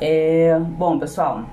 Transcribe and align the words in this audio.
É, 0.00 0.58
bom, 0.58 0.98
pessoal, 0.98 1.44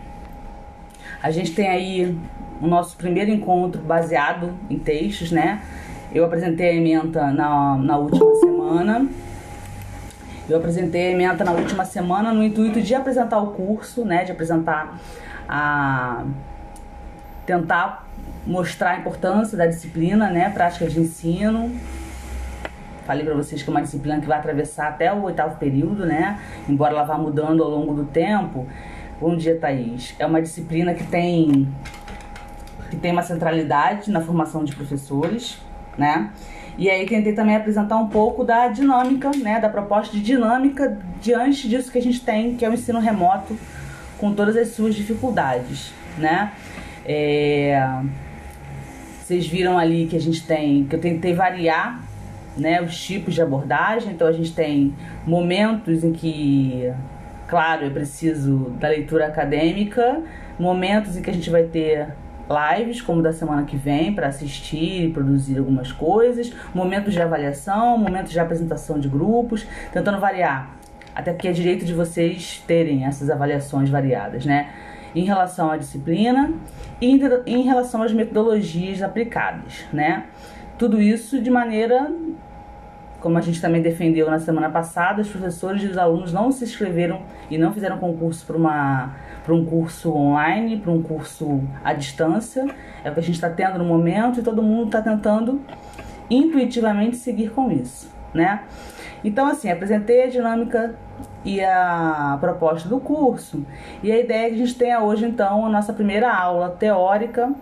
a 1.22 1.30
gente 1.32 1.54
tem 1.54 1.68
aí 1.68 2.18
o 2.62 2.68
nosso 2.68 2.96
primeiro 2.96 3.30
encontro 3.30 3.82
baseado 3.82 4.54
em 4.70 4.80
textos, 4.80 5.32
né? 5.32 5.62
Eu 6.14 6.24
apresentei 6.24 6.70
a 6.70 6.74
ementa 6.74 7.30
na, 7.32 7.76
na 7.76 7.98
última 7.98 8.36
semana. 8.36 9.08
Eu 10.50 10.58
apresentei 10.58 11.08
a 11.08 11.12
ementa 11.12 11.44
na 11.44 11.52
última 11.52 11.84
semana 11.84 12.32
no 12.32 12.42
intuito 12.42 12.82
de 12.82 12.96
apresentar 12.96 13.40
o 13.40 13.48
curso, 13.48 14.06
né? 14.06 14.24
De 14.24 14.32
apresentar 14.32 14.98
a. 15.48 16.24
tentar 17.46 18.08
mostrar 18.46 18.92
a 18.92 18.98
importância 19.00 19.58
da 19.58 19.66
disciplina, 19.66 20.30
né? 20.30 20.50
Prática 20.50 20.88
de 20.88 21.02
ensino. 21.02 21.70
Falei 23.08 23.24
para 23.24 23.36
vocês 23.36 23.64
que 23.64 23.70
é 23.70 23.72
uma 23.72 23.82
disciplina 23.82 24.20
que 24.20 24.28
vai 24.28 24.38
atravessar 24.38 24.90
até 24.90 25.14
o 25.14 25.24
oitavo 25.24 25.58
período, 25.58 26.06
né? 26.06 26.38
Embora 26.68 26.94
ela 26.94 27.04
vá 27.04 27.18
mudando 27.18 27.64
ao 27.64 27.70
longo 27.70 27.94
do 27.94 28.04
tempo. 28.04 28.68
Bom 29.18 29.38
dia, 29.38 29.58
Thaís. 29.58 30.14
É 30.20 30.26
uma 30.26 30.42
disciplina 30.42 30.94
que 30.94 31.06
tem 31.06 31.74
que 32.90 32.98
tem 32.98 33.14
uma 33.14 33.22
centralidade 33.22 34.12
na 34.12 34.20
formação 34.20 34.66
de 34.66 34.76
professores, 34.76 35.58
né? 35.98 36.32
E 36.78 36.90
aí 36.90 37.06
tentei 37.06 37.32
também 37.32 37.56
apresentar 37.56 37.96
um 37.96 38.08
pouco 38.08 38.44
da 38.44 38.68
dinâmica, 38.68 39.32
né, 39.42 39.60
da 39.60 39.70
proposta 39.70 40.16
de 40.16 40.22
dinâmica 40.22 41.00
diante 41.22 41.68
disso 41.68 41.92
que 41.92 41.98
a 41.98 42.02
gente 42.02 42.22
tem, 42.22 42.56
que 42.56 42.64
é 42.64 42.70
o 42.70 42.74
ensino 42.74 43.00
remoto, 43.00 43.58
com 44.18 44.34
todas 44.34 44.56
as 44.56 44.70
suas 44.70 44.94
dificuldades, 44.94 45.94
né? 46.18 46.52
É... 47.06 47.82
Vocês 49.24 49.48
viram 49.48 49.78
ali 49.78 50.08
que 50.08 50.16
a 50.16 50.22
gente 50.22 50.46
tem, 50.46 50.84
que 50.84 50.96
eu 50.96 51.00
tentei 51.00 51.34
variar, 51.34 52.07
né, 52.60 52.82
os 52.82 53.00
tipos 53.00 53.34
de 53.34 53.42
abordagem. 53.42 54.12
Então 54.12 54.28
a 54.28 54.32
gente 54.32 54.54
tem 54.54 54.94
momentos 55.26 56.04
em 56.04 56.12
que, 56.12 56.92
claro, 57.48 57.86
eu 57.86 57.92
preciso 57.92 58.72
da 58.80 58.90
leitura 58.90 59.28
acadêmica, 59.28 60.22
momentos 60.60 61.18
em 61.18 61.22
que 61.22 61.30
a 61.30 61.34
gente 61.34 61.50
vai 61.50 61.64
ter 61.64 62.08
lives, 62.48 63.02
como 63.02 63.22
da 63.22 63.34
semana 63.34 63.64
que 63.64 63.76
vem, 63.76 64.14
para 64.14 64.28
assistir 64.28 65.06
e 65.06 65.12
produzir 65.12 65.58
algumas 65.58 65.92
coisas, 65.92 66.54
momentos 66.74 67.14
de 67.14 67.22
avaliação, 67.22 67.98
momentos 67.98 68.32
de 68.32 68.40
apresentação 68.40 69.00
de 69.00 69.10
grupos, 69.10 69.68
tentando 69.92 70.20
variar. 70.20 70.76
Até 71.14 71.34
porque 71.34 71.48
é 71.48 71.52
direito 71.52 71.84
de 71.84 71.94
vocês 71.94 72.64
terem 72.66 73.06
essas 73.06 73.30
avaliações 73.30 73.90
variadas, 73.90 74.46
né? 74.46 74.70
Em 75.16 75.24
relação 75.24 75.72
à 75.72 75.78
disciplina 75.78 76.54
e 77.02 77.20
em 77.46 77.64
relação 77.64 78.04
às 78.04 78.14
metodologias 78.14 79.02
aplicadas, 79.02 79.86
né? 79.92 80.26
Tudo 80.78 81.02
isso 81.02 81.42
de 81.42 81.50
maneira 81.50 82.12
como 83.28 83.38
a 83.38 83.42
gente 83.42 83.60
também 83.60 83.82
defendeu 83.82 84.32
na 84.32 84.40
semana 84.40 84.70
passada, 84.70 85.22
os 85.22 85.28
professores 85.28 85.84
e 85.84 85.88
os 85.88 85.98
alunos 85.98 86.32
não 86.32 86.50
se 86.50 86.64
inscreveram 86.64 87.24
e 87.52 87.58
não 87.58 87.74
fizeram 87.74 87.98
concurso 87.98 88.46
para 88.46 89.54
um 89.54 89.66
curso 89.66 90.14
online, 90.16 90.78
para 90.78 90.94
um 90.94 91.04
curso 91.04 91.62
à 91.84 91.92
distância. 91.92 92.66
É 93.04 93.10
o 93.12 93.14
que 93.14 93.20
a 93.20 93.24
gente 93.24 93.36
está 93.36 93.50
tendo 93.50 93.80
no 93.80 93.84
momento 93.84 94.40
e 94.40 94.44
todo 94.44 94.64
mundo 94.64 94.86
está 94.86 95.02
tentando 95.02 95.60
intuitivamente 96.30 97.18
seguir 97.18 97.50
com 97.50 97.70
isso, 97.70 98.10
né? 98.34 98.62
Então, 99.26 99.46
assim, 99.46 99.70
apresentei 99.70 100.24
a 100.24 100.28
dinâmica 100.28 100.96
e 101.44 101.60
a 101.60 102.38
proposta 102.40 102.88
do 102.88 102.98
curso 102.98 103.62
e 104.02 104.10
a 104.10 104.18
ideia 104.18 104.46
é 104.46 104.50
que 104.52 104.56
a 104.56 104.60
gente 104.60 104.76
tenha 104.76 105.02
hoje, 105.02 105.26
então, 105.26 105.66
a 105.66 105.70
nossa 105.70 105.92
primeira 105.92 106.34
aula 106.34 106.70
teórica 106.70 107.54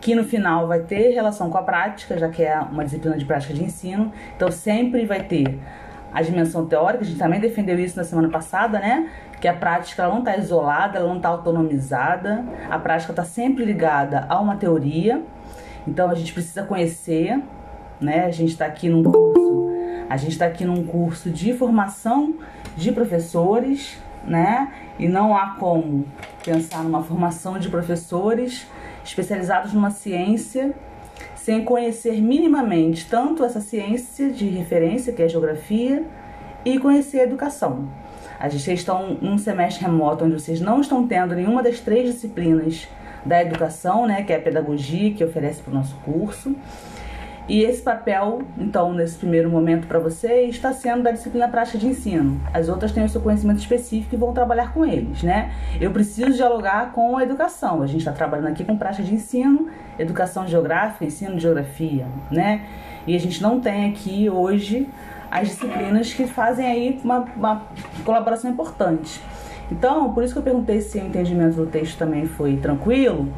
que 0.00 0.14
no 0.14 0.24
final 0.24 0.66
vai 0.66 0.80
ter 0.80 1.10
relação 1.10 1.50
com 1.50 1.58
a 1.58 1.62
prática, 1.62 2.18
já 2.18 2.28
que 2.28 2.42
é 2.42 2.58
uma 2.58 2.84
disciplina 2.84 3.16
de 3.16 3.24
prática 3.24 3.54
de 3.54 3.62
ensino. 3.62 4.12
Então 4.36 4.50
sempre 4.50 5.04
vai 5.04 5.22
ter 5.22 5.58
a 6.12 6.22
dimensão 6.22 6.66
teórica, 6.66 7.04
a 7.04 7.06
gente 7.06 7.18
também 7.18 7.40
defendeu 7.40 7.78
isso 7.78 7.96
na 7.96 8.04
semana 8.04 8.28
passada, 8.28 8.78
né? 8.78 9.10
Que 9.40 9.46
a 9.46 9.52
prática 9.52 10.02
ela 10.02 10.12
não 10.12 10.20
está 10.20 10.36
isolada, 10.36 10.98
ela 10.98 11.08
não 11.08 11.18
está 11.18 11.28
autonomizada, 11.28 12.44
a 12.70 12.78
prática 12.78 13.12
está 13.12 13.24
sempre 13.24 13.64
ligada 13.64 14.24
a 14.28 14.40
uma 14.40 14.56
teoria. 14.56 15.22
Então 15.86 16.10
a 16.10 16.14
gente 16.14 16.32
precisa 16.32 16.62
conhecer, 16.62 17.38
né? 18.00 18.24
A 18.24 18.30
gente 18.30 18.52
está 18.52 18.64
aqui 18.64 18.88
num 18.88 19.02
curso, 19.02 19.68
a 20.08 20.16
gente 20.16 20.32
está 20.32 20.46
aqui 20.46 20.64
num 20.64 20.84
curso 20.86 21.30
de 21.30 21.52
formação 21.52 22.34
de 22.76 22.92
professores, 22.92 23.98
né? 24.24 24.72
E 24.98 25.06
não 25.06 25.36
há 25.36 25.56
como 25.58 26.06
pensar 26.44 26.82
numa 26.82 27.02
formação 27.02 27.58
de 27.58 27.68
professores 27.68 28.66
especializados 29.08 29.72
numa 29.72 29.90
ciência 29.90 30.74
sem 31.34 31.64
conhecer 31.64 32.20
minimamente 32.20 33.08
tanto 33.08 33.44
essa 33.44 33.60
ciência 33.60 34.30
de 34.30 34.48
referência, 34.48 35.12
que 35.12 35.22
é 35.22 35.26
a 35.26 35.28
geografia, 35.28 36.04
e 36.64 36.78
conhecer 36.78 37.20
a 37.20 37.22
educação. 37.22 37.88
A 38.38 38.48
gente 38.48 38.72
está 38.72 38.94
num 39.00 39.38
semestre 39.38 39.84
remoto 39.84 40.24
onde 40.24 40.34
vocês 40.34 40.60
não 40.60 40.80
estão 40.80 41.06
tendo 41.06 41.34
nenhuma 41.34 41.62
das 41.62 41.80
três 41.80 42.12
disciplinas 42.12 42.88
da 43.24 43.40
educação, 43.40 44.06
né, 44.06 44.22
que 44.22 44.32
é 44.32 44.36
a 44.36 44.40
pedagogia 44.40 45.12
que 45.14 45.24
oferece 45.24 45.62
para 45.62 45.70
o 45.70 45.74
nosso 45.74 45.96
curso. 46.04 46.54
E 47.48 47.62
esse 47.62 47.80
papel, 47.80 48.42
então, 48.58 48.92
nesse 48.92 49.16
primeiro 49.16 49.48
momento 49.48 49.86
para 49.86 50.00
vocês, 50.00 50.50
está 50.50 50.72
sendo 50.72 51.04
da 51.04 51.12
disciplina 51.12 51.46
prática 51.46 51.78
de 51.78 51.86
ensino. 51.86 52.40
As 52.52 52.68
outras 52.68 52.90
têm 52.90 53.04
o 53.04 53.08
seu 53.08 53.20
conhecimento 53.20 53.60
específico 53.60 54.16
e 54.16 54.18
vão 54.18 54.32
trabalhar 54.32 54.72
com 54.74 54.84
eles, 54.84 55.22
né? 55.22 55.52
Eu 55.80 55.92
preciso 55.92 56.32
dialogar 56.32 56.90
com 56.92 57.16
a 57.16 57.22
educação. 57.22 57.82
A 57.82 57.86
gente 57.86 58.00
está 58.00 58.10
trabalhando 58.10 58.48
aqui 58.48 58.64
com 58.64 58.76
prática 58.76 59.04
de 59.04 59.14
ensino, 59.14 59.68
educação 59.96 60.46
geográfica, 60.48 61.04
ensino 61.04 61.36
de 61.36 61.42
geografia, 61.42 62.06
né? 62.32 62.62
E 63.06 63.14
a 63.14 63.20
gente 63.20 63.40
não 63.40 63.60
tem 63.60 63.90
aqui 63.90 64.28
hoje 64.28 64.88
as 65.30 65.48
disciplinas 65.48 66.12
que 66.12 66.26
fazem 66.26 66.66
aí 66.66 67.00
uma, 67.04 67.20
uma 67.36 67.62
colaboração 68.04 68.50
importante. 68.50 69.20
Então, 69.70 70.12
por 70.12 70.22
isso 70.22 70.32
que 70.32 70.38
eu 70.38 70.42
perguntei 70.42 70.80
se 70.80 70.98
o 70.98 71.06
entendimento 71.06 71.56
do 71.56 71.66
texto 71.66 71.98
também 71.98 72.26
foi 72.26 72.56
tranquilo, 72.56 73.28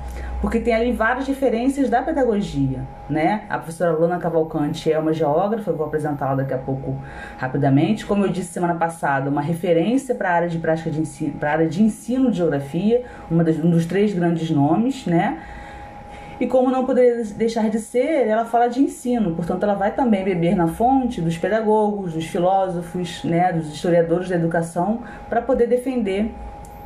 porque 0.41 0.61
tem 0.61 0.73
ali 0.73 0.93
várias 0.93 1.27
diferenças 1.27 1.91
da 1.91 2.01
pedagogia, 2.01 2.81
né? 3.11 3.43
A 3.49 3.59
professora 3.59 3.91
Luna 3.93 4.19
Cavalcante 4.19 4.93
é 4.93 4.99
uma 4.99 5.13
geógrafa, 5.13 5.73
vou 5.73 5.87
apresentá-la 5.87 6.37
daqui 6.37 6.55
a 6.55 6.59
pouco 6.59 6.97
rapidamente. 7.37 8.07
Como 8.07 8.25
eu 8.25 8.29
disse 8.29 8.53
semana 8.53 8.75
passada, 8.75 9.29
uma 9.29 9.43
referência 9.43 10.15
para 10.15 10.31
a 10.31 10.33
área 10.35 10.49
de 10.49 10.59
prática 10.59 10.91
de 10.91 11.01
ensino, 11.01 11.33
para 11.33 11.51
a 11.51 11.53
área 11.55 11.69
de 11.69 11.83
ensino 11.83 12.31
de 12.31 12.37
geografia, 12.37 13.03
uma 13.29 13.43
das, 13.43 13.57
um 13.57 13.69
dos 13.69 13.85
três 13.85 14.15
grandes 14.15 14.49
nomes, 14.51 15.07
né? 15.07 15.39
E 16.41 16.47
como 16.47 16.71
não 16.71 16.87
poderia 16.87 17.25
deixar 17.35 17.69
de 17.69 17.81
ser, 17.81 18.29
ela 18.29 18.45
fala 18.45 18.69
de 18.69 18.81
ensino, 18.81 19.35
portanto, 19.35 19.65
ela 19.65 19.75
vai 19.75 19.91
também 19.91 20.23
beber 20.23 20.55
na 20.55 20.69
fonte 20.69 21.21
dos 21.21 21.37
pedagogos, 21.37 22.13
dos 22.13 22.27
filósofos, 22.27 23.25
né, 23.25 23.53
dos 23.53 23.75
historiadores 23.75 24.29
da 24.29 24.37
educação, 24.37 25.01
para 25.29 25.43
poder 25.43 25.67
defender 25.67 26.33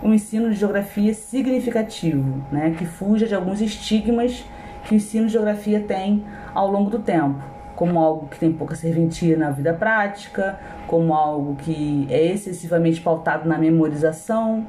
um 0.02 0.12
ensino 0.12 0.50
de 0.50 0.56
geografia 0.56 1.14
significativo, 1.14 2.44
né, 2.50 2.74
que 2.76 2.84
fuja 2.84 3.26
de 3.26 3.34
alguns 3.34 3.60
estigmas 3.60 4.44
que 4.84 4.94
o 4.94 4.96
ensino 4.96 5.26
de 5.26 5.32
geografia 5.32 5.80
tem 5.80 6.24
ao 6.52 6.70
longo 6.70 6.90
do 6.90 6.98
tempo, 6.98 7.40
como 7.76 7.98
algo 7.98 8.26
que 8.26 8.38
tem 8.38 8.52
pouca 8.52 8.74
serventia 8.74 9.36
na 9.36 9.50
vida 9.50 9.72
prática, 9.72 10.58
como 10.86 11.14
algo 11.14 11.54
que 11.56 12.06
é 12.10 12.26
excessivamente 12.26 13.00
pautado 13.00 13.48
na 13.48 13.56
memorização, 13.56 14.66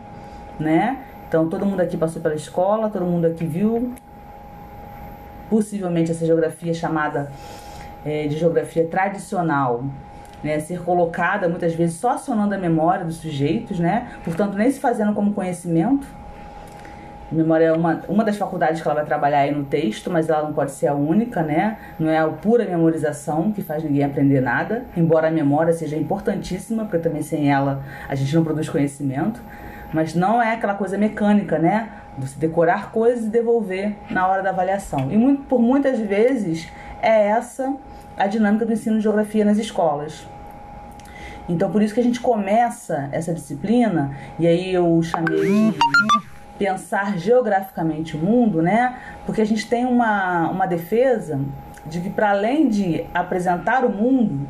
né? 0.59 0.99
Então 1.27 1.49
todo 1.49 1.65
mundo 1.65 1.81
aqui 1.81 1.97
passou 1.97 2.21
pela 2.21 2.35
escola, 2.35 2.89
todo 2.89 3.05
mundo 3.05 3.25
aqui 3.25 3.43
viu 3.43 3.93
possivelmente 5.49 6.11
essa 6.11 6.25
geografia 6.25 6.73
chamada 6.73 7.31
é, 8.05 8.27
de 8.27 8.37
geografia 8.37 8.85
tradicional, 8.85 9.83
né, 10.43 10.59
ser 10.59 10.81
colocada 10.83 11.47
muitas 11.47 11.73
vezes 11.73 11.95
só 11.95 12.11
acionando 12.11 12.53
a 12.53 12.57
memória 12.57 13.05
dos 13.05 13.17
sujeitos, 13.17 13.79
né, 13.79 14.07
portanto 14.23 14.55
nem 14.55 14.69
se 14.69 14.79
fazendo 14.79 15.13
como 15.13 15.33
conhecimento. 15.33 16.05
A 17.31 17.35
memória 17.35 17.65
é 17.65 17.71
uma, 17.71 18.01
uma 18.07 18.23
das 18.23 18.37
faculdades 18.37 18.79
que 18.79 18.87
ela 18.87 18.93
vai 18.93 19.05
trabalhar 19.05 19.39
aí 19.39 19.51
no 19.51 19.63
texto, 19.63 20.11
mas 20.11 20.29
ela 20.29 20.43
não 20.43 20.53
pode 20.53 20.71
ser 20.71 20.85
a 20.85 20.93
única, 20.93 21.41
né? 21.41 21.77
Não 21.97 22.07
é 22.07 22.19
a 22.19 22.27
pura 22.27 22.63
memorização 22.63 23.51
que 23.51 23.59
faz 23.63 23.83
ninguém 23.83 24.03
aprender 24.03 24.39
nada, 24.39 24.85
embora 24.95 25.29
a 25.29 25.31
memória 25.31 25.73
seja 25.73 25.97
importantíssima, 25.97 26.83
porque 26.83 26.99
também 26.99 27.23
sem 27.23 27.51
ela 27.51 27.81
a 28.07 28.13
gente 28.13 28.35
não 28.35 28.43
produz 28.43 28.69
conhecimento, 28.69 29.41
mas 29.91 30.13
não 30.13 30.39
é 30.39 30.53
aquela 30.53 30.75
coisa 30.75 30.95
mecânica, 30.95 31.57
né? 31.57 31.89
Você 32.19 32.37
decorar 32.37 32.91
coisas 32.91 33.25
e 33.25 33.29
devolver 33.29 33.95
na 34.11 34.27
hora 34.27 34.43
da 34.43 34.51
avaliação. 34.51 35.11
E 35.11 35.17
muito, 35.17 35.41
por 35.43 35.59
muitas 35.59 35.97
vezes 35.99 36.69
é 37.01 37.29
essa 37.29 37.73
a 38.15 38.27
dinâmica 38.27 38.63
do 38.63 38.73
ensino 38.73 38.97
de 38.97 39.03
geografia 39.03 39.43
nas 39.43 39.57
escolas. 39.57 40.27
Então, 41.47 41.69
por 41.71 41.81
isso 41.81 41.93
que 41.93 41.99
a 41.99 42.03
gente 42.03 42.19
começa 42.19 43.09
essa 43.11 43.33
disciplina, 43.33 44.15
e 44.39 44.47
aí 44.47 44.73
eu 44.73 45.01
chamei 45.03 45.71
de 45.71 45.77
pensar 46.57 47.17
geograficamente 47.17 48.15
o 48.15 48.19
mundo, 48.19 48.61
né? 48.61 48.97
Porque 49.25 49.41
a 49.41 49.45
gente 49.45 49.67
tem 49.67 49.85
uma, 49.85 50.49
uma 50.49 50.65
defesa 50.65 51.39
de 51.85 51.99
que, 51.99 52.09
para 52.09 52.29
além 52.29 52.69
de 52.69 53.05
apresentar 53.13 53.83
o 53.83 53.89
mundo, 53.89 54.47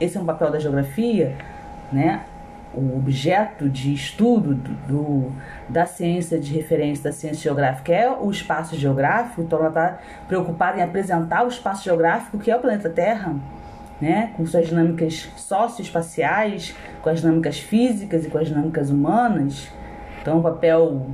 esse 0.00 0.16
é 0.16 0.20
um 0.20 0.24
papel 0.24 0.50
da 0.50 0.58
geografia, 0.58 1.36
né? 1.92 2.22
O 2.72 2.96
objeto 2.96 3.68
de 3.68 3.92
estudo 3.92 4.54
do, 4.54 4.72
do, 4.86 5.32
da 5.68 5.84
ciência 5.84 6.38
de 6.38 6.54
referência, 6.54 7.04
da 7.04 7.12
ciência 7.12 7.42
geográfica, 7.42 7.92
é 7.92 8.10
o 8.10 8.30
espaço 8.30 8.76
geográfico, 8.76 9.42
então 9.42 9.58
ela 9.58 9.68
está 9.68 9.98
preocupada 10.28 10.78
em 10.78 10.82
apresentar 10.82 11.44
o 11.44 11.48
espaço 11.48 11.84
geográfico 11.84 12.38
que 12.38 12.50
é 12.50 12.56
o 12.56 12.60
planeta 12.60 12.88
Terra 12.88 13.34
né, 14.00 14.32
com 14.36 14.46
suas 14.46 14.66
dinâmicas 14.68 15.28
socioespaciais, 15.36 16.74
com 17.02 17.10
as 17.10 17.20
dinâmicas 17.20 17.58
físicas 17.58 18.24
e 18.24 18.30
com 18.30 18.38
as 18.38 18.48
dinâmicas 18.48 18.90
humanas. 18.90 19.70
Então, 20.20 20.38
um 20.38 20.42
papel, 20.42 21.06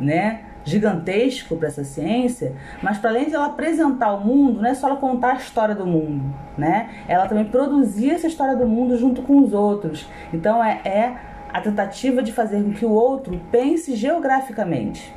né, 0.00 0.44
gigantesco 0.64 1.56
para 1.56 1.68
essa 1.68 1.84
ciência, 1.84 2.54
mas 2.82 2.98
para 2.98 3.10
além 3.10 3.26
de 3.26 3.34
ela 3.34 3.46
apresentar 3.46 4.14
o 4.14 4.24
mundo, 4.24 4.62
não 4.62 4.68
é 4.68 4.74
só 4.74 4.88
ela 4.88 4.96
contar 4.96 5.32
a 5.32 5.36
história 5.36 5.74
do 5.74 5.86
mundo, 5.86 6.24
né? 6.56 6.90
Ela 7.06 7.26
também 7.26 7.44
produzir 7.44 8.10
essa 8.10 8.26
história 8.26 8.56
do 8.56 8.66
mundo 8.66 8.96
junto 8.96 9.22
com 9.22 9.42
os 9.42 9.52
outros. 9.52 10.08
Então 10.32 10.64
é, 10.64 10.80
é 10.84 11.16
a 11.52 11.60
tentativa 11.60 12.22
de 12.22 12.32
fazer 12.32 12.62
com 12.62 12.72
que 12.72 12.84
o 12.84 12.90
outro 12.90 13.38
pense 13.52 13.94
geograficamente. 13.94 15.14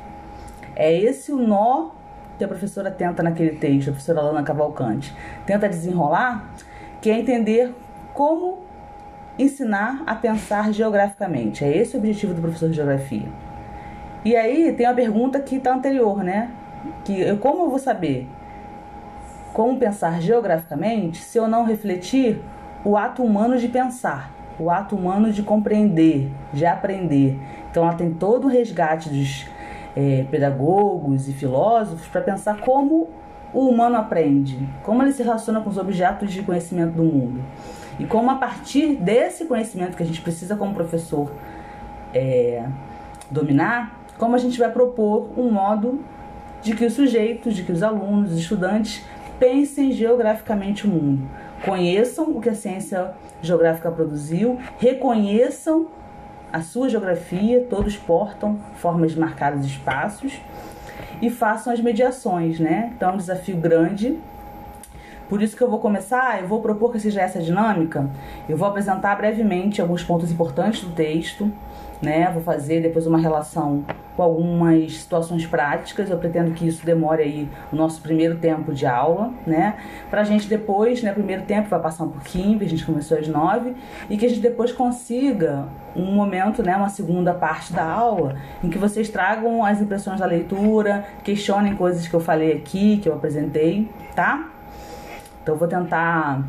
É 0.76 0.92
esse 0.92 1.32
o 1.32 1.38
nó 1.38 1.90
que 2.36 2.44
a 2.44 2.48
professora 2.48 2.90
tenta 2.90 3.22
naquele 3.22 3.56
texto, 3.56 3.88
a 3.88 3.92
professora 3.92 4.20
Lana 4.20 4.44
Cavalcante. 4.44 5.12
Tenta 5.44 5.68
desenrolar, 5.68 6.48
que 7.00 7.10
é 7.10 7.18
entender 7.18 7.74
como 8.14 8.58
ensinar 9.38 10.02
a 10.06 10.14
pensar 10.14 10.72
geograficamente. 10.72 11.64
É 11.64 11.76
esse 11.76 11.96
o 11.96 11.98
objetivo 11.98 12.34
do 12.34 12.40
professor 12.40 12.68
de 12.68 12.76
geografia. 12.76 13.28
E 14.24 14.34
aí 14.36 14.72
tem 14.72 14.84
a 14.84 14.92
pergunta 14.92 15.38
que 15.40 15.56
está 15.56 15.72
anterior, 15.72 16.24
né? 16.24 16.50
Que 17.04 17.20
eu, 17.20 17.38
como 17.38 17.64
eu 17.64 17.70
vou 17.70 17.78
saber 17.78 18.28
como 19.52 19.76
pensar 19.76 20.20
geograficamente 20.20 21.18
se 21.18 21.38
eu 21.38 21.48
não 21.48 21.64
refletir 21.64 22.40
o 22.84 22.96
ato 22.96 23.24
humano 23.24 23.58
de 23.58 23.66
pensar, 23.66 24.30
o 24.58 24.70
ato 24.70 24.94
humano 24.94 25.32
de 25.32 25.42
compreender, 25.42 26.30
de 26.52 26.64
aprender. 26.64 27.38
Então 27.70 27.82
ela 27.82 27.94
tem 27.94 28.12
todo 28.12 28.44
o 28.44 28.48
resgate 28.48 29.08
dos 29.08 29.46
é, 29.96 30.24
pedagogos 30.30 31.28
e 31.28 31.32
filósofos 31.32 32.06
para 32.06 32.20
pensar 32.20 32.60
como 32.60 33.08
o 33.52 33.68
humano 33.68 33.96
aprende, 33.96 34.68
como 34.82 35.02
ele 35.02 35.12
se 35.12 35.22
relaciona 35.22 35.60
com 35.60 35.70
os 35.70 35.78
objetos 35.78 36.32
de 36.32 36.42
conhecimento 36.42 36.92
do 36.92 37.04
mundo. 37.04 37.42
E 37.98 38.04
como 38.04 38.30
a 38.30 38.36
partir 38.36 38.94
desse 38.94 39.44
conhecimento 39.44 39.96
que 39.96 40.02
a 40.02 40.06
gente 40.06 40.20
precisa 40.20 40.54
como 40.56 40.74
professor 40.74 41.32
é, 42.14 42.64
dominar, 43.30 43.98
como 44.16 44.34
a 44.34 44.38
gente 44.38 44.58
vai 44.58 44.70
propor 44.70 45.28
um 45.36 45.50
modo 45.50 46.00
de 46.62 46.74
que 46.74 46.84
os 46.84 46.92
sujeitos, 46.92 47.54
de 47.54 47.62
que 47.62 47.72
os 47.72 47.82
alunos, 47.82 48.32
os 48.32 48.38
estudantes 48.38 49.04
pensem 49.38 49.92
geograficamente 49.92 50.86
o 50.86 50.90
mundo, 50.90 51.28
conheçam 51.64 52.30
o 52.30 52.40
que 52.40 52.48
a 52.48 52.54
ciência 52.54 53.12
geográfica 53.40 53.90
produziu, 53.90 54.58
reconheçam 54.78 55.86
a 56.52 56.60
sua 56.60 56.88
geografia, 56.88 57.66
todos 57.68 57.96
portam 57.96 58.58
formas 58.76 59.12
de 59.12 59.20
marcar 59.20 59.54
os 59.54 59.64
espaços 59.64 60.40
e 61.20 61.30
façam 61.30 61.72
as 61.72 61.80
mediações, 61.80 62.58
né? 62.58 62.92
Então 62.94 63.10
é 63.10 63.12
um 63.12 63.16
desafio 63.16 63.56
grande. 63.56 64.18
Por 65.28 65.42
isso 65.42 65.56
que 65.56 65.62
eu 65.62 65.68
vou 65.68 65.78
começar, 65.78 66.40
eu 66.40 66.48
vou 66.48 66.62
propor 66.62 66.90
que 66.90 66.98
seja 66.98 67.20
essa 67.20 67.40
dinâmica. 67.40 68.08
Eu 68.48 68.56
vou 68.56 68.66
apresentar 68.66 69.14
brevemente 69.16 69.80
alguns 69.80 70.02
pontos 70.02 70.30
importantes 70.32 70.82
do 70.82 70.90
texto, 70.92 71.52
né? 72.00 72.30
Vou 72.32 72.42
fazer 72.42 72.80
depois 72.80 73.06
uma 73.06 73.18
relação 73.18 73.84
com 74.16 74.22
algumas 74.22 74.96
situações 74.96 75.46
práticas. 75.46 76.10
Eu 76.10 76.18
pretendo 76.18 76.52
que 76.52 76.66
isso 76.66 76.84
demore 76.84 77.22
aí 77.22 77.48
o 77.72 77.76
nosso 77.76 78.00
primeiro 78.00 78.36
tempo 78.38 78.72
de 78.72 78.86
aula, 78.86 79.32
né? 79.46 79.76
Pra 80.10 80.24
gente 80.24 80.48
depois, 80.48 81.02
né, 81.02 81.12
primeiro 81.12 81.42
tempo 81.42 81.68
vai 81.68 81.80
passar 81.80 82.04
um 82.04 82.10
pouquinho, 82.10 82.60
a 82.60 82.68
gente 82.68 82.84
começou 82.84 83.18
às 83.18 83.28
nove, 83.28 83.74
e 84.10 84.16
que 84.16 84.26
a 84.26 84.28
gente 84.28 84.40
depois 84.40 84.72
consiga 84.72 85.66
um 85.94 86.12
momento, 86.12 86.62
né, 86.62 86.76
uma 86.76 86.88
segunda 86.88 87.32
parte 87.34 87.72
da 87.72 87.84
aula, 87.84 88.36
em 88.62 88.68
que 88.68 88.78
vocês 88.78 89.08
tragam 89.08 89.64
as 89.64 89.80
impressões 89.80 90.20
da 90.20 90.26
leitura, 90.26 91.04
questionem 91.22 91.76
coisas 91.76 92.06
que 92.06 92.14
eu 92.14 92.20
falei 92.20 92.52
aqui, 92.52 92.98
que 92.98 93.08
eu 93.08 93.14
apresentei, 93.14 93.88
tá? 94.14 94.48
Então 95.42 95.54
eu 95.54 95.58
vou 95.58 95.68
tentar 95.68 96.42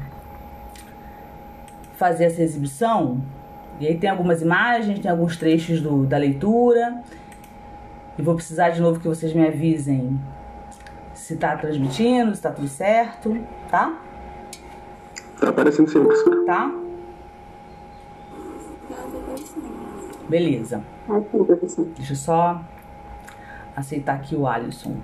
fazer 1.95 2.25
essa 2.25 2.41
exibição 2.41 3.21
e 3.79 3.87
aí 3.87 3.97
tem 3.97 4.09
algumas 4.09 4.41
imagens, 4.41 4.99
tem 4.99 5.09
alguns 5.09 5.37
trechos 5.37 5.81
do, 5.81 6.05
da 6.05 6.17
leitura. 6.17 7.01
E 8.17 8.21
vou 8.21 8.35
precisar 8.35 8.71
de 8.71 8.81
novo 8.81 8.99
que 8.99 9.07
vocês 9.07 9.33
me 9.33 9.47
avisem 9.47 10.19
se 11.13 11.37
tá 11.37 11.55
transmitindo, 11.55 12.35
se 12.35 12.41
tá 12.41 12.51
tudo 12.51 12.67
certo, 12.67 13.37
tá? 13.69 13.97
Tá 15.39 15.49
aparecendo 15.49 15.89
professor. 15.89 16.45
Tá? 16.45 16.69
Beleza. 20.27 20.83
Deixa 21.95 22.11
eu 22.11 22.17
só 22.17 22.61
aceitar 23.75 24.15
aqui 24.15 24.35
o 24.35 24.45
Alisson. 24.45 24.97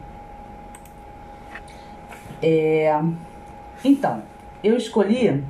É... 2.44 3.02
Então, 3.84 4.24
eu 4.62 4.76
escolhi 4.76 5.42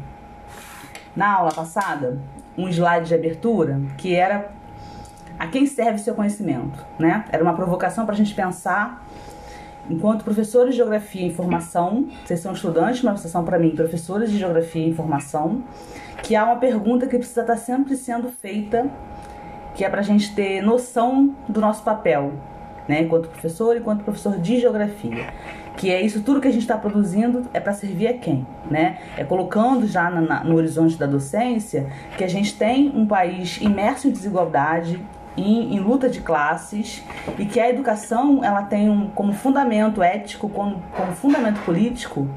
na 1.15 1.33
aula 1.33 1.51
passada 1.51 2.19
um 2.57 2.67
slide 2.69 3.07
de 3.07 3.13
abertura 3.13 3.79
que 3.97 4.15
era 4.15 4.51
a 5.37 5.47
quem 5.47 5.65
serve 5.65 5.99
seu 5.99 6.15
conhecimento, 6.15 6.85
né? 6.97 7.25
Era 7.29 7.43
uma 7.43 7.53
provocação 7.53 8.05
para 8.05 8.15
a 8.15 8.17
gente 8.17 8.33
pensar, 8.33 9.05
enquanto 9.89 10.23
professores 10.23 10.71
de 10.71 10.77
geografia 10.77 11.23
e 11.23 11.27
informação, 11.27 12.07
vocês 12.25 12.39
são 12.39 12.53
estudantes, 12.53 13.01
mas 13.01 13.19
vocês 13.19 13.31
são 13.31 13.43
para 13.43 13.59
mim 13.59 13.75
professores 13.75 14.31
de 14.31 14.37
geografia 14.37 14.85
e 14.85 14.89
informação, 14.89 15.63
que 16.23 16.35
há 16.35 16.45
uma 16.45 16.55
pergunta 16.55 17.05
que 17.05 17.17
precisa 17.17 17.41
estar 17.41 17.57
sempre 17.57 17.95
sendo 17.97 18.29
feita, 18.29 18.89
que 19.75 19.83
é 19.83 19.89
para 19.89 19.99
a 19.99 20.03
gente 20.03 20.33
ter 20.33 20.61
noção 20.61 21.35
do 21.49 21.59
nosso 21.59 21.83
papel, 21.83 22.31
né? 22.87 23.01
Enquanto 23.01 23.27
professor, 23.27 23.75
enquanto 23.75 24.03
professor 24.03 24.37
de 24.37 24.59
geografia 24.59 25.33
que 25.75 25.91
é 25.91 26.01
isso 26.01 26.21
tudo 26.21 26.39
que 26.39 26.47
a 26.47 26.51
gente 26.51 26.61
está 26.61 26.77
produzindo 26.77 27.43
é 27.53 27.59
para 27.59 27.73
servir 27.73 28.07
a 28.07 28.13
quem, 28.13 28.45
né? 28.69 28.97
É 29.17 29.23
colocando 29.23 29.85
já 29.87 30.09
na, 30.09 30.21
na, 30.21 30.43
no 30.43 30.55
horizonte 30.55 30.97
da 30.97 31.05
docência 31.05 31.87
que 32.17 32.23
a 32.23 32.27
gente 32.27 32.55
tem 32.55 32.91
um 32.95 33.05
país 33.05 33.57
imerso 33.61 34.07
em 34.07 34.11
desigualdade, 34.11 35.03
em, 35.35 35.75
em, 35.75 35.79
luta 35.79 36.07
de 36.07 36.21
classes 36.21 37.03
e 37.37 37.45
que 37.45 37.59
a 37.59 37.69
educação 37.69 38.41
ela 38.43 38.63
tem 38.63 38.89
um, 38.89 39.09
como 39.09 39.33
fundamento 39.33 40.01
ético, 40.01 40.47
como, 40.47 40.81
como 40.95 41.11
fundamento 41.11 41.59
político 41.65 42.27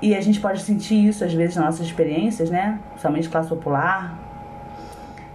e 0.00 0.14
a 0.14 0.20
gente 0.20 0.40
pode 0.40 0.60
sentir 0.62 1.06
isso 1.06 1.24
às 1.24 1.34
vezes 1.34 1.56
nas 1.56 1.64
nossas 1.64 1.86
experiências, 1.86 2.50
né? 2.50 2.78
Somente 2.98 3.28
classe 3.28 3.48
popular, 3.48 4.16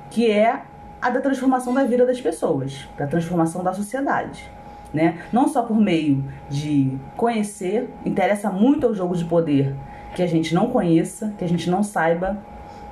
que 0.09 0.31
é 0.31 0.61
a 1.01 1.09
da 1.09 1.19
transformação 1.19 1.73
da 1.73 1.83
vida 1.83 2.05
das 2.05 2.19
pessoas, 2.19 2.87
da 2.97 3.05
transformação 3.07 3.63
da 3.63 3.73
sociedade 3.73 4.56
né? 4.93 5.19
Não 5.31 5.47
só 5.47 5.63
por 5.63 5.77
meio 5.77 6.23
de 6.49 6.97
conhecer, 7.15 7.89
interessa 8.05 8.49
muito 8.49 8.87
ao 8.87 8.93
jogo 8.93 9.15
de 9.15 9.25
poder 9.25 9.75
que 10.15 10.23
a 10.23 10.27
gente 10.27 10.53
não 10.53 10.69
conheça, 10.69 11.33
que 11.37 11.43
a 11.43 11.47
gente 11.47 11.69
não 11.69 11.83
saiba, 11.83 12.37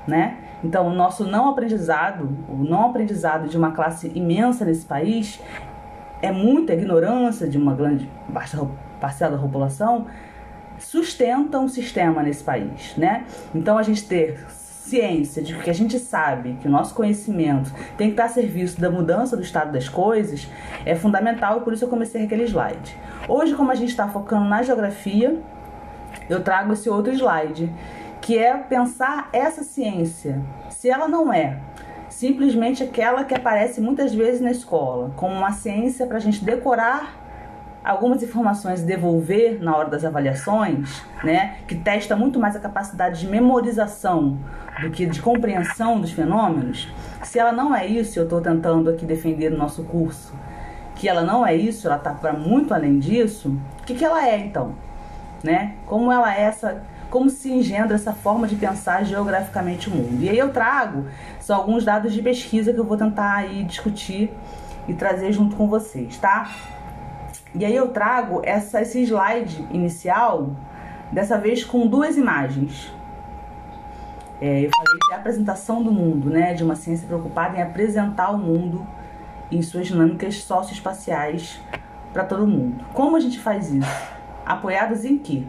né? 0.08 0.38
Então, 0.64 0.88
o 0.88 0.94
nosso 0.94 1.26
não 1.26 1.50
aprendizado, 1.50 2.30
o 2.50 2.58
não 2.58 2.90
aprendizado 2.90 3.48
de 3.48 3.58
uma 3.58 3.72
classe 3.72 4.12
imensa 4.16 4.66
nesse 4.66 4.86
país 4.86 5.42
é 6.22 6.32
muita 6.32 6.74
ignorância 6.74 7.48
de 7.48 7.58
uma 7.58 7.74
grande 7.74 8.10
parcela 9.00 9.36
da 9.36 9.42
população 9.42 10.08
sustenta 10.78 11.60
um 11.60 11.68
sistema 11.68 12.22
nesse 12.22 12.44
país, 12.44 12.96
né? 12.98 13.26
Então, 13.54 13.78
a 13.78 13.84
gente 13.84 14.08
ter 14.08 14.46
ciência 14.86 15.42
de 15.42 15.56
que 15.56 15.70
a 15.70 15.74
gente 15.74 15.98
sabe 15.98 16.58
que 16.62 16.68
o 16.68 16.72
nosso 16.72 16.94
conhecimento 16.94 17.74
tem 17.98 18.08
que 18.08 18.14
estar 18.14 18.26
a 18.26 18.30
serviço 18.30 18.80
da 18.80 18.90
mudança 18.90 19.36
do 19.36 19.42
estado 19.42 19.72
das 19.72 19.90
coisas 19.90 20.48
é 20.86 20.96
fundamental 20.96 21.58
e 21.58 21.62
por 21.62 21.74
isso 21.74 21.86
eu 21.86 21.90
comecei 21.90 22.24
aquele 22.24 22.44
slide. 22.44 22.96
Hoje, 23.28 23.56
como 23.56 23.72
a 23.72 23.76
gente 23.76 23.90
está 23.90 24.08
focando 24.08 24.46
na 24.46 24.62
geografia, 24.62 25.38
eu 26.30 26.42
trago 26.44 26.74
esse 26.74 26.90
outro 26.90 27.12
slide, 27.12 27.72
que 28.22 28.38
é 28.38 28.56
pensar 28.56 29.30
essa 29.34 29.64
ciência, 29.64 30.42
se 30.70 30.90
ela 30.90 31.08
não 31.08 31.34
é 31.34 31.58
simplesmente 32.10 32.82
aquela 32.84 33.26
que 33.26 33.34
aparece 33.34 33.82
muitas 33.82 34.14
vezes 34.14 34.40
na 34.40 34.52
escola, 34.52 35.12
como 35.18 35.34
uma 35.34 35.52
ciência 35.52 36.06
para 36.06 36.18
a 36.18 36.22
gente 36.22 36.46
decorar 36.46 37.25
algumas 37.86 38.24
informações 38.24 38.82
devolver 38.82 39.62
na 39.62 39.78
hora 39.78 39.90
das 39.90 40.04
avaliações, 40.04 41.04
né, 41.24 41.58
que 41.68 41.76
testa 41.76 42.16
muito 42.16 42.40
mais 42.40 42.56
a 42.56 42.60
capacidade 42.60 43.20
de 43.20 43.28
memorização 43.28 44.40
do 44.82 44.90
que 44.90 45.06
de 45.06 45.22
compreensão 45.22 46.02
dos 46.02 46.12
fenômenos, 46.12 46.92
se 47.24 47.38
ela 47.38 47.52
não 47.52 47.76
é 47.76 47.86
isso, 47.86 48.18
eu 48.18 48.24
estou 48.24 48.42
tentando 48.42 48.90
aqui 48.90 49.06
defender 49.06 49.54
o 49.54 49.58
nosso 49.58 49.84
curso, 49.84 50.34
que 50.96 51.08
ela 51.08 51.22
não 51.22 51.46
é 51.46 51.56
isso, 51.56 51.88
ela 51.88 51.98
está 51.98 52.12
para 52.12 52.34
muito 52.34 52.74
além 52.74 52.98
disso, 52.98 53.56
o 53.82 53.86
que, 53.86 53.94
que 53.94 54.04
ela 54.04 54.28
é 54.28 54.40
então? 54.40 54.74
Né? 55.44 55.76
Como 55.86 56.12
ela 56.12 56.36
é 56.36 56.42
essa 56.42 56.82
como 57.08 57.30
se 57.30 57.50
engendra 57.50 57.96
essa 57.96 58.12
forma 58.12 58.48
de 58.48 58.56
pensar 58.56 59.06
geograficamente 59.06 59.90
o 59.90 59.92
mundo. 59.92 60.22
E 60.22 60.28
aí 60.28 60.38
eu 60.38 60.52
trago 60.52 61.06
são 61.40 61.56
alguns 61.56 61.86
dados 61.86 62.12
de 62.12 62.22
pesquisa 62.22 62.74
que 62.74 62.80
eu 62.80 62.84
vou 62.84 62.98
tentar 62.98 63.36
aí 63.36 63.64
discutir 63.64 64.34
e 64.88 64.94
trazer 64.94 65.32
junto 65.32 65.56
com 65.56 65.68
vocês, 65.68 66.18
tá? 66.18 66.50
E 67.58 67.64
aí 67.64 67.76
eu 67.76 67.88
trago 67.88 68.42
essa, 68.44 68.82
esse 68.82 69.02
slide 69.04 69.66
inicial, 69.72 70.50
dessa 71.12 71.38
vez 71.38 71.64
com 71.64 71.88
duas 71.88 72.18
imagens. 72.18 72.94
É, 74.42 74.66
eu 74.66 74.70
falei 74.70 75.00
de 75.08 75.14
apresentação 75.14 75.82
do 75.82 75.92
mundo, 75.92 76.30
né? 76.30 76.54
De 76.54 76.64
uma 76.64 76.76
ciência 76.76 77.08
preocupada 77.08 77.58
em 77.58 77.62
apresentar 77.62 78.32
o 78.32 78.38
mundo 78.38 78.86
em 79.50 79.62
suas 79.62 79.88
dinâmicas 79.88 80.44
socioespaciais 80.44 81.62
para 82.12 82.26
todo 82.26 82.46
mundo. 82.46 82.84
Como 82.94 83.16
a 83.16 83.20
gente 83.22 83.40
faz 83.40 83.72
isso? 83.72 84.16
Apoiados 84.46 85.06
em 85.06 85.18
quê? 85.18 85.44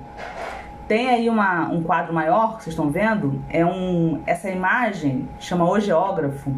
Tem 0.86 1.08
aí 1.08 1.28
uma, 1.28 1.68
um 1.68 1.82
quadro 1.82 2.14
maior 2.14 2.56
que 2.56 2.62
vocês 2.62 2.74
estão 2.74 2.88
vendo, 2.88 3.42
é 3.48 3.66
um, 3.66 4.22
essa 4.24 4.48
imagem 4.48 5.28
chama 5.40 5.68
O 5.68 5.80
Geógrafo. 5.80 6.54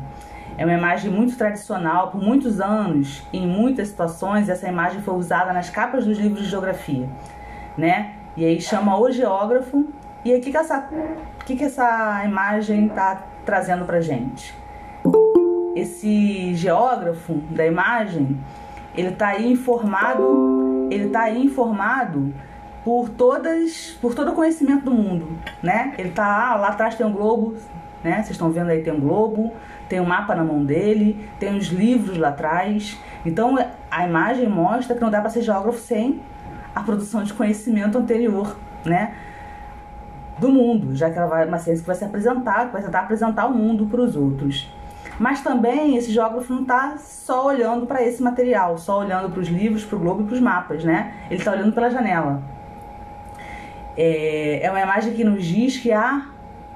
É 0.58 0.64
uma 0.64 0.74
imagem 0.74 1.08
muito 1.08 1.36
tradicional, 1.36 2.10
por 2.10 2.20
muitos 2.20 2.60
anos, 2.60 3.22
em 3.32 3.46
muitas 3.46 3.88
situações, 3.88 4.48
essa 4.48 4.68
imagem 4.68 5.00
foi 5.00 5.14
usada 5.14 5.52
nas 5.52 5.70
capas 5.70 6.04
dos 6.04 6.18
livros 6.18 6.42
de 6.42 6.50
geografia, 6.50 7.08
né? 7.76 8.14
E 8.36 8.44
aí 8.44 8.60
chama 8.60 8.98
O 8.98 9.08
Geógrafo. 9.08 9.86
E 10.24 10.32
aí 10.32 10.40
o 10.40 10.42
que, 10.42 10.50
que, 10.50 10.56
essa, 10.56 10.88
que, 11.46 11.54
que 11.54 11.62
essa 11.62 12.24
imagem 12.24 12.86
está 12.86 13.22
trazendo 13.46 13.84
pra 13.84 14.00
gente? 14.00 14.52
Esse 15.76 16.56
geógrafo 16.56 17.34
da 17.50 17.64
imagem, 17.64 18.36
ele 18.96 19.10
está 19.10 19.28
aí 19.28 19.52
informado, 19.52 20.88
ele 20.90 21.08
tá 21.10 21.20
aí 21.20 21.40
informado 21.40 22.34
por 22.84 23.08
todas, 23.08 23.96
por 24.00 24.12
todo 24.12 24.32
o 24.32 24.34
conhecimento 24.34 24.86
do 24.86 24.90
mundo, 24.90 25.38
né? 25.62 25.94
Ele 25.96 26.10
tá 26.10 26.50
ah, 26.52 26.56
lá 26.56 26.68
atrás 26.68 26.96
tem 26.96 27.06
um 27.06 27.12
globo, 27.12 27.54
né? 28.02 28.16
Vocês 28.16 28.30
estão 28.30 28.50
vendo 28.50 28.70
aí 28.70 28.82
tem 28.82 28.92
um 28.92 29.00
globo, 29.00 29.52
tem 29.88 30.00
um 30.00 30.06
mapa 30.06 30.34
na 30.34 30.44
mão 30.44 30.64
dele, 30.64 31.28
tem 31.38 31.56
os 31.56 31.66
livros 31.66 32.18
lá 32.18 32.28
atrás. 32.28 32.98
Então 33.24 33.56
a 33.90 34.06
imagem 34.06 34.48
mostra 34.48 34.94
que 34.94 35.00
não 35.00 35.10
dá 35.10 35.20
para 35.20 35.30
ser 35.30 35.42
geógrafo 35.42 35.78
sem 35.78 36.20
a 36.74 36.82
produção 36.82 37.22
de 37.22 37.32
conhecimento 37.32 37.98
anterior, 37.98 38.56
né? 38.84 39.14
Do 40.38 40.48
mundo, 40.50 40.94
já 40.94 41.10
que 41.10 41.18
ela 41.18 41.26
vai 41.26 41.48
uma 41.48 41.58
ciência 41.58 41.82
que 41.82 41.86
vai 41.86 41.96
se 41.96 42.04
apresentar, 42.04 42.66
que 42.66 42.72
vai 42.72 42.82
tentar 42.82 43.00
apresentar 43.00 43.46
o 43.46 43.52
mundo 43.52 43.86
para 43.86 44.00
os 44.00 44.14
outros. 44.14 44.72
Mas 45.18 45.40
também 45.40 45.96
esse 45.96 46.12
geógrafo 46.12 46.52
não 46.52 46.62
está 46.62 46.96
só 46.98 47.46
olhando 47.46 47.86
para 47.86 48.00
esse 48.02 48.22
material, 48.22 48.78
só 48.78 49.00
olhando 49.00 49.30
para 49.30 49.40
os 49.40 49.48
livros, 49.48 49.84
para 49.84 49.96
o 49.96 49.98
globo 49.98 50.22
e 50.22 50.26
para 50.26 50.34
os 50.34 50.40
mapas, 50.40 50.84
né? 50.84 51.14
Ele 51.28 51.40
está 51.40 51.50
olhando 51.50 51.72
pela 51.72 51.90
janela. 51.90 52.40
É, 53.96 54.60
é 54.62 54.70
uma 54.70 54.80
imagem 54.80 55.12
que 55.14 55.24
nos 55.24 55.44
diz 55.44 55.76
que 55.76 55.90
há 55.90 56.28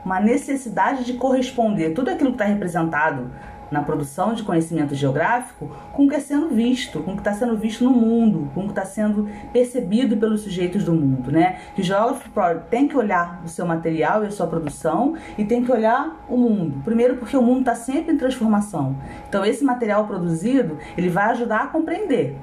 uma 0.05 0.21
necessidade 0.21 1.05
de 1.05 1.15
corresponder 1.15 1.91
tudo 1.91 2.11
aquilo 2.11 2.31
que 2.31 2.37
está 2.37 2.45
representado 2.45 3.31
na 3.73 3.83
produção 3.83 4.35
de 4.35 4.43
conhecimento 4.43 4.95
geográfico 4.95 5.75
com 5.95 6.05
o 6.05 6.09
que 6.09 6.15
é 6.15 6.21
sendo 6.21 6.51
visto, 6.51 7.01
com 7.01 7.13
o 7.13 7.15
que 7.15 7.21
está 7.21 7.33
sendo 7.33 7.57
visto 7.57 7.83
no 7.83 7.91
mundo, 7.91 8.51
com 8.55 8.61
o 8.61 8.65
que 8.65 8.73
está 8.73 8.85
sendo 8.85 9.29
percebido 9.51 10.15
pelos 10.19 10.43
sujeitos 10.43 10.85
do 10.85 10.93
mundo, 10.93 11.33
né? 11.33 11.59
Que 11.75 11.81
o 11.81 11.85
geógrafo 11.85 12.29
tem 12.69 12.87
que 12.87 12.97
olhar 12.97 13.41
o 13.43 13.49
seu 13.49 13.65
material 13.65 14.23
e 14.23 14.27
a 14.27 14.31
sua 14.31 14.47
produção 14.47 15.17
e 15.39 15.45
tem 15.45 15.65
que 15.65 15.73
olhar 15.73 16.23
o 16.29 16.37
mundo. 16.37 16.83
Primeiro 16.85 17.17
porque 17.17 17.37
o 17.37 17.43
mundo 17.43 17.61
está 17.61 17.75
sempre 17.75 18.13
em 18.13 18.19
transformação. 18.19 18.95
Então 19.27 19.43
esse 19.43 19.65
material 19.65 20.07
produzido, 20.07 20.77
ele 20.97 21.09
vai 21.09 21.31
ajudar 21.31 21.63
a 21.63 21.67
compreender. 21.69 22.37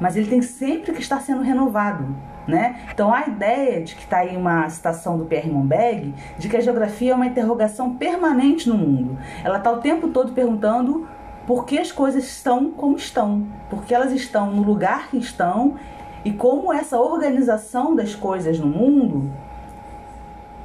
Mas 0.00 0.16
ele 0.16 0.28
tem 0.28 0.40
sempre 0.40 0.92
que 0.92 1.00
estar 1.00 1.20
sendo 1.20 1.42
renovado. 1.42 2.06
Né? 2.46 2.78
Então 2.92 3.12
a 3.12 3.26
ideia 3.26 3.80
de 3.80 3.94
que 3.94 4.02
está 4.02 4.18
aí 4.18 4.36
uma 4.36 4.68
citação 4.68 5.16
do 5.16 5.24
Pierre 5.24 5.50
Monbeg 5.50 6.14
de 6.36 6.46
que 6.46 6.56
a 6.56 6.60
geografia 6.60 7.12
é 7.12 7.14
uma 7.14 7.26
interrogação 7.26 7.94
permanente 7.94 8.68
no 8.68 8.76
mundo. 8.76 9.18
Ela 9.42 9.56
está 9.56 9.72
o 9.72 9.78
tempo 9.78 10.08
todo 10.08 10.32
perguntando 10.32 11.08
por 11.46 11.64
que 11.64 11.78
as 11.78 11.90
coisas 11.90 12.24
estão 12.24 12.70
como 12.70 12.96
estão, 12.96 13.46
por 13.70 13.84
que 13.84 13.94
elas 13.94 14.12
estão 14.12 14.50
no 14.50 14.62
lugar 14.62 15.08
que 15.08 15.16
estão 15.16 15.76
e 16.24 16.32
como 16.32 16.72
essa 16.72 16.98
organização 16.98 17.94
das 17.94 18.14
coisas 18.14 18.58
no 18.58 18.66
mundo 18.66 19.30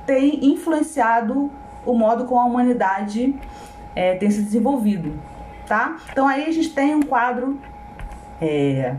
tem 0.05 0.45
influenciado 0.45 1.51
o 1.85 1.93
modo 1.93 2.25
como 2.25 2.41
a 2.41 2.45
humanidade 2.45 3.35
é, 3.95 4.15
tem 4.15 4.29
se 4.31 4.41
desenvolvido, 4.41 5.19
tá? 5.67 5.97
Então 6.11 6.27
aí 6.27 6.45
a 6.45 6.51
gente 6.51 6.69
tem 6.73 6.95
um 6.95 7.01
quadro 7.01 7.59
é, 8.41 8.95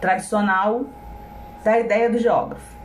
tradicional 0.00 0.84
da 1.64 1.78
ideia 1.78 2.08
do 2.10 2.18
geógrafo. 2.18 2.76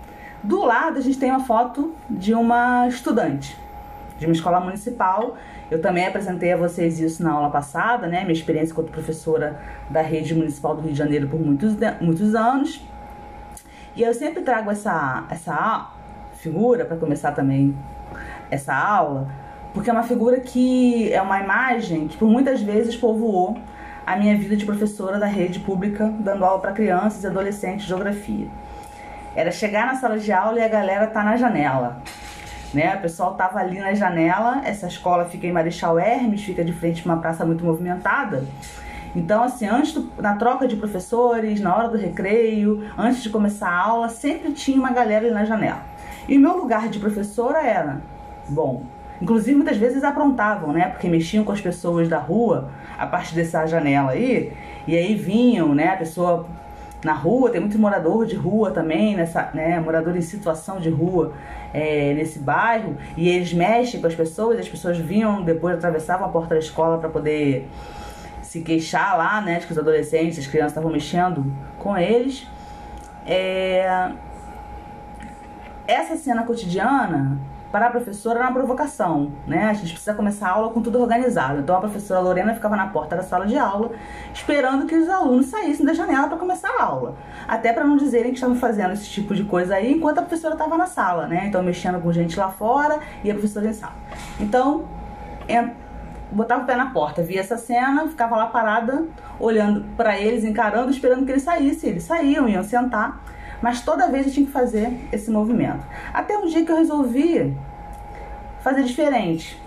Do 0.44 0.64
lado 0.66 0.98
a 0.98 1.02
gente 1.02 1.18
tem 1.18 1.30
uma 1.30 1.46
foto 1.46 1.96
de 2.10 2.34
uma 2.34 2.88
estudante 2.88 3.64
de 4.24 4.26
uma 4.26 4.34
escola 4.34 4.60
municipal. 4.60 5.38
Eu 5.70 5.82
também 5.82 6.06
apresentei 6.06 6.54
a 6.54 6.58
vocês 6.58 7.00
isso 7.00 7.24
na 7.24 7.32
aula 7.32 7.50
passada, 7.50 8.08
né? 8.08 8.22
Minha 8.22 8.34
experiência 8.34 8.72
enquanto 8.72 8.92
professora 8.92 9.60
da 9.90 10.02
rede 10.02 10.34
municipal 10.34 10.76
do 10.76 10.82
Rio 10.82 10.92
de 10.92 10.98
Janeiro 10.98 11.28
por 11.28 11.40
muitos, 11.40 11.76
muitos 12.00 12.36
anos. 12.36 12.86
E 13.96 14.02
eu 14.02 14.14
sempre 14.14 14.42
trago 14.42 14.72
essa, 14.72 15.26
essa 15.30 15.92
figura 16.36 16.86
para 16.86 16.98
começar 16.98 17.32
também 17.32 17.76
essa 18.50 18.74
aula, 18.74 19.28
porque 19.74 19.90
é 19.90 19.94
uma 19.94 20.04
figura 20.04 20.40
que 20.40 21.12
é 21.12 21.22
uma 21.22 21.40
imagem 21.40 22.08
que 22.08 22.18
por 22.18 22.28
muitas 22.28 22.62
vezes 22.62 22.96
povoou 22.96 23.58
a 24.06 24.16
minha 24.16 24.36
vida 24.38 24.56
de 24.56 24.66
professora 24.66 25.18
da 25.18 25.26
rede 25.26 25.60
pública, 25.60 26.14
dando 26.20 26.44
aula 26.44 26.60
para 26.60 26.72
crianças 26.72 27.24
e 27.24 27.28
adolescentes 27.28 27.84
de 27.84 27.90
geografia. 27.90 28.48
Era 29.36 29.52
chegar 29.52 29.88
na 29.88 29.96
sala 29.96 30.18
de 30.18 30.32
aula 30.32 30.60
e 30.60 30.64
a 30.64 30.68
galera 30.68 31.08
tá 31.08 31.24
na 31.24 31.38
janela. 31.38 32.02
Né? 32.74 32.96
O 32.96 33.02
pessoal 33.02 33.36
tava 33.36 33.60
ali 33.60 33.80
na 33.80 33.94
janela, 33.94 34.62
essa 34.66 34.88
escola 34.88 35.26
fica 35.26 35.48
em 35.48 35.52
Marechal 35.52 36.00
Hermes, 36.00 36.44
fica 36.44 36.64
de 36.64 36.74
frente 36.74 37.02
para 37.02 37.14
uma 37.14 37.22
praça 37.22 37.46
muito 37.46 37.64
movimentada. 37.64 38.44
Então, 39.16 39.44
assim, 39.44 39.68
antes 39.68 39.94
do, 39.94 40.10
na 40.20 40.36
troca 40.36 40.68
de 40.68 40.76
professores, 40.76 41.62
na 41.62 41.76
hora 41.76 41.88
do 41.88 41.98
recreio, 41.98 42.84
antes 42.98 43.22
de 43.22 43.30
começar 43.30 43.70
a 43.70 43.80
aula, 43.80 44.10
sempre 44.10 44.52
tinha 44.54 44.78
uma 44.78 44.92
galera 44.92 45.26
ali 45.26 45.34
na 45.34 45.46
janela. 45.46 45.82
E 46.28 46.38
o 46.38 46.40
meu 46.40 46.58
lugar 46.58 46.90
de 46.90 47.00
professora 47.00 47.62
era, 47.62 48.02
bom, 48.50 48.84
inclusive 49.22 49.56
muitas 49.56 49.78
vezes 49.78 50.04
aprontavam, 50.04 50.74
né? 50.74 50.90
Porque 50.90 51.08
mexiam 51.08 51.44
com 51.44 51.52
as 51.52 51.62
pessoas 51.62 52.10
da 52.10 52.18
rua, 52.18 52.72
a 52.98 53.08
partir 53.08 53.36
dessa 53.36 53.66
janela 53.66 54.12
aí, 54.12 54.54
e 54.88 54.96
aí 54.96 55.16
vinham, 55.16 55.74
né, 55.74 55.90
a 55.90 55.98
pessoa 55.98 56.46
na 57.04 57.14
rua, 57.14 57.50
tem 57.50 57.60
muito 57.60 57.78
morador 57.78 58.26
de 58.26 58.36
rua 58.36 58.72
também, 58.72 59.16
nessa, 59.16 59.50
né, 59.54 59.80
morador 59.80 60.16
em 60.16 60.22
situação 60.22 60.80
de 60.80 60.90
rua 60.90 61.34
é, 61.74 62.14
nesse 62.14 62.40
bairro, 62.40 62.96
e 63.18 63.28
eles 63.28 63.54
mexem 63.54 64.00
com 64.00 64.08
as 64.08 64.16
pessoas, 64.16 64.60
as 64.60 64.70
pessoas 64.70 64.98
vinham, 64.98 65.44
depois 65.44 65.76
atravessavam 65.76 66.28
a 66.28 66.30
porta 66.30 66.56
da 66.56 66.60
escola 66.60 66.98
para 66.98 67.10
poder 67.10 67.68
se 68.42 68.62
queixar 68.62 69.18
lá, 69.18 69.42
né, 69.42 69.60
de 69.60 69.66
que 69.66 69.72
os 69.72 69.78
adolescentes, 69.78 70.40
as 70.40 70.48
crianças 70.48 70.72
estavam 70.72 70.92
mexendo 70.92 71.52
com 71.80 71.98
eles. 71.98 72.48
É... 73.26 74.12
Essa 75.88 76.16
cena 76.16 76.44
cotidiana 76.44 77.38
para 77.74 77.88
a 77.88 77.90
professora 77.90 78.38
era 78.38 78.48
uma 78.48 78.54
provocação, 78.54 79.32
né? 79.48 79.66
A 79.66 79.74
gente 79.74 79.94
precisa 79.94 80.14
começar 80.14 80.48
a 80.48 80.52
aula 80.52 80.70
com 80.70 80.80
tudo 80.80 81.02
organizado. 81.02 81.60
Então 81.60 81.76
a 81.76 81.80
professora 81.80 82.20
Lorena 82.20 82.54
ficava 82.54 82.76
na 82.76 82.86
porta 82.86 83.16
da 83.16 83.24
sala 83.24 83.48
de 83.48 83.58
aula, 83.58 83.90
esperando 84.32 84.86
que 84.86 84.94
os 84.94 85.10
alunos 85.10 85.48
saíssem 85.48 85.84
da 85.84 85.92
janela 85.92 86.28
para 86.28 86.38
começar 86.38 86.70
a 86.70 86.84
aula. 86.84 87.16
Até 87.48 87.74
para 87.74 87.84
não 87.84 87.98
dizerem 87.98 88.30
que 88.30 88.36
estavam 88.38 88.56
fazendo 88.56 88.94
esse 88.94 89.10
tipo 89.10 89.34
de 89.34 89.44
coisa 89.44 89.74
aí 89.74 89.92
enquanto 89.92 90.20
a 90.20 90.22
professora 90.22 90.54
estava 90.54 90.78
na 90.78 90.86
sala, 90.86 91.26
né? 91.26 91.48
Então 91.48 91.64
mexendo 91.64 92.00
com 92.00 92.14
gente 92.14 92.38
lá 92.38 92.50
fora 92.50 93.00
e 93.24 93.32
a 93.32 93.34
professora 93.34 93.68
em 93.68 93.74
sala. 93.74 93.96
Então, 94.40 94.86
botava 96.32 96.62
o 96.62 96.68
pé 96.68 96.76
na 96.76 96.92
porta, 96.92 97.24
via 97.24 97.40
essa 97.40 97.58
cena, 97.58 98.08
ficava 98.08 98.38
lá 98.38 98.46
parada, 98.46 99.04
olhando 99.40 99.84
para 99.98 100.16
eles, 100.16 100.44
encarando, 100.44 100.92
esperando 100.92 101.26
que 101.26 101.32
eles 101.32 101.42
saíssem. 101.42 101.90
Eles 101.90 102.04
saíam, 102.04 102.48
iam 102.48 102.64
sentar. 102.64 103.20
Mas 103.64 103.80
toda 103.80 104.10
vez 104.10 104.28
eu 104.28 104.34
tinha 104.34 104.46
que 104.46 104.52
fazer 104.52 105.08
esse 105.10 105.32
movimento. 105.32 105.86
Até 106.14 106.38
um 106.38 106.46
dia 106.46 106.66
que 106.66 106.70
eu 106.70 106.76
resolvi 106.76 107.56
fazer 108.60 108.84
diferente. 108.84 109.58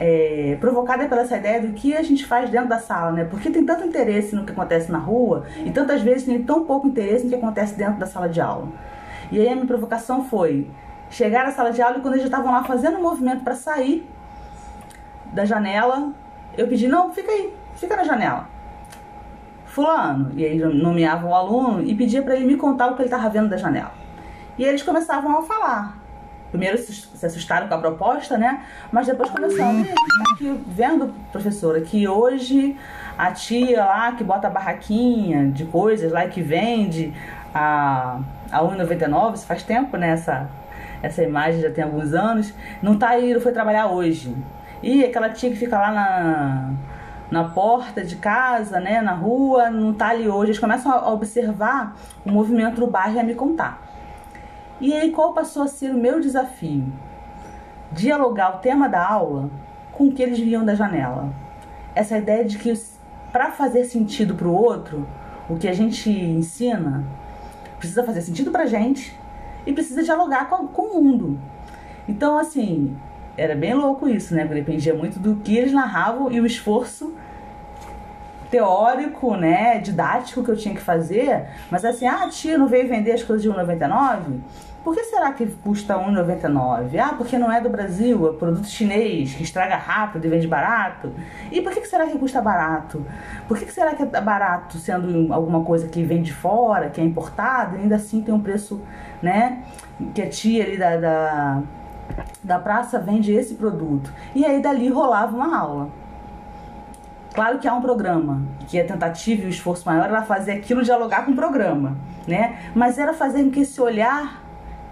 É, 0.00 0.56
provocada 0.58 1.06
pela 1.06 1.20
essa 1.20 1.36
ideia 1.36 1.60
do 1.60 1.74
que 1.74 1.94
a 1.94 2.02
gente 2.02 2.24
faz 2.24 2.48
dentro 2.48 2.70
da 2.70 2.78
sala, 2.78 3.12
né? 3.12 3.24
Porque 3.24 3.50
tem 3.50 3.66
tanto 3.66 3.84
interesse 3.84 4.34
no 4.34 4.46
que 4.46 4.52
acontece 4.52 4.90
na 4.90 4.96
rua 4.96 5.44
e 5.58 5.70
tantas 5.70 6.00
vezes 6.00 6.24
tem 6.24 6.42
tão 6.42 6.64
pouco 6.64 6.88
interesse 6.88 7.24
no 7.24 7.28
que 7.28 7.36
acontece 7.36 7.74
dentro 7.74 7.98
da 7.98 8.06
sala 8.06 8.30
de 8.30 8.40
aula. 8.40 8.68
E 9.30 9.38
aí 9.38 9.48
a 9.50 9.54
minha 9.54 9.66
provocação 9.66 10.24
foi 10.24 10.70
chegar 11.10 11.44
na 11.44 11.52
sala 11.52 11.70
de 11.70 11.82
aula 11.82 11.98
e 11.98 12.00
quando 12.00 12.14
eles 12.14 12.22
já 12.22 12.28
estavam 12.28 12.50
lá 12.50 12.64
fazendo 12.64 12.96
um 12.96 13.02
movimento 13.02 13.44
para 13.44 13.54
sair 13.54 14.08
da 15.34 15.44
janela, 15.44 16.14
eu 16.56 16.66
pedi: 16.66 16.88
não, 16.88 17.12
fica 17.12 17.30
aí, 17.30 17.52
fica 17.74 17.94
na 17.94 18.04
janela 18.04 18.57
fulano. 19.78 20.32
E 20.36 20.44
aí 20.44 20.58
nomeavam 20.58 21.30
o 21.30 21.34
aluno 21.34 21.82
e 21.84 21.94
pedia 21.94 22.20
para 22.20 22.34
ele 22.34 22.44
me 22.44 22.56
contar 22.56 22.88
o 22.88 22.96
que 22.96 23.02
ele 23.02 23.06
estava 23.06 23.28
vendo 23.30 23.48
da 23.48 23.56
janela. 23.56 23.92
E 24.58 24.64
eles 24.64 24.82
começavam 24.82 25.38
a 25.38 25.42
falar. 25.42 25.96
Primeiro 26.50 26.76
se 26.78 27.24
assustaram 27.24 27.68
com 27.68 27.74
a 27.74 27.78
proposta, 27.78 28.36
né? 28.36 28.64
Mas 28.90 29.06
depois 29.06 29.30
começaram, 29.30 29.86
aqui 30.32 30.60
vendo, 30.66 31.14
professora, 31.30 31.80
que 31.80 32.08
hoje 32.08 32.76
a 33.16 33.30
tia 33.30 33.84
lá 33.84 34.12
que 34.12 34.24
bota 34.24 34.48
a 34.48 34.50
barraquinha 34.50 35.50
de 35.50 35.64
coisas 35.66 36.10
lá 36.10 36.26
que 36.26 36.40
vende 36.40 37.12
a, 37.54 38.18
a 38.50 38.60
1,99, 38.60 39.34
isso 39.34 39.46
faz 39.46 39.62
tempo, 39.62 39.96
né? 39.96 40.10
Essa, 40.10 40.48
essa 41.02 41.22
imagem 41.22 41.60
já 41.60 41.70
tem 41.70 41.84
alguns 41.84 42.14
anos, 42.14 42.52
não 42.82 42.98
tá 42.98 43.10
aí, 43.10 43.32
não 43.32 43.40
foi 43.40 43.52
trabalhar 43.52 43.86
hoje. 43.88 44.34
E 44.82 45.04
aquela 45.04 45.28
tia 45.28 45.50
que 45.50 45.56
fica 45.56 45.78
lá 45.78 45.92
na 45.92 46.70
na 47.30 47.44
porta 47.44 48.02
de 48.04 48.16
casa, 48.16 48.80
né, 48.80 49.00
na 49.00 49.12
rua, 49.12 49.70
não 49.70 49.92
tá 49.92 50.08
ali 50.08 50.28
hoje. 50.28 50.50
Eles 50.50 50.58
começam 50.58 50.92
a 50.92 51.12
observar 51.12 51.96
o 52.24 52.30
movimento 52.30 52.80
do 52.80 52.86
bairro 52.86 53.16
e 53.16 53.20
a 53.20 53.24
me 53.24 53.34
contar. 53.34 53.82
E 54.80 54.94
aí 54.94 55.10
qual 55.10 55.32
passou 55.32 55.62
a 55.62 55.68
ser 55.68 55.90
o 55.90 55.98
meu 55.98 56.20
desafio? 56.20 56.92
Dialogar 57.92 58.56
o 58.56 58.58
tema 58.58 58.88
da 58.88 59.06
aula 59.06 59.50
com 59.92 60.04
o 60.04 60.12
que 60.12 60.22
eles 60.22 60.38
viam 60.38 60.64
da 60.64 60.74
janela. 60.74 61.32
Essa 61.94 62.18
ideia 62.18 62.44
de 62.44 62.58
que 62.58 62.72
para 63.32 63.50
fazer 63.50 63.84
sentido 63.84 64.34
para 64.34 64.48
o 64.48 64.54
outro, 64.54 65.06
o 65.48 65.56
que 65.56 65.68
a 65.68 65.72
gente 65.72 66.10
ensina 66.10 67.04
precisa 67.78 68.04
fazer 68.04 68.22
sentido 68.22 68.50
para 68.50 68.66
gente 68.66 69.18
e 69.66 69.72
precisa 69.72 70.02
dialogar 70.02 70.48
com, 70.48 70.66
com 70.68 70.82
o 70.82 71.02
mundo. 71.02 71.38
Então, 72.08 72.38
assim, 72.38 72.96
era 73.38 73.54
bem 73.54 73.72
louco 73.72 74.08
isso, 74.08 74.34
né? 74.34 74.42
Porque 74.42 74.60
dependia 74.60 74.94
muito 74.94 75.18
do 75.18 75.36
que 75.36 75.56
eles 75.56 75.72
narravam 75.72 76.30
e 76.30 76.40
o 76.40 76.46
esforço 76.46 77.14
teórico, 78.50 79.36
né, 79.36 79.78
didático 79.78 80.42
que 80.42 80.50
eu 80.50 80.56
tinha 80.56 80.74
que 80.74 80.80
fazer, 80.80 81.46
mas 81.70 81.84
assim, 81.84 82.06
ah, 82.06 82.26
tia, 82.30 82.56
não 82.56 82.66
veio 82.66 82.88
vender 82.88 83.12
as 83.12 83.22
coisas 83.22 83.42
de 83.42 83.50
1,99? 83.50 84.40
Por 84.82 84.94
que 84.94 85.04
será 85.04 85.32
que 85.32 85.44
custa 85.46 85.96
1,99? 85.96 86.98
Ah, 86.98 87.14
porque 87.14 87.36
não 87.36 87.52
é 87.52 87.60
do 87.60 87.68
Brasil, 87.68 88.26
é 88.26 88.32
produto 88.38 88.66
chinês, 88.66 89.34
que 89.34 89.42
estraga 89.42 89.76
rápido 89.76 90.24
e 90.24 90.28
vende 90.30 90.46
barato. 90.46 91.12
E 91.52 91.60
por 91.60 91.72
que 91.74 91.84
será 91.84 92.06
que 92.06 92.16
custa 92.16 92.40
barato? 92.40 93.04
Por 93.46 93.58
que 93.58 93.70
será 93.70 93.94
que 93.94 94.02
é 94.02 94.20
barato 94.20 94.78
sendo 94.78 95.30
alguma 95.30 95.62
coisa 95.62 95.88
que 95.88 96.02
vem 96.04 96.22
de 96.22 96.32
fora, 96.32 96.88
que 96.88 97.00
é 97.00 97.04
importada, 97.04 97.76
ainda 97.76 97.96
assim 97.96 98.22
tem 98.22 98.32
um 98.32 98.40
preço, 98.40 98.80
né, 99.20 99.62
que 100.14 100.22
a 100.22 100.28
tia 100.28 100.64
ali 100.64 100.78
da, 100.78 100.96
da, 100.96 101.62
da 102.42 102.58
praça 102.58 102.98
vende 102.98 103.32
esse 103.32 103.54
produto. 103.54 104.12
E 104.34 104.44
aí 104.44 104.60
dali 104.60 104.88
rolava 104.88 105.36
uma 105.36 105.56
aula. 105.56 105.90
Claro 107.34 107.58
que 107.58 107.68
há 107.68 107.74
um 107.74 107.80
programa, 107.80 108.42
que 108.66 108.80
a 108.80 108.84
tentativa 108.84 109.42
e 109.42 109.46
o 109.46 109.48
esforço 109.48 109.86
maior 109.86 110.06
era 110.06 110.22
fazer 110.22 110.52
aquilo 110.52 110.82
dialogar 110.82 111.24
com 111.24 111.32
o 111.32 111.36
programa, 111.36 111.96
né? 112.26 112.58
Mas 112.74 112.98
era 112.98 113.12
fazer 113.12 113.44
com 113.44 113.50
que 113.50 113.60
esse 113.60 113.80
olhar, 113.80 114.42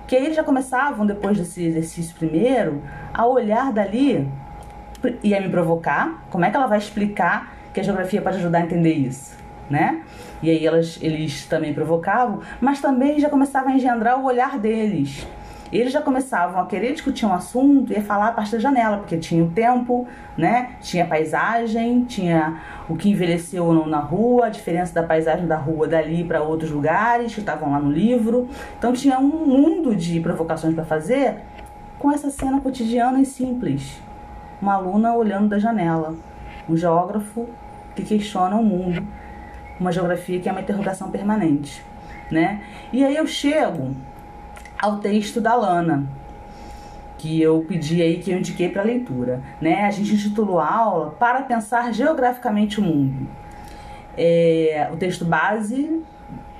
que 0.07 0.15
eles 0.15 0.37
já 0.37 0.45
começavam, 0.45 1.05
depois 1.07 1.37
desse 1.37 1.65
exercício 1.65 2.15
primeiro, 2.17 2.83
a 3.13 3.27
olhar 3.27 3.73
dali, 3.73 4.31
ia 5.23 5.41
me 5.41 5.49
provocar, 5.49 6.23
como 6.31 6.45
é 6.45 6.51
que 6.51 6.57
ela 6.57 6.67
vai 6.67 6.79
explicar 6.79 7.53
que 7.73 7.81
a 7.81 7.83
geografia 7.83 8.23
pode 8.23 8.37
ajudar 8.37 8.59
a 8.59 8.63
entender 8.63 8.93
isso, 8.93 9.37
né? 9.69 10.03
E 10.43 10.51
aí 10.51 10.65
elas, 10.65 10.99
eles 11.03 11.47
também 11.47 11.75
provocavam, 11.75 12.41
mas 12.61 12.81
também 12.81 13.19
já 13.19 13.29
começava 13.29 13.71
a 13.71 13.73
engendrar 13.73 14.21
o 14.21 14.25
olhar 14.25 14.59
deles 14.59 15.27
eles 15.73 15.93
já 15.93 16.01
começavam 16.01 16.61
a 16.61 16.67
querer 16.67 16.93
discutir 16.93 17.27
um 17.27 17.33
assunto 17.33 17.93
e 17.93 17.97
a 17.97 18.03
falar 18.03 18.29
a 18.29 18.33
partir 18.33 18.53
da 18.53 18.59
janela, 18.59 18.99
porque 18.99 19.17
tinha 19.17 19.45
o 19.45 19.51
tempo, 19.51 20.07
né? 20.37 20.77
Tinha 20.81 21.05
a 21.05 21.07
paisagem, 21.07 22.05
tinha 22.05 22.61
o 22.89 22.97
que 22.97 23.11
envelheceu 23.11 23.65
ou 23.65 23.75
não 23.75 23.87
na 23.87 23.99
rua, 23.99 24.47
a 24.47 24.49
diferença 24.49 24.95
da 24.95 25.03
paisagem 25.03 25.47
da 25.47 25.57
rua 25.57 25.89
dali 25.89 26.25
para 26.25 26.43
outros 26.43 26.71
lugares 26.71 27.35
que 27.35 27.41
estavam 27.41 27.73
lá 27.73 27.79
no 27.79 27.91
livro. 27.91 28.49
Então 28.79 28.93
tinha 28.93 29.19
um 29.19 29.47
mundo 29.47 29.95
de 29.95 30.21
provocações 30.21 30.75
para 30.75 30.85
fazer 30.85 31.43
com 31.99 32.13
essa 32.13 32.31
cena 32.31 32.61
cotidiana 32.61 33.21
e 33.21 33.27
simples. 33.27 34.01
Uma 34.61 34.75
aluna 34.75 35.15
olhando 35.15 35.49
da 35.49 35.59
janela, 35.59 36.15
um 36.69 36.77
geógrafo 36.77 37.47
que 37.95 38.03
questiona 38.03 38.57
o 38.57 38.65
mundo, 38.65 39.07
uma 39.81 39.91
geografia 39.91 40.39
que 40.41 40.49
é 40.49 40.53
uma 40.53 40.61
interrogação 40.61 41.11
permanente, 41.11 41.83
né? 42.31 42.63
E 42.93 43.05
aí 43.05 43.17
eu 43.17 43.27
chego 43.27 43.95
ao 44.79 44.99
texto 44.99 45.41
da 45.41 45.55
Lana, 45.55 46.07
que 47.19 47.41
eu 47.41 47.65
pedi 47.67 48.03
aí, 48.03 48.19
que 48.19 48.31
eu 48.31 48.39
indiquei 48.39 48.69
para 48.69 48.83
leitura. 48.83 49.41
Né? 49.61 49.85
A 49.85 49.91
gente 49.91 50.15
intitulou 50.15 50.59
a 50.59 50.71
aula 50.71 51.11
Para 51.19 51.43
Pensar 51.43 51.93
Geograficamente 51.93 52.81
o 52.81 52.83
Mundo. 52.83 53.29
É, 54.17 54.89
o 54.93 54.97
texto 54.97 55.25
base 55.25 56.03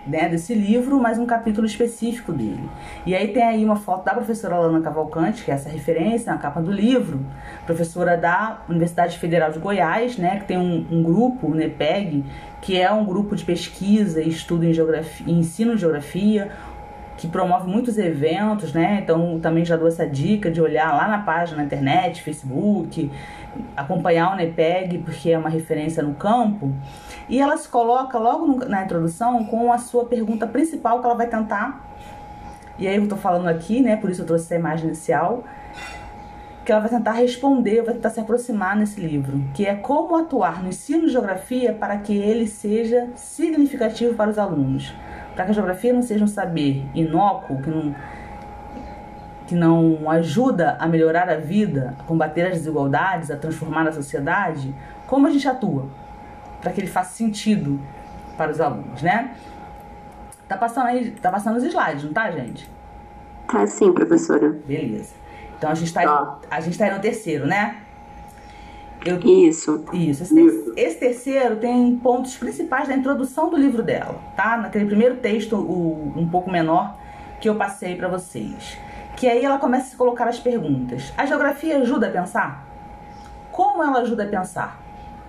né, 0.07 0.29
desse 0.29 0.55
livro, 0.55 1.01
mas 1.01 1.19
um 1.19 1.27
capítulo 1.27 1.67
específico 1.67 2.33
dele. 2.33 2.69
E 3.05 3.15
aí 3.15 3.29
tem 3.29 3.43
aí 3.43 3.65
uma 3.65 3.77
foto 3.77 4.05
da 4.05 4.15
professora 4.15 4.59
Lana 4.59 4.81
Cavalcante, 4.81 5.45
que 5.45 5.51
é 5.51 5.55
essa 5.55 5.69
referência 5.69 6.33
na 6.33 6.39
capa 6.39 6.61
do 6.61 6.71
livro, 6.71 7.25
professora 7.65 8.17
da 8.17 8.63
Universidade 8.69 9.19
Federal 9.19 9.51
de 9.51 9.59
Goiás, 9.59 10.17
né, 10.17 10.39
que 10.39 10.47
tem 10.47 10.59
um, 10.59 10.87
um 10.91 11.03
grupo, 11.03 11.49
o 11.49 11.55
NEPEG, 11.55 12.25
que 12.63 12.81
é 12.81 12.91
um 12.93 13.05
grupo 13.05 13.35
de 13.35 13.45
pesquisa 13.45 14.23
e 14.23 14.29
estudo 14.29 14.65
em 14.65 14.73
geografia, 14.73 15.33
ensino 15.33 15.75
de 15.75 15.81
geografia, 15.81 16.53
que 17.17 17.27
promove 17.27 17.69
muitos 17.69 17.97
eventos, 17.97 18.73
né? 18.73 19.01
Então 19.03 19.41
também 19.41 19.65
já 19.65 19.77
dou 19.77 19.89
essa 19.89 20.07
dica 20.07 20.51
de 20.51 20.61
olhar 20.61 20.95
lá 20.95 21.09
na 21.09 21.19
página 21.19 21.59
na 21.59 21.65
internet, 21.65 22.23
Facebook, 22.23 23.11
acompanhar 23.77 24.33
o 24.33 24.37
NEPEG, 24.37 24.99
porque 24.99 25.31
é 25.31 25.39
uma 25.39 25.49
referência 25.49 26.03
no 26.03 26.15
campo. 26.15 26.73
E 27.29 27.41
ela 27.41 27.57
se 27.57 27.69
coloca 27.69 28.19
logo 28.19 28.65
na 28.67 28.85
introdução 28.85 29.45
com 29.45 29.73
a 29.73 29.79
sua 29.79 30.05
pergunta 30.05 30.47
principal 30.47 31.01
que 31.01 31.07
ela 31.07 31.15
vai 31.15 31.27
tentar. 31.27 31.85
E 32.79 32.87
aí 32.87 32.97
eu 32.97 33.09
tô 33.09 33.17
falando 33.17 33.49
aqui, 33.49 33.81
né? 33.81 33.97
Por 33.97 34.11
isso 34.11 34.23
eu 34.23 34.27
trouxe 34.27 34.45
essa 34.45 34.55
imagem 34.55 34.87
inicial. 34.87 35.43
Que 36.65 36.73
ela 36.73 36.81
vai 36.81 36.91
tentar 36.91 37.13
responder, 37.13 37.83
vai 37.83 37.95
tentar 37.95 38.11
se 38.11 38.19
aproximar 38.19 38.77
nesse 38.77 39.01
livro, 39.01 39.41
que 39.55 39.65
é 39.65 39.77
como 39.77 40.17
atuar 40.17 40.65
no 40.65 40.69
ensino 40.69 41.07
de 41.07 41.13
geografia 41.13 41.73
para 41.73 41.97
que 41.99 42.13
ele 42.13 42.49
seja 42.49 43.09
significativo 43.15 44.15
para 44.15 44.31
os 44.31 44.37
alunos 44.37 44.93
para 45.37 45.45
que 45.45 45.51
a 45.51 45.55
geografia 45.55 45.93
não 45.93 46.03
seja 46.03 46.25
um 46.25 46.27
saber 46.27 46.89
inócuo, 46.95 47.61
que 47.61 47.69
não, 47.69 47.95
que 49.47 49.55
não 49.55 50.11
ajuda 50.11 50.79
a 50.81 50.89
melhorar 50.89 51.29
a 51.29 51.37
vida, 51.37 51.95
a 51.99 52.03
combater 52.05 52.47
as 52.47 52.55
desigualdades, 52.55 53.31
a 53.31 53.37
transformar 53.37 53.87
a 53.87 53.93
sociedade, 53.93 54.75
como 55.07 55.27
a 55.27 55.31
gente 55.31 55.47
atua 55.47 55.87
para 56.63 56.73
que 56.73 56.81
ele 56.81 56.89
faça 56.89 57.15
sentido 57.15 57.79
para 58.37 58.51
os 58.51 58.61
alunos, 58.61 59.03
né? 59.03 59.37
Tá 60.49 60.57
passando 60.57 60.87
aí, 60.87 61.11
tá 61.11 61.31
passando 61.31 61.57
os 61.57 61.65
slides, 61.65 62.05
não 62.05 62.13
tá, 62.15 62.31
gente? 62.31 62.69
Tá 63.47 63.67
sim, 63.67 63.93
professora. 63.93 64.57
Beleza. 64.67 65.15
Então 65.59 65.71
a 65.71 65.75
gente 65.75 65.93
tá, 65.93 66.03
tá. 66.03 66.39
a 66.51 66.61
gente 66.61 66.79
tá 66.79 66.87
aí 66.87 66.95
no 66.95 67.01
terceiro, 67.01 67.47
né? 67.47 67.77
Eu, 69.07 69.21
isso. 69.21 69.85
Isso. 69.93 70.23
Esse, 70.25 70.41
isso. 70.41 70.73
esse, 70.77 70.99
terceiro 70.99 71.57
tem 71.57 71.97
pontos 71.97 72.37
principais 72.37 72.89
da 72.89 72.95
introdução 72.95 73.49
do 73.49 73.57
livro 73.57 73.83
dela, 73.83 74.19
tá? 74.35 74.57
Naquele 74.57 74.87
primeiro 74.87 75.17
texto, 75.17 75.57
o, 75.57 76.13
um 76.17 76.29
pouco 76.29 76.51
menor, 76.51 76.97
que 77.41 77.49
eu 77.49 77.55
passei 77.55 77.95
para 77.95 78.09
vocês. 78.09 78.77
Que 79.17 79.29
aí 79.29 79.45
ela 79.45 79.59
começa 79.59 79.87
a 79.87 79.91
se 79.91 79.97
colocar 79.97 80.27
as 80.29 80.39
perguntas. 80.39 81.13
A 81.17 81.25
geografia 81.25 81.79
ajuda 81.79 82.09
a 82.09 82.11
pensar? 82.11 82.67
Como 83.53 83.83
ela 83.83 84.01
ajuda 84.01 84.25
a 84.25 84.27
pensar? 84.27 84.79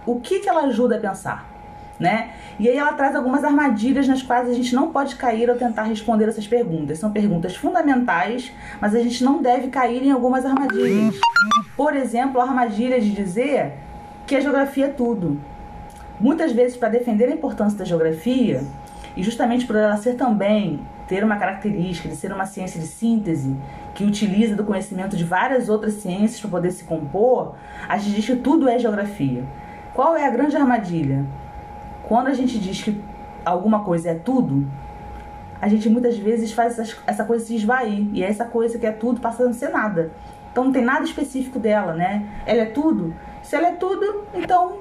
O 0.05 0.19
que, 0.19 0.39
que 0.39 0.49
ela 0.49 0.63
ajuda 0.63 0.97
a 0.97 0.99
pensar? 0.99 1.56
Né? 1.99 2.29
E 2.59 2.67
aí 2.69 2.77
ela 2.77 2.93
traz 2.93 3.15
algumas 3.15 3.43
armadilhas 3.43 4.07
nas 4.07 4.21
quais 4.21 4.49
a 4.49 4.53
gente 4.53 4.73
não 4.75 4.91
pode 4.91 5.15
cair 5.15 5.49
ao 5.49 5.55
tentar 5.55 5.83
responder 5.83 6.27
essas 6.27 6.47
perguntas. 6.47 6.99
São 6.99 7.11
perguntas 7.11 7.55
fundamentais, 7.55 8.51
mas 8.79 8.93
a 8.95 8.99
gente 8.99 9.23
não 9.23 9.41
deve 9.41 9.67
cair 9.67 10.03
em 10.03 10.11
algumas 10.11 10.45
armadilhas. 10.45 11.15
Por 11.75 11.95
exemplo, 11.95 12.39
a 12.39 12.43
armadilha 12.43 12.99
de 12.99 13.11
dizer 13.11 13.73
que 14.25 14.35
a 14.35 14.39
geografia 14.39 14.85
é 14.85 14.89
tudo. 14.89 15.39
Muitas 16.19 16.51
vezes, 16.51 16.75
para 16.75 16.89
defender 16.89 17.25
a 17.25 17.31
importância 17.31 17.77
da 17.77 17.85
geografia, 17.85 18.63
e 19.15 19.23
justamente 19.23 19.65
por 19.65 19.75
ela 19.75 19.97
ser 19.97 20.15
também 20.15 20.79
ter 21.07 21.23
uma 21.23 21.37
característica 21.37 22.09
de 22.09 22.15
ser 22.15 22.31
uma 22.31 22.45
ciência 22.45 22.79
de 22.79 22.87
síntese 22.87 23.55
que 23.95 24.03
utiliza 24.03 24.55
do 24.55 24.63
conhecimento 24.63 25.15
de 25.15 25.23
várias 25.23 25.69
outras 25.69 25.93
ciências 25.95 26.39
para 26.39 26.49
poder 26.49 26.71
se 26.71 26.83
compor, 26.83 27.55
a 27.87 27.97
gente 27.97 28.15
diz 28.15 28.25
que 28.25 28.35
tudo 28.35 28.67
é 28.67 28.77
geografia. 28.77 29.43
Qual 29.93 30.15
é 30.15 30.27
a 30.27 30.29
grande 30.29 30.55
armadilha? 30.55 31.25
Quando 32.07 32.27
a 32.27 32.33
gente 32.33 32.57
diz 32.57 32.81
que 32.81 33.01
alguma 33.43 33.83
coisa 33.83 34.11
é 34.11 34.15
tudo, 34.15 34.65
a 35.61 35.67
gente 35.67 35.89
muitas 35.89 36.17
vezes 36.17 36.51
faz 36.53 36.79
essa 37.05 37.23
coisa 37.25 37.45
se 37.45 37.55
esvair. 37.55 38.07
E 38.13 38.23
essa 38.23 38.45
coisa 38.45 38.77
que 38.77 38.85
é 38.85 38.91
tudo 38.91 39.19
passa 39.19 39.43
a 39.43 39.45
não 39.45 39.53
ser 39.53 39.69
nada. 39.69 40.11
Então 40.51 40.65
não 40.65 40.71
tem 40.71 40.83
nada 40.83 41.03
específico 41.03 41.59
dela, 41.59 41.93
né? 41.93 42.27
Ela 42.45 42.61
é 42.61 42.65
tudo. 42.65 43.13
Se 43.43 43.55
ela 43.55 43.67
é 43.67 43.71
tudo, 43.73 44.25
então 44.33 44.79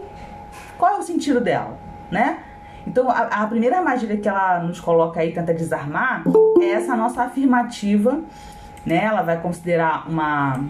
qual 0.78 0.96
é 0.96 0.98
o 0.98 1.02
sentido 1.02 1.40
dela, 1.40 1.76
né? 2.10 2.38
Então 2.86 3.10
a, 3.10 3.22
a 3.42 3.46
primeira 3.46 3.78
armadilha 3.78 4.16
que 4.16 4.28
ela 4.28 4.60
nos 4.60 4.80
coloca 4.80 5.20
aí, 5.20 5.32
tenta 5.32 5.52
desarmar, 5.52 6.22
é 6.60 6.70
essa 6.70 6.96
nossa 6.96 7.22
afirmativa, 7.22 8.20
né? 8.84 9.04
Ela 9.04 9.22
vai 9.22 9.40
considerar 9.40 10.08
uma, 10.08 10.64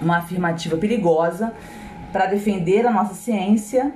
uma 0.00 0.18
afirmativa 0.18 0.76
perigosa 0.76 1.52
para 2.12 2.26
defender 2.26 2.86
a 2.86 2.90
nossa 2.90 3.14
ciência 3.14 3.92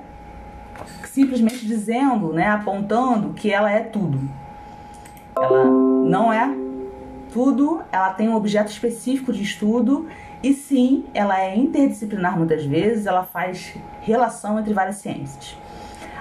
simplesmente 1.05 1.66
dizendo, 1.66 2.33
né, 2.33 2.49
apontando 2.49 3.33
que 3.33 3.51
ela 3.51 3.71
é 3.71 3.81
tudo. 3.81 4.21
Ela 5.37 5.64
não 5.64 6.33
é 6.33 6.55
tudo, 7.33 7.83
ela 7.93 8.12
tem 8.12 8.29
um 8.29 8.35
objeto 8.35 8.71
específico 8.71 9.33
de 9.33 9.43
estudo 9.43 10.09
e 10.43 10.55
sim, 10.55 11.05
ela 11.12 11.40
é 11.40 11.57
interdisciplinar 11.57 12.37
muitas 12.37 12.64
vezes, 12.64 13.07
ela 13.07 13.25
faz 13.25 13.75
relação 14.01 14.59
entre 14.59 14.73
várias 14.73 14.97
ciências. 14.97 15.57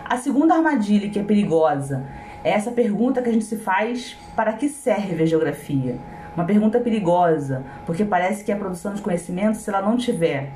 A 0.04 0.17
segunda 0.17 0.56
armadilha 0.56 1.10
que 1.10 1.19
é 1.19 1.24
perigosa 1.24 2.06
é 2.43 2.52
essa 2.52 2.72
pergunta 2.72 3.22
que 3.22 3.30
a 3.30 3.32
gente 3.32 3.45
se 3.45 3.58
faz: 3.58 4.17
para 4.36 4.54
que 4.54 4.67
serve 4.67 5.24
a 5.24 5.26
geografia? 5.26 5.98
Uma 6.36 6.45
pergunta 6.45 6.80
perigosa, 6.80 7.63
porque 7.86 8.06
parece 8.06 8.43
que 8.43 8.52
a 8.52 8.56
produção 8.56 8.93
de 8.93 9.02
conhecimento, 9.02 9.58
se 9.58 9.69
ela 9.69 9.82
não 9.82 9.98
tiver 9.98 10.50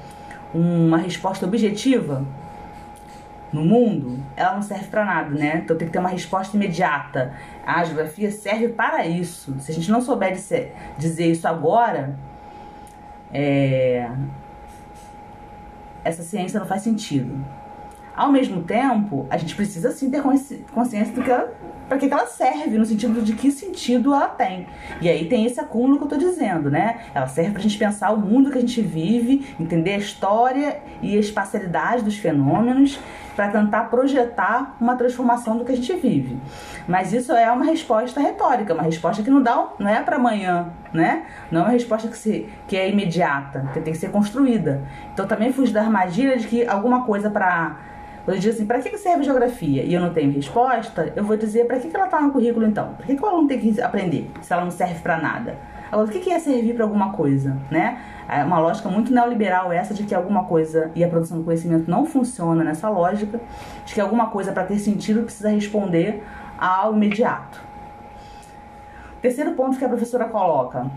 uma 0.53 0.97
resposta 0.97 1.45
objetiva, 1.45 2.25
no 3.53 3.63
mundo, 3.63 4.19
ela 4.35 4.55
não 4.55 4.61
serve 4.63 4.85
para 4.87 5.05
nada, 5.05 5.29
né? 5.29 5.61
Então 5.63 5.77
tem 5.77 5.87
que 5.87 5.93
ter 5.93 5.99
uma 5.99 6.09
resposta 6.09 6.57
imediata. 6.57 7.33
A 7.65 7.83
geografia 7.83 8.31
serve 8.31 8.69
para 8.69 9.05
isso. 9.05 9.55
Se 9.59 9.71
a 9.71 9.75
gente 9.75 9.91
não 9.91 10.01
souber 10.01 10.33
dizer 10.97 11.31
isso 11.31 11.47
agora, 11.47 12.17
é... 13.31 14.09
essa 16.03 16.23
ciência 16.23 16.59
não 16.59 16.65
faz 16.65 16.81
sentido. 16.81 17.45
Ao 18.15 18.31
mesmo 18.31 18.63
tempo, 18.63 19.27
a 19.29 19.37
gente 19.37 19.55
precisa 19.55 19.91
sim 19.91 20.09
ter 20.09 20.21
consciência 20.21 21.13
do 21.13 21.23
que 21.23 21.31
para 21.93 21.99
que, 21.99 22.07
que 22.07 22.13
ela 22.13 22.25
serve, 22.25 22.77
no 22.77 22.85
sentido 22.85 23.21
de 23.21 23.33
que 23.33 23.51
sentido 23.51 24.13
ela 24.13 24.27
tem. 24.27 24.67
E 24.99 25.07
aí 25.07 25.27
tem 25.27 25.45
esse 25.45 25.59
acúmulo 25.59 25.97
que 25.97 26.05
eu 26.05 26.07
tô 26.07 26.17
dizendo, 26.17 26.71
né? 26.71 27.01
Ela 27.13 27.27
serve 27.27 27.51
pra 27.51 27.61
gente 27.61 27.77
pensar 27.77 28.11
o 28.11 28.17
mundo 28.17 28.49
que 28.49 28.57
a 28.57 28.61
gente 28.61 28.81
vive, 28.81 29.55
entender 29.59 29.93
a 29.93 29.97
história 29.97 30.81
e 31.01 31.15
a 31.15 31.19
espacialidade 31.19 32.03
dos 32.03 32.17
fenômenos 32.17 32.99
para 33.35 33.47
tentar 33.49 33.85
projetar 33.85 34.75
uma 34.79 34.95
transformação 34.95 35.57
do 35.57 35.65
que 35.65 35.71
a 35.71 35.75
gente 35.75 35.93
vive. 35.93 36.39
Mas 36.87 37.13
isso 37.13 37.31
é 37.31 37.51
uma 37.51 37.65
resposta 37.65 38.19
retórica, 38.19 38.73
uma 38.73 38.83
resposta 38.83 39.21
que 39.21 39.29
não 39.29 39.41
dá, 39.41 39.69
não 39.77 39.89
é 39.89 40.01
para 40.01 40.15
amanhã, 40.15 40.71
né? 40.91 41.23
Não 41.51 41.61
é 41.61 41.63
uma 41.63 41.71
resposta 41.71 42.07
que, 42.07 42.17
se, 42.17 42.49
que 42.67 42.75
é 42.75 42.89
imediata, 42.89 43.69
que 43.73 43.81
tem 43.81 43.93
que 43.93 43.99
ser 43.99 44.09
construída. 44.09 44.81
Então 45.13 45.27
também 45.27 45.51
fugi 45.51 45.71
da 45.71 45.81
armadilha 45.81 46.37
de 46.37 46.47
que 46.47 46.65
alguma 46.65 47.05
coisa 47.05 47.29
para 47.29 47.77
quando 48.23 48.37
eu 48.37 48.41
digo 48.41 48.53
assim, 48.53 48.65
para 48.65 48.79
que 48.79 48.97
serve 48.97 49.23
geografia 49.23 49.83
e 49.83 49.93
eu 49.93 49.99
não 49.99 50.13
tenho 50.13 50.31
resposta, 50.31 51.11
eu 51.13 51.23
vou 51.25 51.35
dizer 51.35 51.65
para 51.67 51.77
que 51.77 51.93
ela 51.93 52.05
está 52.05 52.21
no 52.21 52.31
currículo 52.31 52.65
então? 52.65 52.93
Para 52.93 53.05
que, 53.05 53.15
que 53.15 53.21
o 53.21 53.25
aluno 53.25 53.47
tem 53.47 53.59
que 53.59 53.81
aprender 53.81 54.31
se 54.41 54.53
ela 54.53 54.63
não 54.63 54.71
serve 54.71 54.99
para 55.01 55.17
nada? 55.17 55.57
Agora, 55.91 56.07
o 56.07 56.09
que 56.09 56.31
é 56.31 56.39
servir 56.39 56.73
para 56.73 56.85
alguma 56.85 57.11
coisa, 57.11 57.55
né? 57.69 58.01
É 58.27 58.43
uma 58.43 58.59
lógica 58.59 58.89
muito 58.89 59.13
neoliberal 59.13 59.71
essa 59.71 59.93
de 59.93 60.03
que 60.03 60.15
alguma 60.15 60.45
coisa 60.45 60.89
e 60.95 61.03
a 61.03 61.07
produção 61.07 61.37
do 61.37 61.43
conhecimento 61.43 61.91
não 61.91 62.05
funciona 62.05 62.63
nessa 62.63 62.89
lógica, 62.89 63.39
de 63.85 63.93
que 63.93 64.01
alguma 64.01 64.27
coisa 64.27 64.51
para 64.53 64.63
ter 64.63 64.79
sentido 64.79 65.23
precisa 65.23 65.49
responder 65.49 66.23
ao 66.57 66.95
imediato. 66.95 67.61
Terceiro 69.21 69.51
ponto 69.51 69.77
que 69.77 69.85
a 69.85 69.89
professora 69.89 70.25
coloca: 70.25 70.89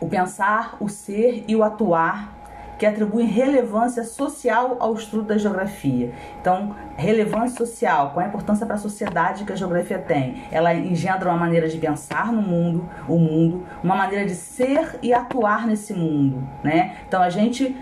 o 0.00 0.08
pensar, 0.08 0.76
o 0.80 0.88
ser 0.88 1.44
e 1.46 1.54
o 1.56 1.62
atuar 1.62 2.35
que 2.78 2.84
atribuem 2.84 3.26
relevância 3.26 4.04
social 4.04 4.76
ao 4.80 4.94
estudo 4.94 5.22
da 5.22 5.38
geografia. 5.38 6.12
Então, 6.40 6.74
relevância 6.96 7.56
social, 7.56 8.10
qual 8.10 8.24
a 8.24 8.28
importância 8.28 8.66
para 8.66 8.76
a 8.76 8.78
sociedade 8.78 9.44
que 9.44 9.52
a 9.52 9.56
geografia 9.56 9.98
tem? 9.98 10.44
Ela 10.50 10.74
engendra 10.74 11.30
uma 11.30 11.38
maneira 11.38 11.68
de 11.68 11.78
pensar 11.78 12.32
no 12.32 12.42
mundo, 12.42 12.88
o 13.08 13.18
mundo, 13.18 13.66
uma 13.82 13.96
maneira 13.96 14.26
de 14.26 14.34
ser 14.34 14.98
e 15.02 15.12
atuar 15.14 15.66
nesse 15.66 15.94
mundo, 15.94 16.46
né? 16.62 16.96
Então, 17.06 17.22
a 17.22 17.30
gente 17.30 17.76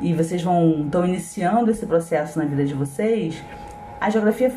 e 0.00 0.12
vocês 0.12 0.42
vão 0.42 0.82
estão 0.84 1.06
iniciando 1.06 1.70
esse 1.70 1.86
processo 1.86 2.38
na 2.38 2.44
vida 2.44 2.64
de 2.64 2.74
vocês. 2.74 3.42
A 4.00 4.10
geografia, 4.10 4.52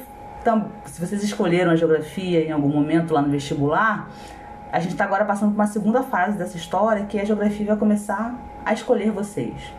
se 0.86 1.00
vocês 1.00 1.24
escolheram 1.24 1.72
a 1.72 1.76
geografia 1.76 2.44
em 2.44 2.52
algum 2.52 2.70
momento 2.70 3.14
lá 3.14 3.22
no 3.22 3.30
vestibular, 3.30 4.10
a 4.72 4.80
gente 4.80 4.92
está 4.92 5.06
agora 5.06 5.24
passando 5.26 5.52
por 5.52 5.60
uma 5.60 5.68
segunda 5.68 6.04
fase 6.04 6.38
dessa 6.38 6.58
história 6.58 7.06
que 7.06 7.20
a 7.20 7.26
geografia 7.26 7.68
vai 7.68 7.78
começar 7.78 8.36
a 8.66 8.74
escolher 8.74 9.12
vocês. 9.12 9.77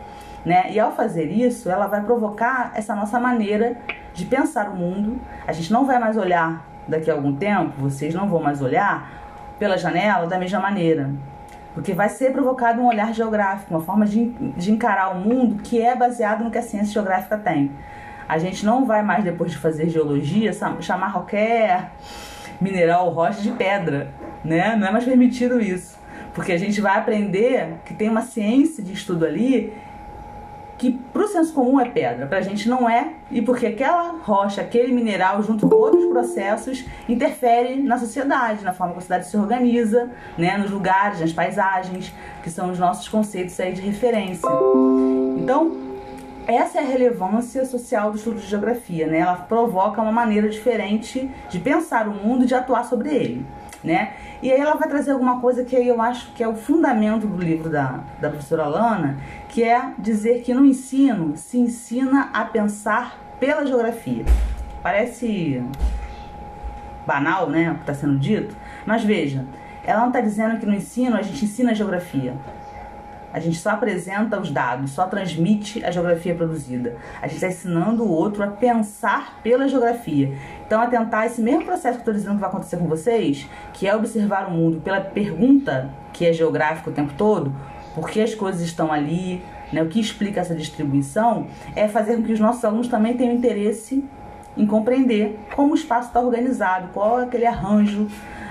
Né? 0.48 0.72
E 0.72 0.80
ao 0.80 0.92
fazer 0.92 1.26
isso, 1.26 1.68
ela 1.68 1.86
vai 1.86 2.02
provocar 2.02 2.72
essa 2.74 2.96
nossa 2.96 3.20
maneira 3.20 3.76
de 4.14 4.24
pensar 4.24 4.70
o 4.70 4.74
mundo. 4.74 5.20
A 5.46 5.52
gente 5.52 5.70
não 5.70 5.84
vai 5.84 5.98
mais 5.98 6.16
olhar 6.16 6.66
daqui 6.88 7.10
a 7.10 7.12
algum 7.12 7.36
tempo, 7.36 7.74
vocês 7.76 8.14
não 8.14 8.26
vão 8.26 8.42
mais 8.42 8.62
olhar 8.62 9.10
pela 9.58 9.76
janela 9.76 10.26
da 10.26 10.38
mesma 10.38 10.58
maneira. 10.58 11.10
Porque 11.74 11.92
vai 11.92 12.08
ser 12.08 12.32
provocado 12.32 12.80
um 12.80 12.86
olhar 12.86 13.12
geográfico, 13.12 13.74
uma 13.74 13.82
forma 13.82 14.06
de, 14.06 14.30
de 14.56 14.72
encarar 14.72 15.14
o 15.14 15.20
mundo 15.20 15.62
que 15.62 15.82
é 15.82 15.94
baseado 15.94 16.42
no 16.42 16.50
que 16.50 16.56
a 16.56 16.62
ciência 16.62 16.94
geográfica 16.94 17.36
tem. 17.36 17.70
A 18.26 18.38
gente 18.38 18.64
não 18.64 18.86
vai 18.86 19.02
mais, 19.02 19.22
depois 19.22 19.50
de 19.50 19.58
fazer 19.58 19.90
geologia, 19.90 20.50
chamar 20.80 21.12
qualquer 21.12 21.90
mineral 22.58 23.10
rocha 23.10 23.42
de 23.42 23.50
pedra, 23.50 24.08
né? 24.42 24.74
Não 24.76 24.86
é 24.86 24.90
mais 24.90 25.04
permitido 25.04 25.60
isso. 25.60 25.98
Porque 26.32 26.52
a 26.52 26.58
gente 26.58 26.80
vai 26.80 26.96
aprender 26.96 27.74
que 27.84 27.92
tem 27.92 28.08
uma 28.08 28.22
ciência 28.22 28.82
de 28.82 28.94
estudo 28.94 29.26
ali 29.26 29.76
que 30.78 30.92
para 30.92 31.24
o 31.24 31.28
senso 31.28 31.52
comum 31.52 31.80
é 31.80 31.88
pedra, 31.88 32.26
para 32.26 32.38
a 32.38 32.40
gente 32.40 32.68
não 32.68 32.88
é, 32.88 33.14
e 33.30 33.42
porque 33.42 33.66
aquela 33.66 34.14
rocha, 34.22 34.60
aquele 34.60 34.92
mineral, 34.92 35.42
junto 35.42 35.68
com 35.68 35.74
outros 35.74 36.06
processos, 36.06 36.84
interfere 37.08 37.82
na 37.82 37.98
sociedade, 37.98 38.64
na 38.64 38.72
forma 38.72 38.92
como 38.92 38.98
a 38.98 39.02
sociedade 39.02 39.28
se 39.28 39.36
organiza, 39.36 40.08
né, 40.38 40.56
nos 40.56 40.70
lugares, 40.70 41.20
nas 41.20 41.32
paisagens, 41.32 42.14
que 42.44 42.50
são 42.50 42.70
os 42.70 42.78
nossos 42.78 43.08
conceitos 43.08 43.58
aí 43.58 43.72
de 43.72 43.80
referência. 43.80 44.48
Então, 45.36 45.76
essa 46.46 46.78
é 46.78 46.82
a 46.82 46.86
relevância 46.86 47.64
social 47.64 48.12
do 48.12 48.16
estudo 48.16 48.40
de 48.40 48.46
geografia, 48.46 49.06
né? 49.06 49.18
Ela 49.18 49.34
provoca 49.34 50.00
uma 50.00 50.12
maneira 50.12 50.48
diferente 50.48 51.30
de 51.50 51.58
pensar 51.58 52.08
o 52.08 52.14
mundo 52.14 52.44
e 52.44 52.46
de 52.46 52.54
atuar 52.54 52.84
sobre 52.84 53.10
ele 53.10 53.46
né? 53.82 54.12
E 54.42 54.50
aí 54.50 54.60
ela 54.60 54.74
vai 54.74 54.88
trazer 54.88 55.12
alguma 55.12 55.40
coisa 55.40 55.64
que 55.64 55.74
eu 55.74 56.00
acho 56.00 56.32
que 56.32 56.42
é 56.42 56.48
o 56.48 56.54
fundamento 56.54 57.26
do 57.26 57.42
livro 57.42 57.70
da, 57.70 58.00
da 58.20 58.28
professora 58.28 58.66
Lana, 58.66 59.18
que 59.58 59.64
é 59.64 59.92
dizer 59.98 60.42
que 60.42 60.54
no 60.54 60.64
ensino 60.64 61.36
se 61.36 61.58
ensina 61.58 62.30
a 62.32 62.44
pensar 62.44 63.18
pela 63.40 63.66
geografia. 63.66 64.24
Parece 64.84 65.60
banal, 67.04 67.50
né, 67.50 67.72
o 67.72 67.74
que 67.74 67.80
está 67.80 67.92
sendo 67.92 68.16
dito, 68.20 68.54
mas 68.86 69.02
veja, 69.02 69.44
ela 69.84 70.02
não 70.02 70.08
está 70.08 70.20
dizendo 70.20 70.60
que 70.60 70.64
no 70.66 70.72
ensino 70.72 71.16
a 71.16 71.22
gente 71.22 71.44
ensina 71.44 71.72
a 71.72 71.74
geografia. 71.74 72.34
A 73.32 73.40
gente 73.40 73.58
só 73.58 73.70
apresenta 73.70 74.38
os 74.38 74.48
dados, 74.48 74.92
só 74.92 75.08
transmite 75.08 75.84
a 75.84 75.90
geografia 75.90 76.36
produzida. 76.36 76.96
A 77.20 77.26
gente 77.26 77.34
está 77.34 77.48
ensinando 77.48 78.04
o 78.04 78.08
outro 78.08 78.44
a 78.44 78.46
pensar 78.46 79.40
pela 79.42 79.66
geografia. 79.66 80.38
Então, 80.64 80.80
a 80.80 80.86
tentar 80.86 81.26
esse 81.26 81.40
mesmo 81.40 81.64
processo 81.64 81.96
que 81.96 82.02
estou 82.02 82.14
dizendo 82.14 82.34
que 82.36 82.40
vai 82.42 82.48
acontecer 82.48 82.76
com 82.76 82.86
vocês, 82.86 83.44
que 83.72 83.88
é 83.88 83.96
observar 83.96 84.46
o 84.46 84.52
mundo 84.52 84.80
pela 84.80 85.00
pergunta 85.00 85.90
que 86.12 86.24
é 86.24 86.32
geográfica 86.32 86.90
o 86.90 86.92
tempo 86.92 87.12
todo, 87.18 87.52
por 87.94 88.08
que 88.08 88.20
as 88.20 88.34
coisas 88.34 88.62
estão 88.62 88.92
ali, 88.92 89.42
né, 89.72 89.82
o 89.82 89.88
que 89.88 90.00
explica 90.00 90.40
essa 90.40 90.54
distribuição, 90.54 91.46
é 91.74 91.88
fazer 91.88 92.16
com 92.16 92.22
que 92.22 92.32
os 92.32 92.40
nossos 92.40 92.64
alunos 92.64 92.88
também 92.88 93.16
tenham 93.16 93.34
interesse 93.34 94.04
em 94.56 94.66
compreender 94.66 95.38
como 95.54 95.72
o 95.72 95.74
espaço 95.74 96.08
está 96.08 96.20
organizado, 96.20 96.88
qual 96.92 97.20
é 97.20 97.24
aquele 97.24 97.46
arranjo 97.46 98.08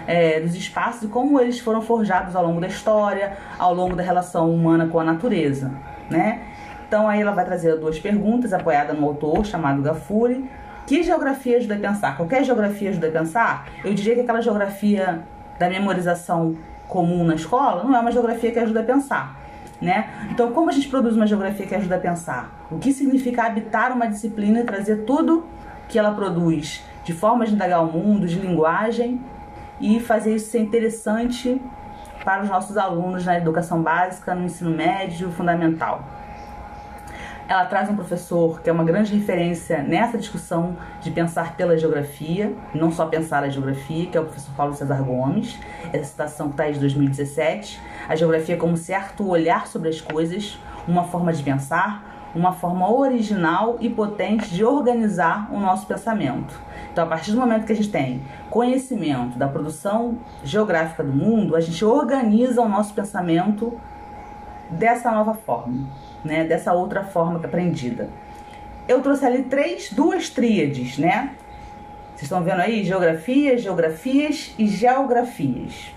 é, 0.08 0.40
dos 0.40 0.56
espaços 0.56 1.04
e 1.04 1.08
como 1.08 1.40
eles 1.40 1.60
foram 1.60 1.82
forjados 1.82 2.36
ao 2.36 2.46
longo 2.46 2.62
da 2.62 2.68
história, 2.68 3.38
ao 3.60 3.74
longo 3.74 3.96
da 3.96 4.02
relação 4.02 4.50
humana 4.50 4.88
com 4.88 5.00
a 5.00 5.04
natureza, 5.04 5.72
né? 6.10 6.42
Então 6.88 7.08
aí 7.10 7.20
ela 7.20 7.34
vai 7.34 7.44
trazer 7.44 7.76
duas 7.78 8.00
perguntas 8.00 8.54
apoiada 8.54 8.94
no 8.94 9.06
autor 9.06 9.46
chamado 9.46 9.82
Gafuri. 9.82 10.50
Que 10.86 11.04
geografia 11.04 11.58
ajuda 11.58 11.76
a 11.76 11.80
pensar? 11.80 12.16
Qualquer 12.16 12.46
geografia 12.46 12.90
ajuda 12.90 13.10
a 13.10 13.12
pensar? 13.12 13.68
Eu 13.84 13.94
diria 13.94 14.16
que 14.16 14.22
aquela 14.22 14.42
geografia 14.42 15.22
da 15.60 15.70
memorização 15.70 16.56
comum 16.88 17.24
na 17.24 17.36
escola 17.36 17.84
não 17.84 17.96
é 17.96 18.00
uma 18.00 18.12
geografia 18.12 18.52
que 18.52 18.60
ajuda 18.60 18.82
a 18.82 18.84
pensar. 18.84 19.36
Né? 19.80 20.10
Então, 20.32 20.52
como 20.52 20.70
a 20.70 20.74
gente 20.74 20.88
produz 20.90 21.16
uma 21.16 21.28
geografia 21.28 21.68
que 21.68 21.76
ajuda 21.76 21.98
a 21.98 22.00
pensar? 22.00 22.50
O 22.72 22.80
que 22.80 22.92
significa 22.92 23.44
habitar 23.44 23.92
uma 23.92 24.08
disciplina 24.08 24.62
e 24.62 24.64
trazer 24.64 25.04
tudo 25.06 25.46
que 25.88 26.00
ela 26.00 26.12
produz 26.12 26.84
de 27.04 27.14
formas 27.14 27.50
de 27.50 27.56
indagar 27.56 27.84
o 27.84 27.92
mundo, 27.92 28.28
de 28.28 28.40
linguagem 28.40 29.22
e 29.80 30.00
fazer 30.00 30.36
isso 30.36 30.50
ser 30.50 30.60
interessante 30.60 31.62
para 32.26 32.44
os 32.44 32.50
nossos 32.50 32.76
alunos 32.76 33.24
na 33.26 33.38
educação 33.38 33.82
básica, 33.82 34.34
no 34.34 34.46
ensino 34.46 34.72
médio, 34.72 35.32
fundamental. 35.32 36.04
Ela 37.48 37.64
traz 37.66 37.90
um 37.90 37.96
professor 37.96 38.60
que 38.62 38.70
é 38.70 38.74
uma 38.74 38.84
grande 38.84 39.16
referência 39.16 39.82
nessa 39.82 40.18
discussão 40.18 40.76
de 41.00 41.10
pensar 41.10 41.56
pela 41.56 41.78
geografia, 41.78 42.54
não 42.74 42.92
só 42.92 43.06
pensar 43.06 43.42
a 43.42 43.48
geografia, 43.48 44.06
que 44.08 44.18
é 44.18 44.20
o 44.20 44.26
professor 44.26 44.54
Paulo 44.54 44.74
César 44.74 45.02
Gomes. 45.02 45.58
Essa 45.94 46.04
citação 46.04 46.50
está 46.50 46.70
de 46.70 46.78
2017. 46.78 47.80
A 48.10 48.18
geografia 48.18 48.58
como 48.58 48.76
certo 48.76 49.26
olhar 49.26 49.66
sobre 49.66 49.88
as 49.88 50.02
coisas, 50.02 50.60
uma 50.86 51.06
forma 51.06 51.32
de 51.32 51.42
pensar, 51.42 52.04
uma 52.36 52.52
forma 52.52 52.92
original 52.92 53.78
e 53.80 53.90
potente 53.90 54.50
de 54.50 54.66
organizar 54.66 55.48
o 55.50 55.58
nosso 55.58 55.88
pensamento. 55.88 56.60
Então, 56.92 57.06
a 57.06 57.08
partir 57.08 57.32
do 57.32 57.38
momento 57.38 57.66
que 57.66 57.72
a 57.72 57.76
gente 57.76 57.90
tem 57.90 58.24
conhecimento 58.50 59.38
da 59.38 59.48
produção 59.48 60.18
geográfica 60.44 61.02
do 61.02 61.14
mundo, 61.14 61.56
a 61.56 61.62
gente 61.62 61.86
organiza 61.86 62.62
o 62.62 62.68
nosso 62.68 62.94
pensamento 62.94 63.80
dessa 64.70 65.12
nova 65.12 65.34
forma, 65.34 65.88
né? 66.28 66.44
Dessa 66.44 66.74
outra 66.74 67.04
forma 67.04 67.40
que 67.40 67.46
é 67.46 67.48
aprendida. 67.48 68.10
Eu 68.88 69.02
trouxe 69.02 69.26
ali 69.26 69.44
três, 69.44 69.92
duas 69.92 70.30
tríades, 70.30 70.98
né? 70.98 71.32
Vocês 72.10 72.24
estão 72.24 72.44
vendo 72.44 72.62
aí? 72.62 72.84
Geografias, 72.84 73.62
geografias 73.62 74.54
e 74.58 74.68
geografias. 74.68 75.92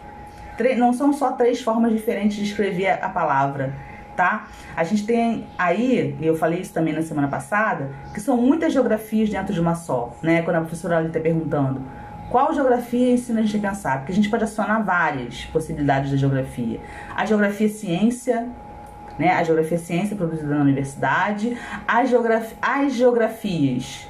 Não 0.76 0.92
são 0.92 1.12
só 1.12 1.32
três 1.32 1.62
formas 1.62 1.92
diferentes 1.92 2.36
de 2.36 2.44
escrever 2.44 2.88
a 3.02 3.08
palavra 3.08 3.74
tá? 4.20 4.48
A 4.76 4.84
gente 4.84 5.06
tem 5.06 5.46
aí, 5.56 6.14
e 6.20 6.26
eu 6.26 6.36
falei 6.36 6.60
isso 6.60 6.74
também 6.74 6.92
na 6.92 7.00
semana 7.00 7.26
passada, 7.26 7.90
que 8.12 8.20
são 8.20 8.36
muitas 8.36 8.70
geografias 8.70 9.30
dentro 9.30 9.54
de 9.54 9.60
uma 9.60 9.74
só, 9.74 10.14
né? 10.22 10.42
Quando 10.42 10.56
a 10.56 10.60
professora 10.60 10.98
ali 10.98 11.06
está 11.06 11.18
perguntando 11.18 11.80
qual 12.28 12.52
geografia 12.52 13.12
ensina 13.12 13.40
a 13.40 13.42
gente 13.42 13.56
a 13.56 13.70
pensar, 13.70 13.98
porque 13.98 14.12
a 14.12 14.14
gente 14.14 14.28
pode 14.28 14.44
acionar 14.44 14.84
várias 14.84 15.46
possibilidades 15.46 16.10
da 16.10 16.18
geografia. 16.18 16.78
A 17.16 17.24
geografia 17.24 17.68
ciência, 17.68 18.46
né? 19.18 19.30
A 19.32 19.42
geografia 19.42 19.78
ciência 19.78 20.16
produzida 20.16 20.54
na 20.54 20.62
universidade, 20.62 21.56
a 21.86 22.04
geografia, 22.04 22.56
as 22.60 22.94
geografias 22.94 24.08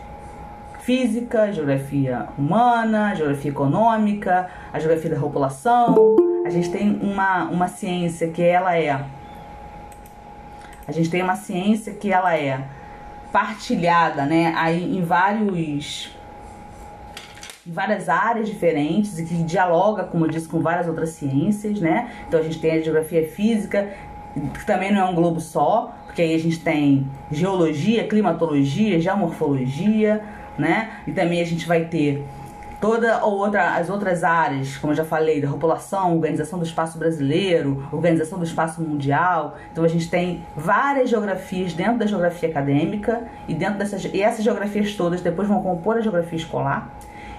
física, 0.80 1.52
geografia 1.52 2.28
humana, 2.38 3.14
geografia 3.14 3.50
econômica, 3.50 4.48
a 4.72 4.78
geografia 4.78 5.10
da 5.10 5.20
população. 5.20 6.16
A 6.44 6.50
gente 6.50 6.70
tem 6.70 6.98
uma, 7.02 7.44
uma 7.44 7.68
ciência 7.68 8.28
que 8.28 8.42
ela 8.42 8.76
é 8.76 9.04
a 10.90 10.92
gente 10.92 11.08
tem 11.08 11.22
uma 11.22 11.36
ciência 11.36 11.94
que 11.94 12.12
ela 12.12 12.36
é 12.36 12.64
partilhada, 13.30 14.26
né, 14.26 14.52
aí 14.56 14.96
em 14.96 15.04
vários 15.04 16.10
em 17.64 17.70
várias 17.72 18.08
áreas 18.08 18.48
diferentes 18.48 19.16
e 19.16 19.24
que 19.24 19.34
dialoga, 19.44 20.02
como 20.02 20.26
eu 20.26 20.30
disse, 20.30 20.48
com 20.48 20.60
várias 20.60 20.88
outras 20.88 21.10
ciências, 21.10 21.78
né? 21.78 22.10
Então 22.26 22.40
a 22.40 22.42
gente 22.42 22.58
tem 22.58 22.72
a 22.72 22.80
geografia 22.80 23.28
física, 23.28 23.88
que 24.34 24.64
também 24.64 24.92
não 24.92 25.00
é 25.00 25.04
um 25.04 25.14
globo 25.14 25.40
só, 25.40 25.94
porque 26.06 26.22
aí 26.22 26.34
a 26.34 26.38
gente 26.38 26.60
tem 26.60 27.06
geologia, 27.30 28.06
climatologia, 28.06 29.00
geomorfologia, 29.00 30.22
né? 30.58 30.90
E 31.06 31.12
também 31.12 31.40
a 31.40 31.44
gente 31.44 31.66
vai 31.66 31.84
ter 31.84 32.24
toda 32.80 33.24
ou 33.24 33.38
outra 33.38 33.76
as 33.76 33.90
outras 33.90 34.24
áreas, 34.24 34.76
como 34.78 34.92
eu 34.92 34.96
já 34.96 35.04
falei, 35.04 35.40
da 35.40 35.48
população, 35.48 36.14
organização 36.14 36.58
do 36.58 36.64
espaço 36.64 36.98
brasileiro, 36.98 37.86
organização 37.92 38.38
do 38.38 38.44
espaço 38.44 38.80
mundial. 38.80 39.56
Então 39.70 39.84
a 39.84 39.88
gente 39.88 40.08
tem 40.08 40.44
várias 40.56 41.10
geografias 41.10 41.74
dentro 41.74 41.98
da 41.98 42.06
geografia 42.06 42.48
acadêmica 42.48 43.24
e 43.46 43.54
dentro 43.54 43.78
dessas 43.78 44.04
e 44.04 44.22
essas 44.22 44.44
geografias 44.44 44.94
todas 44.94 45.20
depois 45.20 45.46
vão 45.46 45.62
compor 45.62 45.98
a 45.98 46.00
geografia 46.00 46.38
escolar. 46.38 46.90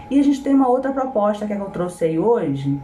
E 0.09 0.19
a 0.19 0.23
gente 0.23 0.41
tem 0.43 0.53
uma 0.53 0.67
outra 0.67 0.91
proposta 0.91 1.47
que, 1.47 1.53
é 1.53 1.55
que 1.55 1.61
eu 1.61 1.69
trouxe 1.69 2.03
aí 2.03 2.19
hoje, 2.19 2.77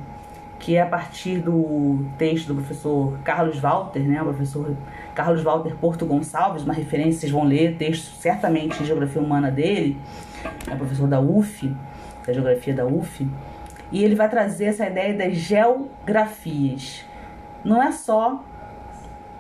que 0.60 0.76
é 0.76 0.82
a 0.82 0.86
partir 0.86 1.40
do 1.40 2.06
texto 2.18 2.48
do 2.48 2.56
professor 2.56 3.18
Carlos 3.24 3.60
Walter, 3.60 4.00
né, 4.00 4.22
o 4.22 4.26
professor 4.26 4.76
Carlos 5.14 5.44
Walter 5.44 5.76
Porto 5.76 6.06
Gonçalves, 6.06 6.64
uma 6.64 6.74
referência, 6.74 7.22
vocês 7.22 7.32
vão 7.32 7.44
ler 7.44 7.76
texto 7.78 8.12
certamente 8.16 8.78
de 8.80 8.86
geografia 8.86 9.22
humana 9.22 9.52
dele, 9.52 9.98
é 10.70 10.76
professor 10.76 11.08
da 11.08 11.20
UF, 11.20 11.74
da 12.26 12.34
geografia 12.34 12.74
da 12.74 12.86
UF, 12.86 13.28
e 13.92 14.04
ele 14.04 14.16
vai 14.16 14.30
trazer 14.30 14.66
essa 14.66 14.86
ideia 14.86 15.14
das 15.14 15.36
geografias. 15.36 17.06
Não 17.64 17.82
é 17.82 17.92
só 17.92 18.44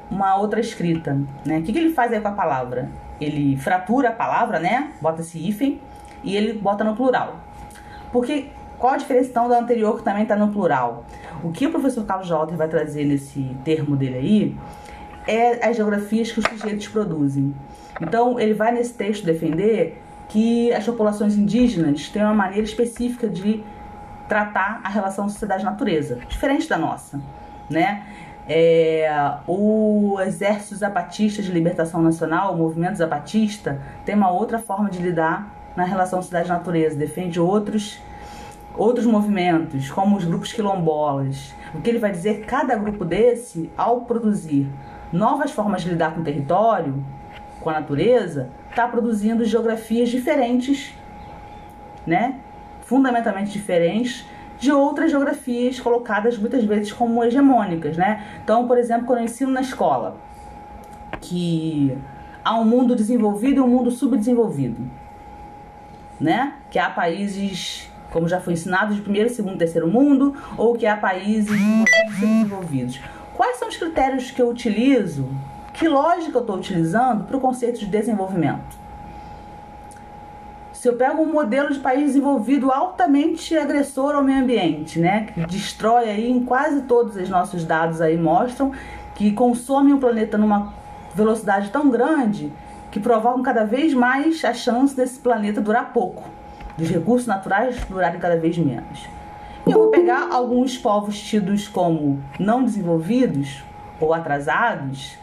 uma 0.09 0.37
outra 0.37 0.59
escrita, 0.59 1.19
né? 1.45 1.59
O 1.59 1.63
que, 1.63 1.73
que 1.73 1.79
ele 1.79 1.93
faz 1.93 2.13
aí 2.13 2.21
com 2.21 2.29
a 2.29 2.31
palavra? 2.31 2.89
Ele 3.19 3.57
fratura 3.57 4.09
a 4.09 4.11
palavra, 4.11 4.59
né? 4.59 4.91
Bota 5.01 5.21
esse 5.21 5.37
hífen 5.37 5.81
e 6.23 6.35
ele 6.35 6.53
bota 6.53 6.83
no 6.83 6.95
plural. 6.95 7.35
Porque 8.11 8.49
qual 8.77 8.93
a 8.93 8.97
diferença 8.97 9.29
então 9.29 9.49
da 9.49 9.59
anterior 9.59 9.97
que 9.97 10.03
também 10.03 10.23
está 10.23 10.35
no 10.35 10.49
plural? 10.49 11.05
O 11.43 11.51
que 11.51 11.65
o 11.65 11.71
professor 11.71 12.05
Carlos 12.05 12.29
Walter 12.29 12.55
vai 12.55 12.67
trazer 12.67 13.05
nesse 13.05 13.55
termo 13.63 13.95
dele 13.95 14.17
aí 14.17 14.57
é 15.27 15.67
as 15.67 15.75
geografias 15.75 16.31
que 16.31 16.39
os 16.39 16.45
sujeitos 16.45 16.87
produzem. 16.87 17.53
Então 17.99 18.39
ele 18.39 18.53
vai 18.53 18.71
nesse 18.71 18.93
texto 18.93 19.25
defender 19.25 20.01
que 20.29 20.71
as 20.73 20.85
populações 20.85 21.35
indígenas 21.35 22.09
têm 22.09 22.21
uma 22.21 22.33
maneira 22.33 22.63
específica 22.63 23.27
de 23.27 23.63
tratar 24.27 24.81
a 24.83 24.89
relação 24.89 25.27
sociedade-natureza, 25.29 26.19
diferente 26.27 26.67
da 26.67 26.77
nossa, 26.77 27.19
né? 27.69 28.03
É, 28.49 29.09
o 29.45 30.17
Exército 30.21 30.75
Zapatista 30.75 31.41
de 31.41 31.51
Libertação 31.51 32.01
Nacional, 32.01 32.53
o 32.53 32.57
Movimento 32.57 32.95
Zapatista, 32.95 33.81
tem 34.05 34.15
uma 34.15 34.31
outra 34.31 34.57
forma 34.59 34.89
de 34.89 35.01
lidar 35.01 35.53
na 35.75 35.83
relação 35.83 36.21
cidade-natureza, 36.21 36.95
defende 36.95 37.39
outros 37.39 37.99
outros 38.77 39.05
movimentos, 39.05 39.89
como 39.89 40.15
os 40.15 40.23
grupos 40.23 40.53
quilombolas. 40.53 41.53
O 41.73 41.81
que 41.81 41.89
ele 41.89 41.99
vai 41.99 42.11
dizer, 42.11 42.45
cada 42.45 42.75
grupo 42.75 43.03
desse, 43.03 43.69
ao 43.77 44.01
produzir 44.01 44.67
novas 45.11 45.51
formas 45.51 45.81
de 45.81 45.89
lidar 45.89 46.13
com 46.13 46.21
o 46.21 46.23
território, 46.23 47.03
com 47.59 47.69
a 47.69 47.73
natureza, 47.73 48.49
está 48.69 48.87
produzindo 48.87 49.43
geografias 49.43 50.09
diferentes, 50.09 50.93
né? 52.05 52.39
Fundamentalmente 52.81 53.51
diferentes 53.51 54.25
de 54.59 54.71
outras 54.71 55.11
geografias 55.11 55.79
colocadas 55.79 56.37
muitas 56.37 56.63
vezes 56.63 56.91
como 56.91 57.23
hegemônicas, 57.23 57.97
né? 57.97 58.25
Então, 58.43 58.67
por 58.67 58.77
exemplo, 58.77 59.05
quando 59.05 59.19
eu 59.19 59.25
ensino 59.25 59.51
na 59.51 59.61
escola 59.61 60.17
que 61.19 61.97
há 62.43 62.57
um 62.59 62.63
mundo 62.63 62.95
desenvolvido 62.95 63.57
e 63.57 63.61
um 63.61 63.67
mundo 63.67 63.91
subdesenvolvido 63.91 64.89
né? 66.19 66.53
Que 66.69 66.79
há 66.79 66.89
países, 66.89 67.91
como 68.11 68.27
já 68.27 68.39
foi 68.39 68.53
ensinado, 68.53 68.93
de 68.93 69.01
primeiro, 69.01 69.29
segundo, 69.29 69.57
terceiro 69.57 69.87
mundo, 69.87 70.35
ou 70.57 70.73
que 70.75 70.85
há 70.85 70.95
países 70.95 71.59
desenvolvidos. 72.09 72.99
Quais 73.35 73.57
são 73.57 73.67
os 73.67 73.77
critérios 73.77 74.31
que 74.31 74.41
eu 74.41 74.49
utilizo? 74.49 75.29
Que 75.73 75.87
lógica 75.87 76.37
eu 76.37 76.41
estou 76.41 76.55
utilizando 76.55 77.25
para 77.25 77.37
o 77.37 77.39
conceito 77.39 77.79
de 77.79 77.85
desenvolvimento? 77.85 78.87
Se 80.73 80.87
eu 80.87 80.95
pego 80.95 81.21
um 81.21 81.31
modelo 81.31 81.73
de 81.73 81.79
país 81.79 82.05
desenvolvido 82.05 82.71
altamente 82.71 83.57
agressor 83.57 84.15
ao 84.15 84.23
meio 84.23 84.41
ambiente, 84.41 84.99
né, 84.99 85.25
que 85.25 85.45
destrói 85.47 86.09
aí 86.09 86.29
em 86.29 86.43
quase 86.43 86.83
todos 86.83 87.15
os 87.15 87.29
nossos 87.29 87.65
dados 87.65 87.99
aí 87.99 88.17
mostram 88.17 88.71
que 89.15 89.31
consome 89.31 89.91
o 89.93 89.97
planeta 89.97 90.37
numa 90.37 90.71
velocidade 91.15 91.71
tão 91.71 91.89
grande 91.89 92.53
que 92.91 92.99
provocam 92.99 93.41
cada 93.41 93.65
vez 93.65 93.93
mais 93.93 94.43
a 94.45 94.53
chance 94.53 94.95
desse 94.95 95.19
planeta 95.19 95.59
durar 95.59 95.91
pouco, 95.91 96.23
dos 96.77 96.89
recursos 96.89 97.27
naturais 97.27 97.77
durarem 97.89 98.19
cada 98.19 98.37
vez 98.37 98.57
menos. 98.57 99.07
E 99.65 99.71
eu 99.71 99.79
vou 99.79 99.89
pegar 99.89 100.29
alguns 100.31 100.77
povos 100.77 101.19
tidos 101.19 101.67
como 101.67 102.21
não 102.39 102.63
desenvolvidos 102.63 103.63
ou 103.99 104.13
atrasados, 104.13 105.17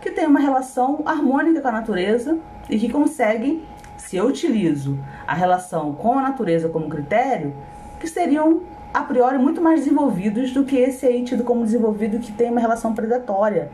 que 0.00 0.10
têm 0.10 0.26
uma 0.26 0.38
relação 0.38 1.02
harmônica 1.04 1.60
com 1.60 1.68
a 1.68 1.72
natureza 1.72 2.38
e 2.68 2.78
que 2.78 2.88
conseguem, 2.88 3.64
se 3.96 4.16
eu 4.16 4.26
utilizo 4.26 4.98
a 5.26 5.34
relação 5.34 5.92
com 5.92 6.18
a 6.18 6.22
natureza 6.22 6.68
como 6.68 6.88
critério, 6.88 7.52
que 7.98 8.06
seriam 8.06 8.60
a 8.92 9.02
priori 9.02 9.38
muito 9.38 9.60
mais 9.60 9.80
desenvolvidos 9.80 10.52
do 10.52 10.64
que 10.64 10.76
esse 10.76 11.06
aí 11.06 11.24
tido 11.24 11.42
como 11.44 11.64
desenvolvido 11.64 12.18
que 12.18 12.32
tem 12.32 12.50
uma 12.50 12.60
relação 12.60 12.94
predatória 12.94 13.70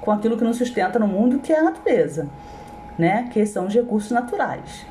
com 0.00 0.10
aquilo 0.10 0.36
que 0.36 0.44
nos 0.44 0.56
sustenta 0.56 0.98
no 0.98 1.06
mundo, 1.06 1.38
que 1.38 1.52
é 1.52 1.60
a 1.60 1.62
natureza, 1.62 2.28
né? 2.98 3.28
que 3.30 3.44
são 3.46 3.66
os 3.66 3.74
recursos 3.74 4.10
naturais. 4.10 4.86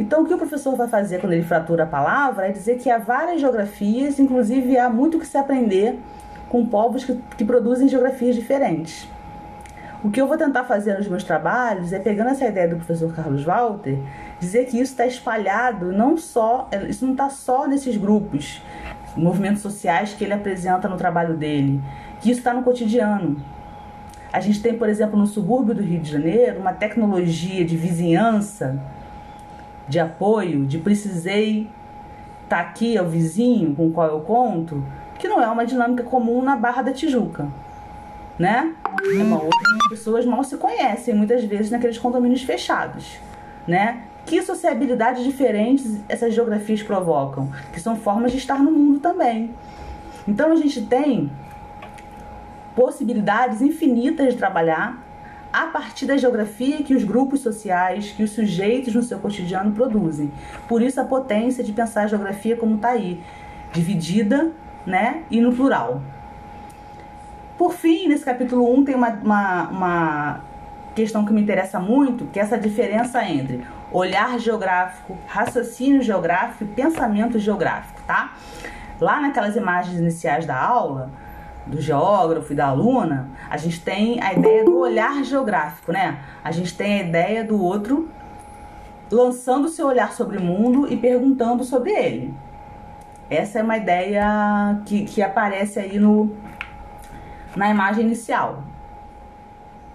Então, 0.00 0.22
o 0.22 0.26
que 0.26 0.32
o 0.32 0.38
professor 0.38 0.74
vai 0.76 0.88
fazer 0.88 1.20
quando 1.20 1.34
ele 1.34 1.42
fratura 1.42 1.84
a 1.84 1.86
palavra 1.86 2.48
é 2.48 2.52
dizer 2.52 2.78
que 2.78 2.88
há 2.88 2.96
várias 2.96 3.38
geografias, 3.38 4.18
inclusive 4.18 4.78
há 4.78 4.88
muito 4.88 5.18
que 5.18 5.26
se 5.26 5.36
aprender 5.36 5.98
com 6.48 6.64
povos 6.64 7.04
que, 7.04 7.20
que 7.36 7.44
produzem 7.44 7.86
geografias 7.86 8.34
diferentes. 8.34 9.06
O 10.02 10.10
que 10.10 10.18
eu 10.18 10.26
vou 10.26 10.38
tentar 10.38 10.64
fazer 10.64 10.96
nos 10.96 11.06
meus 11.06 11.22
trabalhos 11.22 11.92
é, 11.92 11.98
pegando 11.98 12.30
essa 12.30 12.46
ideia 12.46 12.66
do 12.66 12.76
professor 12.76 13.14
Carlos 13.14 13.44
Walter, 13.44 13.98
dizer 14.40 14.64
que 14.64 14.80
isso 14.80 14.92
está 14.92 15.06
espalhado, 15.06 15.92
não 15.92 16.16
só, 16.16 16.70
isso 16.88 17.04
não 17.04 17.12
está 17.12 17.28
só 17.28 17.68
nesses 17.68 17.98
grupos, 17.98 18.62
movimentos 19.14 19.60
sociais 19.60 20.14
que 20.14 20.24
ele 20.24 20.32
apresenta 20.32 20.88
no 20.88 20.96
trabalho 20.96 21.36
dele, 21.36 21.78
que 22.22 22.30
isso 22.30 22.40
está 22.40 22.54
no 22.54 22.62
cotidiano. 22.62 23.36
A 24.32 24.40
gente 24.40 24.62
tem, 24.62 24.72
por 24.78 24.88
exemplo, 24.88 25.18
no 25.18 25.26
subúrbio 25.26 25.74
do 25.74 25.82
Rio 25.82 26.00
de 26.00 26.10
Janeiro, 26.10 26.58
uma 26.58 26.72
tecnologia 26.72 27.66
de 27.66 27.76
vizinhança, 27.76 28.80
de 29.90 29.98
apoio, 29.98 30.64
de 30.64 30.78
precisei 30.78 31.68
estar 32.44 32.56
tá 32.56 32.60
aqui 32.60 32.96
ao 32.96 33.06
vizinho 33.06 33.74
com 33.74 33.88
o 33.88 33.90
qual 33.92 34.08
eu 34.08 34.20
conto, 34.20 34.82
que 35.18 35.28
não 35.28 35.42
é 35.42 35.48
uma 35.48 35.66
dinâmica 35.66 36.04
comum 36.04 36.42
na 36.42 36.56
Barra 36.56 36.82
da 36.82 36.92
Tijuca, 36.92 37.48
né? 38.38 38.72
É 39.18 39.22
uma 39.22 39.42
outra 39.42 39.58
as 39.82 39.88
pessoas 39.88 40.24
mal 40.24 40.44
se 40.44 40.56
conhecem 40.56 41.12
muitas 41.12 41.42
vezes 41.44 41.70
naqueles 41.70 41.98
condomínios 41.98 42.42
fechados, 42.42 43.18
né? 43.66 44.04
Que 44.24 44.40
sociabilidades 44.42 45.24
diferentes 45.24 46.00
essas 46.08 46.32
geografias 46.32 46.82
provocam, 46.82 47.50
que 47.72 47.80
são 47.80 47.96
formas 47.96 48.30
de 48.30 48.38
estar 48.38 48.62
no 48.62 48.70
mundo 48.70 49.00
também. 49.00 49.50
Então 50.26 50.52
a 50.52 50.56
gente 50.56 50.82
tem 50.82 51.30
possibilidades 52.76 53.60
infinitas 53.60 54.34
de 54.34 54.38
trabalhar 54.38 55.09
a 55.52 55.66
partir 55.66 56.06
da 56.06 56.16
geografia 56.16 56.82
que 56.82 56.94
os 56.94 57.04
grupos 57.04 57.40
sociais, 57.40 58.12
que 58.12 58.22
os 58.22 58.30
sujeitos 58.30 58.94
no 58.94 59.02
seu 59.02 59.18
cotidiano 59.18 59.72
produzem. 59.72 60.32
Por 60.68 60.80
isso 60.80 61.00
a 61.00 61.04
potência 61.04 61.64
de 61.64 61.72
pensar 61.72 62.04
a 62.04 62.06
geografia 62.06 62.56
como 62.56 62.76
está 62.76 62.90
aí, 62.90 63.20
dividida 63.72 64.52
né, 64.86 65.22
e 65.30 65.40
no 65.40 65.52
plural. 65.52 66.00
Por 67.58 67.74
fim, 67.74 68.08
nesse 68.08 68.24
capítulo 68.24 68.72
1 68.78 68.84
tem 68.84 68.94
uma, 68.94 69.10
uma, 69.10 69.68
uma 69.68 70.40
questão 70.94 71.24
que 71.24 71.32
me 71.32 71.42
interessa 71.42 71.78
muito, 71.78 72.26
que 72.26 72.38
é 72.38 72.42
essa 72.42 72.56
diferença 72.56 73.22
entre 73.24 73.64
olhar 73.92 74.38
geográfico, 74.38 75.18
raciocínio 75.26 76.00
geográfico 76.00 76.64
e 76.64 76.66
pensamento 76.68 77.38
geográfico, 77.38 78.00
tá? 78.06 78.34
Lá 79.00 79.20
naquelas 79.20 79.56
imagens 79.56 79.98
iniciais 79.98 80.46
da 80.46 80.56
aula, 80.56 81.10
do 81.70 81.80
geógrafo 81.80 82.52
e 82.52 82.56
da 82.56 82.66
aluna, 82.66 83.30
a 83.48 83.56
gente 83.56 83.80
tem 83.80 84.20
a 84.22 84.32
ideia 84.32 84.64
do 84.64 84.78
olhar 84.78 85.24
geográfico, 85.24 85.92
né? 85.92 86.18
A 86.42 86.50
gente 86.50 86.76
tem 86.76 87.00
a 87.00 87.02
ideia 87.02 87.44
do 87.44 87.62
outro 87.62 88.10
lançando 89.10 89.68
seu 89.68 89.86
olhar 89.86 90.12
sobre 90.12 90.36
o 90.36 90.40
mundo 90.40 90.92
e 90.92 90.96
perguntando 90.96 91.64
sobre 91.64 91.92
ele. 91.92 92.34
Essa 93.28 93.60
é 93.60 93.62
uma 93.62 93.76
ideia 93.76 94.80
que, 94.84 95.04
que 95.04 95.22
aparece 95.22 95.78
aí 95.78 95.98
no, 95.98 96.34
na 97.56 97.70
imagem 97.70 98.04
inicial. 98.04 98.64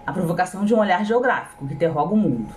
A 0.06 0.12
provocação 0.12 0.64
de 0.64 0.74
um 0.74 0.78
olhar 0.78 1.04
geográfico 1.04 1.66
que 1.66 1.74
interroga 1.74 2.14
o 2.14 2.16
mundo. 2.16 2.48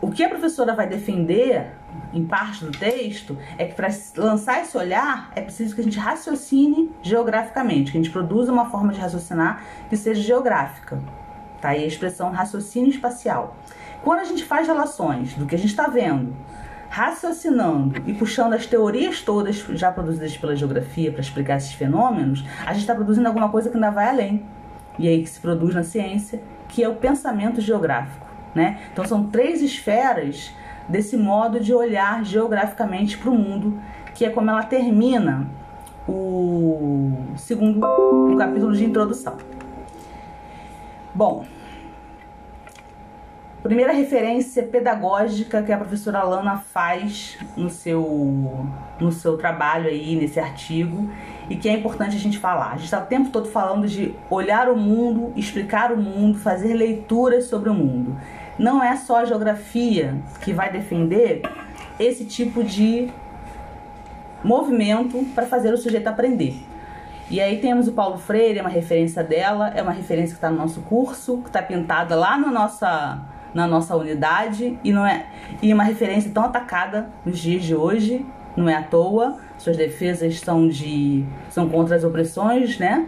O 0.00 0.10
que 0.10 0.22
a 0.22 0.28
professora 0.28 0.74
vai 0.74 0.86
defender 0.86 1.72
em 2.14 2.24
parte 2.24 2.64
do 2.64 2.70
texto 2.70 3.36
é 3.58 3.66
que 3.66 3.74
para 3.74 3.88
lançar 4.16 4.62
esse 4.62 4.76
olhar 4.78 5.30
é 5.34 5.42
preciso 5.42 5.74
que 5.74 5.80
a 5.80 5.84
gente 5.84 5.98
raciocine 5.98 6.90
geograficamente, 7.02 7.90
que 7.90 7.98
a 7.98 8.00
gente 8.00 8.12
produza 8.12 8.52
uma 8.52 8.70
forma 8.70 8.92
de 8.92 9.00
raciocinar 9.00 9.62
que 9.90 9.96
seja 9.96 10.22
geográfica. 10.22 10.98
Tá 11.60 11.70
aí 11.70 11.82
a 11.82 11.86
expressão 11.86 12.30
raciocínio 12.30 12.90
espacial. 12.90 13.56
Quando 14.02 14.20
a 14.20 14.24
gente 14.24 14.44
faz 14.44 14.66
relações 14.66 15.34
do 15.34 15.46
que 15.46 15.54
a 15.54 15.58
gente 15.58 15.70
está 15.70 15.88
vendo, 15.88 16.36
raciocinando 16.88 18.02
e 18.06 18.14
puxando 18.14 18.52
as 18.52 18.66
teorias 18.66 19.20
todas 19.20 19.56
já 19.70 19.90
produzidas 19.90 20.36
pela 20.36 20.54
geografia 20.54 21.10
para 21.10 21.20
explicar 21.20 21.56
esses 21.56 21.72
fenômenos, 21.72 22.44
a 22.64 22.72
gente 22.72 22.82
está 22.82 22.94
produzindo 22.94 23.26
alguma 23.26 23.48
coisa 23.48 23.68
que 23.68 23.76
ainda 23.76 23.90
vai 23.90 24.08
além. 24.08 24.46
E 24.98 25.08
aí 25.08 25.22
que 25.22 25.28
se 25.28 25.40
produz 25.40 25.74
na 25.74 25.82
ciência, 25.82 26.40
que 26.68 26.84
é 26.84 26.88
o 26.88 26.94
pensamento 26.94 27.60
geográfico. 27.60 28.24
Né? 28.54 28.78
Então 28.92 29.04
são 29.04 29.24
três 29.24 29.60
esferas 29.60 30.52
desse 30.88 31.16
modo 31.16 31.60
de 31.60 31.72
olhar 31.72 32.24
geograficamente 32.24 33.16
para 33.18 33.30
o 33.30 33.34
mundo, 33.34 33.78
que 34.14 34.24
é 34.24 34.30
como 34.30 34.50
ela 34.50 34.62
termina 34.62 35.46
o 36.08 37.12
segundo 37.36 37.84
o 37.84 38.36
capítulo 38.36 38.74
de 38.76 38.84
introdução. 38.84 39.36
Bom, 41.14 41.44
primeira 43.62 43.92
referência 43.92 44.62
pedagógica 44.62 45.62
que 45.62 45.72
a 45.72 45.78
professora 45.78 46.22
Lana 46.22 46.58
faz 46.58 47.38
no 47.56 47.70
seu, 47.70 48.66
no 49.00 49.10
seu 49.10 49.38
trabalho 49.38 49.88
aí, 49.88 50.16
nesse 50.16 50.38
artigo, 50.38 51.08
e 51.48 51.56
que 51.56 51.68
é 51.68 51.72
importante 51.72 52.14
a 52.14 52.18
gente 52.18 52.38
falar. 52.38 52.72
A 52.72 52.76
gente 52.76 52.84
está 52.84 52.98
o 52.98 53.06
tempo 53.06 53.30
todo 53.30 53.48
falando 53.48 53.88
de 53.88 54.14
olhar 54.28 54.68
o 54.68 54.76
mundo, 54.76 55.32
explicar 55.34 55.92
o 55.92 55.96
mundo, 55.96 56.38
fazer 56.38 56.74
leituras 56.74 57.44
sobre 57.44 57.70
o 57.70 57.74
mundo. 57.74 58.16
Não 58.58 58.82
é 58.82 58.96
só 58.96 59.20
a 59.20 59.24
geografia 59.24 60.16
que 60.42 60.52
vai 60.52 60.70
defender 60.70 61.42
esse 61.98 62.24
tipo 62.24 62.62
de 62.62 63.08
movimento 64.42 65.24
para 65.34 65.46
fazer 65.46 65.72
o 65.72 65.76
sujeito 65.76 66.06
aprender. 66.06 66.54
E 67.30 67.40
aí 67.40 67.58
temos 67.58 67.88
o 67.88 67.92
Paulo 67.92 68.18
Freire, 68.18 68.58
é 68.58 68.62
uma 68.62 68.70
referência 68.70 69.24
dela, 69.24 69.72
é 69.74 69.82
uma 69.82 69.92
referência 69.92 70.30
que 70.30 70.38
está 70.38 70.50
no 70.50 70.56
nosso 70.58 70.82
curso, 70.82 71.38
que 71.38 71.48
está 71.48 71.62
pintada 71.62 72.14
lá 72.14 72.36
na 72.36 72.50
nossa, 72.50 73.22
na 73.54 73.66
nossa 73.66 73.96
unidade 73.96 74.78
e 74.84 74.92
não 74.92 75.06
é 75.06 75.26
e 75.62 75.72
uma 75.72 75.84
referência 75.84 76.30
tão 76.30 76.44
atacada 76.44 77.08
nos 77.24 77.38
dias 77.38 77.64
de 77.64 77.74
hoje, 77.74 78.24
não 78.54 78.68
é 78.68 78.74
à 78.74 78.82
toa. 78.82 79.38
Suas 79.56 79.76
defesas 79.76 80.38
são 80.40 80.68
de 80.68 81.24
são 81.48 81.68
contra 81.68 81.96
as 81.96 82.04
opressões, 82.04 82.78
né? 82.78 83.06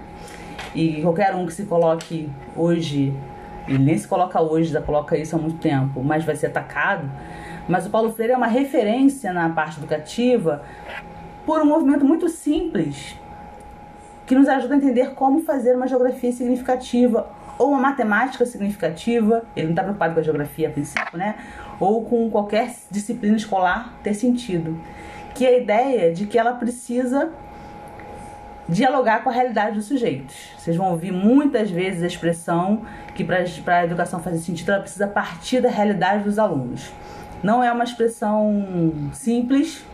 E 0.74 1.02
qualquer 1.02 1.34
um 1.34 1.44
que 1.44 1.52
se 1.52 1.64
coloque 1.64 2.30
hoje, 2.56 3.12
ele 3.68 3.78
nem 3.78 3.98
se 3.98 4.06
coloca 4.06 4.40
hoje, 4.40 4.72
já 4.72 4.80
coloca 4.80 5.16
isso 5.16 5.36
há 5.36 5.38
muito 5.38 5.58
tempo, 5.58 6.02
mas 6.02 6.24
vai 6.24 6.36
ser 6.36 6.46
atacado. 6.46 7.10
Mas 7.68 7.86
o 7.86 7.90
Paulo 7.90 8.12
Freire 8.12 8.32
é 8.32 8.36
uma 8.36 8.46
referência 8.46 9.32
na 9.32 9.48
parte 9.50 9.78
educativa 9.78 10.62
por 11.44 11.60
um 11.60 11.66
movimento 11.66 12.04
muito 12.04 12.28
simples 12.28 13.16
que 14.26 14.34
nos 14.34 14.48
ajuda 14.48 14.74
a 14.74 14.76
entender 14.76 15.14
como 15.14 15.42
fazer 15.42 15.76
uma 15.76 15.86
geografia 15.86 16.32
significativa 16.32 17.28
ou 17.58 17.70
uma 17.70 17.80
matemática 17.80 18.44
significativa, 18.44 19.44
ele 19.54 19.66
não 19.66 19.72
está 19.72 19.82
preocupado 19.82 20.14
com 20.14 20.20
a 20.20 20.22
geografia 20.22 20.68
a 20.68 20.70
princípio, 20.70 21.16
né? 21.16 21.36
Ou 21.80 22.04
com 22.04 22.28
qualquer 22.30 22.74
disciplina 22.90 23.36
escolar 23.36 23.94
ter 24.02 24.14
sentido. 24.14 24.78
Que 25.34 25.46
é 25.46 25.48
a 25.50 25.58
ideia 25.58 26.12
de 26.12 26.26
que 26.26 26.38
ela 26.38 26.52
precisa 26.52 27.30
dialogar 28.68 29.22
com 29.22 29.30
a 29.30 29.32
realidade 29.32 29.76
dos 29.76 29.86
sujeitos. 29.86 30.34
Vocês 30.58 30.76
vão 30.76 30.90
ouvir 30.90 31.12
muitas 31.12 31.70
vezes 31.70 32.02
a 32.02 32.06
expressão 32.06 32.82
que 33.14 33.24
para 33.24 33.44
a 33.78 33.84
educação 33.84 34.20
fazer 34.20 34.38
sentido, 34.38 34.72
ela 34.72 34.82
precisa 34.82 35.06
partir 35.06 35.60
da 35.60 35.70
realidade 35.70 36.24
dos 36.24 36.38
alunos. 36.38 36.90
Não 37.42 37.62
é 37.62 37.70
uma 37.70 37.84
expressão 37.84 38.92
simples, 39.12 39.84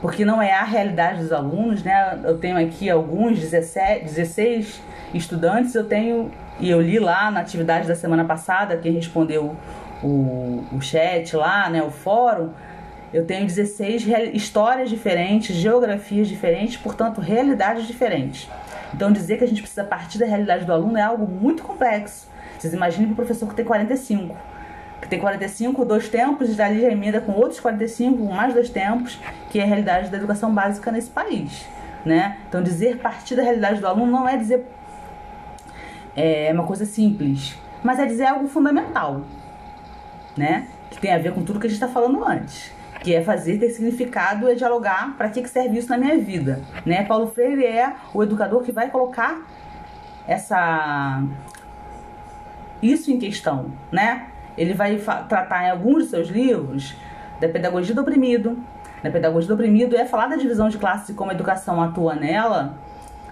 porque 0.00 0.24
não 0.24 0.42
é 0.42 0.52
a 0.52 0.64
realidade 0.64 1.20
dos 1.20 1.32
alunos, 1.32 1.82
né? 1.82 2.18
Eu 2.24 2.38
tenho 2.38 2.58
aqui 2.58 2.90
alguns, 2.90 3.38
17, 3.38 4.04
16 4.04 4.80
estudantes, 5.14 5.74
eu 5.74 5.84
tenho, 5.84 6.30
e 6.58 6.68
eu 6.68 6.80
li 6.80 6.98
lá 6.98 7.30
na 7.30 7.40
atividade 7.40 7.86
da 7.86 7.94
semana 7.94 8.24
passada, 8.24 8.76
quem 8.76 8.92
respondeu 8.92 9.54
o, 10.02 10.64
o 10.72 10.80
chat 10.80 11.36
lá, 11.36 11.70
né, 11.70 11.82
o 11.82 11.90
fórum, 11.90 12.50
eu 13.12 13.26
tenho 13.26 13.46
16 13.46 14.06
histórias 14.32 14.88
diferentes, 14.88 15.54
geografias 15.56 16.28
diferentes, 16.28 16.76
portanto, 16.76 17.20
realidades 17.20 17.86
diferentes. 17.86 18.48
Então, 18.94 19.12
dizer 19.12 19.38
que 19.38 19.44
a 19.44 19.48
gente 19.48 19.60
precisa 19.60 19.84
partir 19.84 20.18
da 20.18 20.26
realidade 20.26 20.64
do 20.64 20.72
aluno 20.72 20.96
é 20.96 21.02
algo 21.02 21.26
muito 21.26 21.62
complexo. 21.62 22.28
Vocês 22.58 22.72
imaginem 22.72 23.06
para 23.06 23.12
o 23.12 23.16
professor 23.16 23.48
que 23.48 23.54
tem 23.54 23.64
45 23.64 24.52
que 25.02 25.08
tem 25.08 25.18
45, 25.18 25.84
dois 25.84 26.08
tempos, 26.08 26.48
e 26.48 26.54
dali 26.54 26.80
já 26.80 26.88
emenda 26.88 27.20
com 27.20 27.32
outros 27.32 27.58
45, 27.58 28.24
mais 28.32 28.54
dois 28.54 28.70
tempos, 28.70 29.18
que 29.50 29.58
é 29.58 29.64
a 29.64 29.66
realidade 29.66 30.08
da 30.08 30.16
educação 30.16 30.54
básica 30.54 30.92
nesse 30.92 31.10
país. 31.10 31.66
Né? 32.06 32.38
Então, 32.48 32.62
dizer 32.62 32.98
partir 32.98 33.34
da 33.34 33.42
realidade 33.42 33.80
do 33.80 33.86
aluno 33.86 34.10
não 34.10 34.28
é 34.28 34.36
dizer 34.36 34.64
é 36.14 36.50
uma 36.52 36.64
coisa 36.64 36.84
simples, 36.84 37.56
mas 37.82 37.98
é 37.98 38.06
dizer 38.06 38.26
algo 38.26 38.46
fundamental, 38.46 39.22
né? 40.36 40.68
Que 40.90 41.00
tem 41.00 41.12
a 41.12 41.18
ver 41.18 41.32
com 41.32 41.42
tudo 41.42 41.58
que 41.58 41.66
a 41.66 41.70
gente 41.70 41.82
está 41.82 41.88
falando 41.88 42.22
antes, 42.22 42.70
que 43.02 43.14
é 43.14 43.22
fazer 43.22 43.58
ter 43.58 43.70
significado, 43.70 44.48
é 44.48 44.54
dialogar 44.54 45.16
para 45.16 45.28
que, 45.28 45.42
que 45.42 45.48
serve 45.48 45.78
isso 45.78 45.88
na 45.88 45.98
minha 45.98 46.16
vida, 46.18 46.60
né? 46.86 47.04
Paulo 47.04 47.26
Freire 47.26 47.66
é 47.66 47.94
o 48.14 48.22
educador 48.22 48.62
que 48.62 48.70
vai 48.70 48.88
colocar 48.88 49.42
essa 50.26 51.22
isso 52.80 53.10
em 53.10 53.18
questão, 53.18 53.72
né? 53.90 54.28
Ele 54.56 54.74
vai 54.74 54.96
tratar 55.28 55.66
em 55.66 55.70
alguns 55.70 56.04
de 56.04 56.10
seus 56.10 56.28
livros 56.28 56.94
da 57.40 57.48
pedagogia 57.48 57.94
do 57.94 58.02
oprimido. 58.02 58.58
Na 59.02 59.10
pedagogia 59.10 59.48
do 59.48 59.54
oprimido 59.54 59.96
é 59.96 60.04
falar 60.04 60.28
da 60.28 60.36
divisão 60.36 60.68
de 60.68 60.78
classes 60.78 61.08
e 61.08 61.14
como 61.14 61.30
a 61.30 61.34
educação 61.34 61.82
atua 61.82 62.14
nela, 62.14 62.78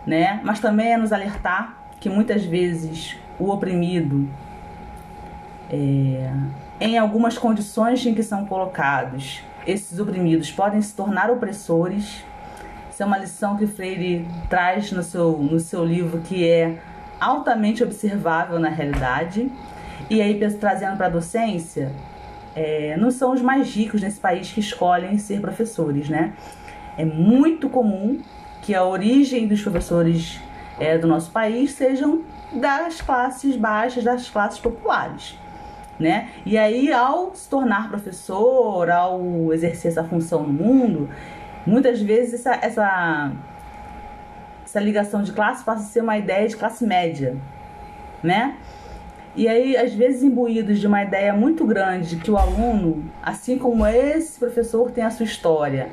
né? 0.05 0.41
Mas 0.43 0.59
também 0.59 0.93
é 0.93 0.97
nos 0.97 1.13
alertar 1.13 1.77
que 2.01 2.09
muitas 2.09 2.45
vezes 2.45 3.17
o 3.39 3.51
oprimido, 3.51 4.29
é, 5.71 6.33
em 6.81 6.99
algumas 6.99 7.39
condições 7.39 8.05
em 8.05 8.15
que 8.15 8.23
são 8.23 8.47
colocados, 8.47 9.43
esses 9.67 9.99
oprimidos 9.99 10.51
podem 10.51 10.81
se 10.81 10.95
tornar 10.95 11.31
opressores. 11.31 12.25
Isso 12.91 13.03
é 13.03 13.07
uma 13.07 13.19
lição 13.19 13.57
que 13.57 13.67
Freire 13.67 14.27
traz 14.49 14.93
no 14.93 15.03
seu, 15.03 15.33
no 15.39 15.59
seu 15.61 15.85
livro 15.85 16.21
que 16.21 16.47
é 16.49 16.79
altamente 17.21 17.83
observável 17.83 18.59
na 18.59 18.69
realidade. 18.69 19.51
E 20.09 20.21
aí, 20.21 20.39
trazendo 20.59 20.97
para 20.97 21.07
a 21.07 21.11
docência, 21.11 21.93
é, 22.55 22.97
não 22.97 23.11
são 23.11 23.33
os 23.33 23.41
mais 23.41 23.75
ricos 23.75 24.03
nesse 24.03 24.19
país 24.19 24.51
que 24.51 24.61
escolhem 24.61 25.19
ser 25.19 25.41
professores, 25.41 26.09
né? 26.09 26.33
É 26.97 27.05
muito 27.05 27.69
comum 27.69 28.21
que 28.63 28.75
a 28.75 28.85
origem 28.85 29.47
dos 29.47 29.63
professores 29.63 30.41
é, 30.79 30.99
do 30.99 31.07
nosso 31.07 31.31
país 31.31 31.73
sejam 31.73 32.23
das 32.53 33.01
classes 33.01 33.57
baixas, 33.57 34.03
das 34.03 34.29
classes 34.29 34.59
populares. 34.59 35.39
Né? 36.01 36.31
E 36.47 36.57
aí, 36.57 36.91
ao 36.91 37.35
se 37.35 37.47
tornar 37.47 37.91
professor, 37.91 38.91
ao 38.91 39.53
exercer 39.53 39.91
essa 39.91 40.03
função 40.03 40.45
no 40.45 40.53
mundo, 40.53 41.11
muitas 41.67 42.01
vezes 42.01 42.35
essa, 42.35 42.55
essa, 42.55 43.33
essa 44.65 44.81
ligação 44.81 45.23
de 45.23 45.31
classe 45.33 45.63
passa 45.63 45.83
a 45.83 45.87
ser 45.87 46.03
uma 46.03 46.17
ideia 46.17 46.49
de 46.49 46.57
classe 46.57 46.87
média, 46.87 47.37
né? 48.23 48.57
E 49.37 49.47
aí, 49.47 49.77
às 49.77 49.95
vezes, 49.95 50.23
imbuídos 50.23 50.81
de 50.81 50.87
uma 50.87 51.03
ideia 51.03 51.33
muito 51.33 51.65
grande 51.65 52.17
que 52.17 52.31
o 52.31 52.37
aluno, 52.37 53.05
assim 53.23 53.59
como 53.59 53.87
esse 53.87 54.39
professor 54.39 54.91
tem 54.91 55.05
a 55.05 55.11
sua 55.11 55.25
história, 55.25 55.89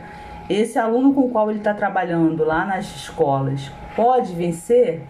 esse 0.50 0.80
aluno 0.80 1.14
com 1.14 1.22
o 1.22 1.30
qual 1.30 1.50
ele 1.50 1.60
está 1.60 1.74
trabalhando 1.74 2.44
lá 2.44 2.66
nas 2.66 2.86
escolas 2.96 3.70
pode 3.96 4.34
vencer, 4.34 5.02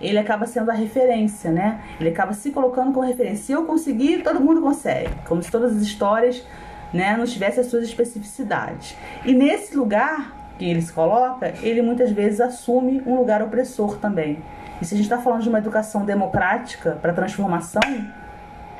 ele 0.00 0.18
acaba 0.18 0.46
sendo 0.46 0.70
a 0.70 0.74
referência, 0.74 1.50
né? 1.50 1.80
Ele 2.00 2.08
acaba 2.08 2.32
se 2.32 2.50
colocando 2.50 2.92
como 2.92 3.06
referência. 3.06 3.44
Se 3.44 3.52
eu 3.52 3.64
conseguir, 3.64 4.22
todo 4.22 4.40
mundo 4.40 4.60
consegue. 4.60 5.10
Como 5.26 5.42
se 5.42 5.50
todas 5.50 5.76
as 5.76 5.82
histórias 5.82 6.44
né, 6.92 7.16
não 7.16 7.24
tivessem 7.24 7.60
as 7.60 7.66
suas 7.66 7.84
especificidades. 7.84 8.96
E 9.24 9.32
nesse 9.32 9.76
lugar 9.76 10.34
que 10.58 10.64
ele 10.64 10.82
se 10.82 10.92
coloca, 10.92 11.54
ele 11.62 11.82
muitas 11.82 12.10
vezes 12.10 12.40
assume 12.40 13.02
um 13.06 13.16
lugar 13.16 13.42
opressor 13.42 13.96
também. 13.98 14.38
E 14.80 14.84
se 14.84 14.94
a 14.94 14.96
gente 14.96 15.06
está 15.06 15.18
falando 15.18 15.42
de 15.42 15.48
uma 15.48 15.58
educação 15.58 16.04
democrática 16.04 16.98
para 17.00 17.12
transformação, 17.12 17.82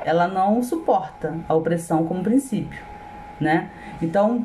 ela 0.05 0.27
não 0.27 0.63
suporta 0.63 1.35
a 1.49 1.55
opressão 1.55 2.07
como 2.07 2.23
princípio, 2.23 2.83
né? 3.39 3.69
Então, 4.01 4.45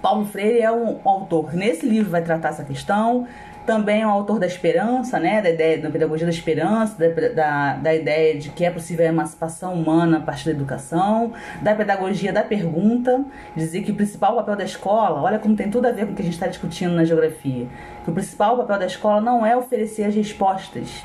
Paulo 0.00 0.24
Freire 0.24 0.60
é 0.60 0.72
um 0.72 0.98
autor 1.04 1.50
que 1.50 1.56
nesse 1.56 1.86
livro 1.86 2.10
vai 2.10 2.22
tratar 2.22 2.48
essa 2.48 2.64
questão, 2.64 3.26
também 3.66 4.02
é 4.02 4.06
um 4.06 4.10
autor 4.10 4.38
da 4.38 4.46
esperança, 4.46 5.18
né, 5.20 5.40
da 5.40 5.50
ideia 5.50 5.78
da 5.78 5.90
pedagogia 5.90 6.26
da 6.26 6.32
esperança, 6.32 6.96
da, 6.98 7.28
da, 7.28 7.76
da, 7.76 7.94
ideia 7.94 8.38
de 8.38 8.50
que 8.50 8.64
é 8.64 8.70
possível 8.70 9.06
a 9.06 9.08
emancipação 9.08 9.74
humana 9.74 10.18
a 10.18 10.20
partir 10.20 10.46
da 10.46 10.50
educação, 10.50 11.32
da 11.60 11.74
pedagogia 11.74 12.32
da 12.32 12.42
pergunta, 12.42 13.24
dizer 13.54 13.82
que 13.82 13.92
o 13.92 13.94
principal 13.94 14.34
papel 14.36 14.56
da 14.56 14.64
escola, 14.64 15.22
olha 15.22 15.38
como 15.38 15.54
tem 15.54 15.70
tudo 15.70 15.86
a 15.86 15.92
ver 15.92 16.06
com 16.06 16.12
o 16.12 16.14
que 16.14 16.22
a 16.22 16.24
gente 16.24 16.34
está 16.34 16.48
discutindo 16.48 16.94
na 16.94 17.04
geografia, 17.04 17.68
que 18.04 18.10
o 18.10 18.12
principal 18.12 18.56
papel 18.56 18.78
da 18.80 18.86
escola 18.86 19.20
não 19.20 19.46
é 19.46 19.56
oferecer 19.56 20.04
as 20.04 20.14
respostas, 20.14 21.04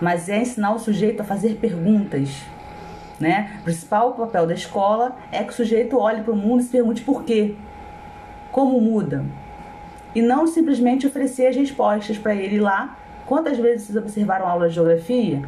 mas 0.00 0.28
é 0.28 0.38
ensinar 0.38 0.74
o 0.74 0.78
sujeito 0.78 1.20
a 1.20 1.24
fazer 1.24 1.54
perguntas. 1.56 2.42
Né? 3.20 3.58
O 3.60 3.64
principal 3.64 4.12
papel 4.14 4.44
da 4.44 4.54
escola 4.54 5.16
é 5.30 5.44
que 5.44 5.50
o 5.50 5.54
sujeito 5.54 5.96
olhe 5.96 6.22
para 6.22 6.32
o 6.32 6.36
mundo 6.36 6.60
e 6.60 6.64
se 6.64 6.70
pergunte 6.70 7.02
por 7.02 7.22
quê, 7.22 7.54
como 8.50 8.80
muda, 8.80 9.24
e 10.14 10.22
não 10.22 10.46
simplesmente 10.46 11.06
oferecer 11.06 11.48
as 11.48 11.56
respostas 11.56 12.18
para 12.18 12.34
ele 12.34 12.60
lá 12.60 12.96
Quantas 13.26 13.56
vezes 13.56 13.86
vocês 13.86 13.96
observaram 13.96 14.46
aula 14.46 14.68
de 14.68 14.74
geografia 14.74 15.42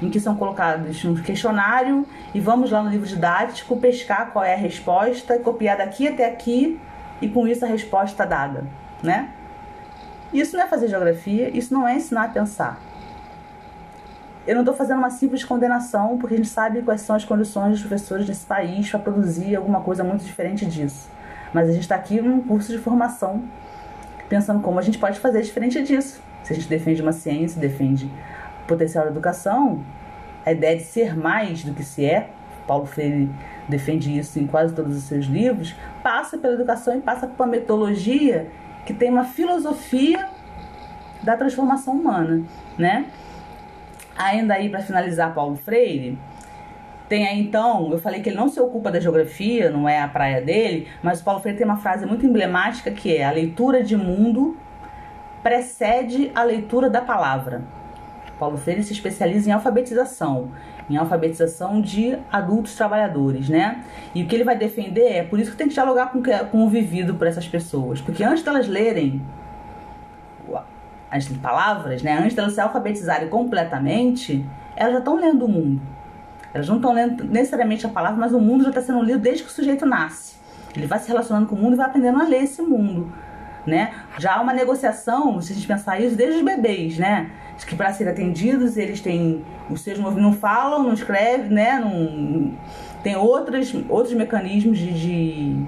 em 0.00 0.10
que 0.10 0.20
são 0.20 0.36
colocados 0.36 1.02
um 1.04 1.14
questionário 1.14 2.06
e 2.34 2.40
vamos 2.40 2.70
lá 2.70 2.82
no 2.82 2.90
livro 2.90 3.06
didático 3.06 3.76
pescar 3.78 4.32
qual 4.32 4.44
é 4.44 4.54
a 4.54 4.56
resposta, 4.56 5.38
copiar 5.38 5.78
daqui 5.78 6.06
até 6.06 6.26
aqui 6.26 6.78
e 7.20 7.28
com 7.28 7.46
isso 7.46 7.64
a 7.64 7.68
resposta 7.68 8.26
dada, 8.26 8.66
né? 9.02 9.30
Isso 10.32 10.56
não 10.56 10.64
é 10.64 10.66
fazer 10.66 10.88
geografia, 10.88 11.56
isso 11.56 11.72
não 11.72 11.86
é 11.86 11.94
ensinar 11.94 12.24
a 12.24 12.28
pensar. 12.28 12.80
Eu 14.46 14.54
não 14.54 14.62
estou 14.62 14.74
fazendo 14.74 14.98
uma 14.98 15.10
simples 15.10 15.44
condenação, 15.44 16.18
porque 16.18 16.34
a 16.34 16.36
gente 16.36 16.48
sabe 16.48 16.82
quais 16.82 17.02
são 17.02 17.14
as 17.14 17.24
condições 17.24 17.72
dos 17.72 17.80
professores 17.80 18.26
desse 18.26 18.44
país 18.44 18.90
para 18.90 18.98
produzir 18.98 19.54
alguma 19.54 19.80
coisa 19.82 20.02
muito 20.02 20.24
diferente 20.24 20.66
disso. 20.66 21.08
Mas 21.54 21.68
a 21.68 21.72
gente 21.72 21.82
está 21.82 21.94
aqui 21.94 22.20
num 22.20 22.40
curso 22.40 22.72
de 22.72 22.78
formação, 22.78 23.44
pensando 24.32 24.62
como 24.62 24.78
a 24.78 24.82
gente 24.82 24.96
pode 24.96 25.20
fazer 25.20 25.42
diferente 25.42 25.82
disso. 25.82 26.22
Se 26.42 26.54
a 26.54 26.56
gente 26.56 26.66
defende 26.66 27.02
uma 27.02 27.12
ciência, 27.12 27.60
defende 27.60 28.10
potencial 28.66 29.04
da 29.04 29.10
educação, 29.10 29.84
a 30.46 30.52
ideia 30.52 30.74
de 30.74 30.84
ser 30.84 31.14
mais 31.14 31.62
do 31.62 31.74
que 31.74 31.84
se 31.84 32.06
é, 32.06 32.30
Paulo 32.66 32.86
Freire 32.86 33.28
defende 33.68 34.18
isso 34.18 34.38
em 34.38 34.46
quase 34.46 34.74
todos 34.74 34.96
os 34.96 35.02
seus 35.02 35.26
livros, 35.26 35.76
passa 36.02 36.38
pela 36.38 36.54
educação 36.54 36.96
e 36.96 37.02
passa 37.02 37.26
por 37.26 37.44
uma 37.44 37.50
metodologia 37.50 38.50
que 38.86 38.94
tem 38.94 39.10
uma 39.10 39.24
filosofia 39.24 40.26
da 41.22 41.36
transformação 41.36 41.92
humana, 41.92 42.42
né? 42.78 43.04
Ainda 44.16 44.54
aí 44.54 44.70
para 44.70 44.80
finalizar 44.80 45.34
Paulo 45.34 45.56
Freire, 45.56 46.18
tem 47.12 47.28
aí 47.28 47.38
então, 47.38 47.92
eu 47.92 47.98
falei 47.98 48.22
que 48.22 48.30
ele 48.30 48.36
não 48.36 48.48
se 48.48 48.58
ocupa 48.58 48.90
da 48.90 48.98
geografia, 48.98 49.70
não 49.70 49.86
é 49.86 50.00
a 50.00 50.08
praia 50.08 50.40
dele, 50.40 50.88
mas 51.02 51.20
Paulo 51.20 51.42
Freire 51.42 51.58
tem 51.58 51.66
uma 51.66 51.76
frase 51.76 52.06
muito 52.06 52.24
emblemática 52.24 52.90
que 52.90 53.14
é: 53.14 53.22
a 53.22 53.30
leitura 53.30 53.84
de 53.84 53.94
mundo 53.94 54.56
precede 55.42 56.32
a 56.34 56.42
leitura 56.42 56.88
da 56.88 57.02
palavra. 57.02 57.60
Paulo 58.38 58.56
Freire 58.56 58.82
se 58.82 58.94
especializa 58.94 59.50
em 59.50 59.52
alfabetização, 59.52 60.52
em 60.88 60.96
alfabetização 60.96 61.82
de 61.82 62.16
adultos 62.32 62.74
trabalhadores, 62.76 63.46
né? 63.46 63.84
E 64.14 64.22
o 64.22 64.26
que 64.26 64.34
ele 64.34 64.44
vai 64.44 64.56
defender 64.56 65.12
é 65.12 65.22
por 65.22 65.38
isso 65.38 65.50
que 65.50 65.56
tem 65.58 65.68
que 65.68 65.74
dialogar 65.74 66.12
com, 66.12 66.22
com 66.50 66.64
o 66.64 66.68
vivido 66.70 67.16
por 67.16 67.26
essas 67.26 67.46
pessoas, 67.46 68.00
porque 68.00 68.24
antes 68.24 68.42
delas 68.42 68.66
lerem 68.66 69.20
as 71.10 71.28
palavras, 71.28 72.02
né, 72.02 72.16
antes 72.18 72.34
delas 72.34 72.54
se 72.54 72.60
alfabetizarem 72.62 73.28
completamente, 73.28 74.42
elas 74.74 74.94
já 74.94 74.98
estão 75.00 75.16
lendo 75.16 75.44
o 75.44 75.48
mundo. 75.48 75.92
Elas 76.54 76.68
não 76.68 76.76
estão 76.76 76.92
lendo 76.92 77.24
necessariamente 77.24 77.86
a 77.86 77.88
palavra, 77.88 78.18
mas 78.18 78.32
o 78.32 78.40
mundo 78.40 78.62
já 78.64 78.70
está 78.70 78.82
sendo 78.82 79.02
lido 79.02 79.18
desde 79.18 79.42
que 79.42 79.48
o 79.48 79.52
sujeito 79.52 79.86
nasce. 79.86 80.36
Ele 80.76 80.86
vai 80.86 80.98
se 80.98 81.08
relacionando 81.08 81.46
com 81.46 81.54
o 81.54 81.58
mundo 81.58 81.74
e 81.74 81.76
vai 81.76 81.86
aprendendo 81.86 82.20
a 82.20 82.24
ler 82.24 82.44
esse 82.44 82.62
mundo, 82.62 83.12
né? 83.66 83.92
Já 84.18 84.36
há 84.36 84.40
uma 84.40 84.52
negociação, 84.52 85.40
se 85.40 85.52
a 85.52 85.54
gente 85.54 85.66
pensar 85.66 86.00
isso, 86.00 86.16
desde 86.16 86.38
os 86.38 86.44
bebês, 86.44 86.98
né? 86.98 87.30
que 87.64 87.76
para 87.76 87.92
serem 87.92 88.12
atendidos 88.12 88.76
eles 88.76 89.00
têm 89.00 89.44
os 89.70 89.82
seus 89.82 89.98
não 89.98 90.32
falam, 90.32 90.82
não 90.82 90.92
escrevem, 90.92 91.50
né? 91.50 91.78
Não, 91.78 92.52
tem 93.02 93.16
outros, 93.16 93.74
outros 93.88 94.14
mecanismos 94.14 94.78
de, 94.78 94.92
de, 94.92 95.66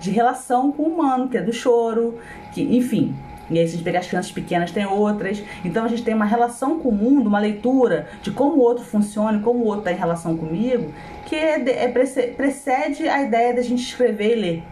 de 0.00 0.10
relação 0.10 0.72
com 0.72 0.82
o 0.82 0.94
humano, 0.94 1.28
que 1.28 1.36
é 1.36 1.42
do 1.42 1.52
choro, 1.52 2.18
que, 2.52 2.62
enfim. 2.76 3.14
E 3.50 3.58
aí, 3.58 3.66
se 3.66 3.74
a 3.74 3.76
gente 3.76 3.84
pegar 3.84 4.00
as 4.00 4.06
crianças 4.06 4.32
pequenas, 4.32 4.70
tem 4.70 4.84
outras. 4.84 5.42
Então, 5.64 5.84
a 5.84 5.88
gente 5.88 6.02
tem 6.02 6.14
uma 6.14 6.24
relação 6.24 6.80
com 6.80 6.88
o 6.88 6.92
mundo, 6.92 7.28
uma 7.28 7.38
leitura 7.38 8.08
de 8.22 8.30
como 8.30 8.56
o 8.56 8.60
outro 8.60 8.84
funciona, 8.84 9.38
como 9.40 9.60
o 9.60 9.66
outro 9.66 9.80
está 9.80 9.92
em 9.92 9.96
relação 9.96 10.36
comigo, 10.36 10.92
que 11.26 11.36
é, 11.36 11.84
é, 11.84 11.88
precede 11.88 13.08
a 13.08 13.22
ideia 13.22 13.54
da 13.54 13.62
gente 13.62 13.82
escrever 13.82 14.36
e 14.36 14.40
ler, 14.40 14.62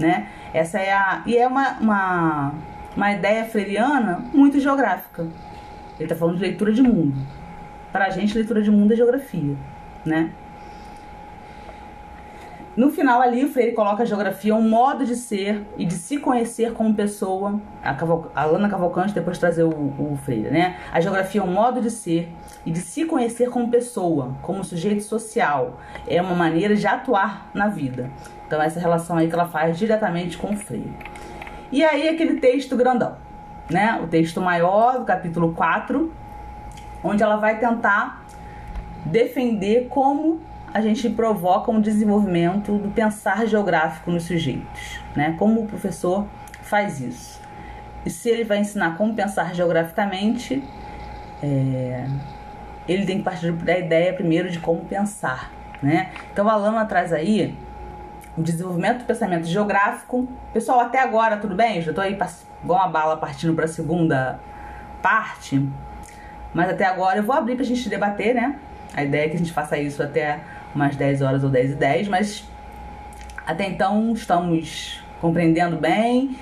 né? 0.00 0.28
Essa 0.52 0.78
é 0.78 0.92
a... 0.92 1.22
E 1.26 1.36
é 1.36 1.46
uma, 1.46 1.78
uma, 1.80 2.54
uma 2.96 3.12
ideia 3.12 3.44
freiriana 3.44 4.24
muito 4.32 4.58
geográfica. 4.58 5.22
Ele 5.96 6.04
está 6.04 6.16
falando 6.16 6.36
de 6.36 6.42
leitura 6.42 6.72
de 6.72 6.82
mundo. 6.82 7.16
Para 7.92 8.06
a 8.06 8.10
gente, 8.10 8.34
leitura 8.34 8.60
de 8.60 8.70
mundo 8.70 8.92
é 8.92 8.96
geografia, 8.96 9.54
né? 10.04 10.30
No 12.76 12.90
final 12.90 13.20
ali, 13.20 13.44
o 13.44 13.48
Freire 13.48 13.72
coloca 13.72 14.02
a 14.02 14.06
geografia 14.06 14.54
um 14.54 14.68
modo 14.68 15.04
de 15.04 15.14
ser 15.14 15.64
e 15.76 15.84
de 15.84 15.94
se 15.94 16.18
conhecer 16.18 16.72
como 16.72 16.92
pessoa. 16.94 17.60
A, 17.82 17.94
Caval 17.94 18.30
a 18.34 18.44
Lana 18.44 18.68
Cavalcante 18.68 19.14
depois 19.14 19.38
trazer 19.38 19.62
o, 19.62 19.68
o 19.70 20.18
Freire, 20.24 20.50
né? 20.50 20.76
A 20.92 21.00
geografia 21.00 21.40
é 21.40 21.44
um 21.44 21.52
modo 21.52 21.80
de 21.80 21.90
ser 21.90 22.28
e 22.66 22.70
de 22.70 22.80
se 22.80 23.04
conhecer 23.04 23.48
como 23.50 23.70
pessoa, 23.70 24.34
como 24.42 24.64
sujeito 24.64 25.02
social. 25.02 25.78
É 26.06 26.20
uma 26.20 26.34
maneira 26.34 26.74
de 26.74 26.86
atuar 26.86 27.48
na 27.54 27.68
vida. 27.68 28.10
Então 28.46 28.60
essa 28.60 28.80
relação 28.80 29.16
aí 29.16 29.28
que 29.28 29.34
ela 29.34 29.46
faz 29.46 29.78
diretamente 29.78 30.36
com 30.36 30.52
o 30.52 30.56
Freire. 30.56 30.92
E 31.70 31.84
aí 31.84 32.08
aquele 32.08 32.40
texto 32.40 32.76
grandão 32.76 33.16
né, 33.70 34.00
o 34.02 34.06
texto 34.06 34.40
maior, 34.40 34.98
do 34.98 35.04
capítulo 35.04 35.52
4, 35.54 36.12
onde 37.02 37.22
ela 37.22 37.36
vai 37.36 37.58
tentar 37.58 38.24
defender 39.04 39.88
como 39.88 40.40
a 40.74 40.80
gente 40.80 41.08
provoca 41.08 41.70
um 41.70 41.80
desenvolvimento 41.80 42.76
do 42.76 42.90
pensar 42.90 43.46
geográfico 43.46 44.10
nos 44.10 44.24
sujeitos, 44.24 44.98
né? 45.14 45.36
Como 45.38 45.62
o 45.62 45.66
professor 45.66 46.26
faz 46.62 47.00
isso. 47.00 47.40
E 48.04 48.10
se 48.10 48.28
ele 48.28 48.42
vai 48.42 48.58
ensinar 48.58 48.96
como 48.96 49.14
pensar 49.14 49.54
geograficamente, 49.54 50.64
é, 51.40 52.04
ele 52.88 53.06
tem 53.06 53.18
que 53.18 53.22
partir 53.22 53.52
da 53.52 53.78
ideia 53.78 54.12
primeiro 54.12 54.50
de 54.50 54.58
como 54.58 54.84
pensar, 54.84 55.52
né? 55.80 56.10
Então 56.32 56.48
a 56.48 56.56
Lama 56.56 56.84
traz 56.86 57.12
aí 57.12 57.56
o 58.36 58.42
desenvolvimento 58.42 58.98
do 58.98 59.04
pensamento 59.04 59.46
geográfico. 59.46 60.26
Pessoal, 60.52 60.80
até 60.80 60.98
agora 60.98 61.36
tudo 61.36 61.54
bem? 61.54 61.80
Já 61.82 61.92
estou 61.92 62.02
aí 62.02 62.18
igual 62.64 62.80
uma 62.80 62.88
bala 62.88 63.16
partindo 63.16 63.54
para 63.54 63.66
a 63.66 63.68
segunda 63.68 64.40
parte. 65.00 65.64
Mas 66.52 66.68
até 66.68 66.84
agora 66.84 67.18
eu 67.18 67.22
vou 67.22 67.34
abrir 67.36 67.54
para 67.54 67.62
a 67.62 67.66
gente 67.66 67.88
debater, 67.88 68.34
né? 68.34 68.58
A 68.92 69.04
ideia 69.04 69.26
é 69.26 69.28
que 69.28 69.36
a 69.36 69.38
gente 69.38 69.52
faça 69.52 69.78
isso 69.78 70.02
até 70.02 70.40
umas 70.74 70.96
10 70.96 71.22
horas 71.22 71.44
ou 71.44 71.50
10 71.50 71.72
e 71.72 71.74
10, 71.74 72.08
mas 72.08 72.44
até 73.46 73.68
então 73.68 74.12
estamos 74.12 75.02
compreendendo 75.20 75.76
bem. 75.76 76.36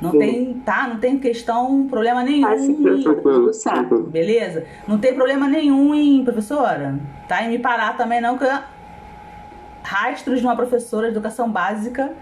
Não 0.00 0.12
Sim. 0.12 0.18
tem, 0.18 0.54
tá? 0.64 0.88
Não 0.88 0.98
tem 0.98 1.18
questão, 1.18 1.86
problema 1.86 2.22
nenhum. 2.22 2.46
Ah, 2.46 2.56
sim, 2.56 2.74
tudo 2.74 3.52
certo. 3.52 4.02
Beleza? 4.04 4.64
Não 4.88 4.98
tem 4.98 5.14
problema 5.14 5.46
nenhum 5.46 5.94
em, 5.94 6.24
professora, 6.24 6.98
tá? 7.28 7.44
Em 7.44 7.50
me 7.50 7.58
parar 7.58 7.98
também 7.98 8.18
não, 8.18 8.38
que 8.38 8.46
rastros 9.82 10.40
de 10.40 10.46
uma 10.46 10.56
professora 10.56 11.08
de 11.08 11.12
educação 11.12 11.50
básica 11.50 12.12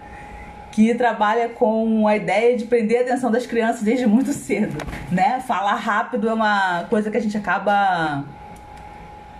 que 0.71 0.93
trabalha 0.93 1.49
com 1.49 2.07
a 2.07 2.15
ideia 2.15 2.55
de 2.55 2.65
prender 2.65 2.99
a 2.99 3.01
atenção 3.01 3.31
das 3.31 3.45
crianças 3.45 3.81
desde 3.81 4.05
muito 4.05 4.33
cedo, 4.33 4.77
né? 5.11 5.39
Falar 5.39 5.75
rápido 5.75 6.27
é 6.29 6.33
uma 6.33 6.85
coisa 6.89 7.09
que 7.09 7.17
a 7.17 7.21
gente 7.21 7.37
acaba 7.37 8.23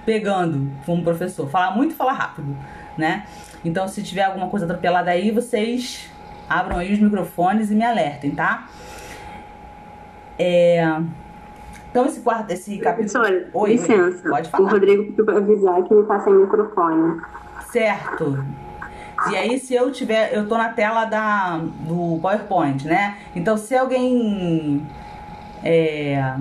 pegando 0.09 0.71
como 0.87 1.03
professor. 1.03 1.47
Falar 1.47 1.75
muito 1.75 1.91
e 1.91 1.95
falar 1.95 2.13
rápido, 2.13 2.57
né? 2.97 3.27
Então, 3.63 3.87
se 3.87 4.01
tiver 4.01 4.23
alguma 4.23 4.49
coisa 4.49 4.65
atropelada 4.65 5.11
aí, 5.11 5.29
vocês 5.29 6.09
abram 6.49 6.79
aí 6.79 6.91
os 6.91 6.99
microfones 6.99 7.69
e 7.69 7.75
me 7.75 7.85
alertem, 7.85 8.31
tá? 8.31 8.67
É... 10.39 10.83
Então, 11.91 12.07
esse 12.07 12.21
quarto, 12.21 12.49
esse 12.49 12.79
capítulo. 12.79 13.23
Oi, 13.53 13.73
licença. 13.73 14.27
Pode 14.27 14.49
falar. 14.49 14.63
O 14.63 14.71
Rodrigo 14.71 15.13
pediu 15.13 15.37
avisar 15.37 15.83
que 15.83 15.93
ele 15.93 16.03
tá 16.07 16.19
sem 16.21 16.33
microfone. 16.33 17.21
Certo. 17.71 18.43
E 19.29 19.35
aí, 19.35 19.59
se 19.59 19.75
eu 19.75 19.91
tiver, 19.91 20.33
eu 20.33 20.47
tô 20.47 20.57
na 20.57 20.69
tela 20.69 21.05
da, 21.05 21.59
do 21.59 22.17
PowerPoint, 22.19 22.87
né? 22.87 23.17
Então, 23.35 23.57
se 23.57 23.75
alguém 23.75 24.87
é, 25.63 26.35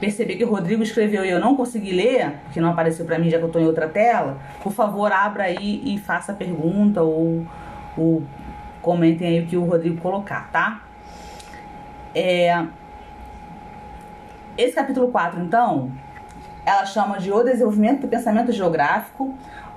perceber 0.00 0.36
que 0.36 0.44
o 0.44 0.48
Rodrigo 0.48 0.82
escreveu 0.82 1.24
e 1.24 1.30
eu 1.30 1.38
não 1.38 1.54
consegui 1.54 1.92
ler, 1.92 2.32
porque 2.44 2.60
não 2.60 2.70
apareceu 2.70 3.04
para 3.04 3.18
mim 3.18 3.28
já 3.28 3.38
que 3.38 3.44
eu 3.44 3.50
tô 3.50 3.58
em 3.58 3.66
outra 3.66 3.86
tela, 3.86 4.38
por 4.62 4.72
favor, 4.72 5.12
abra 5.12 5.44
aí 5.44 5.82
e 5.84 5.98
faça 5.98 6.32
a 6.32 6.34
pergunta 6.34 7.02
ou, 7.02 7.46
ou 7.96 8.22
comentem 8.80 9.28
aí 9.28 9.44
o 9.44 9.46
que 9.46 9.56
o 9.56 9.64
Rodrigo 9.64 10.00
colocar, 10.00 10.50
tá? 10.50 10.80
É, 12.14 12.64
esse 14.56 14.74
capítulo 14.74 15.08
4, 15.08 15.40
então, 15.40 15.92
ela 16.64 16.84
chama 16.86 17.18
de 17.18 17.30
O 17.30 17.42
Desenvolvimento 17.42 18.02
do 18.02 18.08
Pensamento 18.08 18.52
Geográfico, 18.52 19.34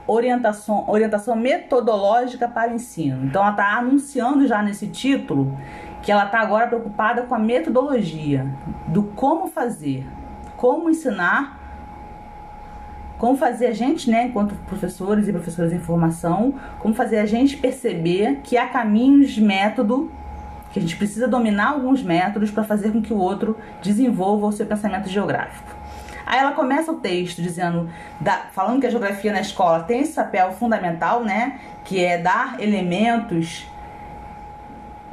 orientação, 0.08 0.86
orientação 0.88 1.36
metodológica 1.36 2.48
para 2.48 2.72
o 2.72 2.76
ensino. 2.76 3.26
Então 3.26 3.42
ela 3.42 3.52
está 3.52 3.78
anunciando 3.78 4.48
já 4.48 4.62
nesse 4.62 4.88
título 4.88 5.58
que 6.04 6.12
ela 6.12 6.26
está 6.26 6.42
agora 6.42 6.68
preocupada 6.68 7.24
com 7.24 7.34
a 7.34 7.40
metodologia 7.40 8.46
do 8.88 9.04
como 9.04 9.48
fazer, 9.48 10.06
como 10.58 10.90
ensinar, 10.90 11.60
como 13.18 13.38
fazer 13.38 13.68
a 13.68 13.74
gente, 13.74 14.12
né, 14.12 14.26
enquanto 14.26 14.54
professores 14.68 15.30
e 15.30 15.32
professoras 15.32 15.72
em 15.72 15.80
formação, 15.80 16.56
como 16.80 16.94
fazer 16.94 17.20
a 17.20 17.26
gente 17.26 17.56
perceber 17.56 18.42
que 18.44 18.58
há 18.58 18.68
caminhos 18.68 19.32
de 19.32 19.42
método 19.42 20.12
que 20.74 20.80
a 20.80 20.82
gente 20.82 20.98
precisa 20.98 21.28
dominar 21.28 21.70
alguns 21.70 22.02
métodos 22.04 22.50
para 22.50 22.64
fazer 22.64 22.92
com 22.92 23.02
que 23.02 23.14
o 23.14 23.18
outro 23.18 23.56
desenvolva 23.82 24.48
o 24.48 24.52
seu 24.52 24.66
pensamento 24.66 25.08
geográfico. 25.08 25.72
Aí 26.26 26.40
ela 26.40 26.52
começa 26.52 26.92
o 26.92 26.96
texto 26.96 27.42
dizendo, 27.42 27.90
da, 28.20 28.48
falando 28.52 28.82
que 28.82 28.88
a 28.88 28.90
geografia 28.90 29.32
na 29.32 29.42
escola 29.42 29.84
tem 29.84 30.02
esse 30.02 30.14
papel 30.14 30.52
fundamental, 30.54 31.24
né? 31.24 31.60
Que 31.86 32.04
é 32.04 32.18
dar 32.18 32.60
elementos 32.60 33.68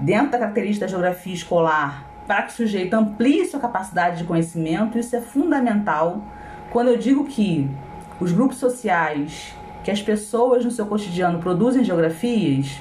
dentro 0.01 0.33
da 0.33 0.39
característica 0.39 0.87
da 0.87 0.91
geografia 0.91 1.35
escolar 1.35 2.07
para 2.27 2.43
que 2.43 2.53
o 2.53 2.57
sujeito 2.57 2.95
amplie 2.95 3.45
sua 3.45 3.59
capacidade 3.59 4.19
de 4.19 4.25
conhecimento, 4.25 4.99
isso 4.99 5.17
é 5.17 5.21
fundamental. 5.21 6.23
Quando 6.71 6.89
eu 6.89 6.97
digo 6.97 7.25
que 7.25 7.69
os 8.21 8.31
grupos 8.31 8.59
sociais, 8.59 9.55
que 9.83 9.91
as 9.91 10.01
pessoas 10.01 10.65
no 10.65 10.71
seu 10.71 10.87
cotidiano 10.87 11.41
produzem 11.41 11.83
geografias, 11.83 12.81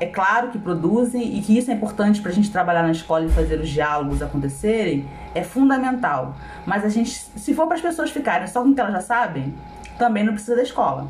é 0.00 0.06
claro 0.06 0.48
que 0.48 0.58
produzem 0.58 1.36
e 1.36 1.42
que 1.42 1.58
isso 1.58 1.70
é 1.70 1.74
importante 1.74 2.20
para 2.22 2.30
a 2.30 2.34
gente 2.34 2.50
trabalhar 2.50 2.82
na 2.82 2.92
escola 2.92 3.26
e 3.26 3.28
fazer 3.28 3.60
os 3.60 3.68
diálogos 3.68 4.22
acontecerem, 4.22 5.06
é 5.34 5.42
fundamental. 5.42 6.34
Mas 6.64 6.84
a 6.84 6.88
gente, 6.88 7.10
se 7.10 7.52
for 7.52 7.66
para 7.66 7.76
as 7.76 7.82
pessoas 7.82 8.10
ficarem 8.10 8.46
só 8.46 8.62
com 8.62 8.70
o 8.70 8.74
que 8.74 8.80
elas 8.80 8.92
já 8.92 9.00
sabem, 9.00 9.54
também 9.98 10.24
não 10.24 10.32
precisa 10.32 10.56
da 10.56 10.62
escola. 10.62 11.06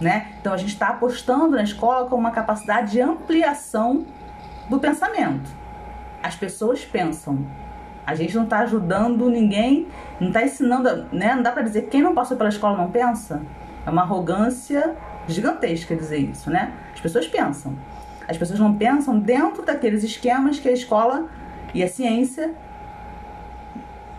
Né? 0.00 0.28
Então 0.40 0.52
a 0.52 0.56
gente 0.56 0.72
está 0.72 0.88
apostando 0.88 1.56
na 1.56 1.62
escola 1.62 2.08
com 2.08 2.16
uma 2.16 2.30
capacidade 2.30 2.92
de 2.92 3.00
ampliação 3.00 4.06
do 4.68 4.78
pensamento. 4.78 5.50
As 6.22 6.36
pessoas 6.36 6.84
pensam. 6.84 7.44
A 8.06 8.14
gente 8.14 8.34
não 8.36 8.44
está 8.44 8.60
ajudando 8.60 9.28
ninguém, 9.28 9.86
não 10.20 10.28
está 10.28 10.42
ensinando, 10.42 11.06
né? 11.12 11.34
Não 11.34 11.42
dá 11.42 11.52
para 11.52 11.62
dizer 11.62 11.82
que 11.82 11.88
quem 11.88 12.02
não 12.02 12.14
passou 12.14 12.36
pela 12.36 12.48
escola 12.48 12.76
não 12.76 12.90
pensa. 12.90 13.42
É 13.84 13.90
uma 13.90 14.02
arrogância 14.02 14.96
gigantesca 15.26 15.94
dizer 15.94 16.18
isso, 16.18 16.50
né? 16.50 16.72
As 16.94 17.00
pessoas 17.00 17.26
pensam. 17.26 17.76
As 18.26 18.36
pessoas 18.36 18.58
não 18.58 18.74
pensam 18.74 19.18
dentro 19.18 19.62
daqueles 19.62 20.02
esquemas 20.04 20.58
que 20.58 20.68
a 20.68 20.72
escola 20.72 21.28
e 21.74 21.82
a 21.82 21.88
ciência 21.88 22.54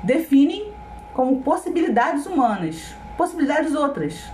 definem 0.04 0.74
como 1.14 1.42
possibilidades 1.42 2.26
humanas, 2.26 2.96
possibilidades 3.18 3.74
outras. 3.76 4.32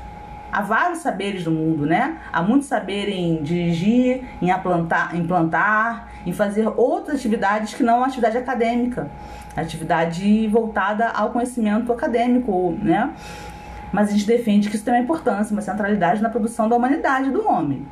Há 0.51 0.61
vários 0.61 0.99
saberes 0.99 1.43
do 1.43 1.51
mundo, 1.51 1.85
né? 1.85 2.17
Há 2.31 2.41
muito 2.41 2.65
saber 2.65 3.09
em 3.09 3.43
dirigir, 3.43 4.23
em 4.41 4.49
implantar, 4.49 5.15
implantar, 5.15 6.07
em 6.25 6.31
fazer 6.31 6.67
outras 6.77 7.17
atividades 7.17 7.73
que 7.73 7.83
não 7.83 8.03
a 8.03 8.07
atividade 8.07 8.37
acadêmica, 8.37 9.09
atividade 9.55 10.47
voltada 10.47 11.09
ao 11.09 11.31
conhecimento 11.31 11.91
acadêmico, 11.91 12.77
né? 12.81 13.13
Mas 13.91 14.09
a 14.09 14.11
gente 14.11 14.25
defende 14.25 14.69
que 14.69 14.75
isso 14.75 14.85
tem 14.85 14.93
uma 14.93 14.99
importância, 14.99 15.53
uma 15.53 15.61
centralidade 15.61 16.21
na 16.21 16.29
produção 16.29 16.69
da 16.69 16.75
humanidade 16.75 17.29
do 17.29 17.45
homem 17.47 17.85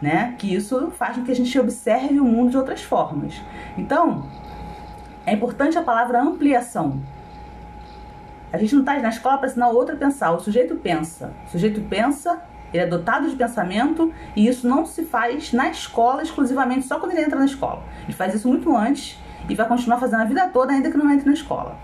né? 0.00 0.34
Que 0.38 0.54
isso 0.54 0.90
faz 0.92 1.16
com 1.16 1.24
que 1.24 1.30
a 1.30 1.34
gente 1.34 1.58
observe 1.58 2.20
o 2.20 2.24
mundo 2.24 2.50
de 2.50 2.56
outras 2.56 2.82
formas. 2.82 3.40
Então, 3.76 4.26
é 5.24 5.32
importante 5.32 5.78
a 5.78 5.82
palavra 5.82 6.20
ampliação. 6.20 7.00
A 8.52 8.58
gente 8.58 8.74
não 8.74 8.80
está 8.80 8.98
na 8.98 9.08
escola 9.08 9.38
para 9.38 9.48
ensinar 9.48 9.68
o 9.68 9.74
outro 9.74 9.94
a 9.94 9.98
pensar. 9.98 10.32
O 10.32 10.40
sujeito 10.40 10.74
pensa. 10.76 11.32
O 11.46 11.50
sujeito 11.50 11.80
pensa, 11.82 12.42
ele 12.72 12.82
é 12.82 12.86
dotado 12.86 13.28
de 13.28 13.36
pensamento 13.36 14.12
e 14.34 14.46
isso 14.46 14.68
não 14.68 14.86
se 14.86 15.04
faz 15.04 15.52
na 15.52 15.68
escola 15.68 16.22
exclusivamente 16.22 16.86
só 16.86 16.98
quando 16.98 17.12
ele 17.12 17.22
entra 17.22 17.38
na 17.38 17.46
escola. 17.46 17.82
Ele 18.04 18.12
faz 18.12 18.34
isso 18.34 18.48
muito 18.48 18.74
antes 18.76 19.18
e 19.48 19.54
vai 19.54 19.66
continuar 19.66 19.98
fazendo 19.98 20.20
a 20.20 20.24
vida 20.24 20.48
toda 20.48 20.72
ainda 20.72 20.90
que 20.90 20.96
não 20.96 21.10
entre 21.10 21.26
na 21.26 21.34
escola. 21.34 21.76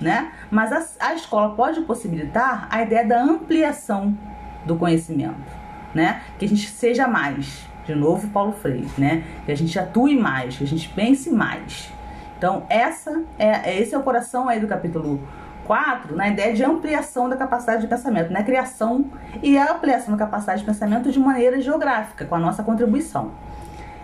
Né? 0.00 0.32
Mas 0.50 0.72
a, 0.72 1.08
a 1.08 1.14
escola 1.14 1.54
pode 1.54 1.82
possibilitar 1.82 2.66
a 2.70 2.82
ideia 2.82 3.06
da 3.06 3.22
ampliação 3.22 4.16
do 4.64 4.76
conhecimento 4.76 5.60
né? 5.94 6.22
Que 6.38 6.44
a 6.44 6.48
gente 6.48 6.68
seja 6.68 7.06
mais. 7.06 7.68
De 7.84 7.94
novo, 7.94 8.28
Paulo 8.28 8.52
Freire, 8.52 8.88
né? 8.96 9.24
Que 9.44 9.52
a 9.52 9.56
gente 9.56 9.78
atue 9.78 10.16
mais, 10.16 10.56
que 10.56 10.64
a 10.64 10.66
gente 10.66 10.88
pense 10.88 11.30
mais. 11.30 11.90
Então, 12.38 12.64
essa 12.68 13.22
é, 13.38 13.78
esse 13.80 13.94
é 13.94 13.98
o 13.98 14.02
coração 14.02 14.48
aí 14.48 14.60
do 14.60 14.66
capítulo 14.66 15.20
4, 15.70 16.16
na 16.16 16.26
ideia 16.26 16.52
de 16.52 16.64
ampliação 16.64 17.28
da 17.28 17.36
capacidade 17.36 17.82
de 17.82 17.86
pensamento, 17.86 18.32
né? 18.32 18.42
Criação 18.42 19.04
e 19.40 19.56
ampliação 19.56 20.16
da 20.16 20.18
capacidade 20.18 20.62
de 20.62 20.66
pensamento 20.66 21.12
de 21.12 21.20
maneira 21.20 21.60
geográfica, 21.60 22.24
com 22.24 22.34
a 22.34 22.40
nossa 22.40 22.64
contribuição. 22.64 23.30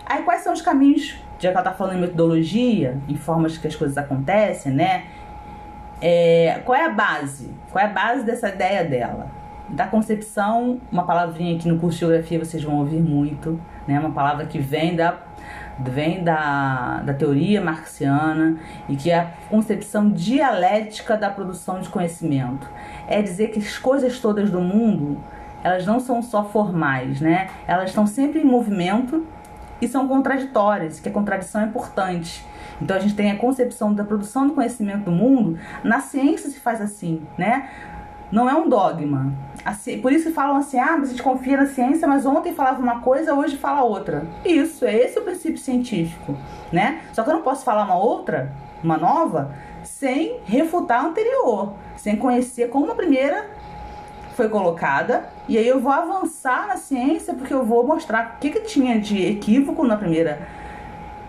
Aí, 0.05 0.23
quais 0.23 0.43
são 0.43 0.53
os 0.53 0.61
caminhos, 0.61 1.21
já 1.37 1.51
que 1.51 1.57
ela 1.57 1.59
está 1.59 1.73
falando 1.73 1.97
em 1.97 1.99
metodologia, 1.99 2.97
em 3.09 3.17
formas 3.17 3.57
que 3.57 3.67
as 3.67 3.75
coisas 3.75 3.97
acontecem, 3.97 4.71
né? 4.71 5.07
É, 6.01 6.61
qual 6.63 6.77
é 6.77 6.85
a 6.85 6.89
base? 6.89 7.53
Qual 7.69 7.83
é 7.83 7.89
a 7.89 7.91
base 7.91 8.23
dessa 8.23 8.47
ideia 8.47 8.85
dela? 8.85 9.29
da 9.69 9.85
concepção, 9.85 10.79
uma 10.89 11.03
palavrinha 11.03 11.59
que 11.59 11.67
no 11.67 11.77
curso 11.77 11.99
de 11.99 12.05
geografia 12.05 12.39
vocês 12.39 12.63
vão 12.63 12.77
ouvir 12.77 13.01
muito, 13.01 13.59
né? 13.85 13.99
Uma 13.99 14.11
palavra 14.11 14.45
que 14.45 14.57
vem 14.57 14.95
da 14.95 15.17
vem 15.79 16.23
da, 16.23 17.01
da 17.01 17.13
teoria 17.13 17.61
marxiana 17.61 18.57
e 18.89 18.95
que 18.95 19.11
é 19.11 19.19
a 19.19 19.31
concepção 19.49 20.09
dialética 20.09 21.15
da 21.15 21.29
produção 21.29 21.79
de 21.79 21.89
conhecimento. 21.89 22.69
É 23.07 23.21
dizer 23.21 23.49
que 23.49 23.59
as 23.59 23.77
coisas 23.77 24.19
todas 24.19 24.49
do 24.49 24.59
mundo, 24.59 25.17
elas 25.63 25.85
não 25.85 25.99
são 25.99 26.21
só 26.21 26.43
formais, 26.43 27.21
né? 27.21 27.49
Elas 27.67 27.89
estão 27.89 28.07
sempre 28.07 28.41
em 28.41 28.45
movimento 28.45 29.25
e 29.81 29.87
são 29.87 30.07
contraditórias, 30.07 30.99
que 30.99 31.09
a 31.09 31.11
contradição 31.11 31.61
é 31.61 31.65
importante. 31.65 32.43
Então 32.81 32.95
a 32.95 32.99
gente 32.99 33.15
tem 33.15 33.31
a 33.31 33.37
concepção 33.37 33.93
da 33.93 34.03
produção 34.03 34.47
do 34.47 34.53
conhecimento 34.53 35.05
do 35.05 35.11
mundo, 35.11 35.57
na 35.83 35.99
ciência 35.99 36.49
se 36.49 36.59
faz 36.59 36.81
assim, 36.81 37.21
né? 37.37 37.69
Não 38.31 38.49
é 38.49 38.53
um 38.53 38.67
dogma. 38.67 39.31
Por 40.01 40.11
isso 40.11 40.27
que 40.27 40.33
falam 40.33 40.57
assim, 40.57 40.77
ah, 40.77 40.95
a 40.95 41.05
gente 41.05 41.23
confia 41.23 41.57
na 41.57 41.65
ciência, 41.65 42.07
mas 42.07 42.25
ontem 42.25 42.53
falava 42.53 42.81
uma 42.81 42.99
coisa, 42.99 43.33
hoje 43.33 43.57
fala 43.57 43.83
outra. 43.83 44.25
Isso, 44.45 44.85
é 44.85 44.95
esse 44.95 45.17
o 45.17 45.23
princípio 45.23 45.57
científico, 45.57 46.37
né? 46.71 47.01
Só 47.13 47.23
que 47.23 47.29
eu 47.29 47.33
não 47.35 47.41
posso 47.41 47.63
falar 47.63 47.85
uma 47.85 47.97
outra, 47.97 48.53
uma 48.83 48.97
nova, 48.97 49.53
sem 49.83 50.39
refutar 50.45 51.03
a 51.03 51.07
anterior, 51.07 51.73
sem 51.95 52.15
conhecer 52.17 52.69
como 52.69 52.91
a 52.91 52.95
primeira 52.95 53.49
foi 54.35 54.49
colocada, 54.49 55.29
e 55.47 55.57
aí 55.57 55.67
eu 55.67 55.79
vou 55.79 55.91
avançar 55.91 56.67
na 56.67 56.77
ciência 56.77 57.33
porque 57.33 57.53
eu 57.53 57.65
vou 57.65 57.87
mostrar 57.87 58.35
o 58.35 58.39
que, 58.39 58.51
que 58.51 58.59
tinha 58.61 58.99
de 58.99 59.25
equívoco 59.25 59.83
na 59.85 59.97
primeira 59.97 60.47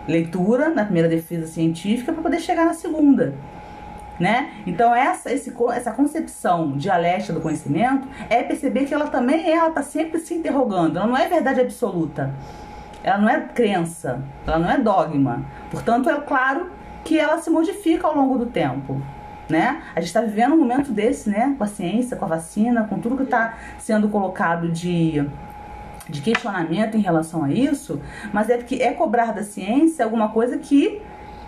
leitura, 0.07 0.69
na 0.69 0.83
primeira 0.83 1.09
defesa 1.09 1.47
científica, 1.47 2.13
para 2.13 2.21
poder 2.21 2.39
chegar 2.39 2.65
na 2.65 2.73
segunda 2.73 3.33
né? 4.19 4.51
Então 4.67 4.93
essa, 4.93 5.31
esse, 5.31 5.53
essa 5.73 5.91
concepção 5.91 6.73
dialética 6.75 7.33
do 7.33 7.39
conhecimento 7.39 8.07
é 8.29 8.43
perceber 8.43 8.85
que 8.85 8.93
ela 8.93 9.07
também 9.07 9.49
ela 9.49 9.69
está 9.69 9.81
sempre 9.81 10.19
se 10.19 10.33
interrogando, 10.33 10.97
ela 10.97 11.07
não 11.07 11.17
é 11.17 11.27
verdade 11.27 11.61
absoluta, 11.61 12.33
ela 13.03 13.17
não 13.17 13.29
é 13.29 13.39
crença, 13.41 14.21
ela 14.45 14.59
não 14.59 14.69
é 14.69 14.77
dogma. 14.77 15.45
Portanto, 15.71 16.09
é 16.09 16.19
claro 16.19 16.69
que 17.03 17.17
ela 17.17 17.37
se 17.37 17.49
modifica 17.49 18.07
ao 18.07 18.15
longo 18.15 18.37
do 18.37 18.45
tempo. 18.47 19.01
Né? 19.49 19.81
A 19.95 19.99
gente 19.99 20.09
está 20.09 20.21
vivendo 20.21 20.53
um 20.53 20.59
momento 20.59 20.91
desse, 20.91 21.27
né? 21.27 21.55
Com 21.57 21.63
a 21.63 21.67
ciência, 21.67 22.15
com 22.15 22.25
a 22.25 22.27
vacina, 22.27 22.83
com 22.83 22.99
tudo 22.99 23.17
que 23.17 23.23
está 23.23 23.57
sendo 23.79 24.07
colocado 24.07 24.71
de, 24.71 25.27
de 26.07 26.21
questionamento 26.21 26.95
em 26.95 27.01
relação 27.01 27.43
a 27.43 27.51
isso, 27.51 27.99
mas 28.31 28.47
é 28.47 28.57
porque 28.57 28.75
é 28.75 28.93
cobrar 28.93 29.33
da 29.33 29.41
ciência 29.41 30.05
alguma 30.05 30.29
coisa 30.29 30.59
que 30.59 31.01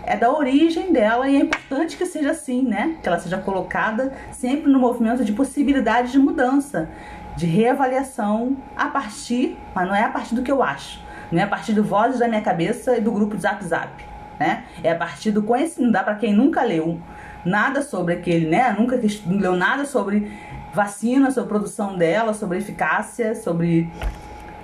é 0.04 0.16
da 0.16 0.30
origem 0.30 0.92
dela 0.92 1.28
e 1.28 1.36
é 1.36 1.40
importante 1.40 1.96
que 1.96 2.06
seja 2.06 2.30
assim, 2.30 2.62
né? 2.62 2.96
Que 3.02 3.08
ela 3.08 3.18
seja 3.18 3.38
colocada 3.38 4.12
sempre 4.30 4.70
no 4.70 4.78
movimento 4.78 5.24
de 5.24 5.32
possibilidade 5.32 6.12
de 6.12 6.18
mudança, 6.18 6.88
de 7.36 7.46
reavaliação 7.46 8.56
a 8.76 8.86
partir, 8.86 9.56
mas 9.74 9.86
não 9.86 9.94
é 9.94 10.02
a 10.02 10.08
partir 10.08 10.34
do 10.34 10.42
que 10.42 10.50
eu 10.50 10.62
acho, 10.62 11.00
não 11.30 11.40
é 11.40 11.44
a 11.44 11.48
partir 11.48 11.72
do 11.72 11.82
vozes 11.82 12.18
da 12.18 12.28
minha 12.28 12.42
cabeça 12.42 12.96
e 12.96 13.00
do 13.00 13.12
grupo 13.12 13.36
de 13.36 13.42
Zap 13.42 13.64
Zap, 13.64 14.04
né? 14.38 14.64
É 14.82 14.90
a 14.90 14.96
partir 14.96 15.30
do 15.30 15.42
conhecimento, 15.42 15.92
dá 15.92 16.02
para 16.02 16.16
quem 16.16 16.34
nunca 16.34 16.62
leu 16.62 17.00
nada 17.44 17.82
sobre 17.82 18.14
aquele, 18.14 18.48
né? 18.48 18.74
Nunca 18.78 19.00
leu 19.26 19.56
nada 19.56 19.84
sobre 19.84 20.30
vacina, 20.72 21.30
sobre 21.30 21.48
produção 21.48 21.96
dela, 21.96 22.34
sobre 22.34 22.58
eficácia, 22.58 23.34
sobre 23.34 23.90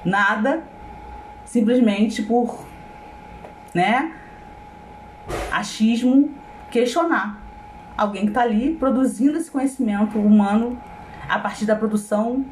nada, 0.04 0.62
simplesmente 1.44 2.22
por, 2.22 2.66
né? 3.74 4.12
Achismo 5.50 6.30
questionar 6.70 7.40
alguém 7.96 8.22
que 8.22 8.28
está 8.28 8.42
ali 8.42 8.74
produzindo 8.74 9.36
esse 9.36 9.50
conhecimento 9.50 10.18
humano 10.18 10.78
a 11.28 11.38
partir 11.38 11.64
da 11.66 11.74
produção 11.74 12.44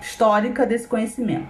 histórica 0.00 0.66
desse 0.66 0.86
conhecimento. 0.86 1.48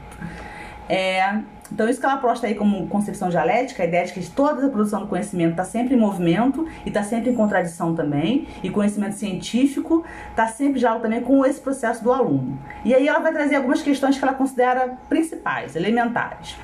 É, 0.88 1.40
então, 1.70 1.86
isso 1.88 2.00
que 2.00 2.06
ela 2.06 2.16
posta 2.16 2.46
aí 2.46 2.54
como 2.54 2.86
concepção 2.86 3.28
dialética, 3.28 3.82
a 3.82 3.86
ideia 3.86 4.06
de 4.06 4.12
que 4.14 4.30
toda 4.30 4.66
a 4.66 4.70
produção 4.70 5.00
do 5.00 5.06
conhecimento 5.06 5.50
está 5.50 5.64
sempre 5.64 5.94
em 5.94 5.98
movimento 5.98 6.66
e 6.84 6.88
está 6.88 7.02
sempre 7.02 7.30
em 7.30 7.34
contradição 7.34 7.94
também, 7.94 8.48
e 8.62 8.70
conhecimento 8.70 9.16
científico 9.16 10.02
está 10.30 10.46
sempre 10.46 10.80
já 10.80 10.98
também 10.98 11.20
com 11.20 11.44
esse 11.44 11.60
processo 11.60 12.02
do 12.02 12.10
aluno. 12.10 12.58
E 12.84 12.94
aí 12.94 13.06
ela 13.06 13.18
vai 13.18 13.32
trazer 13.32 13.56
algumas 13.56 13.82
questões 13.82 14.16
que 14.16 14.24
ela 14.24 14.32
considera 14.32 14.96
principais, 15.10 15.76
elementares. 15.76 16.56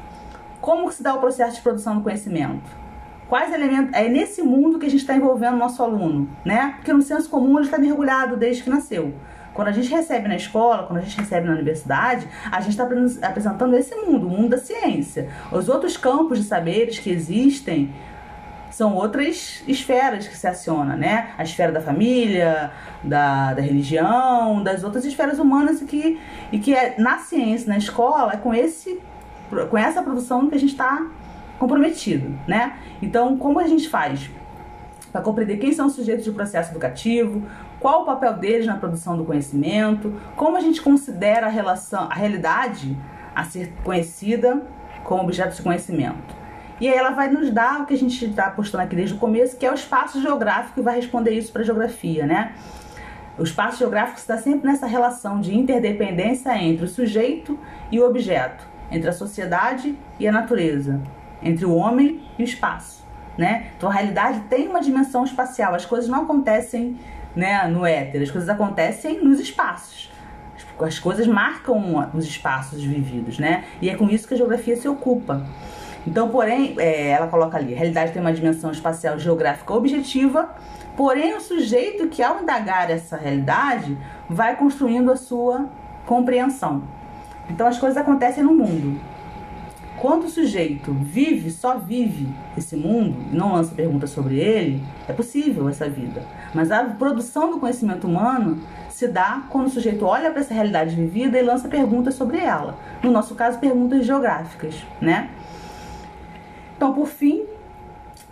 Como 0.61 0.91
se 0.91 1.03
dá 1.03 1.15
o 1.15 1.19
processo 1.19 1.57
de 1.57 1.63
produção 1.63 1.97
do 1.97 2.03
conhecimento? 2.03 2.84
Quais 3.29 3.53
elementos. 3.53 3.93
É 3.95 4.09
nesse 4.09 4.43
mundo 4.43 4.79
que 4.79 4.87
a 4.87 4.91
gente 4.91 5.01
está 5.01 5.15
envolvendo 5.15 5.55
o 5.55 5.59
nosso 5.59 5.83
aluno, 5.83 6.29
né? 6.45 6.75
Porque 6.77 6.93
no 6.93 7.03
senso 7.03 7.29
comum 7.31 7.57
ele 7.57 7.67
está 7.67 7.79
mergulhado 7.79 8.37
desde 8.37 8.63
que 8.63 8.71
nasceu. 8.71 9.15
Quando 9.55 9.69
a 9.69 9.73
gente 9.73 9.89
recebe 9.89 10.27
na 10.27 10.37
escola, 10.37 10.83
quando 10.83 10.99
a 10.99 11.03
gente 11.03 11.17
recebe 11.17 11.47
na 11.47 11.55
universidade, 11.55 12.29
a 12.51 12.61
gente 12.61 12.73
está 12.73 13.29
apresentando 13.29 13.75
esse 13.77 13.95
mundo, 13.95 14.27
o 14.27 14.31
mundo 14.31 14.51
da 14.51 14.59
ciência. 14.59 15.29
Os 15.53 15.69
outros 15.69 15.97
campos 15.97 16.39
de 16.39 16.45
saberes 16.45 16.99
que 16.99 17.09
existem 17.09 17.95
são 18.75 18.97
outras 18.97 19.63
esferas 19.69 20.27
que 20.27 20.37
se 20.37 20.49
acionam, 20.49 20.97
né? 20.97 21.31
A 21.39 21.45
esfera 21.45 21.71
da 21.71 21.81
família, 21.81 22.73
da, 23.05 23.55
da 23.55 23.63
religião, 23.63 24.65
das 24.65 24.83
outras 24.83 25.05
esferas 25.05 25.39
humanas 25.39 25.81
e 25.81 25.85
que, 25.85 26.21
e 26.51 26.59
que 26.59 26.75
é, 26.75 26.97
na 26.99 27.19
ciência, 27.19 27.69
na 27.69 27.79
escola, 27.79 28.33
é 28.33 28.37
com, 28.37 28.53
esse, 28.53 29.01
com 29.71 29.79
essa 29.79 30.03
produção 30.03 30.49
que 30.49 30.57
a 30.57 30.59
gente 30.59 30.73
está 30.73 31.07
comprometido, 31.65 32.39
né? 32.47 32.75
Então, 33.01 33.39
como 33.39 33.59
a 33.59 33.67
gente 33.67 33.89
faz 33.89 34.31
para 35.11 35.23
compreender 35.23 35.57
quem 35.57 35.73
são 35.73 35.87
os 35.87 35.95
sujeitos 35.95 36.27
do 36.27 36.35
processo 36.35 36.73
educativo, 36.73 37.43
qual 37.81 38.03
o 38.03 38.05
papel 38.05 38.35
deles 38.35 38.67
na 38.67 38.77
produção 38.77 39.17
do 39.17 39.25
conhecimento, 39.25 40.13
como 40.37 40.57
a 40.57 40.61
gente 40.61 40.83
considera 40.83 41.47
a 41.47 41.49
relação, 41.49 42.09
a 42.11 42.15
realidade 42.15 42.97
a 43.35 43.45
ser 43.45 43.73
conhecida 43.83 44.63
como 45.03 45.23
objeto 45.23 45.57
de 45.57 45.63
conhecimento. 45.63 46.35
E 46.81 46.89
aí 46.89 46.95
ela 46.95 47.11
vai 47.11 47.31
nos 47.31 47.51
dar 47.51 47.83
o 47.83 47.87
que 47.87 47.95
a 47.95 47.99
gente 47.99 48.25
está 48.25 48.51
postando 48.51 48.85
aqui 48.85 48.97
desde 48.97 49.15
o 49.15 49.19
começo, 49.19 49.57
que 49.57 49.65
é 49.65 49.71
o 49.71 49.75
espaço 49.75 50.21
geográfico 50.21 50.81
e 50.81 50.83
vai 50.83 50.97
responder 50.97 51.31
isso 51.31 51.53
para 51.53 51.63
a 51.63 51.65
geografia, 51.65 52.27
né? 52.27 52.53
O 53.39 53.43
espaço 53.43 53.79
geográfico 53.79 54.19
está 54.19 54.37
sempre 54.37 54.69
nessa 54.69 54.87
relação 54.87 55.41
de 55.41 55.57
interdependência 55.57 56.57
entre 56.59 56.85
o 56.85 56.89
sujeito 56.89 57.59
e 57.91 58.01
o 58.01 58.07
objeto, 58.07 58.67
entre 58.91 59.09
a 59.09 59.13
sociedade 59.13 59.97
e 60.19 60.27
a 60.27 60.33
natureza, 60.33 61.01
entre 61.45 61.65
o 61.65 61.75
homem 61.75 62.23
e 62.39 62.43
o 62.43 62.45
espaço, 62.45 63.05
né? 63.37 63.69
Então 63.77 63.89
a 63.89 63.93
realidade 63.93 64.41
tem 64.49 64.67
uma 64.67 64.81
dimensão 64.81 65.25
espacial, 65.25 65.75
as 65.75 65.85
coisas 65.85 66.09
não 66.09 66.23
acontecem 66.23 66.99
né, 67.37 67.67
no 67.67 67.85
éter, 67.85 68.23
as 68.23 68.31
coisas 68.31 68.49
acontecem 68.49 69.23
nos 69.23 69.39
espaços. 69.39 70.11
As 70.79 70.99
coisas 70.99 71.27
marcam 71.27 72.11
os 72.15 72.25
espaços 72.25 72.83
vividos, 72.83 73.39
né? 73.39 73.65
E 73.81 73.89
é 73.89 73.97
com 73.97 74.09
isso 74.09 74.27
que 74.27 74.35
a 74.35 74.37
geografia 74.37 74.77
se 74.77 74.89
ocupa. 74.89 75.47
Então, 76.07 76.29
porém, 76.29 76.75
é, 76.79 77.11
ela 77.11 77.29
coloca 77.29 77.57
ali, 77.57 77.73
a 77.73 77.77
realidade 77.77 78.13
tem 78.13 78.21
uma 78.21 78.33
dimensão 78.33 78.71
espacial 78.71 79.19
geográfica 79.19 79.73
objetiva, 79.73 80.51
porém 80.97 81.35
o 81.35 81.41
sujeito 81.41 82.09
que 82.09 82.23
ao 82.23 82.43
indagar 82.43 82.91
essa 82.91 83.17
realidade 83.17 83.97
vai 84.29 84.57
construindo 84.57 85.11
a 85.11 85.17
sua 85.17 85.69
compreensão. 86.05 86.83
Então 87.49 87.67
as 87.67 87.79
coisas 87.79 87.97
acontecem 87.97 88.43
no 88.43 88.55
mundo. 88.55 89.01
Quando 90.01 90.25
o 90.25 90.29
sujeito 90.29 90.93
vive, 90.93 91.51
só 91.51 91.79
vive 91.79 92.29
esse 92.57 92.77
mundo 92.77 93.17
e 93.33 93.37
não 93.37 93.55
lança 93.55 93.75
perguntas 93.75 94.11
sobre 94.11 94.39
ele, 94.39 94.83
é 95.09 95.13
possível 95.13 95.69
essa 95.69 95.89
vida. 95.89 96.23
Mas 96.53 96.71
a 96.71 96.85
produção 96.85 97.51
do 97.51 97.59
conhecimento 97.59 98.07
humano 98.07 98.61
se 98.91 99.09
dá 99.09 99.43
quando 99.49 99.67
o 99.67 99.71
sujeito 99.71 100.05
olha 100.05 100.31
para 100.31 100.41
essa 100.41 100.53
realidade 100.53 100.95
vivida 100.95 101.39
e 101.39 101.43
lança 101.43 101.69
perguntas 101.69 102.15
sobre 102.15 102.39
ela. 102.39 102.79
No 103.03 103.11
nosso 103.11 103.35
caso, 103.35 103.59
perguntas 103.59 104.05
geográficas, 104.05 104.75
né? 105.01 105.31
Então, 106.77 106.93
por 106.93 107.07
fim, 107.07 107.45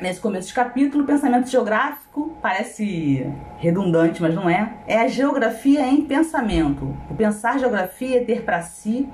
nesse 0.02 0.20
começo 0.20 0.48
de 0.48 0.54
capítulo, 0.54 1.04
pensamento 1.04 1.48
geográfico 1.48 2.36
parece 2.42 3.24
redundante, 3.58 4.20
mas 4.20 4.34
não 4.34 4.50
é. 4.50 4.74
É 4.84 5.00
a 5.00 5.06
geografia 5.06 5.86
em 5.86 6.02
pensamento. 6.02 6.94
O 7.08 7.14
pensar 7.14 7.56
geografia 7.58 8.20
é 8.20 8.24
ter 8.24 8.42
para 8.42 8.60
si 8.62 9.08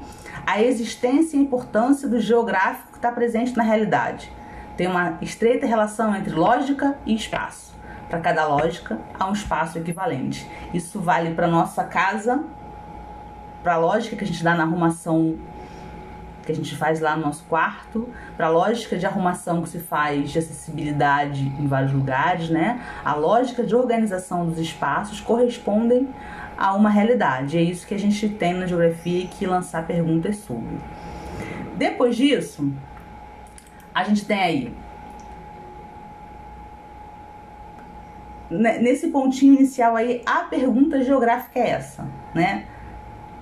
a 0.47 0.63
existência 0.63 1.37
e 1.37 1.41
a 1.41 1.43
importância 1.43 2.09
do 2.09 2.19
geográfico 2.19 2.93
que 2.93 2.97
está 2.99 3.13
presente 3.13 3.55
na 3.55 3.63
realidade. 3.63 4.33
Tem 4.79 4.87
uma 4.87 5.19
estreita 5.21 5.67
relação 5.67 6.17
entre 6.17 6.33
lógica 6.33 6.97
e 7.05 7.15
espaço. 7.15 7.77
Para 8.09 8.21
cada 8.21 8.47
lógica, 8.47 8.99
há 9.21 9.29
um 9.29 9.35
espaço 9.35 9.77
equivalente. 9.77 10.51
Isso 10.73 10.99
vale 11.01 11.35
para 11.35 11.47
nossa 11.47 11.85
casa, 11.85 12.43
para 13.63 13.75
a 13.75 13.77
lógica 13.77 14.17
que 14.17 14.25
a 14.25 14.27
gente 14.27 14.43
dá 14.43 14.55
na 14.55 14.63
arrumação 14.63 15.37
que 16.49 16.53
a 16.53 16.55
gente 16.55 16.75
faz 16.77 16.99
lá 16.99 17.15
no 17.15 17.27
nosso 17.27 17.45
quarto, 17.45 18.09
para 18.35 18.47
a 18.47 18.49
lógica 18.49 18.97
de 18.97 19.05
arrumação 19.05 19.61
que 19.61 19.69
se 19.69 19.79
faz 19.79 20.31
de 20.31 20.39
acessibilidade 20.39 21.43
em 21.43 21.67
vários 21.67 21.93
lugares, 21.93 22.49
né? 22.49 22.81
A 23.05 23.15
lógica 23.15 23.63
de 23.63 23.77
organização 23.77 24.47
dos 24.47 24.59
espaços 24.59 25.21
correspondem 25.21 26.09
a 26.57 26.73
uma 26.73 26.89
realidade. 26.89 27.59
É 27.59 27.61
isso 27.61 27.87
que 27.87 27.93
a 27.93 27.99
gente 27.99 28.31
tem 28.31 28.55
na 28.55 28.67
geografia 28.67 29.27
que 29.27 29.47
lançar 29.47 29.87
perguntas 29.87 30.37
sobre. 30.37 30.79
Depois 31.77 32.17
disso, 32.17 32.73
a 33.95 34.05
gente 34.05 34.25
tem 34.25 34.41
aí 34.41 34.75
nesse 38.51 39.09
pontinho 39.09 39.57
inicial 39.57 39.95
aí, 39.95 40.23
a 40.25 40.45
pergunta 40.45 41.05
geográfica 41.05 41.61
é 41.61 41.69
essa, 41.69 42.09
né? 42.35 42.65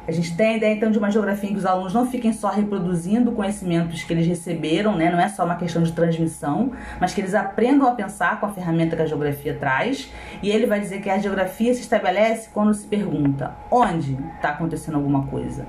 A 0.06 0.12
gente 0.12 0.36
tem 0.36 0.50
a 0.50 0.56
ideia 0.56 0.74
então 0.74 0.90
de 0.90 0.98
uma 0.98 1.10
geografia 1.10 1.50
em 1.50 1.52
que 1.52 1.58
os 1.58 1.66
alunos 1.66 1.92
não 1.92 2.06
fiquem 2.06 2.32
só 2.32 2.48
reproduzindo 2.48 3.32
conhecimentos 3.32 4.04
que 4.04 4.12
eles 4.12 4.26
receberam, 4.26 4.94
né? 4.94 5.10
não 5.10 5.18
é 5.18 5.28
só 5.28 5.44
uma 5.44 5.56
questão 5.56 5.82
de 5.82 5.92
transmissão, 5.92 6.72
mas 7.00 7.12
que 7.12 7.20
eles 7.20 7.34
aprendam 7.34 7.88
a 7.88 7.92
pensar 7.92 8.38
com 8.38 8.46
a 8.46 8.50
ferramenta 8.50 8.94
que 8.94 9.02
a 9.02 9.06
geografia 9.06 9.54
traz. 9.54 10.12
E 10.42 10.48
ele 10.48 10.66
vai 10.66 10.78
dizer 10.78 11.00
que 11.00 11.10
a 11.10 11.18
geografia 11.18 11.74
se 11.74 11.80
estabelece 11.80 12.50
quando 12.52 12.72
se 12.72 12.86
pergunta 12.86 13.54
onde 13.70 14.16
está 14.36 14.50
acontecendo 14.50 14.94
alguma 14.94 15.26
coisa 15.26 15.66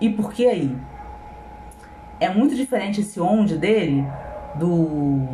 e 0.00 0.10
por 0.10 0.32
que 0.32 0.46
aí. 0.46 0.76
É 2.18 2.28
muito 2.30 2.54
diferente 2.54 3.00
esse 3.00 3.20
onde 3.20 3.56
dele 3.56 4.06
do 4.54 5.26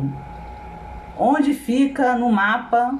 onde 1.17 1.53
fica 1.53 2.15
no 2.15 2.31
mapa. 2.31 2.97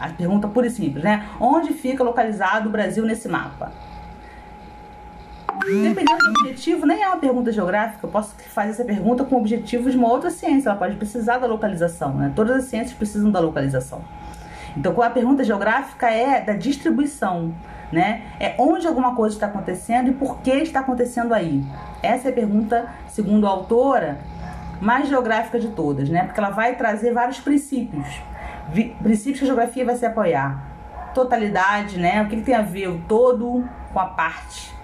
A 0.00 0.08
pergunta 0.08 0.48
pura 0.48 0.66
e 0.66 0.70
simples, 0.70 1.04
né? 1.04 1.28
Onde 1.38 1.72
fica 1.72 2.02
localizado 2.02 2.68
o 2.68 2.72
Brasil 2.72 3.04
nesse 3.04 3.28
mapa? 3.28 3.72
Dependendo 5.60 6.18
do 6.18 6.40
objetivo, 6.40 6.86
nem 6.86 7.02
é 7.02 7.08
uma 7.08 7.18
pergunta 7.18 7.52
geográfica. 7.52 8.06
Eu 8.06 8.10
posso 8.10 8.34
fazer 8.36 8.70
essa 8.70 8.84
pergunta 8.84 9.24
com 9.24 9.36
o 9.36 9.38
objetivo 9.38 9.90
de 9.90 9.96
uma 9.96 10.08
outra 10.08 10.30
ciência. 10.30 10.68
Ela 10.68 10.78
pode 10.78 10.96
precisar 10.96 11.38
da 11.38 11.46
localização, 11.46 12.14
né? 12.14 12.32
Todas 12.34 12.56
as 12.56 12.64
ciências 12.64 12.94
precisam 12.94 13.30
da 13.30 13.38
localização. 13.38 14.02
Então, 14.76 15.00
a 15.02 15.10
pergunta 15.10 15.44
geográfica 15.44 16.10
é 16.10 16.40
da 16.40 16.54
distribuição, 16.54 17.54
né? 17.92 18.22
É 18.40 18.54
onde 18.58 18.86
alguma 18.86 19.14
coisa 19.14 19.36
está 19.36 19.46
acontecendo 19.46 20.08
e 20.08 20.12
por 20.12 20.40
que 20.40 20.50
está 20.50 20.80
acontecendo 20.80 21.34
aí. 21.34 21.62
Essa 22.02 22.28
é 22.28 22.30
a 22.30 22.34
pergunta, 22.34 22.88
segundo 23.08 23.46
a 23.46 23.50
autora, 23.50 24.18
mais 24.80 25.08
geográfica 25.08 25.60
de 25.60 25.68
todas, 25.68 26.08
né? 26.08 26.24
Porque 26.24 26.40
ela 26.40 26.50
vai 26.50 26.74
trazer 26.74 27.12
vários 27.12 27.38
princípios. 27.38 28.06
princípios 29.02 29.38
que 29.38 29.44
a 29.44 29.46
geografia 29.46 29.84
vai 29.84 29.96
se 29.96 30.06
apoiar. 30.06 30.64
Totalidade, 31.14 31.98
né? 31.98 32.22
O 32.22 32.28
que, 32.28 32.36
que 32.36 32.42
tem 32.42 32.54
a 32.54 32.62
ver 32.62 32.88
o 32.88 32.98
todo 33.06 33.64
com 33.92 34.00
a 34.00 34.06
parte 34.06 34.81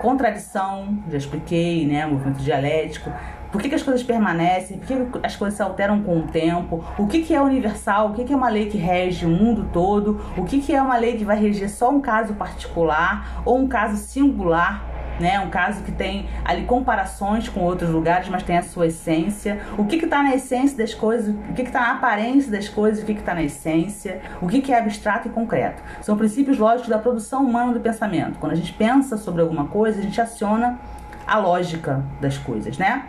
contradição, 0.00 0.98
já 1.10 1.18
expliquei, 1.18 1.86
né? 1.86 2.06
Movimento 2.06 2.38
dialético. 2.38 3.12
Por 3.52 3.60
que, 3.60 3.68
que 3.68 3.74
as 3.74 3.82
coisas 3.82 4.02
permanecem? 4.02 4.78
Por 4.78 4.86
que, 4.86 4.94
que 4.96 5.26
as 5.26 5.36
coisas 5.36 5.56
se 5.56 5.62
alteram 5.62 6.02
com 6.02 6.20
o 6.20 6.22
tempo? 6.22 6.84
O 6.96 7.06
que, 7.06 7.22
que 7.22 7.34
é 7.34 7.40
universal? 7.40 8.10
O 8.10 8.14
que, 8.14 8.24
que 8.24 8.32
é 8.32 8.36
uma 8.36 8.48
lei 8.48 8.66
que 8.66 8.78
rege 8.78 9.26
o 9.26 9.28
mundo 9.28 9.68
todo? 9.72 10.20
O 10.36 10.44
que, 10.44 10.60
que 10.60 10.74
é 10.74 10.80
uma 10.80 10.96
lei 10.96 11.16
que 11.16 11.24
vai 11.24 11.38
reger 11.38 11.68
só 11.68 11.90
um 11.90 12.00
caso 12.00 12.34
particular 12.34 13.42
ou 13.44 13.58
um 13.58 13.66
caso 13.66 13.96
singular? 13.96 14.89
Né? 15.20 15.38
Um 15.40 15.50
caso 15.50 15.82
que 15.82 15.92
tem 15.92 16.28
ali 16.44 16.64
comparações 16.64 17.48
com 17.48 17.60
outros 17.60 17.90
lugares, 17.90 18.28
mas 18.28 18.42
tem 18.42 18.56
a 18.56 18.62
sua 18.62 18.86
essência. 18.86 19.60
O 19.76 19.84
que 19.84 19.96
está 19.96 20.22
na 20.22 20.34
essência 20.34 20.76
das 20.76 20.94
coisas, 20.94 21.34
o 21.50 21.52
que 21.52 21.62
está 21.62 21.80
na 21.80 21.92
aparência 21.92 22.50
das 22.50 22.68
coisas, 22.68 23.02
o 23.02 23.06
que 23.06 23.12
está 23.12 23.34
na 23.34 23.42
essência, 23.42 24.20
o 24.40 24.48
que, 24.48 24.60
que 24.60 24.72
é 24.72 24.78
abstrato 24.78 25.28
e 25.28 25.30
concreto. 25.30 25.82
São 26.00 26.16
princípios 26.16 26.58
lógicos 26.58 26.88
da 26.88 26.98
produção 26.98 27.44
humana 27.44 27.72
do 27.72 27.80
pensamento. 27.80 28.38
Quando 28.38 28.52
a 28.52 28.56
gente 28.56 28.72
pensa 28.72 29.16
sobre 29.16 29.42
alguma 29.42 29.66
coisa, 29.66 29.98
a 29.98 30.02
gente 30.02 30.20
aciona 30.20 30.80
a 31.26 31.38
lógica 31.38 32.02
das 32.20 32.38
coisas, 32.38 32.78
né? 32.78 33.04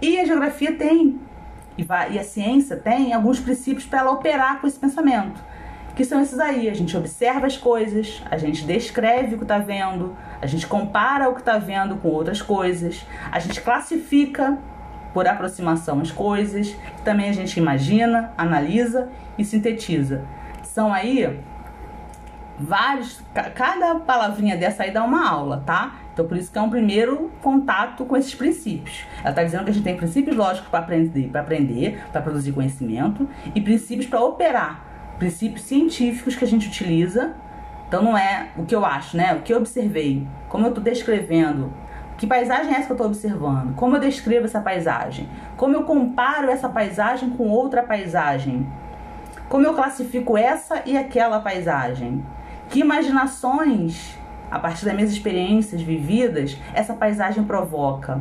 E 0.00 0.20
a 0.20 0.24
geografia 0.24 0.72
tem, 0.76 1.18
e 1.76 2.18
a 2.18 2.22
ciência 2.22 2.76
tem 2.76 3.12
alguns 3.12 3.40
princípios 3.40 3.84
para 3.86 4.00
ela 4.00 4.12
operar 4.12 4.60
com 4.60 4.66
esse 4.66 4.78
pensamento 4.78 5.47
que 5.98 6.04
são 6.04 6.22
esses 6.22 6.38
aí. 6.38 6.70
A 6.70 6.74
gente 6.74 6.96
observa 6.96 7.48
as 7.48 7.56
coisas, 7.56 8.22
a 8.30 8.38
gente 8.38 8.64
descreve 8.64 9.34
o 9.34 9.38
que 9.38 9.42
está 9.42 9.58
vendo, 9.58 10.16
a 10.40 10.46
gente 10.46 10.64
compara 10.64 11.28
o 11.28 11.34
que 11.34 11.40
está 11.40 11.58
vendo 11.58 11.96
com 11.96 12.06
outras 12.06 12.40
coisas, 12.40 13.04
a 13.32 13.40
gente 13.40 13.60
classifica 13.60 14.56
por 15.12 15.26
aproximação 15.26 16.00
as 16.00 16.12
coisas, 16.12 16.76
também 17.04 17.28
a 17.28 17.32
gente 17.32 17.56
imagina, 17.56 18.32
analisa 18.38 19.08
e 19.36 19.44
sintetiza. 19.44 20.24
São 20.62 20.94
aí 20.94 21.40
vários, 22.60 23.20
cada 23.56 23.96
palavrinha 23.96 24.56
dessa 24.56 24.84
aí 24.84 24.92
dá 24.92 25.02
uma 25.02 25.28
aula, 25.28 25.64
tá? 25.66 25.96
Então 26.14 26.28
por 26.28 26.36
isso 26.36 26.52
que 26.52 26.58
é 26.58 26.62
um 26.62 26.70
primeiro 26.70 27.32
contato 27.42 28.04
com 28.04 28.16
esses 28.16 28.36
princípios. 28.36 29.04
Ela 29.22 29.30
está 29.30 29.42
dizendo 29.42 29.64
que 29.64 29.70
a 29.70 29.74
gente 29.74 29.82
tem 29.82 29.96
princípios 29.96 30.36
lógicos 30.36 30.68
para 30.68 30.78
aprender, 30.78 31.28
para 31.28 31.40
aprender, 31.40 32.00
para 32.12 32.22
produzir 32.22 32.52
conhecimento 32.52 33.28
e 33.52 33.60
princípios 33.60 34.06
para 34.06 34.20
operar 34.20 34.87
princípios 35.18 35.62
científicos 35.62 36.36
que 36.36 36.44
a 36.44 36.48
gente 36.48 36.68
utiliza. 36.68 37.34
Então 37.86 38.02
não 38.02 38.16
é 38.16 38.48
o 38.56 38.64
que 38.64 38.74
eu 38.74 38.84
acho, 38.84 39.16
né? 39.16 39.34
O 39.34 39.40
que 39.40 39.52
eu 39.52 39.58
observei, 39.58 40.26
como 40.48 40.66
eu 40.66 40.68
estou 40.68 40.84
descrevendo, 40.84 41.72
que 42.18 42.26
paisagem 42.26 42.74
é 42.74 42.76
essa 42.76 42.86
que 42.86 42.92
eu 42.92 42.96
estou 42.96 43.06
observando, 43.06 43.74
como 43.74 43.96
eu 43.96 44.00
descrevo 44.00 44.44
essa 44.44 44.60
paisagem, 44.60 45.28
como 45.56 45.74
eu 45.74 45.84
comparo 45.84 46.50
essa 46.50 46.68
paisagem 46.68 47.30
com 47.30 47.48
outra 47.48 47.82
paisagem, 47.82 48.66
como 49.48 49.64
eu 49.64 49.72
classifico 49.72 50.36
essa 50.36 50.82
e 50.84 50.96
aquela 50.96 51.40
paisagem, 51.40 52.24
que 52.68 52.80
imaginações, 52.80 54.18
a 54.50 54.58
partir 54.58 54.84
das 54.84 54.94
minhas 54.94 55.12
experiências 55.12 55.80
vividas, 55.80 56.58
essa 56.74 56.92
paisagem 56.92 57.44
provoca. 57.44 58.20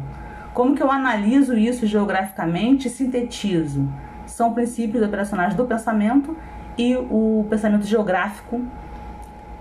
Como 0.54 0.76
que 0.76 0.82
eu 0.82 0.92
analiso 0.92 1.58
isso 1.58 1.86
geograficamente 1.86 2.88
e 2.88 2.92
sintetizo? 2.92 3.88
São 4.26 4.54
princípios 4.54 5.04
operacionais 5.04 5.56
do 5.56 5.66
pensamento 5.66 6.36
e 6.78 6.96
o 6.96 7.46
pensamento 7.50 7.86
geográfico 7.86 8.64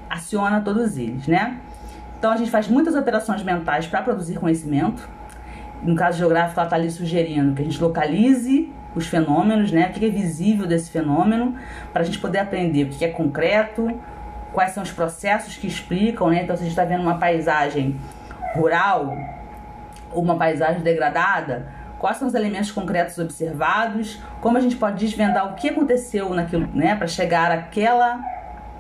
aciona 0.09 0.61
todos 0.61 0.97
eles, 0.97 1.27
né? 1.27 1.59
Então 2.19 2.33
a 2.33 2.37
gente 2.37 2.51
faz 2.51 2.69
muitas 2.69 2.95
operações 2.95 3.43
mentais 3.43 3.87
para 3.87 4.03
produzir 4.03 4.39
conhecimento 4.39 5.09
no 5.83 5.95
caso 5.95 6.19
geográfico, 6.19 6.59
ela 6.59 6.67
está 6.67 6.77
ali 6.77 6.91
sugerindo 6.91 7.55
que 7.55 7.63
a 7.63 7.65
gente 7.65 7.81
localize 7.81 8.73
os 8.95 9.07
fenômenos, 9.07 9.71
né? 9.71 9.89
O 9.89 9.93
que 9.93 10.07
é 10.07 10.09
visível 10.09 10.67
desse 10.67 10.91
fenômeno, 10.91 11.55
para 11.93 12.03
a 12.03 12.05
gente 12.05 12.19
poder 12.19 12.39
aprender 12.39 12.85
o 12.85 12.89
que 12.89 13.05
é 13.05 13.09
concreto, 13.09 14.01
quais 14.53 14.73
são 14.73 14.83
os 14.83 14.91
processos 14.91 15.57
que 15.57 15.67
explicam, 15.67 16.31
né? 16.31 16.43
Então, 16.43 16.57
se 16.57 16.63
a 16.63 16.65
gente 16.65 16.73
está 16.73 16.85
vendo 16.85 17.03
uma 17.03 17.19
paisagem 17.19 17.97
rural 18.55 19.13
uma 20.15 20.37
paisagem 20.37 20.81
degradada, 20.83 21.67
quais 21.99 22.17
são 22.17 22.29
os 22.29 22.35
elementos 22.35 22.71
concretos 22.71 23.19
observados, 23.19 24.21
como 24.41 24.59
a 24.59 24.61
gente 24.61 24.77
pode 24.77 24.99
desvendar 24.99 25.53
o 25.53 25.55
que 25.55 25.69
aconteceu 25.69 26.33
naquilo, 26.35 26.69
né, 26.75 26.95
para 26.95 27.07
chegar 27.07 27.51
àquela 27.51 28.21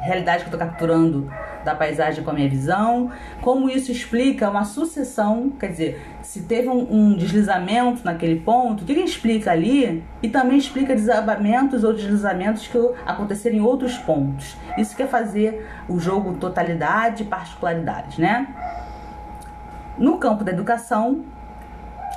realidade 0.00 0.44
que 0.44 0.50
eu 0.50 0.54
estou 0.54 0.60
capturando 0.60 1.30
da 1.64 1.74
paisagem 1.74 2.22
com 2.22 2.30
a 2.30 2.32
minha 2.34 2.48
visão, 2.48 3.10
como 3.40 3.68
isso 3.68 3.90
explica 3.90 4.48
uma 4.48 4.64
sucessão, 4.64 5.50
quer 5.58 5.68
dizer, 5.68 6.16
se 6.22 6.42
teve 6.42 6.68
um, 6.68 6.86
um 6.88 7.16
deslizamento 7.16 8.04
naquele 8.04 8.38
ponto, 8.38 8.84
o 8.84 8.86
que, 8.86 8.94
que 8.94 9.00
explica 9.00 9.50
ali 9.50 10.04
e 10.22 10.28
também 10.28 10.58
explica 10.58 10.94
desabamentos 10.94 11.82
ou 11.82 11.92
deslizamentos 11.92 12.68
que 12.68 12.78
aconteceram 13.04 13.56
em 13.56 13.60
outros 13.60 13.98
pontos. 13.98 14.56
Isso 14.78 14.96
quer 14.96 15.08
fazer 15.08 15.66
o 15.88 15.98
jogo 15.98 16.34
totalidade 16.34 17.24
e 17.24 17.26
particularidades, 17.26 18.16
né? 18.18 18.46
No 19.98 20.18
campo 20.18 20.44
da 20.44 20.52
educação, 20.52 21.24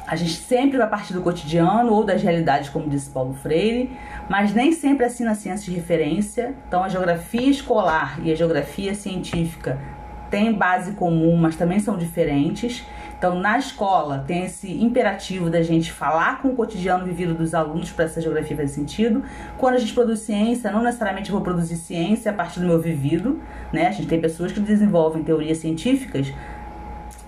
a 0.09 0.15
gente 0.15 0.37
sempre 0.37 0.75
vai 0.75 0.89
partir 0.89 1.13
do 1.13 1.21
cotidiano 1.21 1.93
ou 1.93 2.03
das 2.03 2.23
realidades, 2.23 2.67
como 2.67 2.89
disse 2.89 3.11
Paulo 3.11 3.35
Freire, 3.35 3.91
mas 4.27 4.55
nem 4.55 4.71
sempre 4.71 5.05
assim 5.05 5.23
na 5.23 5.35
ciência 5.35 5.71
de 5.71 5.77
referência. 5.77 6.55
Então, 6.67 6.83
a 6.83 6.89
geografia 6.89 7.47
escolar 7.47 8.19
e 8.23 8.31
a 8.31 8.35
geografia 8.35 8.95
científica 8.95 9.79
têm 10.31 10.51
base 10.51 10.93
comum, 10.93 11.37
mas 11.37 11.55
também 11.55 11.79
são 11.79 11.95
diferentes. 11.95 12.83
Então, 13.19 13.39
na 13.39 13.59
escola, 13.59 14.23
tem 14.25 14.45
esse 14.45 14.81
imperativo 14.81 15.47
da 15.47 15.61
gente 15.61 15.91
falar 15.91 16.41
com 16.41 16.47
o 16.47 16.55
cotidiano 16.55 17.05
vivido 17.05 17.35
dos 17.35 17.53
alunos 17.53 17.91
para 17.91 18.05
essa 18.05 18.19
geografia 18.19 18.57
fazer 18.57 18.69
sentido. 18.69 19.23
Quando 19.59 19.75
a 19.75 19.77
gente 19.77 19.93
produz 19.93 20.21
ciência, 20.21 20.71
não 20.71 20.81
necessariamente 20.81 21.31
vou 21.31 21.41
produzir 21.41 21.75
ciência 21.75 22.31
a 22.31 22.33
partir 22.33 22.61
do 22.61 22.65
meu 22.65 22.81
vivido, 22.81 23.39
né? 23.71 23.87
A 23.87 23.91
gente 23.91 24.07
tem 24.07 24.19
pessoas 24.19 24.51
que 24.51 24.59
desenvolvem 24.59 25.21
teorias 25.21 25.59
científicas 25.59 26.33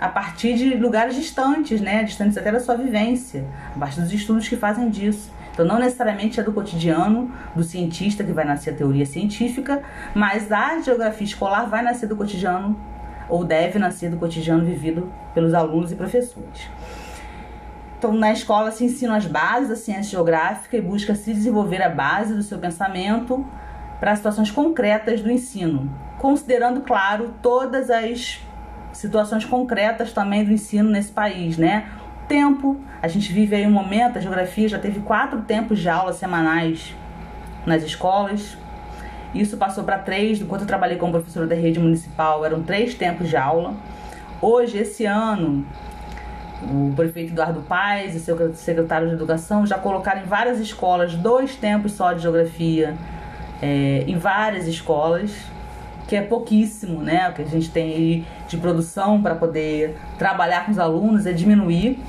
a 0.01 0.09
partir 0.09 0.55
de 0.55 0.73
lugares 0.73 1.13
distantes, 1.13 1.79
né? 1.79 2.03
Distantes 2.03 2.35
até 2.35 2.51
da 2.51 2.59
sua 2.59 2.75
vivência, 2.75 3.45
a 3.75 3.77
partir 3.77 4.01
dos 4.01 4.11
estudos 4.11 4.49
que 4.49 4.57
fazem 4.57 4.89
disso. 4.89 5.31
Então, 5.53 5.63
não 5.63 5.77
necessariamente 5.77 6.39
é 6.39 6.43
do 6.43 6.51
cotidiano 6.51 7.31
do 7.55 7.63
cientista 7.63 8.23
que 8.23 8.31
vai 8.31 8.43
nascer 8.43 8.71
a 8.71 8.73
teoria 8.73 9.05
científica, 9.05 9.83
mas 10.15 10.51
a 10.51 10.79
geografia 10.81 11.25
escolar 11.25 11.65
vai 11.65 11.83
nascer 11.83 12.07
do 12.07 12.15
cotidiano 12.15 12.75
ou 13.29 13.45
deve 13.45 13.77
nascer 13.77 14.09
do 14.09 14.17
cotidiano 14.17 14.65
vivido 14.65 15.11
pelos 15.35 15.53
alunos 15.53 15.91
e 15.91 15.95
professores. 15.95 16.67
Então, 17.99 18.11
na 18.13 18.31
escola 18.31 18.71
se 18.71 18.83
ensina 18.83 19.15
as 19.15 19.27
bases 19.27 19.69
da 19.69 19.75
ciência 19.75 20.13
geográfica 20.13 20.75
e 20.75 20.81
busca 20.81 21.13
se 21.13 21.31
desenvolver 21.31 21.83
a 21.83 21.89
base 21.89 22.33
do 22.33 22.41
seu 22.41 22.57
pensamento 22.57 23.45
para 23.99 24.15
situações 24.15 24.49
concretas 24.49 25.21
do 25.21 25.29
ensino, 25.29 25.91
considerando, 26.17 26.81
claro, 26.81 27.35
todas 27.39 27.91
as 27.91 28.41
situações 29.01 29.43
concretas 29.43 30.13
também 30.13 30.45
do 30.45 30.51
ensino 30.51 30.89
nesse 30.89 31.11
país, 31.11 31.57
né? 31.57 31.89
Tempo, 32.27 32.79
a 33.01 33.07
gente 33.07 33.33
vive 33.33 33.55
aí 33.55 33.65
um 33.65 33.71
momento, 33.71 34.17
a 34.17 34.21
geografia 34.21 34.69
já 34.69 34.77
teve 34.77 34.99
quatro 34.99 35.41
tempos 35.41 35.79
de 35.79 35.89
aula 35.89 36.13
semanais 36.13 36.93
nas 37.65 37.81
escolas. 37.81 38.55
Isso 39.33 39.57
passou 39.57 39.83
para 39.83 39.97
três, 39.97 40.39
enquanto 40.39 40.61
eu 40.61 40.67
trabalhei 40.67 40.97
como 40.97 41.13
professora 41.13 41.47
da 41.47 41.55
rede 41.55 41.79
municipal, 41.79 42.45
eram 42.45 42.61
três 42.61 42.93
tempos 42.93 43.27
de 43.27 43.35
aula. 43.35 43.73
Hoje, 44.39 44.77
esse 44.77 45.05
ano, 45.05 45.65
o 46.61 46.93
prefeito 46.95 47.31
Eduardo 47.31 47.61
Paes 47.61 48.13
e 48.13 48.19
seu 48.19 48.53
secretário 48.53 49.07
de 49.07 49.15
Educação 49.15 49.65
já 49.65 49.79
colocaram 49.79 50.21
em 50.21 50.25
várias 50.25 50.59
escolas 50.59 51.15
dois 51.15 51.55
tempos 51.55 51.93
só 51.93 52.13
de 52.13 52.21
geografia, 52.21 52.95
é, 53.63 54.03
em 54.07 54.17
várias 54.17 54.67
escolas 54.67 55.31
que 56.11 56.15
é 56.17 56.21
pouquíssimo, 56.21 57.01
né? 57.01 57.29
O 57.29 57.33
que 57.33 57.41
a 57.41 57.45
gente 57.45 57.71
tem 57.71 57.93
aí 57.93 58.25
de 58.49 58.57
produção 58.57 59.21
para 59.21 59.33
poder 59.33 59.95
trabalhar 60.17 60.65
com 60.65 60.71
os 60.73 60.77
alunos 60.77 61.25
é 61.25 61.31
diminuir. 61.31 62.03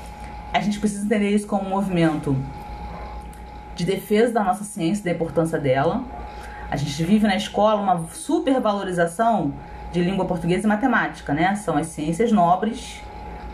A 0.51 0.59
gente 0.59 0.77
precisa 0.77 1.05
entender 1.05 1.29
isso 1.29 1.47
como 1.47 1.65
um 1.65 1.69
movimento 1.69 2.35
de 3.77 3.85
defesa 3.85 4.33
da 4.33 4.43
nossa 4.43 4.65
ciência, 4.65 5.05
da 5.05 5.11
importância 5.11 5.57
dela. 5.57 6.03
A 6.69 6.75
gente 6.75 7.01
vive 7.01 7.25
na 7.25 7.37
escola 7.37 7.79
uma 7.81 8.05
supervalorização 8.11 9.53
de 9.93 10.01
língua 10.01 10.25
portuguesa 10.25 10.65
e 10.65 10.67
matemática, 10.67 11.33
né? 11.33 11.55
São 11.55 11.77
as 11.77 11.87
ciências 11.87 12.29
nobres, 12.29 12.99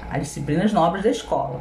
as 0.10 0.22
disciplinas 0.22 0.74
nobres 0.74 1.04
da 1.04 1.12
escola. 1.12 1.60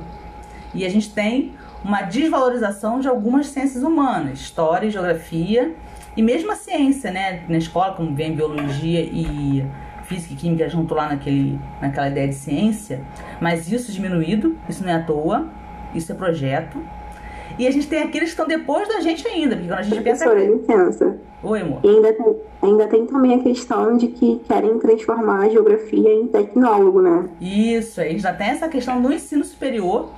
E 0.72 0.86
a 0.86 0.88
gente 0.88 1.10
tem 1.10 1.52
uma 1.84 2.00
desvalorização 2.00 3.00
de 3.00 3.06
algumas 3.06 3.48
ciências 3.48 3.84
humanas, 3.84 4.40
história 4.40 4.86
e 4.86 4.90
geografia, 4.90 5.76
e 6.18 6.22
mesmo 6.22 6.50
a 6.50 6.56
ciência, 6.56 7.12
né? 7.12 7.44
Na 7.48 7.58
escola, 7.58 7.94
como 7.94 8.12
vem 8.12 8.34
biologia 8.34 9.02
e 9.02 9.64
física 10.02 10.34
e 10.34 10.36
química 10.36 10.68
junto 10.68 10.92
lá 10.92 11.10
naquele, 11.10 11.56
naquela 11.80 12.08
ideia 12.08 12.26
de 12.26 12.34
ciência, 12.34 13.00
mas 13.40 13.70
isso 13.70 13.92
diminuído, 13.92 14.58
isso 14.68 14.82
não 14.82 14.90
é 14.90 14.96
à 14.96 15.02
toa, 15.04 15.46
isso 15.94 16.10
é 16.10 16.16
projeto. 16.16 16.82
E 17.56 17.68
a 17.68 17.70
gente 17.70 17.86
tem 17.86 18.02
aqueles 18.02 18.30
que 18.30 18.40
estão 18.40 18.48
depois 18.48 18.88
da 18.88 19.00
gente 19.00 19.24
ainda, 19.28 19.54
porque 19.54 19.68
quando 19.68 19.78
a 19.78 19.82
gente 19.82 20.02
pensa. 20.02 20.24
Professora, 20.24 20.56
licença. 20.56 21.18
Oi, 21.40 21.60
amor. 21.60 21.80
E 21.84 21.88
ainda 21.88 22.12
tem, 22.12 22.36
ainda 22.62 22.86
tem 22.88 23.06
também 23.06 23.34
a 23.34 23.42
questão 23.44 23.96
de 23.96 24.08
que 24.08 24.40
querem 24.48 24.76
transformar 24.80 25.44
a 25.44 25.48
geografia 25.48 26.14
em 26.14 26.26
tecnólogo, 26.26 27.00
né? 27.00 27.28
Isso, 27.40 28.00
aí 28.00 28.18
já 28.18 28.32
tem 28.32 28.48
essa 28.48 28.68
questão 28.68 29.00
do 29.00 29.12
ensino 29.12 29.44
superior, 29.44 30.10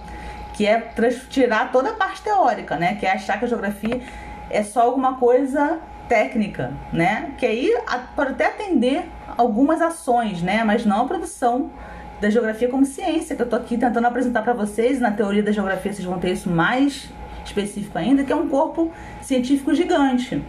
que 0.55 0.65
é 0.65 0.81
tirar 1.29 1.71
toda 1.71 1.91
a 1.91 1.93
parte 1.93 2.23
teórica, 2.23 2.77
né? 2.77 2.95
Que 2.95 3.05
é 3.05 3.13
achar 3.13 3.39
que 3.39 3.45
a 3.45 3.49
geografia 3.49 4.01
é 4.49 4.63
só 4.63 4.81
alguma 4.81 5.17
coisa 5.17 5.79
técnica, 6.11 6.73
né? 6.93 7.31
Que 7.39 7.47
aí 7.47 7.73
pode 8.17 8.33
até 8.33 8.47
atender 8.47 9.09
algumas 9.39 9.81
ações, 9.81 10.43
né? 10.43 10.65
Mas 10.65 10.85
não 10.85 11.03
a 11.03 11.05
produção 11.05 11.71
da 12.21 12.29
geografia 12.29 12.69
como 12.69 12.85
ciência, 12.85 13.37
que 13.37 13.43
eu 13.43 13.49
tô 13.49 13.55
aqui 13.55 13.79
tentando 13.79 14.05
apresentar 14.05 14.43
para 14.43 14.53
vocês. 14.53 14.99
Na 15.01 15.13
teoria 15.13 15.41
da 15.41 15.53
geografia 15.53 15.93
vocês 15.93 16.05
vão 16.05 16.19
ter 16.19 16.33
isso 16.33 16.51
mais 16.51 17.09
específico 17.45 17.97
ainda, 17.97 18.25
que 18.25 18.33
é 18.33 18.37
um 18.37 18.49
corpo 18.49 18.91
científico 19.23 19.73
gigante. 19.73 20.45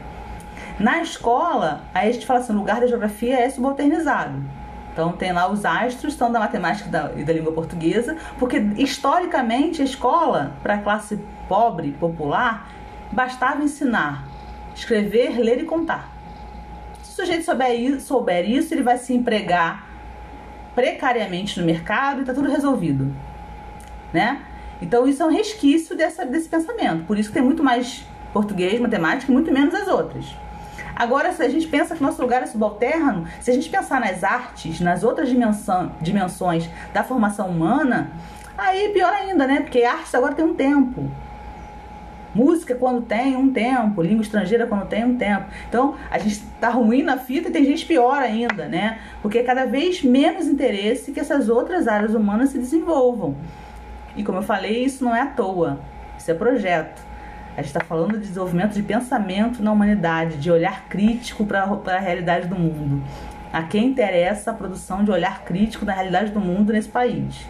Na 0.80 1.00
escola, 1.00 1.82
aí 1.94 2.10
a 2.10 2.12
gente 2.12 2.26
fala 2.26 2.40
assim, 2.40 2.54
o 2.54 2.58
lugar 2.58 2.82
da 2.82 2.88
geografia 2.88 3.40
é 3.40 3.48
subalternizado. 3.48 4.44
Então 4.92 5.12
tem 5.12 5.32
lá 5.32 5.50
os 5.50 5.64
astros, 5.64 6.16
são 6.16 6.32
da 6.32 6.40
matemática 6.40 6.90
da, 6.90 7.12
e 7.16 7.24
da 7.24 7.32
língua 7.32 7.54
portuguesa, 7.54 8.18
porque 8.40 8.58
historicamente 8.78 9.80
a 9.82 9.86
escola, 9.86 10.54
para 10.64 10.74
a 10.74 10.78
classe 10.80 11.20
pobre, 11.48 11.92
popular, 11.92 12.68
bastava 13.12 13.64
ensinar 13.64 14.31
escrever, 14.76 15.40
ler 15.40 15.60
e 15.60 15.66
contar. 15.66 16.10
Se 17.04 17.12
o 17.12 17.26
sujeito 17.26 17.44
souber, 17.44 18.02
souber 18.02 18.50
isso, 18.50 18.74
ele 18.74 18.84
vai 18.84 18.98
se 18.98 19.14
empregar 19.14 19.88
precariamente 20.74 21.60
no 21.60 21.66
mercado 21.66 22.20
e 22.20 22.22
está 22.22 22.34
tudo 22.34 22.50
resolvido, 22.50 23.14
né? 24.14 24.42
Então 24.82 25.08
isso 25.08 25.22
é 25.22 25.26
um 25.26 25.32
resquício 25.32 25.96
dessa, 25.96 26.26
desse 26.26 26.50
pensamento. 26.50 27.06
Por 27.06 27.20
isso 27.20 27.32
tem 27.32 27.42
muito 27.42 27.64
mais 27.64 28.06
português, 28.34 28.80
matemática 28.80 29.32
e 29.32 29.34
muito 29.34 29.52
menos 29.52 29.76
as 29.76 29.88
outras. 29.88 30.26
Agora, 30.96 31.32
se 31.32 31.42
a 31.42 31.50
gente 31.50 31.68
pensa 31.68 31.96
que 31.96 32.04
nosso 32.04 32.22
lugar 32.22 32.44
é 32.44 32.46
subalterno, 32.46 33.26
se 33.40 33.50
a 33.50 33.54
gente 33.54 33.70
pensar 33.70 34.00
nas 34.00 34.24
artes, 34.24 34.80
nas 34.80 35.04
outras 35.04 35.30
dimensão, 35.30 35.92
dimensões 36.02 36.70
da 36.94 37.04
formação 37.04 37.50
humana, 37.50 38.12
aí 38.58 38.90
pior 38.90 39.12
ainda, 39.14 39.48
né? 39.48 39.62
Porque 39.62 39.84
a 39.84 39.94
arte 39.94 40.16
agora 40.16 40.36
tem 40.36 40.46
um 40.46 40.54
tempo. 40.54 41.10
Música 42.34 42.76
quando 42.76 43.02
tem 43.02 43.36
um 43.36 43.52
tempo, 43.52 44.02
língua 44.02 44.22
estrangeira 44.22 44.66
quando 44.66 44.88
tem 44.88 45.04
um 45.04 45.18
tempo. 45.18 45.46
Então, 45.68 45.96
a 46.10 46.18
gente 46.18 46.42
tá 46.60 46.70
ruim 46.70 47.04
na 47.04 47.18
fita 47.18 47.50
e 47.50 47.52
tem 47.52 47.66
gente 47.66 47.86
pior 47.86 48.22
ainda, 48.22 48.68
né? 48.68 49.00
Porque 49.22 49.40
é 49.40 49.44
cada 49.44 49.66
vez 49.66 50.02
menos 50.02 50.48
interesse 50.48 51.12
que 51.12 51.20
essas 51.20 51.50
outras 51.50 51.88
áreas 51.88 52.14
humanas 52.16 52.50
se 52.50 52.58
desenvolvam. 52.58 53.36
E 54.16 54.24
como 54.24 54.38
eu 54.38 54.44
falei, 54.44 54.84
isso 54.86 55.04
não 55.04 55.16
é 55.16 55.22
à 55.22 55.26
toa. 55.26 55.80
Isso 56.18 56.32
é 56.32 56.34
projeto. 56.34 57.02
A 57.54 57.62
gente 57.62 57.68
está 57.68 57.82
falando 57.82 58.14
de 58.14 58.20
desenvolvimento 58.20 58.74
de 58.74 58.84
pensamento 58.84 59.62
na 59.62 59.72
humanidade, 59.74 60.38
de 60.38 60.50
olhar 60.50 60.86
crítico 60.88 61.46
para 61.46 61.64
a 61.64 62.00
realidade 62.00 62.48
do 62.48 62.56
mundo. 62.56 63.04
A 63.52 63.64
quem 63.64 63.88
interessa 63.88 64.52
a 64.52 64.54
produção 64.54 65.04
de 65.04 65.12
olhar 65.12 65.44
crítico 65.44 65.84
na 65.84 65.92
realidade 65.92 66.32
do 66.32 66.40
mundo 66.40 66.72
nesse 66.72 66.88
país, 66.88 67.46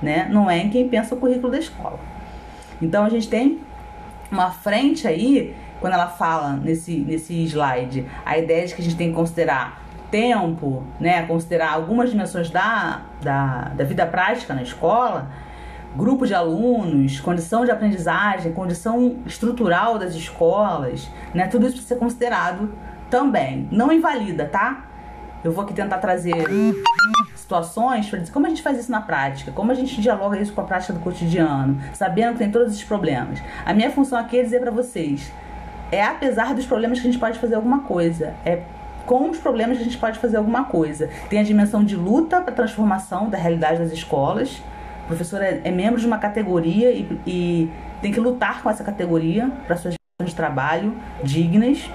né? 0.00 0.28
Não 0.30 0.48
é 0.48 0.58
em 0.58 0.70
quem 0.70 0.88
pensa 0.88 1.16
o 1.16 1.18
currículo 1.18 1.50
da 1.50 1.58
escola. 1.58 1.98
Então 2.80 3.04
a 3.04 3.08
gente 3.08 3.28
tem 3.28 3.58
uma 4.30 4.50
frente 4.50 5.06
aí, 5.06 5.54
quando 5.80 5.94
ela 5.94 6.08
fala 6.08 6.52
nesse, 6.52 6.98
nesse 6.98 7.34
slide, 7.44 8.06
a 8.24 8.38
ideia 8.38 8.66
de 8.66 8.74
que 8.74 8.80
a 8.80 8.84
gente 8.84 8.96
tem 8.96 9.08
que 9.08 9.14
considerar 9.14 9.82
tempo, 10.10 10.84
né, 10.98 11.24
considerar 11.26 11.72
algumas 11.72 12.10
dimensões 12.10 12.50
da, 12.50 13.02
da, 13.22 13.70
da 13.74 13.84
vida 13.84 14.04
prática 14.06 14.52
na 14.52 14.62
escola, 14.62 15.30
grupo 15.96 16.26
de 16.26 16.34
alunos, 16.34 17.20
condição 17.20 17.64
de 17.64 17.70
aprendizagem, 17.70 18.52
condição 18.52 19.18
estrutural 19.26 19.98
das 19.98 20.14
escolas, 20.14 21.08
né, 21.34 21.46
tudo 21.46 21.66
isso 21.66 21.76
precisa 21.76 21.94
ser 21.94 22.00
considerado 22.00 22.72
também. 23.08 23.68
Não 23.70 23.92
invalida, 23.92 24.46
tá? 24.46 24.84
Eu 25.42 25.52
vou 25.52 25.64
aqui 25.64 25.72
tentar 25.72 25.98
trazer 25.98 26.34
situações 27.50 28.06
dizer 28.06 28.30
como 28.30 28.46
a 28.46 28.48
gente 28.48 28.62
faz 28.62 28.78
isso 28.78 28.90
na 28.92 29.00
prática, 29.00 29.50
como 29.50 29.72
a 29.72 29.74
gente 29.74 30.00
dialoga 30.00 30.38
isso 30.38 30.52
com 30.52 30.60
a 30.60 30.64
prática 30.64 30.92
do 30.92 31.00
cotidiano, 31.00 31.80
sabendo 31.92 32.34
que 32.34 32.38
tem 32.38 32.50
todos 32.50 32.72
esses 32.72 32.84
problemas. 32.84 33.42
A 33.66 33.74
minha 33.74 33.90
função 33.90 34.16
aqui 34.16 34.38
é 34.38 34.42
dizer 34.42 34.60
para 34.60 34.70
vocês, 34.70 35.32
é 35.90 36.04
apesar 36.04 36.54
dos 36.54 36.64
problemas 36.64 37.00
que 37.00 37.08
a 37.08 37.10
gente 37.10 37.20
pode 37.20 37.38
fazer 37.40 37.56
alguma 37.56 37.80
coisa, 37.80 38.34
é 38.44 38.62
com 39.04 39.28
os 39.28 39.38
problemas 39.38 39.76
que 39.76 39.82
a 39.82 39.86
gente 39.86 39.98
pode 39.98 40.20
fazer 40.20 40.36
alguma 40.36 40.64
coisa. 40.64 41.10
Tem 41.28 41.40
a 41.40 41.42
dimensão 41.42 41.82
de 41.82 41.96
luta 41.96 42.40
para 42.40 42.54
transformação 42.54 43.28
da 43.28 43.36
realidade 43.36 43.80
das 43.80 43.90
escolas. 43.90 44.62
O 45.04 45.06
professor 45.08 45.42
é, 45.42 45.60
é 45.64 45.70
membro 45.72 46.00
de 46.00 46.06
uma 46.06 46.18
categoria 46.18 46.92
e, 46.92 47.20
e 47.26 47.70
tem 48.00 48.12
que 48.12 48.20
lutar 48.20 48.62
com 48.62 48.70
essa 48.70 48.84
categoria 48.84 49.50
para 49.66 49.76
suas 49.76 49.94
de 50.22 50.34
trabalho 50.34 50.94
dignas. 51.24 51.90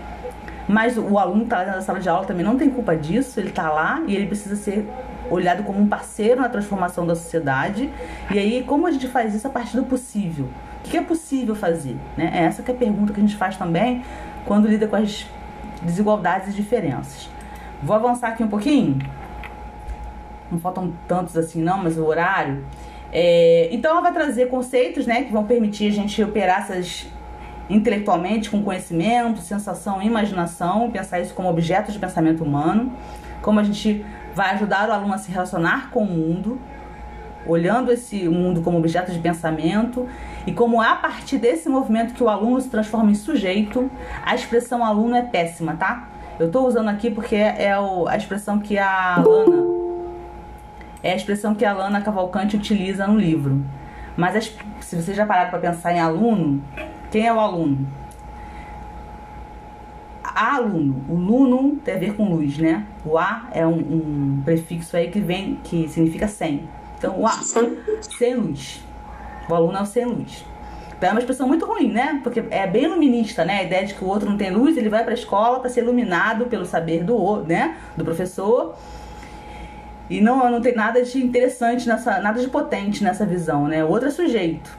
Mas 0.67 0.97
o 0.97 1.17
aluno 1.17 1.41
que 1.41 1.45
está 1.45 1.61
lá 1.61 1.75
na 1.75 1.81
sala 1.81 1.99
de 1.99 2.09
aula 2.09 2.25
também 2.25 2.43
não 2.43 2.57
tem 2.57 2.69
culpa 2.69 2.95
disso, 2.97 3.39
ele 3.39 3.49
está 3.49 3.69
lá 3.69 4.01
e 4.07 4.15
ele 4.15 4.25
precisa 4.25 4.55
ser 4.55 4.89
olhado 5.29 5.63
como 5.63 5.79
um 5.79 5.87
parceiro 5.87 6.41
na 6.41 6.49
transformação 6.49 7.05
da 7.05 7.15
sociedade. 7.15 7.89
E 8.31 8.39
aí, 8.39 8.63
como 8.63 8.87
a 8.87 8.91
gente 8.91 9.07
faz 9.07 9.33
isso 9.33 9.47
a 9.47 9.49
partir 9.49 9.75
do 9.77 9.83
possível? 9.83 10.45
O 10.83 10.89
que 10.89 10.97
é 10.97 11.01
possível 11.01 11.55
fazer? 11.55 11.97
Né? 12.15 12.31
É 12.33 12.43
essa 12.43 12.61
que 12.61 12.71
é 12.71 12.73
a 12.73 12.77
pergunta 12.77 13.13
que 13.13 13.19
a 13.19 13.23
gente 13.23 13.35
faz 13.35 13.57
também 13.57 14.03
quando 14.45 14.67
lida 14.67 14.87
com 14.87 14.95
as 14.95 15.25
desigualdades 15.81 16.49
e 16.49 16.51
diferenças. 16.55 17.29
Vou 17.81 17.95
avançar 17.95 18.29
aqui 18.29 18.43
um 18.43 18.47
pouquinho. 18.47 18.99
Não 20.51 20.59
faltam 20.59 20.93
tantos 21.07 21.35
assim 21.35 21.61
não, 21.61 21.83
mas 21.83 21.97
o 21.97 22.05
horário. 22.05 22.63
É, 23.11 23.69
então 23.71 23.91
ela 23.91 24.01
vai 24.01 24.13
trazer 24.13 24.47
conceitos 24.47 25.05
né, 25.05 25.23
que 25.23 25.31
vão 25.31 25.45
permitir 25.45 25.87
a 25.87 25.91
gente 25.91 26.21
operar 26.23 26.61
essas 26.61 27.07
intelectualmente 27.69 28.49
com 28.49 28.61
conhecimento, 28.61 29.39
sensação 29.39 30.01
imaginação, 30.01 30.91
pensar 30.91 31.19
isso 31.19 31.33
como 31.33 31.49
objeto 31.49 31.91
de 31.91 31.97
pensamento 31.97 32.43
humano, 32.43 32.93
como 33.41 33.59
a 33.59 33.63
gente 33.63 34.05
vai 34.35 34.53
ajudar 34.53 34.89
o 34.89 34.91
aluno 34.91 35.13
a 35.13 35.17
se 35.17 35.31
relacionar 35.31 35.89
com 35.89 36.03
o 36.03 36.05
mundo, 36.05 36.59
olhando 37.47 37.91
esse 37.91 38.27
mundo 38.27 38.61
como 38.61 38.77
objeto 38.77 39.11
de 39.11 39.19
pensamento 39.19 40.07
e 40.45 40.51
como 40.51 40.81
a 40.81 40.95
partir 40.95 41.37
desse 41.37 41.69
movimento 41.69 42.13
que 42.13 42.23
o 42.23 42.29
aluno 42.29 42.59
se 42.59 42.69
transforma 42.69 43.11
em 43.11 43.15
sujeito, 43.15 43.89
a 44.23 44.35
expressão 44.35 44.83
aluno 44.83 45.15
é 45.15 45.21
péssima, 45.21 45.75
tá? 45.75 46.09
Eu 46.37 46.47
estou 46.47 46.67
usando 46.67 46.89
aqui 46.89 47.09
porque 47.09 47.35
é 47.35 47.71
a 47.73 48.17
expressão 48.17 48.59
que 48.59 48.77
a 48.77 49.23
Lana 49.25 49.75
é 51.01 51.11
a 51.11 51.15
expressão 51.15 51.53
que 51.53 51.63
a 51.63 51.71
Lana 51.71 52.01
Cavalcante 52.01 52.57
utiliza 52.57 53.05
no 53.05 53.17
livro. 53.17 53.63
Mas 54.17 54.51
se 54.81 54.95
você 54.95 55.13
já 55.13 55.23
pararam 55.25 55.51
para 55.51 55.59
pensar 55.59 55.93
em 55.93 55.99
aluno, 55.99 56.63
quem 57.11 57.27
é 57.27 57.33
o 57.33 57.39
aluno? 57.39 57.87
A 60.35 60.55
aluno. 60.55 61.03
O 61.09 61.15
luno 61.15 61.77
tem 61.77 61.95
a 61.95 61.97
ver 61.97 62.15
com 62.15 62.29
luz, 62.29 62.57
né? 62.57 62.85
O 63.05 63.17
A 63.17 63.47
é 63.53 63.65
um, 63.65 63.77
um 63.77 64.41
prefixo 64.43 64.97
aí 64.97 65.09
que 65.09 65.19
vem, 65.19 65.59
que 65.63 65.87
significa 65.87 66.27
sem. 66.27 66.67
Então, 66.97 67.19
o 67.19 67.25
A, 67.25 67.31
sem 68.01 68.35
luz. 68.35 68.83
O 69.49 69.55
aluno 69.55 69.77
é 69.77 69.81
o 69.81 69.85
sem 69.85 70.05
luz. 70.05 70.45
Então 70.97 71.09
é 71.09 71.11
uma 71.11 71.19
expressão 71.19 71.47
muito 71.47 71.65
ruim, 71.65 71.91
né? 71.91 72.19
Porque 72.23 72.43
é 72.49 72.65
bem 72.67 72.83
iluminista, 72.83 73.43
né? 73.43 73.59
A 73.59 73.63
ideia 73.63 73.85
de 73.85 73.93
que 73.93 74.03
o 74.03 74.07
outro 74.07 74.29
não 74.29 74.37
tem 74.37 74.49
luz, 74.49 74.77
ele 74.77 74.89
vai 74.89 75.03
para 75.03 75.11
a 75.11 75.15
escola 75.15 75.59
para 75.59 75.69
ser 75.69 75.81
iluminado 75.81 76.45
pelo 76.45 76.65
saber 76.65 77.03
do, 77.03 77.37
né? 77.41 77.77
do 77.95 78.03
professor. 78.03 78.75
E 80.09 80.21
não, 80.21 80.49
não 80.49 80.61
tem 80.61 80.75
nada 80.75 81.01
de 81.03 81.23
interessante 81.23 81.87
nessa, 81.87 82.19
nada 82.19 82.39
de 82.39 82.47
potente 82.47 83.03
nessa 83.03 83.25
visão, 83.25 83.67
né? 83.67 83.83
O 83.83 83.89
outro 83.89 84.07
é 84.07 84.11
sujeito. 84.11 84.77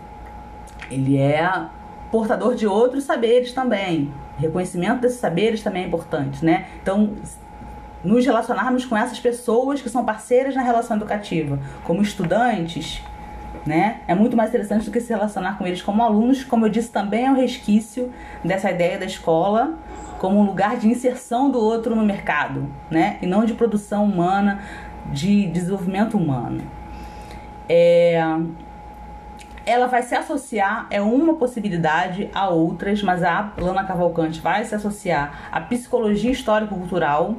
Ele 0.90 1.18
é 1.18 1.50
portador 2.10 2.54
de 2.54 2.66
outros 2.66 3.04
saberes 3.04 3.52
também. 3.52 4.12
Reconhecimento 4.38 5.00
desses 5.00 5.18
saberes 5.18 5.62
também 5.62 5.84
é 5.84 5.86
importante, 5.86 6.44
né? 6.44 6.66
Então, 6.82 7.14
nos 8.04 8.24
relacionarmos 8.24 8.84
com 8.84 8.96
essas 8.96 9.18
pessoas 9.18 9.80
que 9.80 9.88
são 9.88 10.04
parceiras 10.04 10.54
na 10.54 10.62
relação 10.62 10.96
educativa, 10.96 11.58
como 11.84 12.02
estudantes, 12.02 13.02
né? 13.66 14.00
É 14.06 14.14
muito 14.14 14.36
mais 14.36 14.50
interessante 14.50 14.84
do 14.84 14.90
que 14.92 15.00
se 15.00 15.08
relacionar 15.08 15.58
com 15.58 15.66
eles 15.66 15.82
como 15.82 16.02
alunos, 16.02 16.44
como 16.44 16.66
eu 16.66 16.70
disse, 16.70 16.90
também 16.90 17.26
é 17.26 17.30
um 17.30 17.34
resquício 17.34 18.12
dessa 18.44 18.70
ideia 18.70 18.98
da 18.98 19.06
escola 19.06 19.74
como 20.18 20.38
um 20.38 20.46
lugar 20.46 20.76
de 20.78 20.88
inserção 20.88 21.50
do 21.50 21.58
outro 21.58 21.94
no 21.94 22.04
mercado, 22.04 22.68
né? 22.90 23.18
E 23.20 23.26
não 23.26 23.44
de 23.44 23.54
produção 23.54 24.04
humana, 24.04 24.60
de 25.12 25.46
desenvolvimento 25.48 26.16
humano. 26.16 26.62
É, 27.68 28.22
ela 29.66 29.88
vai 29.88 30.02
se 30.02 30.14
associar, 30.14 30.86
é 30.90 31.00
uma 31.00 31.34
possibilidade 31.34 32.30
a 32.32 32.48
outras, 32.48 33.02
mas 33.02 33.24
a 33.24 33.52
Lana 33.58 33.82
Cavalcante 33.84 34.40
vai 34.40 34.64
se 34.64 34.74
associar 34.76 35.48
à 35.50 35.60
psicologia 35.60 36.30
histórico-cultural 36.30 37.34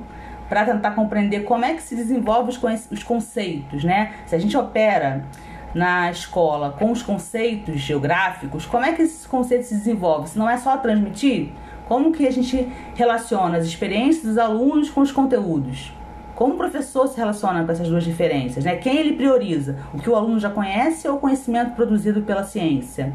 para 0.50 0.66
tentar 0.66 0.92
compreender 0.92 1.46
como 1.46 1.64
é 1.64 1.74
que 1.74 1.82
se 1.82 1.96
desenvolve 1.96 2.50
os, 2.50 2.92
os 2.92 3.02
conceitos, 3.02 3.84
né? 3.86 4.14
Se 4.26 4.36
a 4.36 4.40
gente 4.40 4.56
opera 4.58 5.26
na 5.74 6.12
escola 6.12 6.72
com 6.78 6.92
os 6.92 7.02
conceitos 7.02 7.80
geográficos, 7.80 8.66
como 8.66 8.86
é 8.86 8.92
que 8.92 9.02
esses 9.02 9.26
conceitos 9.26 9.68
se 9.68 9.76
desenvolvem? 9.76 10.28
Se 10.28 10.38
não 10.38 10.50
é 10.50 10.58
só 10.58 10.76
transmitir, 10.78 11.52
como 11.88 12.12
que 12.12 12.28
a 12.28 12.32
gente 12.32 12.68
relaciona 12.96 13.58
as 13.58 13.66
experiências 13.66 14.24
dos 14.24 14.38
alunos 14.38 14.90
com 14.90 15.00
os 15.00 15.12
conteúdos? 15.12 15.97
Como 16.38 16.54
o 16.54 16.58
professor 16.58 17.08
se 17.08 17.18
relaciona 17.18 17.66
com 17.66 17.72
essas 17.72 17.90
duas 17.90 18.04
diferenças? 18.04 18.64
Né? 18.64 18.76
Quem 18.76 18.96
ele 18.96 19.14
prioriza? 19.14 19.80
O 19.92 19.98
que 19.98 20.08
o 20.08 20.16
aluno 20.16 20.40
já 20.40 20.52
conhece 20.52 21.08
ou 21.08 21.16
o 21.16 21.20
conhecimento 21.20 21.72
produzido 21.72 22.22
pela 22.22 22.44
ciência? 22.44 23.12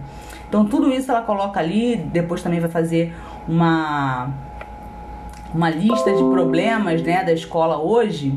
Então, 0.48 0.64
tudo 0.64 0.92
isso 0.92 1.08
ela 1.08 1.22
coloca 1.22 1.60
ali, 1.60 1.94
depois 1.94 2.42
também 2.42 2.58
vai 2.58 2.68
fazer 2.68 3.14
uma, 3.46 4.28
uma 5.54 5.70
lista 5.70 6.12
de 6.12 6.18
problemas 6.18 7.00
né, 7.00 7.22
da 7.22 7.32
escola 7.32 7.80
hoje, 7.80 8.36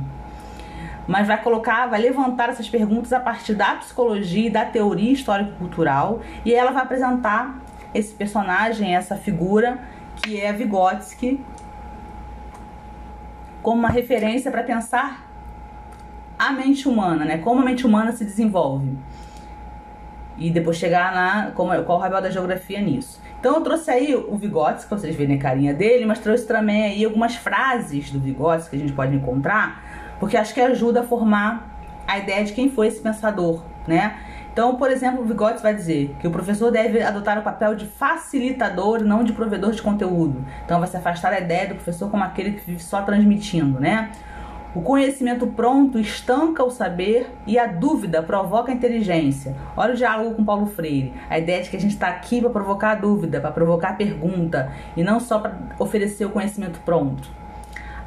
mas 1.07 1.25
vai 1.25 1.41
colocar, 1.41 1.87
vai 1.87 1.99
levantar 1.99 2.49
essas 2.49 2.69
perguntas 2.69 3.11
a 3.11 3.19
partir 3.19 3.55
da 3.55 3.73
psicologia 3.73 4.45
e 4.45 4.49
da 4.51 4.65
teoria 4.65 5.11
histórico-cultural, 5.11 6.19
e 6.45 6.53
ela 6.53 6.69
vai 6.69 6.83
apresentar 6.83 7.59
esse 7.91 8.13
personagem, 8.13 8.95
essa 8.95 9.15
figura, 9.15 9.79
que 10.17 10.39
é 10.39 10.53
Vygotsky, 10.53 11.43
como 13.65 13.79
uma 13.79 13.89
referência 13.89 14.51
para 14.51 14.61
pensar 14.61 15.27
a 16.37 16.51
mente 16.51 16.87
humana, 16.87 17.25
né? 17.25 17.39
Como 17.39 17.61
a 17.61 17.65
mente 17.65 17.83
humana 17.83 18.11
se 18.11 18.23
desenvolve. 18.23 18.95
E 20.37 20.51
depois 20.51 20.77
chegar 20.77 21.11
na 21.11 21.49
como, 21.49 21.71
qual 21.83 21.97
o 21.97 22.01
papel 22.01 22.21
da 22.21 22.29
geografia 22.29 22.79
nisso. 22.79 23.19
Então 23.39 23.55
eu 23.55 23.61
trouxe 23.61 23.89
aí 23.89 24.13
o 24.13 24.35
Vygotsky, 24.37 24.87
que 24.87 25.01
vocês 25.01 25.15
verem 25.15 25.37
a 25.37 25.39
carinha 25.39 25.73
dele, 25.73 26.05
mas 26.05 26.19
trouxe 26.19 26.45
também 26.47 26.83
aí 26.83 27.05
algumas 27.05 27.37
frases 27.37 28.11
do 28.11 28.19
Vygotsky 28.19 28.69
que 28.69 28.75
a 28.75 28.79
gente 28.79 28.93
pode 28.93 29.15
encontrar, 29.15 29.83
porque 30.19 30.37
acho 30.37 30.53
que 30.53 30.61
ajuda 30.61 30.99
a 30.99 31.03
formar 31.03 31.67
a 32.07 32.19
ideia 32.19 32.43
de 32.43 32.53
quem 32.53 32.69
foi 32.69 32.85
esse 32.85 33.01
pensador, 33.01 33.63
né? 33.87 34.15
Então, 34.55 34.77
por 34.77 34.89
exemplo, 34.89 35.21
o 35.21 35.25
Vygotsky 35.25 35.61
vai 35.61 35.75
dizer 35.75 36.15
que 36.17 36.25
o 36.25 36.31
professor 36.31 36.71
deve 36.71 37.01
adotar 37.01 37.37
o 37.37 37.41
papel 37.41 37.75
de 37.75 37.85
facilitador, 37.85 39.03
não 39.03 39.21
de 39.21 39.33
provedor 39.33 39.71
de 39.71 39.81
conteúdo. 39.81 40.45
Então, 40.63 40.79
vai 40.79 40.87
se 40.87 40.95
afastar 40.95 41.31
da 41.31 41.41
ideia 41.41 41.67
do 41.67 41.75
professor 41.75 42.09
como 42.09 42.23
aquele 42.23 42.53
que 42.53 42.65
vive 42.65 42.81
só 42.81 43.01
transmitindo, 43.01 43.81
né? 43.81 44.11
O 44.73 44.79
conhecimento 44.81 45.45
pronto 45.45 45.99
estanca 45.99 46.63
o 46.63 46.71
saber 46.71 47.29
e 47.45 47.59
a 47.59 47.67
dúvida 47.67 48.23
provoca 48.23 48.71
a 48.71 48.73
inteligência. 48.73 49.53
Olha 49.75 49.93
o 49.93 49.97
diálogo 49.97 50.35
com 50.35 50.45
Paulo 50.45 50.67
Freire. 50.67 51.13
A 51.29 51.37
ideia 51.37 51.61
de 51.61 51.69
que 51.69 51.75
a 51.75 51.79
gente 51.79 51.91
está 51.91 52.07
aqui 52.07 52.39
para 52.39 52.49
provocar 52.49 52.91
a 52.91 52.95
dúvida, 52.95 53.41
para 53.41 53.51
provocar 53.51 53.89
a 53.89 53.93
pergunta 53.95 54.71
e 54.95 55.03
não 55.03 55.19
só 55.19 55.39
para 55.39 55.53
oferecer 55.77 56.23
o 56.23 56.29
conhecimento 56.29 56.79
pronto. 56.85 57.27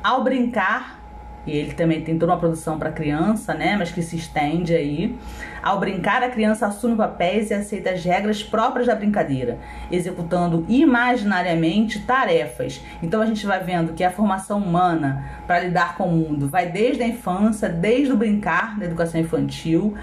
Ao 0.02 0.24
brincar, 0.24 0.97
e 1.46 1.56
ele 1.56 1.72
também 1.72 2.02
tem 2.02 2.18
toda 2.18 2.32
uma 2.32 2.38
produção 2.38 2.78
para 2.78 2.92
criança, 2.92 3.54
né? 3.54 3.74
Mas 3.78 3.90
que 3.90 4.02
se 4.02 4.16
estende 4.16 4.74
aí. 4.74 5.18
Ao 5.62 5.78
brincar, 5.80 6.22
a 6.22 6.28
criança 6.28 6.66
assume 6.66 6.94
papéis 6.94 7.50
e 7.50 7.54
aceita 7.54 7.90
as 7.90 8.04
regras 8.04 8.42
próprias 8.42 8.86
da 8.86 8.94
brincadeira, 8.94 9.58
executando 9.90 10.64
imaginariamente 10.68 12.00
tarefas. 12.00 12.82
Então 13.02 13.22
a 13.22 13.26
gente 13.26 13.46
vai 13.46 13.62
vendo 13.64 13.94
que 13.94 14.04
a 14.04 14.10
formação 14.10 14.58
humana 14.58 15.24
para 15.46 15.60
lidar 15.60 15.96
com 15.96 16.04
o 16.04 16.12
mundo 16.12 16.48
vai 16.48 16.66
desde 16.66 17.02
a 17.02 17.06
infância, 17.06 17.68
desde 17.68 18.12
o 18.12 18.16
brincar 18.16 18.78
da 18.78 18.84
educação 18.84 19.20
infantil. 19.20 19.96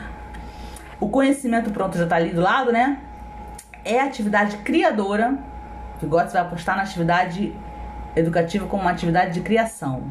O 1.00 1.10
conhecimento 1.10 1.70
pronto 1.70 1.98
já 1.98 2.06
está 2.06 2.16
ali 2.16 2.32
do 2.32 2.42
lado, 2.42 2.72
né? 2.72 2.98
É 3.84 4.00
atividade 4.00 4.58
criadora. 4.58 5.38
O 6.02 6.08
Gotts 6.08 6.34
vai 6.34 6.42
apostar 6.42 6.76
na 6.76 6.84
atividade 6.84 7.54
educativa 8.16 8.66
como 8.66 8.82
uma 8.82 8.92
atividade 8.92 9.34
de 9.34 9.42
criação 9.42 10.04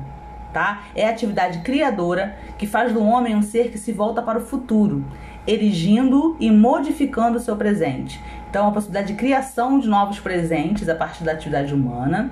tá? 0.55 0.85
É 0.95 1.07
a 1.07 1.11
atividade 1.11 1.59
criadora 1.59 2.39
que 2.57 2.67
faz 2.67 2.93
do 2.93 3.05
homem 3.05 3.35
um 3.35 3.43
ser 3.43 3.71
que 3.71 3.77
se 3.77 3.93
volta 3.93 4.23
para 4.23 4.39
o 4.39 4.41
futuro, 4.41 5.05
erigindo 5.47 6.37
e 6.41 6.51
modificando 6.51 7.37
o 7.37 7.41
seu 7.41 7.57
presente. 7.57 8.23
Então, 8.49 8.69
a 8.69 8.71
possibilidade 8.71 9.09
de 9.09 9.19
criação 9.19 9.81
de 9.81 9.89
novos 9.89 10.21
presentes 10.21 10.89
a 10.89 10.95
partir 10.95 11.25
da 11.25 11.33
atividade 11.33 11.75
humana. 11.75 12.31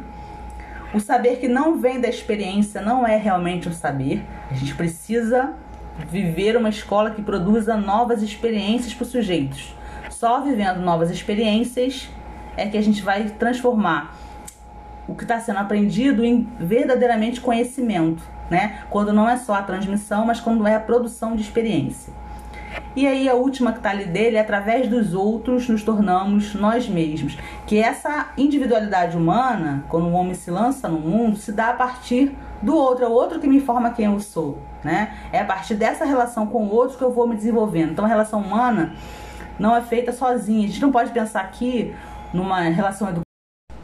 O 0.94 1.00
saber 1.00 1.36
que 1.36 1.48
não 1.48 1.78
vem 1.78 2.00
da 2.00 2.08
experiência 2.08 2.80
não 2.80 3.06
é 3.06 3.16
realmente 3.16 3.68
um 3.68 3.72
saber. 3.72 4.24
A 4.50 4.54
gente 4.54 4.74
precisa 4.74 5.54
viver 6.08 6.56
uma 6.56 6.68
escola 6.68 7.10
que 7.10 7.22
produza 7.22 7.76
novas 7.76 8.22
experiências 8.22 8.94
para 8.94 9.02
os 9.02 9.10
sujeitos. 9.10 9.74
Só 10.10 10.40
vivendo 10.40 10.80
novas 10.80 11.10
experiências 11.10 12.08
é 12.56 12.68
que 12.68 12.76
a 12.76 12.82
gente 12.82 13.02
vai 13.02 13.24
transformar 13.30 14.14
o 15.06 15.14
que 15.14 15.24
está 15.24 15.38
sendo 15.40 15.58
aprendido 15.58 16.24
em 16.24 16.48
verdadeiramente 16.58 17.40
conhecimento, 17.40 18.22
né? 18.50 18.82
Quando 18.90 19.12
não 19.12 19.28
é 19.28 19.36
só 19.36 19.54
a 19.54 19.62
transmissão, 19.62 20.26
mas 20.26 20.40
quando 20.40 20.66
é 20.66 20.74
a 20.74 20.80
produção 20.80 21.34
de 21.34 21.42
experiência. 21.42 22.12
E 22.94 23.06
aí 23.06 23.28
a 23.28 23.34
última 23.34 23.72
que 23.72 23.78
está 23.78 23.90
ali 23.90 24.04
dele 24.04 24.36
é 24.36 24.40
através 24.40 24.88
dos 24.88 25.14
outros 25.14 25.68
nos 25.68 25.82
tornamos 25.82 26.54
nós 26.54 26.88
mesmos. 26.88 27.36
Que 27.66 27.78
essa 27.78 28.30
individualidade 28.36 29.16
humana, 29.16 29.84
quando 29.88 30.06
o 30.06 30.12
homem 30.12 30.34
se 30.34 30.50
lança 30.50 30.88
no 30.88 30.98
mundo, 30.98 31.36
se 31.36 31.52
dá 31.52 31.70
a 31.70 31.74
partir 31.74 32.36
do 32.62 32.76
outro, 32.76 33.04
é 33.04 33.08
o 33.08 33.12
outro 33.12 33.40
que 33.40 33.46
me 33.46 33.56
informa 33.56 33.90
quem 33.90 34.06
eu 34.06 34.20
sou, 34.20 34.58
né? 34.84 35.14
É 35.32 35.40
a 35.40 35.44
partir 35.44 35.74
dessa 35.74 36.04
relação 36.04 36.46
com 36.46 36.64
o 36.64 36.72
outro 36.72 36.96
que 36.96 37.04
eu 37.04 37.12
vou 37.12 37.26
me 37.26 37.34
desenvolvendo. 37.34 37.92
Então 37.92 38.04
a 38.04 38.08
relação 38.08 38.40
humana 38.40 38.94
não 39.58 39.74
é 39.74 39.80
feita 39.80 40.12
sozinha. 40.12 40.64
A 40.64 40.68
gente 40.68 40.82
não 40.82 40.92
pode 40.92 41.10
pensar 41.10 41.40
aqui 41.40 41.94
numa 42.32 42.60
relação 42.60 43.08
educativa. 43.08 43.31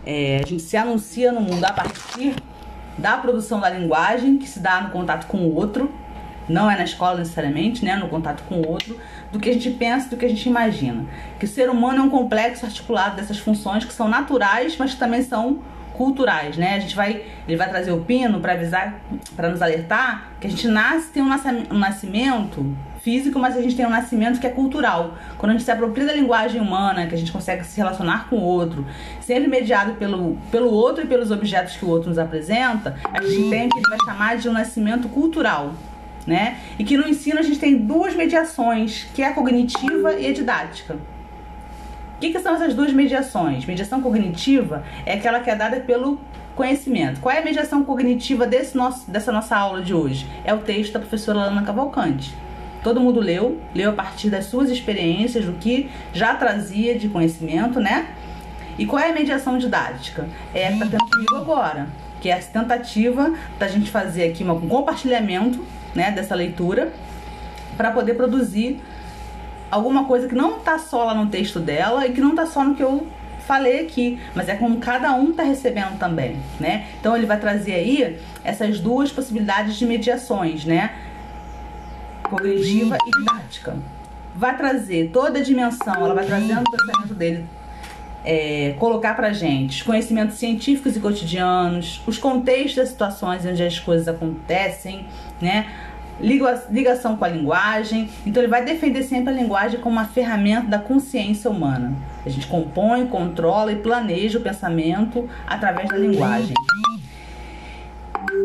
É, 0.07 0.41
a 0.43 0.47
gente 0.47 0.63
se 0.63 0.77
anuncia 0.77 1.33
no 1.33 1.41
mundo 1.41 1.65
a 1.65 1.73
partir 1.73 2.35
da 2.97 3.17
produção 3.17 3.61
da 3.61 3.71
linguagem 3.71 4.39
que 4.39 4.49
se 4.49 4.59
dá 4.59 4.81
no 4.81 4.91
contato 4.91 5.27
com 5.27 5.39
o 5.39 5.55
outro, 5.55 5.93
não 6.49 6.71
é 6.71 6.77
na 6.77 6.85
escola 6.85 7.19
necessariamente, 7.19 7.85
né, 7.85 7.95
no 7.95 8.09
contato 8.09 8.43
com 8.45 8.57
o 8.57 8.69
outro, 8.69 8.99
do 9.31 9.39
que 9.39 9.51
a 9.51 9.53
gente 9.53 9.71
pensa, 9.71 10.09
do 10.09 10.17
que 10.17 10.25
a 10.25 10.29
gente 10.29 10.49
imagina. 10.49 11.05
Que 11.39 11.45
o 11.45 11.49
ser 11.49 11.69
humano 11.69 11.99
é 11.99 12.03
um 12.03 12.11
complexo 12.11 12.65
articulado 12.65 13.17
dessas 13.17 13.39
funções 13.39 13.85
que 13.85 13.93
são 13.93 14.09
naturais, 14.09 14.77
mas 14.79 14.95
que 14.95 14.99
também 14.99 15.23
são 15.23 15.61
culturais, 15.93 16.57
né? 16.57 16.77
A 16.77 16.79
gente 16.79 16.95
vai, 16.95 17.25
ele 17.47 17.57
vai 17.57 17.69
trazer 17.69 17.91
o 17.91 18.01
pino 18.01 18.41
para 18.41 18.53
avisar, 18.53 19.01
para 19.35 19.51
nos 19.51 19.61
alertar 19.61 20.31
que 20.41 20.47
a 20.47 20.51
gente 20.51 20.69
nasce 20.69 21.11
tem 21.11 21.23
um 21.23 21.79
nascimento 21.79 22.77
físico, 23.09 23.39
mas 23.39 23.57
a 23.57 23.63
gente 23.63 23.75
tem 23.75 23.87
um 23.87 23.91
nascimento 23.91 24.39
que 24.39 24.47
é 24.47 24.51
cultural. 24.51 25.15
Quando 25.39 25.51
a 25.51 25.53
gente 25.55 25.65
se 25.65 25.71
apropria 25.71 26.05
da 26.05 26.13
linguagem 26.13 26.61
humana, 26.61 27.07
que 27.07 27.15
a 27.15 27.19
gente 27.19 27.33
consegue 27.33 27.65
se 27.65 27.79
relacionar 27.79 28.29
com 28.29 28.37
o 28.37 28.43
outro, 28.43 28.85
sempre 29.23 29.49
mediado 29.49 29.95
pelo, 29.95 30.37
pelo 30.51 30.71
outro 30.71 31.05
e 31.05 31.07
pelos 31.07 31.31
objetos 31.31 31.75
que 31.75 31.87
o 31.87 31.89
outro 31.89 32.11
nos 32.11 32.19
apresenta, 32.19 32.97
a 33.11 33.23
gente 33.23 33.49
tem 33.49 33.67
o 33.67 33.71
que 33.71 33.79
ele 33.79 33.89
vai 33.89 33.99
chamar 34.05 34.37
de 34.37 34.47
um 34.47 34.53
nascimento 34.53 35.09
cultural. 35.09 35.73
Né? 36.27 36.59
E 36.79 36.85
que 36.85 36.99
no 36.99 37.09
ensino 37.09 37.39
a 37.39 37.43
gente 37.43 37.59
tem 37.59 37.79
duas 37.79 38.15
mediações, 38.15 39.09
que 39.15 39.23
é 39.23 39.29
a 39.29 39.33
cognitiva 39.33 40.13
e 40.13 40.27
a 40.27 40.33
didática. 40.35 40.97
O 42.17 42.21
que, 42.21 42.31
que 42.31 42.39
são 42.41 42.57
essas 42.57 42.75
duas 42.75 42.93
mediações? 42.93 43.65
Mediação 43.65 44.03
cognitiva 44.03 44.85
é 45.07 45.15
aquela 45.15 45.41
que 45.41 45.49
é 45.49 45.57
dada 45.57 45.81
pelo 45.81 46.21
conhecimento. 46.55 47.21
Qual 47.21 47.35
é 47.35 47.39
a 47.39 47.45
mediação 47.45 47.83
cognitiva 47.83 48.47
desse 48.47 48.77
nosso, 48.77 49.11
dessa 49.11 49.33
nossa 49.33 49.57
aula 49.57 49.81
de 49.81 49.95
hoje? 49.95 50.27
É 50.45 50.53
o 50.53 50.59
texto 50.59 50.93
da 50.93 50.99
professora 50.99 51.39
Lana 51.39 51.63
Cavalcante. 51.63 52.35
Todo 52.83 53.01
mundo 53.01 53.21
leu, 53.21 53.61
leu 53.75 53.91
a 53.91 53.93
partir 53.93 54.31
das 54.31 54.47
suas 54.47 54.71
experiências, 54.71 55.45
do 55.45 55.53
que 55.55 55.91
já 56.13 56.35
trazia 56.35 56.99
de 56.99 57.09
conhecimento, 57.09 57.81
né? 57.81 58.09
E 58.79 58.87
qual 58.87 59.03
é 59.03 59.11
a 59.11 59.13
mediação 59.13 59.59
didática? 59.59 60.29
É 60.55 60.69
a 60.69 60.71
que 60.71 60.85
está 60.85 60.87
tendo 60.87 61.11
comigo 61.11 61.37
agora, 61.37 61.89
que 62.21 62.31
é 62.31 62.33
essa 62.33 62.53
tentativa 62.53 63.35
da 63.59 63.67
gente 63.67 63.91
fazer 63.91 64.31
aqui 64.31 64.45
um 64.45 64.69
compartilhamento 64.69 65.65
né, 65.95 66.13
dessa 66.13 66.35
leitura 66.35 66.93
para 67.77 67.91
poder 67.91 68.15
produzir 68.15 68.81
alguma 69.71 70.05
coisa 70.05 70.29
que 70.29 70.35
não 70.35 70.61
tá 70.61 70.79
só 70.79 71.05
lá 71.05 71.15
no 71.15 71.27
texto 71.27 71.59
dela 71.59 72.07
e 72.07 72.13
que 72.13 72.21
não 72.21 72.35
tá 72.35 72.47
só 72.47 72.65
no 72.65 72.75
que 72.75 72.83
eu 72.83 73.07
falei 73.49 73.81
aqui, 73.81 74.21
mas 74.35 74.49
é 74.49 74.55
como 74.55 74.77
cada 74.77 75.13
um 75.15 75.33
tá 75.33 75.43
recebendo 75.43 75.99
também, 75.99 76.37
né? 76.61 76.87
Então 77.01 77.17
ele 77.17 77.25
vai 77.25 77.41
trazer 77.41 77.75
aí 77.75 78.19
essas 78.45 78.79
duas 78.79 79.11
possibilidades 79.11 79.77
de 79.77 79.87
mediações, 79.87 80.67
né? 80.67 80.95
Cognitiva 82.29 82.97
e 83.07 83.11
didática. 83.19 83.77
Vai 84.35 84.57
trazer 84.57 85.11
toda 85.13 85.39
a 85.39 85.43
dimensão, 85.43 85.95
ela 85.95 86.15
vai 86.15 86.25
trazendo 86.25 86.61
o 86.61 86.71
pensamento 86.71 87.15
dele 87.15 87.45
é, 88.25 88.75
colocar 88.79 89.15
pra 89.15 89.33
gente 89.33 89.77
os 89.77 89.83
conhecimentos 89.83 90.37
científicos 90.37 90.97
e 90.97 91.01
cotidianos, 91.01 92.03
os 92.07 92.19
contextos 92.19 92.77
das 92.77 92.89
situações 92.91 93.47
onde 93.47 93.63
as 93.63 93.79
coisas 93.79 94.07
acontecem, 94.07 95.07
né? 95.41 95.67
ligação 96.21 97.17
com 97.17 97.25
a 97.25 97.29
linguagem. 97.29 98.11
Então 98.27 98.43
ele 98.43 98.51
vai 98.51 98.65
defender 98.65 99.05
sempre 99.05 99.33
a 99.33 99.37
linguagem 99.37 99.81
como 99.81 99.97
uma 99.97 100.05
ferramenta 100.05 100.67
da 100.67 100.79
consciência 100.79 101.51
humana. 101.51 101.95
A 102.27 102.29
gente 102.29 102.47
compõe, 102.47 103.07
controla 103.07 103.73
e 103.73 103.77
planeja 103.77 104.39
o 104.39 104.43
pensamento 104.43 105.29
através 105.47 105.89
da 105.89 105.97
linguagem. 105.97 106.55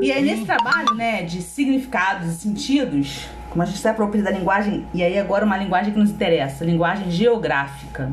E 0.02 0.12
aí 0.12 0.24
nesse 0.24 0.46
trabalho, 0.46 0.94
né, 0.96 1.24
de 1.24 1.42
significados 1.42 2.28
e 2.28 2.36
sentidos, 2.36 3.28
como 3.50 3.64
a 3.64 3.66
gente 3.66 3.78
se 3.78 3.88
apropria 3.88 4.24
da 4.24 4.32
linguagem, 4.32 4.86
e 4.94 5.04
aí 5.04 5.18
agora 5.18 5.46
uma 5.46 5.58
linguagem 5.58 5.94
que 5.94 6.00
nos 6.00 6.10
interessa, 6.10 6.66
linguagem 6.66 7.10
geográfica. 7.12 8.12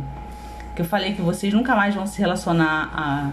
Que 0.74 0.82
eu 0.82 0.86
falei 0.86 1.14
que 1.14 1.22
vocês 1.22 1.52
nunca 1.52 1.74
mais 1.74 1.94
vão 1.94 2.06
se 2.06 2.20
relacionar 2.20 2.90
a 2.92 3.30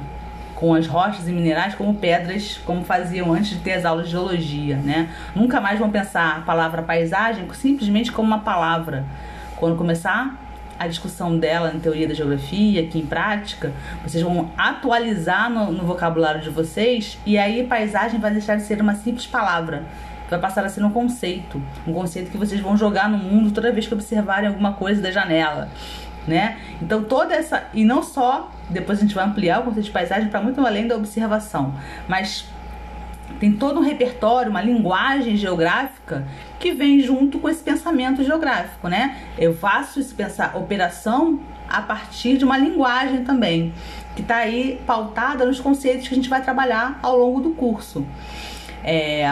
com 0.57 0.73
as 0.73 0.87
rochas 0.87 1.27
e 1.27 1.31
minerais 1.31 1.75
como 1.75 1.93
pedras, 1.93 2.59
como 2.65 2.83
faziam 2.83 3.31
antes 3.31 3.51
de 3.51 3.57
ter 3.57 3.73
as 3.73 3.85
aulas 3.85 4.07
de 4.07 4.13
geologia, 4.13 4.75
né? 4.77 5.07
Nunca 5.35 5.61
mais 5.61 5.77
vão 5.77 5.91
pensar 5.91 6.37
a 6.37 6.41
palavra 6.41 6.81
paisagem 6.81 7.47
simplesmente 7.53 8.11
como 8.11 8.27
uma 8.27 8.39
palavra. 8.39 9.05
Quando 9.55 9.75
começar 9.75 10.35
a 10.79 10.87
discussão 10.87 11.37
dela 11.37 11.71
em 11.73 11.79
teoria 11.79 12.07
da 12.07 12.13
geografia, 12.13 12.81
aqui 12.81 12.99
em 12.99 13.05
prática, 13.05 13.73
vocês 14.03 14.23
vão 14.23 14.51
atualizar 14.57 15.49
no, 15.49 15.71
no 15.71 15.83
vocabulário 15.83 16.41
de 16.41 16.49
vocês 16.49 17.17
e 17.25 17.37
aí 17.37 17.63
paisagem 17.65 18.19
vai 18.19 18.31
deixar 18.31 18.55
de 18.55 18.63
ser 18.63 18.81
uma 18.81 18.95
simples 18.95 19.25
palavra 19.27 19.83
vai 20.29 20.39
passar 20.39 20.65
a 20.65 20.67
ser 20.67 20.83
um 20.83 20.89
conceito, 20.91 21.61
um 21.87 21.93
conceito 21.93 22.29
que 22.29 22.37
vocês 22.37 22.59
vão 22.59 22.75
jogar 22.75 23.09
no 23.09 23.17
mundo 23.17 23.51
toda 23.51 23.71
vez 23.71 23.87
que 23.87 23.93
observarem 23.93 24.49
alguma 24.49 24.73
coisa 24.73 25.01
da 25.01 25.09
janela 25.09 25.69
né? 26.27 26.57
Então 26.81 27.03
toda 27.03 27.33
essa 27.33 27.63
e 27.73 27.85
não 27.85 28.03
só 28.03 28.51
depois 28.69 28.99
a 28.99 29.01
gente 29.01 29.15
vai 29.15 29.25
ampliar 29.25 29.61
o 29.61 29.63
conceito 29.63 29.85
de 29.85 29.91
paisagem 29.91 30.27
para 30.27 30.41
muito 30.41 30.59
além 30.65 30.87
da 30.87 30.95
observação, 30.95 31.73
mas 32.07 32.45
tem 33.39 33.51
todo 33.51 33.79
um 33.79 33.83
repertório, 33.83 34.49
uma 34.49 34.61
linguagem 34.61 35.35
geográfica 35.37 36.27
que 36.59 36.71
vem 36.71 36.99
junto 36.99 37.39
com 37.39 37.49
esse 37.49 37.63
pensamento 37.63 38.23
geográfico, 38.23 38.87
né? 38.87 39.17
Eu 39.37 39.55
faço 39.55 39.99
esse 39.99 40.13
pensar 40.13 40.55
operação 40.57 41.39
a 41.69 41.81
partir 41.81 42.37
de 42.37 42.45
uma 42.45 42.57
linguagem 42.57 43.23
também, 43.23 43.73
que 44.15 44.21
está 44.21 44.37
aí 44.37 44.81
pautada 44.85 45.45
nos 45.45 45.59
conceitos 45.59 46.07
que 46.07 46.13
a 46.13 46.17
gente 46.17 46.29
vai 46.29 46.41
trabalhar 46.41 46.99
ao 47.03 47.17
longo 47.17 47.41
do 47.41 47.51
curso. 47.51 48.05
É, 48.83 49.27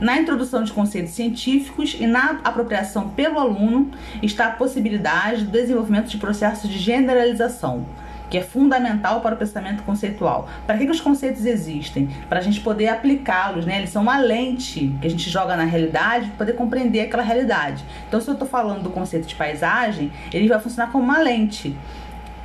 na 0.00 0.16
introdução 0.16 0.62
de 0.62 0.72
conceitos 0.72 1.12
científicos 1.12 1.96
e 1.98 2.06
na 2.06 2.38
apropriação 2.44 3.08
pelo 3.08 3.38
aluno 3.38 3.90
está 4.22 4.46
a 4.46 4.50
possibilidade 4.50 5.44
do 5.44 5.50
desenvolvimento 5.50 6.06
de 6.06 6.18
processos 6.18 6.70
de 6.70 6.78
generalização, 6.78 7.84
que 8.30 8.36
é 8.36 8.42
fundamental 8.42 9.20
para 9.20 9.34
o 9.34 9.38
pensamento 9.38 9.82
conceitual. 9.82 10.48
Para 10.66 10.76
que, 10.76 10.84
que 10.84 10.92
os 10.92 11.00
conceitos 11.00 11.44
existem? 11.46 12.08
Para 12.28 12.40
a 12.40 12.42
gente 12.42 12.60
poder 12.60 12.88
aplicá-los, 12.88 13.64
né? 13.64 13.78
Eles 13.78 13.90
são 13.90 14.02
uma 14.02 14.18
lente 14.18 14.94
que 15.00 15.06
a 15.06 15.10
gente 15.10 15.30
joga 15.30 15.56
na 15.56 15.64
realidade 15.64 16.26
para 16.28 16.38
poder 16.38 16.52
compreender 16.54 17.00
aquela 17.00 17.22
realidade. 17.22 17.84
Então, 18.06 18.20
se 18.20 18.28
eu 18.28 18.34
estou 18.34 18.48
falando 18.48 18.82
do 18.82 18.90
conceito 18.90 19.26
de 19.26 19.34
paisagem, 19.34 20.12
ele 20.32 20.48
vai 20.48 20.60
funcionar 20.60 20.90
como 20.90 21.04
uma 21.04 21.18
lente 21.18 21.76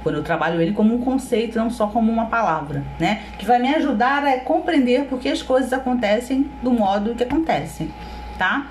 quando 0.04 0.16
eu 0.16 0.24
trabalho 0.24 0.62
ele 0.62 0.74
como 0.74 0.94
um 0.94 1.00
conceito, 1.00 1.58
não 1.58 1.70
só 1.70 1.88
como 1.88 2.12
uma 2.12 2.26
palavra, 2.26 2.84
né? 3.00 3.24
Que 3.40 3.46
vai 3.46 3.58
me 3.58 3.74
ajudar 3.74 4.24
a 4.26 4.40
compreender 4.42 5.06
por 5.06 5.18
que 5.18 5.30
as 5.30 5.42
coisas 5.42 5.72
acontecem 5.72 6.52
do 6.62 6.72
modo 6.72 7.16
que 7.16 7.24
acontecem, 7.24 7.92
tá? 8.38 8.68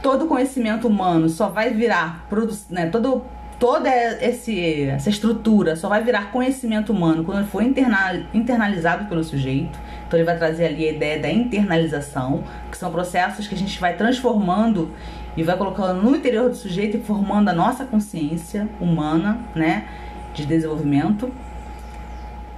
Todo 0.00 0.26
conhecimento 0.26 0.86
humano 0.86 1.28
só 1.28 1.48
vai 1.48 1.70
virar, 1.70 2.24
né, 2.70 2.86
todo, 2.86 3.24
toda 3.58 3.88
esse, 4.22 4.84
essa 4.84 5.08
estrutura 5.08 5.76
só 5.76 5.88
vai 5.88 6.02
virar 6.02 6.30
conhecimento 6.30 6.92
humano 6.92 7.24
quando 7.24 7.38
ele 7.38 7.48
for 7.48 7.62
internalizado 7.62 9.06
pelo 9.06 9.24
sujeito. 9.24 9.78
Então 10.06 10.18
ele 10.18 10.26
vai 10.26 10.36
trazer 10.36 10.66
ali 10.66 10.88
a 10.88 10.92
ideia 10.92 11.20
da 11.20 11.30
internalização, 11.30 12.44
que 12.70 12.76
são 12.76 12.90
processos 12.92 13.48
que 13.48 13.54
a 13.54 13.58
gente 13.58 13.80
vai 13.80 13.96
transformando 13.96 14.90
e 15.36 15.42
vai 15.42 15.56
colocando 15.56 16.02
no 16.02 16.16
interior 16.16 16.48
do 16.48 16.56
sujeito 16.56 16.96
e 16.96 17.00
formando 17.00 17.48
a 17.48 17.52
nossa 17.52 17.84
consciência 17.84 18.68
humana, 18.80 19.38
né, 19.54 19.86
de 20.32 20.46
desenvolvimento. 20.46 21.32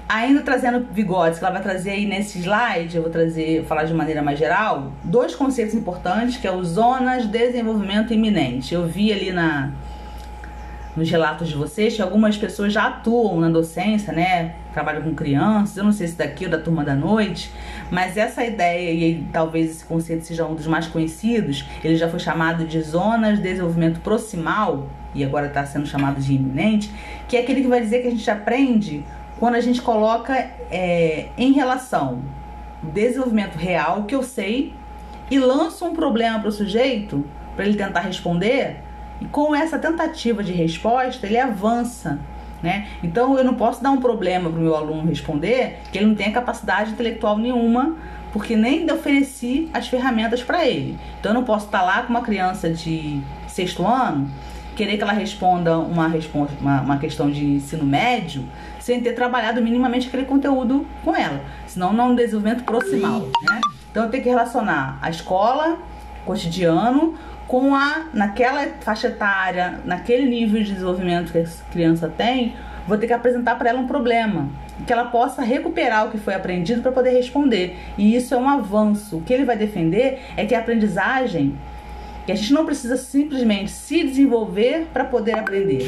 Ainda 0.09 0.41
trazendo 0.41 0.81
bigodes, 0.81 1.39
que 1.39 1.45
ela 1.45 1.53
vai 1.53 1.63
trazer 1.63 1.91
aí 1.91 2.07
nesse 2.07 2.39
slide, 2.39 2.97
eu 2.97 3.03
vou 3.03 3.11
trazer, 3.11 3.65
falar 3.65 3.85
de 3.85 3.93
maneira 3.93 4.23
mais 4.23 4.39
geral, 4.39 4.91
dois 5.05 5.35
conceitos 5.35 5.75
importantes, 5.75 6.39
que 6.39 6.47
é 6.47 6.51
o 6.51 6.65
zonas 6.65 7.25
de 7.25 7.29
desenvolvimento 7.29 8.15
iminente. 8.15 8.73
Eu 8.73 8.87
vi 8.87 9.13
ali 9.13 9.33
na 9.33 9.73
nos 10.99 11.09
relatos 11.09 11.49
de 11.49 11.55
vocês 11.55 11.95
que 11.95 12.03
algumas 12.03 12.37
pessoas 12.37 12.73
já 12.73 12.89
atuam 12.89 13.41
na 13.41 13.49
docência, 13.49 14.13
né? 14.13 14.57
Trabalham 14.73 15.03
com 15.03 15.15
crianças, 15.15 15.77
eu 15.77 15.85
não 15.85 15.93
sei 15.93 16.09
se 16.09 16.17
daqui 16.17 16.45
ou 16.45 16.51
da 16.51 16.59
turma 16.59 16.85
da 16.85 16.95
noite, 16.95 17.53
mas 17.91 18.17
essa 18.17 18.45
ideia, 18.45 18.91
e 18.93 19.25
talvez 19.33 19.71
esse 19.71 19.85
conceito 19.85 20.25
seja 20.25 20.45
um 20.45 20.55
dos 20.55 20.67
mais 20.67 20.87
conhecidos, 20.87 21.65
ele 21.83 21.97
já 21.97 22.09
foi 22.09 22.19
chamado 22.19 22.67
de 22.67 22.81
zonas 22.83 23.37
de 23.37 23.45
desenvolvimento 23.45 24.01
proximal, 24.01 24.89
e 25.15 25.25
agora 25.25 25.47
está 25.47 25.65
sendo 25.65 25.87
chamado 25.87 26.21
de 26.21 26.35
iminente, 26.35 26.91
que 27.29 27.37
é 27.37 27.41
aquele 27.41 27.63
que 27.63 27.69
vai 27.69 27.81
dizer 27.81 28.03
que 28.03 28.09
a 28.09 28.11
gente 28.11 28.31
aprende 28.31 29.05
quando 29.39 29.55
a 29.55 29.61
gente 29.61 29.81
coloca 29.81 30.35
é, 30.71 31.29
em 31.39 31.53
relação 31.53 32.21
o 32.83 32.87
desenvolvimento 32.87 33.57
real 33.57 34.05
que 34.05 34.15
eu 34.15 34.23
sei 34.23 34.75
e 35.31 35.39
lanço 35.39 35.85
um 35.85 35.95
problema 35.95 36.39
para 36.41 36.49
o 36.49 36.53
sujeito 36.53 37.25
para 37.57 37.65
ele 37.67 37.77
tentar 37.77 38.01
responder 38.01 38.83
e 39.21 39.25
com 39.27 39.55
essa 39.55 39.79
tentativa 39.79 40.43
de 40.43 40.53
resposta, 40.53 41.27
ele 41.27 41.39
avança. 41.39 42.19
Né? 42.63 42.89
Então 43.05 43.39
eu 43.39 43.45
não 43.45 43.55
posso 43.55 43.81
dar 43.83 43.91
um 43.91 44.01
problema 44.01 44.51
para 44.51 44.59
o 44.59 44.63
meu 44.63 44.75
aluno 44.75 45.09
responder 45.09 45.79
que 45.93 45.99
ele 45.99 46.07
não 46.07 46.15
tenha 46.17 46.33
capacidade 46.33 46.91
intelectual 46.91 47.39
nenhuma 47.39 47.97
porque 48.33 48.57
nem 48.57 48.91
ofereci 48.91 49.69
as 49.73 49.89
ferramentas 49.89 50.43
para 50.43 50.67
ele. 50.67 50.99
Então 51.19 51.31
eu 51.31 51.35
não 51.35 51.45
posso 51.45 51.67
estar 51.67 51.83
lá 51.83 52.03
com 52.03 52.11
uma 52.11 52.23
criança 52.23 52.69
de 52.69 53.21
sexto 53.47 53.87
ano, 53.87 54.29
querer 54.77 54.97
que 54.97 55.03
ela 55.03 55.13
responda 55.13 55.79
uma, 55.79 56.13
uma, 56.61 56.81
uma 56.83 56.99
questão 56.99 57.31
de 57.31 57.45
ensino 57.45 57.85
médio, 57.85 58.45
sem 58.79 59.01
ter 59.01 59.13
trabalhado 59.13 59.63
minimamente 59.63 60.09
aquele 60.09 60.25
conteúdo 60.25 60.87
com 61.05 61.15
ela. 61.15 61.41
Senão 61.67 61.93
não 61.93 62.05
é 62.05 62.09
um 62.09 62.15
desenvolvimento 62.15 62.65
proximal, 62.65 63.21
né? 63.21 63.61
Então 63.91 64.05
eu 64.05 64.11
tenho 64.11 64.23
que 64.23 64.29
relacionar 64.29 64.99
a 65.03 65.11
escola, 65.11 65.79
cotidiano, 66.25 67.15
com 67.49 67.75
a 67.75 68.05
naquela 68.13 68.67
faixa 68.81 69.09
etária, 69.09 69.81
naquele 69.85 70.29
nível 70.29 70.63
de 70.63 70.71
desenvolvimento 70.71 71.33
que 71.33 71.39
a 71.39 71.47
criança 71.73 72.13
tem, 72.15 72.55
vou 72.87 72.99
ter 72.99 73.07
que 73.07 73.13
apresentar 73.13 73.57
para 73.57 73.71
ela 73.71 73.81
um 73.81 73.87
problema, 73.87 74.49
que 74.87 74.93
ela 74.93 75.07
possa 75.07 75.43
recuperar 75.43 76.07
o 76.07 76.11
que 76.11 76.19
foi 76.19 76.35
aprendido 76.35 76.83
para 76.83 76.93
poder 76.93 77.11
responder. 77.11 77.77
E 77.97 78.15
isso 78.15 78.35
é 78.35 78.37
um 78.37 78.49
avanço. 78.49 79.17
O 79.17 79.23
que 79.23 79.33
ele 79.33 79.45
vai 79.45 79.57
defender 79.57 80.21
é 80.37 80.45
que 80.45 80.55
a 80.55 80.59
aprendizagem 80.59 81.59
que 82.27 82.33
a 82.33 82.35
gente 82.35 82.53
não 82.53 82.67
precisa 82.67 82.99
simplesmente 82.99 83.71
se 83.71 84.05
desenvolver 84.05 84.87
para 84.93 85.03
poder 85.03 85.39
aprender. 85.39 85.81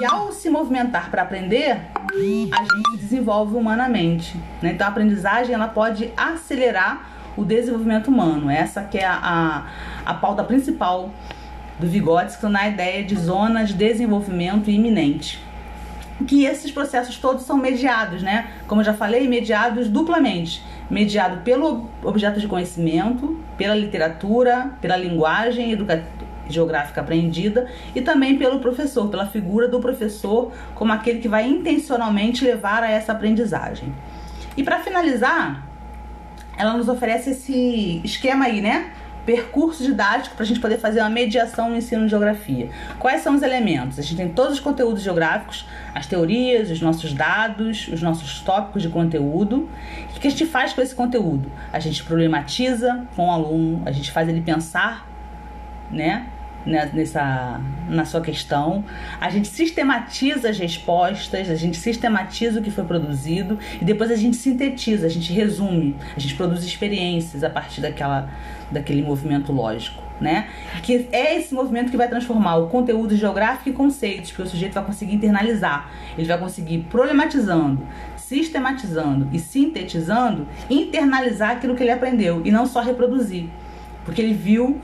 E 0.00 0.04
ao 0.06 0.32
se 0.32 0.48
movimentar 0.48 1.10
para 1.10 1.20
aprender, 1.20 1.72
a 1.72 2.62
gente 2.62 2.96
desenvolve 2.98 3.54
humanamente. 3.54 4.34
Né? 4.62 4.72
Então 4.72 4.86
a 4.86 4.90
aprendizagem 4.90 5.54
ela 5.54 5.68
pode 5.68 6.10
acelerar 6.16 7.13
o 7.36 7.44
desenvolvimento 7.44 8.08
humano. 8.08 8.50
Essa 8.50 8.82
que 8.82 8.98
é 8.98 9.04
a, 9.04 9.18
a, 9.22 10.10
a 10.10 10.14
pauta 10.14 10.44
principal 10.44 11.10
do 11.78 11.86
Vygotsky 11.86 12.46
na 12.46 12.68
ideia 12.68 13.04
de 13.04 13.16
zona 13.16 13.64
de 13.64 13.74
desenvolvimento 13.74 14.70
iminente 14.70 15.42
que 16.26 16.44
esses 16.44 16.70
processos 16.70 17.16
todos 17.18 17.42
são 17.44 17.56
mediados, 17.56 18.22
né? 18.22 18.50
Como 18.66 18.80
eu 18.80 18.84
já 18.84 18.94
falei, 18.94 19.26
mediados 19.26 19.88
duplamente. 19.88 20.62
Mediado 20.88 21.38
pelo 21.42 21.88
objeto 22.02 22.38
de 22.38 22.46
conhecimento, 22.46 23.40
pela 23.56 23.74
literatura, 23.74 24.70
pela 24.80 24.96
linguagem 24.96 25.76
geográfica 26.46 27.00
aprendida 27.00 27.66
e 27.94 28.02
também 28.02 28.36
pelo 28.36 28.60
professor, 28.60 29.08
pela 29.08 29.26
figura 29.26 29.66
do 29.66 29.80
professor 29.80 30.52
como 30.74 30.92
aquele 30.92 31.18
que 31.18 31.28
vai 31.28 31.48
intencionalmente 31.48 32.44
levar 32.44 32.82
a 32.82 32.90
essa 32.90 33.12
aprendizagem. 33.12 33.94
E 34.56 34.62
para 34.62 34.80
finalizar, 34.80 35.66
ela 36.56 36.76
nos 36.76 36.88
oferece 36.88 37.30
esse 37.30 38.00
esquema 38.04 38.46
aí, 38.46 38.60
né? 38.60 38.92
percurso 39.24 39.82
didático 39.82 40.34
para 40.34 40.44
a 40.44 40.46
gente 40.46 40.60
poder 40.60 40.78
fazer 40.78 41.00
uma 41.00 41.08
mediação 41.08 41.70
no 41.70 41.76
ensino 41.76 42.04
de 42.04 42.10
geografia. 42.10 42.68
Quais 42.98 43.22
são 43.22 43.34
os 43.34 43.42
elementos? 43.42 43.98
A 43.98 44.02
gente 44.02 44.16
tem 44.16 44.28
todos 44.28 44.54
os 44.54 44.60
conteúdos 44.60 45.02
geográficos, 45.02 45.66
as 45.94 46.06
teorias, 46.06 46.70
os 46.70 46.80
nossos 46.80 47.12
dados, 47.12 47.88
os 47.88 48.02
nossos 48.02 48.40
tópicos 48.40 48.82
de 48.82 48.88
conteúdo. 48.88 49.68
O 50.14 50.20
que 50.20 50.28
a 50.28 50.30
gente 50.30 50.46
faz 50.46 50.72
com 50.72 50.80
esse 50.80 50.94
conteúdo? 50.94 51.50
A 51.72 51.78
gente 51.78 52.02
problematiza 52.04 53.06
com 53.16 53.26
o 53.26 53.30
aluno, 53.30 53.82
a 53.86 53.92
gente 53.92 54.12
faz 54.12 54.28
ele 54.28 54.40
pensar, 54.40 55.08
né? 55.90 56.26
Né, 56.66 56.90
nessa 56.94 57.60
na 57.88 58.04
sua 58.04 58.20
questão. 58.20 58.84
A 59.20 59.28
gente 59.30 59.48
sistematiza 59.48 60.48
as 60.48 60.58
respostas, 60.58 61.50
a 61.50 61.54
gente 61.54 61.76
sistematiza 61.76 62.60
o 62.60 62.62
que 62.62 62.70
foi 62.70 62.84
produzido 62.84 63.58
e 63.80 63.84
depois 63.84 64.10
a 64.10 64.16
gente 64.16 64.36
sintetiza, 64.36 65.06
a 65.06 65.10
gente 65.10 65.32
resume, 65.32 65.94
a 66.16 66.18
gente 66.18 66.34
produz 66.34 66.64
experiências 66.64 67.44
a 67.44 67.50
partir 67.50 67.80
daquela 67.80 68.30
daquele 68.70 69.02
movimento 69.02 69.52
lógico, 69.52 70.02
né? 70.20 70.48
Que 70.82 71.06
é 71.12 71.36
esse 71.38 71.54
movimento 71.54 71.90
que 71.90 71.96
vai 71.96 72.08
transformar 72.08 72.56
o 72.56 72.68
conteúdo 72.68 73.14
geográfico 73.14 73.68
em 73.68 73.72
conceitos, 73.72 74.32
que 74.32 74.40
o 74.40 74.46
sujeito 74.46 74.72
vai 74.72 74.84
conseguir 74.84 75.14
internalizar, 75.14 75.90
ele 76.16 76.26
vai 76.26 76.38
conseguir 76.38 76.78
problematizando, 76.90 77.86
sistematizando 78.16 79.28
e 79.32 79.38
sintetizando, 79.38 80.48
internalizar 80.68 81.50
aquilo 81.52 81.76
que 81.76 81.82
ele 81.82 81.92
aprendeu 81.92 82.40
e 82.44 82.50
não 82.50 82.66
só 82.66 82.80
reproduzir, 82.80 83.48
porque 84.04 84.20
ele 84.20 84.34
viu 84.34 84.80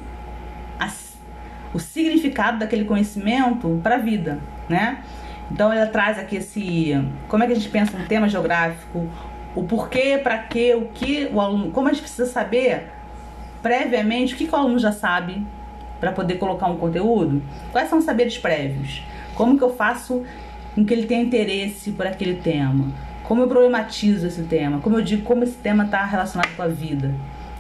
o 1.73 1.79
significado 1.79 2.59
daquele 2.59 2.85
conhecimento 2.85 3.81
para 3.83 3.97
a 3.97 3.99
vida, 3.99 4.39
né? 4.69 5.03
Então 5.51 5.73
ela 5.73 5.87
traz 5.87 6.19
aqui 6.19 6.37
esse, 6.37 6.93
como 7.29 7.43
é 7.43 7.47
que 7.47 7.53
a 7.53 7.57
gente 7.57 7.69
pensa 7.69 7.97
um 7.97 8.07
tema 8.07 8.29
geográfico, 8.29 9.09
o 9.55 9.65
porquê, 9.65 10.19
para 10.23 10.39
quê, 10.39 10.75
o 10.75 10.87
que 10.87 11.29
o 11.33 11.41
aluno, 11.41 11.71
como 11.71 11.89
a 11.89 11.93
gente 11.93 12.03
precisa 12.03 12.27
saber 12.27 12.89
previamente 13.61 14.35
o 14.35 14.37
que, 14.37 14.47
que 14.47 14.55
o 14.55 14.57
aluno 14.57 14.79
já 14.79 14.93
sabe 14.93 15.45
para 15.99 16.13
poder 16.13 16.39
colocar 16.39 16.67
um 16.67 16.77
conteúdo, 16.77 17.43
quais 17.73 17.89
são 17.89 17.99
os 17.99 18.05
saberes 18.05 18.39
prévios, 18.39 19.03
como 19.35 19.59
que 19.59 19.65
eu 19.65 19.75
faço 19.75 20.25
com 20.75 20.85
que 20.85 20.95
ele 20.95 21.07
tenha 21.07 21.23
interesse 21.23 21.91
por 21.91 22.07
aquele 22.07 22.37
tema, 22.37 22.89
como 23.25 23.43
eu 23.43 23.49
problematizo 23.49 24.27
esse 24.27 24.43
tema, 24.45 24.81
como 24.81 24.97
eu 24.97 25.03
digo 25.03 25.23
como 25.23 25.45
esse 25.45 25.57
tema 25.57 25.85
está 25.85 26.05
relacionado 26.05 26.55
com 26.57 26.63
a 26.63 26.69
vida, 26.69 27.13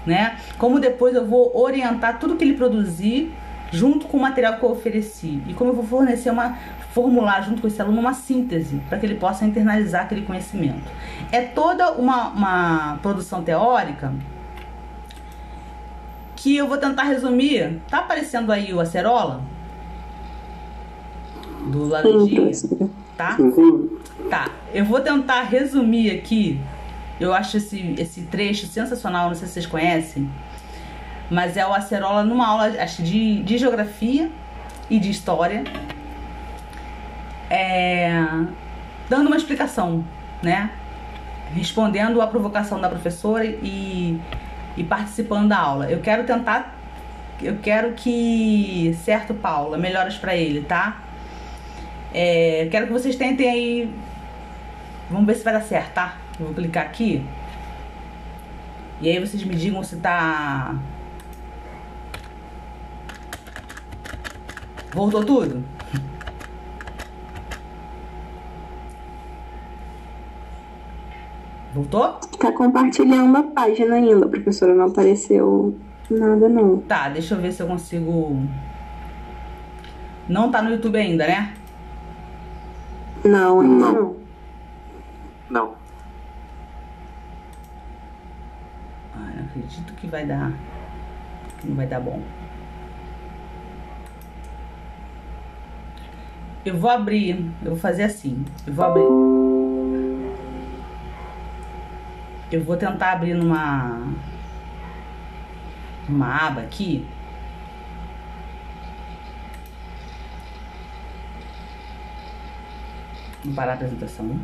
né? 0.06 0.36
Como 0.56 0.80
depois 0.80 1.14
eu 1.14 1.26
vou 1.26 1.52
orientar 1.54 2.18
tudo 2.18 2.36
que 2.36 2.44
ele 2.44 2.54
produzir 2.54 3.34
junto 3.70 4.06
com 4.06 4.16
o 4.16 4.20
material 4.20 4.56
que 4.56 4.62
eu 4.62 4.70
ofereci 4.70 5.42
e 5.46 5.54
como 5.54 5.70
eu 5.70 5.74
vou 5.74 5.86
fornecer 5.86 6.30
uma 6.30 6.58
formular 6.92 7.42
junto 7.42 7.62
com 7.62 7.68
esse 7.68 7.80
aluno 7.80 8.00
uma 8.00 8.14
síntese 8.14 8.80
para 8.88 8.98
que 8.98 9.06
ele 9.06 9.14
possa 9.14 9.44
internalizar 9.44 10.02
aquele 10.02 10.22
conhecimento. 10.22 10.90
É 11.30 11.40
toda 11.40 11.92
uma, 11.92 12.30
uma 12.30 12.98
produção 13.00 13.42
teórica 13.42 14.12
que 16.34 16.56
eu 16.56 16.66
vou 16.66 16.78
tentar 16.78 17.04
resumir. 17.04 17.80
Tá 17.88 17.98
aparecendo 17.98 18.50
aí 18.50 18.72
o 18.72 18.80
acerola? 18.80 19.42
Do 21.66 21.86
laranjinha? 21.86 22.50
Tá? 23.16 23.36
Tá. 24.28 24.50
Eu 24.72 24.84
vou 24.84 25.00
tentar 25.00 25.42
resumir 25.42 26.10
aqui. 26.10 26.58
Eu 27.20 27.32
acho 27.34 27.58
esse, 27.58 27.94
esse 27.98 28.22
trecho 28.22 28.66
sensacional, 28.66 29.28
não 29.28 29.34
sei 29.34 29.46
se 29.46 29.54
vocês 29.54 29.66
conhecem 29.66 30.28
mas 31.30 31.56
é 31.56 31.64
o 31.64 31.72
Acerola 31.72 32.24
numa 32.24 32.46
aula 32.46 32.64
acho, 32.82 33.02
de, 33.02 33.42
de 33.42 33.56
geografia 33.56 34.30
e 34.90 34.98
de 34.98 35.10
história, 35.10 35.62
é, 37.48 38.20
dando 39.08 39.28
uma 39.28 39.36
explicação, 39.36 40.04
né? 40.42 40.70
Respondendo 41.54 42.20
a 42.20 42.26
provocação 42.26 42.80
da 42.80 42.88
professora 42.88 43.44
e, 43.44 44.20
e 44.76 44.82
participando 44.82 45.48
da 45.48 45.58
aula. 45.58 45.90
Eu 45.90 46.00
quero 46.00 46.24
tentar, 46.24 46.74
eu 47.40 47.58
quero 47.58 47.92
que, 47.92 48.96
certo, 49.04 49.32
Paula, 49.32 49.78
melhoras 49.78 50.16
para 50.16 50.36
ele, 50.36 50.62
tá? 50.62 51.00
É, 52.12 52.68
quero 52.70 52.86
que 52.86 52.92
vocês 52.92 53.14
tentem 53.14 53.48
aí. 53.48 53.94
Vamos 55.08 55.26
ver 55.26 55.34
se 55.34 55.44
vai 55.44 55.52
dar 55.52 55.62
certo, 55.62 55.92
tá? 55.92 56.16
Vou 56.38 56.52
clicar 56.54 56.84
aqui. 56.84 57.24
E 59.00 59.08
aí 59.08 59.18
vocês 59.18 59.42
me 59.44 59.54
digam 59.54 59.82
se 59.82 59.96
tá 59.96 60.76
Voltou 64.92 65.24
tudo? 65.24 65.64
Voltou? 71.72 72.20
Tá 72.38 72.50
compartilhando 72.52 73.36
a 73.36 73.42
página 73.44 73.94
ainda, 73.94 74.26
professora. 74.26 74.74
Não 74.74 74.86
apareceu 74.86 75.78
nada, 76.10 76.48
não. 76.48 76.78
Tá, 76.78 77.08
deixa 77.08 77.34
eu 77.34 77.40
ver 77.40 77.52
se 77.52 77.62
eu 77.62 77.68
consigo. 77.68 78.42
Não 80.28 80.50
tá 80.50 80.60
no 80.60 80.70
YouTube 80.70 80.96
ainda, 80.96 81.26
né? 81.26 81.54
Não, 83.24 83.60
ainda 83.60 83.92
não. 83.92 84.16
Não. 85.48 85.74
Ah, 89.14 89.30
não 89.36 89.44
acredito 89.44 89.94
que 89.94 90.06
vai 90.08 90.26
dar. 90.26 90.52
Que 91.60 91.68
não 91.68 91.76
vai 91.76 91.86
dar 91.86 92.00
bom. 92.00 92.20
Eu 96.62 96.76
vou 96.76 96.90
abrir, 96.90 97.50
eu 97.62 97.70
vou 97.70 97.78
fazer 97.78 98.02
assim. 98.02 98.44
Eu 98.66 98.74
vou 98.74 98.84
abrir. 98.84 99.02
Eu 102.52 102.62
vou 102.62 102.76
tentar 102.76 103.12
abrir 103.12 103.32
numa 103.32 104.12
uma 106.06 106.46
aba 106.46 106.60
aqui. 106.60 107.06
Vou 113.42 113.54
parar 113.54 113.72
a 113.72 113.74
apresentação. 113.76 114.38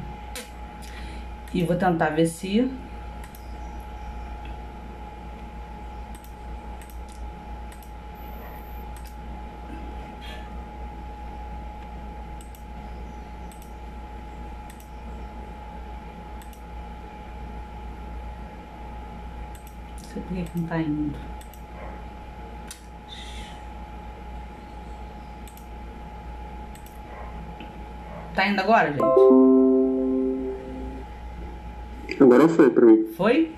E 1.52 1.64
vou 1.64 1.76
tentar 1.76 2.10
ver 2.10 2.26
se 2.26 2.70
Não 20.56 20.66
tá 20.66 20.78
indo? 20.78 21.14
Tá 28.34 28.46
indo 28.46 28.60
agora, 28.60 28.90
gente? 28.92 29.02
Agora 32.20 32.48
foi 32.48 32.70
pra 32.70 32.86
mim. 32.86 33.06
Foi? 33.16 33.52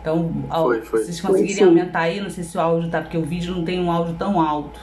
Então, 0.00 0.32
ao, 0.48 0.64
Foi, 0.64 0.82
foi. 0.82 1.04
vocês 1.04 1.20
conseguirem 1.20 1.56
Foi, 1.56 1.68
aumentar 1.68 2.00
aí, 2.00 2.20
não 2.20 2.30
sei 2.30 2.42
se 2.42 2.56
o 2.56 2.60
áudio 2.60 2.90
tá, 2.90 3.02
porque 3.02 3.16
o 3.16 3.22
vídeo 3.22 3.54
não 3.54 3.64
tem 3.64 3.80
um 3.80 3.90
áudio 3.90 4.14
tão 4.14 4.40
alto. 4.40 4.80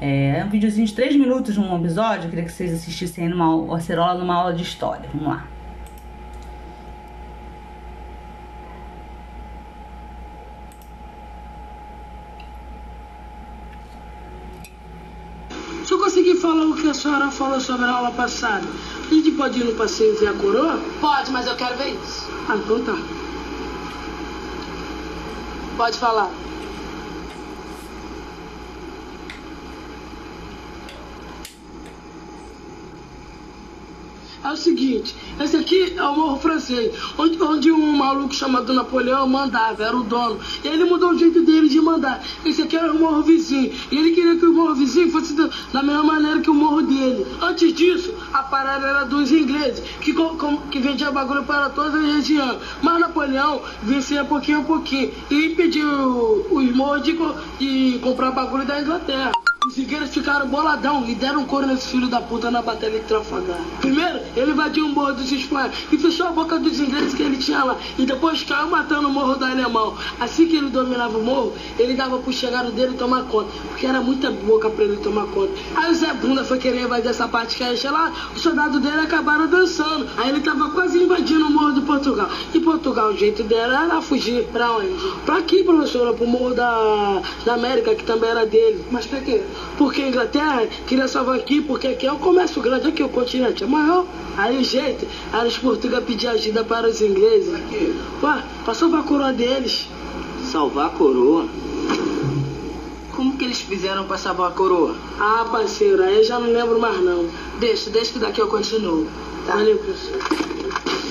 É, 0.00 0.40
é 0.40 0.44
um 0.44 0.48
videozinho 0.48 0.86
de 0.86 0.94
3 0.94 1.16
minutos 1.16 1.56
num 1.56 1.76
episódio, 1.78 2.24
eu 2.26 2.30
queria 2.30 2.44
que 2.44 2.52
vocês 2.52 2.72
assistissem 2.72 3.24
aí 3.24 3.30
numa 3.30 3.76
Acerola 3.76 4.18
numa 4.18 4.34
aula 4.34 4.54
de 4.54 4.62
história. 4.62 5.08
Vamos 5.12 5.28
lá. 5.28 5.46
Se 15.84 15.92
eu 15.92 15.98
conseguir 15.98 16.36
falar 16.36 16.66
o 16.66 16.74
que 16.74 16.88
a 16.88 16.94
senhora 16.94 17.30
falou 17.54 17.60
sobre 17.60 17.86
a 17.86 17.92
aula 17.92 18.10
passada, 18.10 18.66
a 19.08 19.14
gente 19.14 19.30
pode 19.32 19.60
ir 19.60 19.64
no 19.64 19.74
passeio 19.74 20.16
ver 20.18 20.28
a 20.28 20.32
coroa? 20.32 20.78
Pode, 21.00 21.30
mas 21.30 21.46
eu 21.46 21.54
quero 21.54 21.76
ver 21.76 21.90
isso. 21.90 22.26
Ah, 22.48 22.56
então 22.56 22.80
tá. 22.80 22.96
Pode 25.76 25.98
falar. 25.98 26.30
É 34.44 34.52
o 34.52 34.56
seguinte, 34.58 35.16
esse 35.40 35.56
aqui 35.56 35.94
é 35.96 36.02
o 36.02 36.14
Morro 36.16 36.36
Francês, 36.38 36.94
onde, 37.16 37.42
onde 37.42 37.72
um 37.72 37.92
maluco 37.96 38.34
chamado 38.34 38.74
Napoleão 38.74 39.26
mandava, 39.26 39.82
era 39.82 39.96
o 39.96 40.02
dono. 40.04 40.38
E 40.62 40.68
ele 40.68 40.84
mudou 40.84 41.12
o 41.12 41.18
jeito 41.18 41.40
dele 41.40 41.66
de 41.66 41.80
mandar. 41.80 42.22
Esse 42.44 42.60
aqui 42.60 42.76
era 42.76 42.92
o 42.92 42.98
Morro 42.98 43.22
Vizinho. 43.22 43.72
E 43.90 43.96
ele 43.96 44.10
queria 44.10 44.36
que 44.36 44.44
o 44.44 44.52
Morro 44.52 44.74
Vizinho 44.74 45.10
fosse 45.10 45.32
da, 45.34 45.48
mesma 45.82 46.02
maneira 46.02 46.40
que 46.40 46.50
o 46.50 46.54
Morro 46.54 46.82
dele. 46.82 47.26
Antes 47.40 47.72
disso, 47.72 48.12
a 48.34 48.42
parada 48.42 48.86
era 48.86 49.04
dos 49.04 49.32
ingleses, 49.32 49.82
que, 50.02 50.12
co- 50.12 50.36
com, 50.36 50.58
que 50.68 50.78
vendia 50.78 51.10
bagulho 51.10 51.44
para 51.44 51.70
toda 51.70 51.96
a 51.96 52.02
região. 52.02 52.58
Mas 52.82 53.00
Napoleão 53.00 53.62
vencia 53.82 54.24
pouquinho 54.26 54.60
a 54.60 54.64
pouquinho 54.64 55.10
e 55.30 55.46
impediu 55.52 55.88
os 56.50 56.76
morros 56.76 57.02
de, 57.02 57.16
de 57.58 57.98
comprar 58.00 58.30
bagulho 58.32 58.66
da 58.66 58.78
Inglaterra. 58.78 59.32
Os 59.66 59.78
ingleses 59.78 60.10
ficaram 60.12 60.46
boladão 60.46 61.08
e 61.08 61.14
deram 61.14 61.46
cor 61.46 61.66
nesse 61.66 61.88
filho 61.88 62.06
da 62.06 62.20
puta 62.20 62.50
na 62.50 62.60
batalha 62.60 63.00
de 63.00 63.06
Trafalgar. 63.06 63.58
Primeiro, 63.80 64.20
ele 64.36 64.50
invadiu 64.50 64.84
o 64.84 64.90
morro 64.90 65.14
dos 65.14 65.32
espanhóis 65.32 65.72
e 65.90 65.96
fechou 65.96 66.26
a 66.26 66.32
boca 66.32 66.58
dos 66.58 66.78
ingleses 66.78 67.14
que 67.14 67.22
ele 67.22 67.38
tinha 67.38 67.64
lá. 67.64 67.78
E 67.96 68.04
depois 68.04 68.42
caiu 68.42 68.68
matando 68.68 69.08
o 69.08 69.10
morro 69.10 69.36
do 69.36 69.44
alemão. 69.46 69.96
Assim 70.20 70.46
que 70.46 70.56
ele 70.56 70.68
dominava 70.68 71.16
o 71.16 71.24
morro, 71.24 71.54
ele 71.78 71.94
dava 71.94 72.18
pro 72.18 72.30
chegado 72.30 72.72
dele 72.72 72.94
tomar 72.98 73.22
conta. 73.22 73.50
Porque 73.68 73.86
era 73.86 74.02
muita 74.02 74.30
boca 74.30 74.68
pra 74.68 74.84
ele 74.84 74.98
tomar 74.98 75.26
conta. 75.28 75.52
Aí 75.74 75.90
o 75.90 75.94
Zé 75.94 76.12
Bunda 76.12 76.44
foi 76.44 76.58
querer 76.58 76.82
invadir 76.82 77.08
essa 77.08 77.26
parte 77.26 77.56
que 77.56 77.64
ia 77.64 77.90
lá, 77.90 78.12
os 78.36 78.42
soldados 78.42 78.78
dele 78.82 79.00
acabaram 79.00 79.46
dançando. 79.46 80.06
Aí 80.18 80.28
ele 80.28 80.40
tava 80.42 80.72
quase 80.72 81.02
invadindo 81.02 81.46
o 81.46 81.50
morro 81.50 81.72
de 81.72 81.80
Portugal. 81.80 82.28
E 82.52 82.60
Portugal, 82.60 83.12
o 83.12 83.16
jeito 83.16 83.42
dela 83.42 83.84
era 83.84 84.02
fugir. 84.02 84.44
Pra 84.52 84.72
onde? 84.72 84.94
Pra 85.24 85.38
aqui, 85.38 85.64
professora, 85.64 86.12
pro 86.12 86.26
morro 86.26 86.52
da, 86.52 87.22
da 87.46 87.54
América, 87.54 87.94
que 87.94 88.04
também 88.04 88.28
era 88.28 88.44
dele. 88.44 88.84
Mas 88.90 89.06
pra 89.06 89.20
quê? 89.20 89.42
Porque 89.76 90.02
a 90.02 90.08
Inglaterra 90.08 90.66
queria 90.86 91.08
salvar 91.08 91.36
aqui, 91.36 91.60
porque 91.60 91.88
aqui 91.88 92.06
é 92.06 92.12
o 92.12 92.16
comércio 92.16 92.60
grande, 92.62 92.88
aqui 92.88 93.02
o 93.02 93.08
continente 93.08 93.64
é 93.64 93.66
maior. 93.66 94.06
Aí 94.36 94.58
o 94.58 94.64
jeito 94.64 95.06
era 95.32 95.46
os 95.46 95.58
portugueses 95.58 96.04
pedir 96.04 96.28
ajuda 96.28 96.64
para 96.64 96.88
os 96.88 97.00
ingleses. 97.00 97.54
Ué, 98.22 98.44
pra 98.64 98.74
salvar 98.74 99.00
a 99.00 99.04
coroa 99.04 99.32
deles. 99.32 99.88
Salvar 100.50 100.86
a 100.86 100.90
coroa? 100.90 101.46
Como 103.12 103.36
que 103.36 103.44
eles 103.44 103.60
fizeram 103.60 104.04
pra 104.04 104.18
salvar 104.18 104.50
a 104.50 104.54
coroa? 104.54 104.94
Ah, 105.20 105.46
parceiro, 105.50 106.02
aí 106.02 106.18
eu 106.18 106.24
já 106.24 106.38
não 106.38 106.50
lembro 106.50 106.80
mais 106.80 107.00
não. 107.02 107.26
Deixa, 107.60 107.90
deixa 107.90 108.12
que 108.12 108.18
daqui 108.18 108.40
eu 108.40 108.48
continuo. 108.48 109.06
Valeu, 109.46 109.78
professor. 109.78 111.03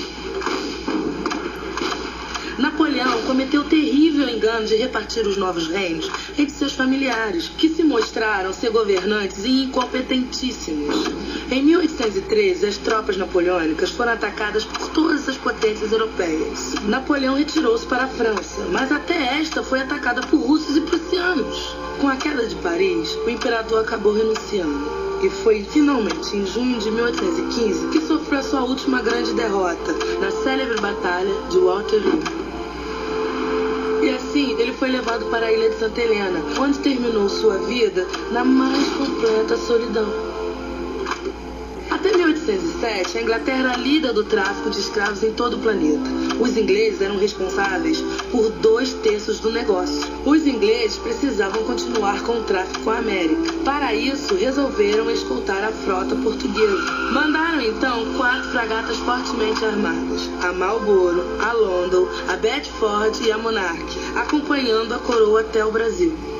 Napoleão 2.64 3.20
cometeu 3.26 3.60
o 3.60 3.64
terrível 3.64 4.26
engano 4.26 4.64
de 4.64 4.74
repartir 4.76 5.26
os 5.26 5.36
novos 5.36 5.68
reinos 5.68 6.10
entre 6.30 6.48
seus 6.48 6.72
familiares, 6.72 7.46
que 7.46 7.68
se 7.68 7.84
mostraram 7.84 8.54
ser 8.54 8.70
governantes 8.70 9.44
e 9.44 9.64
incompetentíssimos. 9.64 10.96
Em 11.50 11.62
1813, 11.62 12.64
as 12.64 12.78
tropas 12.78 13.18
napoleônicas 13.18 13.90
foram 13.90 14.14
atacadas 14.14 14.64
por 14.64 14.88
todas 14.88 15.28
as 15.28 15.36
potências 15.36 15.92
europeias. 15.92 16.72
Napoleão 16.88 17.34
retirou-se 17.34 17.84
para 17.84 18.04
a 18.04 18.08
França, 18.08 18.66
mas 18.72 18.90
até 18.90 19.38
esta 19.38 19.62
foi 19.62 19.80
atacada 19.80 20.22
por 20.22 20.40
russos 20.40 20.74
e 20.74 20.80
prussianos. 20.80 21.76
Com 22.00 22.08
a 22.08 22.16
queda 22.16 22.46
de 22.46 22.54
Paris, 22.56 23.14
o 23.26 23.28
imperador 23.28 23.82
acabou 23.82 24.14
renunciando. 24.14 25.04
E 25.22 25.28
foi 25.28 25.64
finalmente 25.64 26.34
em 26.34 26.46
junho 26.46 26.78
de 26.78 26.90
1815 26.90 27.88
que 27.88 28.00
sofreu 28.00 28.38
a 28.38 28.42
sua 28.42 28.64
última 28.64 29.02
grande 29.02 29.34
derrota, 29.34 29.92
na 30.18 30.30
célebre 30.30 30.80
batalha 30.80 31.34
de 31.50 31.58
Waterloo. 31.58 32.43
E 34.04 34.10
assim, 34.10 34.50
ele 34.60 34.74
foi 34.74 34.90
levado 34.90 35.24
para 35.30 35.46
a 35.46 35.50
ilha 35.50 35.70
de 35.70 35.78
Santa 35.78 35.98
Helena, 35.98 36.38
onde 36.60 36.78
terminou 36.80 37.26
sua 37.26 37.56
vida 37.56 38.06
na 38.32 38.44
mais 38.44 38.86
completa 38.90 39.56
solidão. 39.56 40.06
Até 41.90 42.14
1807, 42.14 43.16
a 43.16 43.22
Inglaterra 43.22 43.70
era 43.70 43.76
líder 43.78 44.12
do 44.12 44.24
tráfico 44.24 44.68
de 44.68 44.78
escravos 44.78 45.22
em 45.22 45.32
todo 45.32 45.56
o 45.56 45.60
planeta. 45.60 46.23
Os 46.40 46.56
ingleses 46.56 47.00
eram 47.00 47.18
responsáveis 47.18 48.02
por 48.30 48.50
dois 48.50 48.92
terços 48.94 49.40
do 49.40 49.50
negócio. 49.50 50.02
Os 50.24 50.46
ingleses 50.46 50.98
precisavam 50.98 51.64
continuar 51.64 52.22
com 52.22 52.38
o 52.38 52.44
tráfico 52.44 52.80
com 52.84 52.90
a 52.90 52.98
América. 52.98 53.52
Para 53.64 53.94
isso, 53.94 54.34
resolveram 54.34 55.10
escoltar 55.10 55.64
a 55.64 55.72
frota 55.72 56.14
portuguesa. 56.16 56.90
Mandaram 57.12 57.60
então 57.60 58.14
quatro 58.16 58.50
fragatas 58.50 58.96
fortemente 58.98 59.64
armadas: 59.64 60.28
a 60.42 60.52
Marlborough, 60.52 61.24
a 61.40 61.52
London, 61.52 62.06
a 62.28 62.36
Bedford 62.36 63.22
e 63.22 63.32
a 63.32 63.38
Monarch, 63.38 63.98
acompanhando 64.16 64.92
a 64.92 64.98
coroa 64.98 65.40
até 65.40 65.64
o 65.64 65.72
Brasil. 65.72 66.33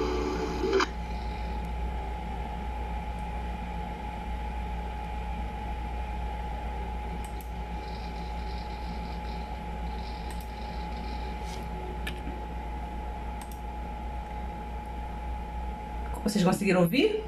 Vocês 16.35 16.45
conseguiram 16.45 16.81
ouvir? 16.81 17.23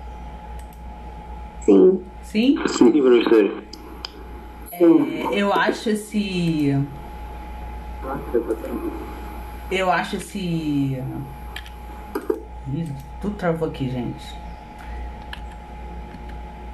Sim. 1.60 2.02
Sim? 2.24 2.56
Sim, 2.66 2.90
professor. 2.90 3.62
É, 4.72 4.82
eu 5.30 5.52
acho 5.52 5.90
esse. 5.90 6.76
Eu 9.70 9.92
acho 9.92 10.16
esse. 10.16 11.00
Ih, 12.74 12.88
tudo 13.20 13.36
travou 13.36 13.68
aqui, 13.68 13.88
gente. 13.88 14.36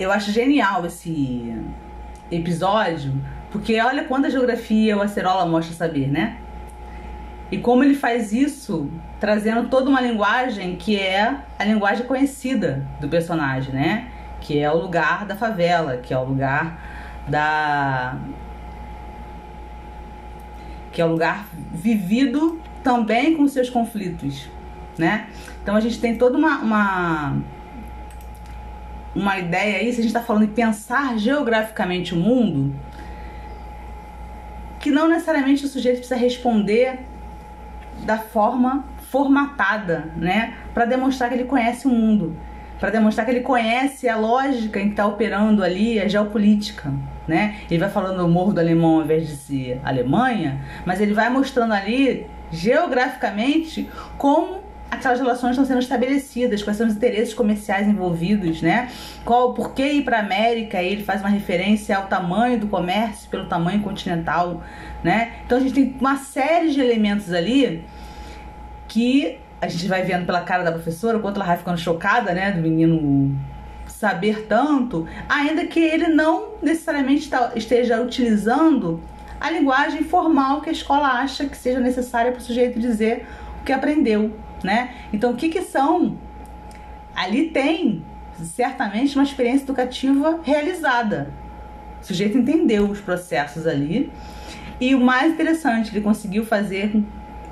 Eu 0.00 0.10
acho 0.10 0.32
genial 0.32 0.86
esse 0.86 1.54
episódio, 2.30 3.12
porque 3.50 3.78
olha 3.78 4.04
quanta 4.04 4.30
geografia 4.30 4.96
o 4.96 5.02
Acerola 5.02 5.44
mostra 5.44 5.74
saber, 5.76 6.08
né? 6.08 6.38
E 7.50 7.58
como 7.58 7.84
ele 7.84 7.94
faz 7.94 8.32
isso, 8.32 8.88
trazendo 9.22 9.68
toda 9.68 9.88
uma 9.88 10.00
linguagem 10.00 10.74
que 10.74 10.98
é 10.98 11.36
a 11.56 11.64
linguagem 11.64 12.04
conhecida 12.04 12.84
do 13.00 13.08
personagem, 13.08 13.72
né? 13.72 14.08
Que 14.40 14.58
é 14.58 14.68
o 14.68 14.76
lugar 14.76 15.24
da 15.24 15.36
favela, 15.36 15.98
que 15.98 16.12
é 16.12 16.18
o 16.18 16.24
lugar 16.24 16.76
da 17.28 18.18
que 20.90 21.00
é 21.00 21.04
o 21.04 21.08
lugar 21.08 21.46
vivido 21.72 22.60
também 22.82 23.36
com 23.36 23.46
seus 23.46 23.70
conflitos, 23.70 24.50
né? 24.98 25.28
Então 25.62 25.76
a 25.76 25.80
gente 25.80 26.00
tem 26.00 26.18
toda 26.18 26.36
uma, 26.36 26.58
uma, 26.58 27.36
uma 29.14 29.38
ideia 29.38 29.76
aí, 29.76 29.92
se 29.92 30.00
a 30.00 30.02
gente 30.02 30.06
está 30.06 30.20
falando 30.20 30.46
em 30.46 30.52
pensar 30.52 31.16
geograficamente 31.16 32.12
o 32.12 32.16
mundo, 32.16 32.74
que 34.80 34.90
não 34.90 35.08
necessariamente 35.08 35.64
o 35.64 35.68
sujeito 35.68 35.98
precisa 35.98 36.16
responder 36.16 37.06
da 38.04 38.18
forma 38.18 38.90
formatada, 39.12 40.10
né? 40.16 40.54
Para 40.72 40.86
demonstrar 40.86 41.28
que 41.28 41.36
ele 41.36 41.44
conhece 41.44 41.86
o 41.86 41.90
mundo, 41.90 42.34
para 42.80 42.88
demonstrar 42.88 43.26
que 43.26 43.30
ele 43.30 43.42
conhece 43.42 44.08
a 44.08 44.16
lógica 44.16 44.80
em 44.80 44.86
que 44.86 44.92
está 44.92 45.06
operando 45.06 45.62
ali 45.62 46.00
a 46.00 46.08
geopolítica, 46.08 46.90
né? 47.28 47.56
Ele 47.70 47.78
vai 47.78 47.90
falando 47.90 48.24
o 48.24 48.28
Morro 48.28 48.54
do 48.54 48.60
Alemão 48.60 48.96
ao 48.96 49.02
invés 49.02 49.28
de 49.28 49.36
ser 49.36 49.80
Alemanha, 49.84 50.64
mas 50.86 50.98
ele 50.98 51.12
vai 51.12 51.28
mostrando 51.28 51.74
ali 51.74 52.26
geograficamente 52.50 53.86
como 54.16 54.62
aquelas 54.90 55.20
relações 55.20 55.50
estão 55.50 55.64
sendo 55.66 55.80
estabelecidas, 55.80 56.62
quais 56.62 56.78
são 56.78 56.86
os 56.86 56.94
interesses 56.94 57.34
comerciais 57.34 57.86
envolvidos, 57.86 58.62
né? 58.62 58.90
Qual, 59.26 59.52
por 59.52 59.74
que 59.74 59.84
ir 59.84 60.04
para 60.04 60.18
a 60.18 60.20
América? 60.20 60.82
Ele 60.82 61.02
faz 61.02 61.20
uma 61.20 61.30
referência 61.30 61.94
ao 61.96 62.06
tamanho 62.06 62.58
do 62.58 62.66
comércio 62.66 63.28
pelo 63.28 63.44
tamanho 63.44 63.80
continental, 63.82 64.62
né? 65.04 65.32
Então 65.44 65.58
a 65.58 65.60
gente 65.60 65.74
tem 65.74 65.96
uma 66.00 66.16
série 66.16 66.70
de 66.70 66.80
elementos 66.80 67.30
ali 67.30 67.84
que 68.92 69.38
a 69.58 69.68
gente 69.68 69.88
vai 69.88 70.02
vendo 70.02 70.26
pela 70.26 70.42
cara 70.42 70.62
da 70.62 70.70
professora, 70.70 71.16
o 71.16 71.20
quanto 71.20 71.36
ela 71.36 71.46
vai 71.46 71.56
ficando 71.56 71.78
chocada, 71.78 72.34
né, 72.34 72.52
do 72.52 72.60
menino 72.60 73.34
saber 73.86 74.46
tanto, 74.46 75.08
ainda 75.28 75.66
que 75.66 75.80
ele 75.80 76.08
não 76.08 76.54
necessariamente 76.60 77.30
tá- 77.30 77.52
esteja 77.54 78.02
utilizando 78.02 79.00
a 79.40 79.50
linguagem 79.50 80.02
formal 80.02 80.60
que 80.60 80.68
a 80.68 80.72
escola 80.72 81.08
acha 81.08 81.46
que 81.46 81.56
seja 81.56 81.80
necessária 81.80 82.32
para 82.32 82.40
o 82.40 82.42
sujeito 82.42 82.78
dizer 82.78 83.26
o 83.60 83.64
que 83.64 83.72
aprendeu, 83.72 84.36
né? 84.62 84.90
Então, 85.10 85.30
o 85.30 85.36
que, 85.36 85.48
que 85.48 85.62
são? 85.62 86.18
Ali 87.14 87.48
tem 87.48 88.04
certamente 88.44 89.16
uma 89.16 89.24
experiência 89.24 89.64
educativa 89.64 90.40
realizada. 90.42 91.32
O 92.02 92.04
sujeito 92.04 92.36
entendeu 92.36 92.90
os 92.90 93.00
processos 93.00 93.66
ali. 93.66 94.12
E 94.80 94.94
o 94.94 95.00
mais 95.00 95.32
interessante, 95.32 95.92
ele 95.92 96.00
conseguiu 96.00 96.44
fazer, 96.44 96.92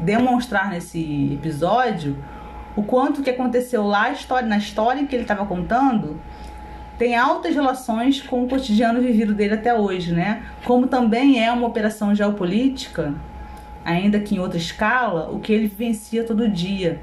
demonstrar 0.00 0.70
nesse 0.70 1.34
episódio 1.34 2.16
o 2.76 2.82
quanto 2.82 3.22
que 3.22 3.30
aconteceu 3.30 3.86
lá 3.86 4.12
na 4.46 4.58
história 4.58 5.06
que 5.06 5.14
ele 5.14 5.22
estava 5.22 5.44
contando 5.44 6.20
tem 6.98 7.16
altas 7.16 7.54
relações 7.54 8.20
com 8.20 8.44
o 8.44 8.48
cotidiano 8.48 9.00
vivido 9.00 9.32
dele 9.32 9.54
até 9.54 9.74
hoje, 9.74 10.12
né? 10.12 10.42
Como 10.64 10.86
também 10.86 11.42
é 11.42 11.50
uma 11.50 11.66
operação 11.66 12.14
geopolítica, 12.14 13.14
ainda 13.82 14.20
que 14.20 14.34
em 14.34 14.38
outra 14.38 14.58
escala, 14.58 15.30
o 15.30 15.40
que 15.40 15.50
ele 15.50 15.66
vivencia 15.66 16.24
todo 16.24 16.46
dia, 16.46 17.00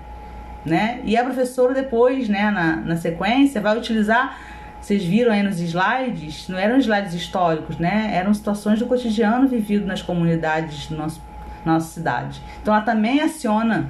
né? 0.63 1.01
E 1.03 1.17
a 1.17 1.23
professora 1.23 1.73
depois, 1.73 2.29
né, 2.29 2.51
na, 2.51 2.75
na 2.75 2.95
sequência, 2.95 3.59
vai 3.59 3.75
utilizar 3.75 4.37
vocês 4.79 5.03
viram 5.03 5.33
aí 5.33 5.43
nos 5.43 5.59
slides, 5.59 6.47
não 6.47 6.57
eram 6.57 6.77
slides 6.77 7.13
históricos, 7.13 7.77
né? 7.77 8.11
Eram 8.13 8.33
situações 8.33 8.79
do 8.79 8.85
cotidiano 8.85 9.47
vivido 9.47 9.85
nas 9.85 10.01
comunidades 10.01 10.87
do 10.87 10.95
nosso, 10.95 11.21
nossa 11.73 11.93
cidade. 11.93 12.41
Então 12.61 12.73
ela 12.73 12.83
também 12.83 13.21
aciona 13.21 13.89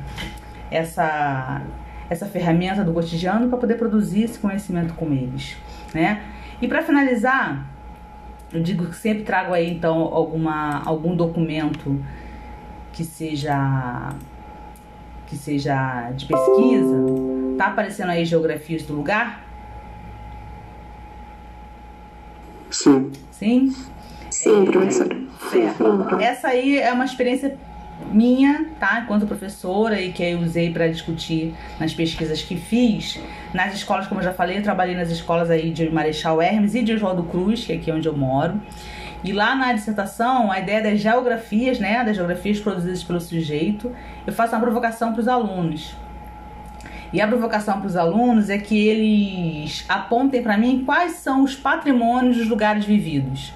essa, 0.70 1.62
essa 2.10 2.26
ferramenta 2.26 2.84
do 2.84 2.94
cotidiano 2.94 3.48
para 3.48 3.58
poder 3.58 3.76
produzir 3.76 4.24
esse 4.24 4.38
conhecimento 4.40 4.94
com 4.94 5.12
eles 5.14 5.56
né? 5.94 6.22
E 6.62 6.68
para 6.68 6.82
finalizar, 6.82 7.66
eu 8.52 8.62
digo 8.62 8.86
que 8.86 8.95
sempre 8.95 9.24
trago 9.24 9.54
aí 9.54 9.72
então 9.72 9.95
alguma 9.95 10.82
algum 10.86 11.16
documento 11.16 11.99
que 12.94 13.04
seja 13.04 14.14
que 15.28 15.36
seja 15.36 16.12
de 16.12 16.26
pesquisa. 16.26 16.98
Tá 17.58 17.68
aparecendo 17.68 18.10
aí 18.10 18.24
geografias 18.24 18.84
do 18.84 18.94
lugar? 18.94 19.44
Sim. 22.70 23.12
Sim? 23.32 23.76
Sim, 24.30 24.66
professora. 24.66 25.16
Certo. 25.58 26.18
Essa 26.22 26.50
aí 26.50 26.78
é 26.80 26.92
uma 26.92 27.06
experiência 27.06 27.58
minha, 28.12 28.68
tá? 28.80 29.02
Enquanto 29.04 29.26
professora 29.26 30.00
e 30.00 30.12
que 30.12 30.24
eu 30.24 30.40
usei 30.40 30.72
para 30.72 30.88
discutir 30.88 31.54
nas 31.80 31.94
pesquisas 31.94 32.42
que 32.42 32.56
fiz. 32.56 33.20
Nas 33.54 33.74
escolas, 33.74 34.08
como 34.08 34.20
eu 34.20 34.26
já 34.26 34.34
falei, 34.34 34.60
eu 34.60 34.64
trabalhei 34.64 34.96
nas 34.96 35.10
escolas 35.10 35.50
aí 35.50 35.72
de 35.72 35.90
Marechal 35.90 36.42
Hermes 36.42 36.76
e 36.76 36.84
de 36.84 36.94
Oswaldo 36.94 37.24
Cruz, 37.24 37.66
que 37.66 37.74
é 37.74 37.76
aqui 37.76 37.92
onde 37.92 38.08
eu 38.08 38.16
moro. 38.16 38.62
E 39.24 39.34
lá 39.34 39.56
na 39.56 39.74
dissertação, 39.74 40.52
a 40.52 40.60
ideia 40.60 40.82
das 40.82 41.00
geografias, 41.00 41.80
né, 41.80 42.04
das 42.04 42.16
geografias 42.16 42.60
produzidas 42.60 43.04
pelo 43.04 43.20
sujeito, 43.20 43.92
eu 44.26 44.32
faço 44.32 44.54
uma 44.54 44.62
provocação 44.62 45.12
para 45.12 45.22
os 45.22 45.28
alunos. 45.28 45.96
E 47.12 47.20
a 47.20 47.28
provocação 47.28 47.80
para 47.80 47.88
os 47.88 47.96
alunos 47.96 48.50
é 48.50 48.58
que 48.58 48.88
eles 48.88 49.86
apontem 49.90 50.44
para 50.44 50.58
mim 50.58 50.84
quais 50.86 51.14
são 51.14 51.44
os 51.44 51.56
patrimônios 51.56 52.38
dos 52.38 52.48
lugares 52.48 52.86
vividos. 52.86 53.54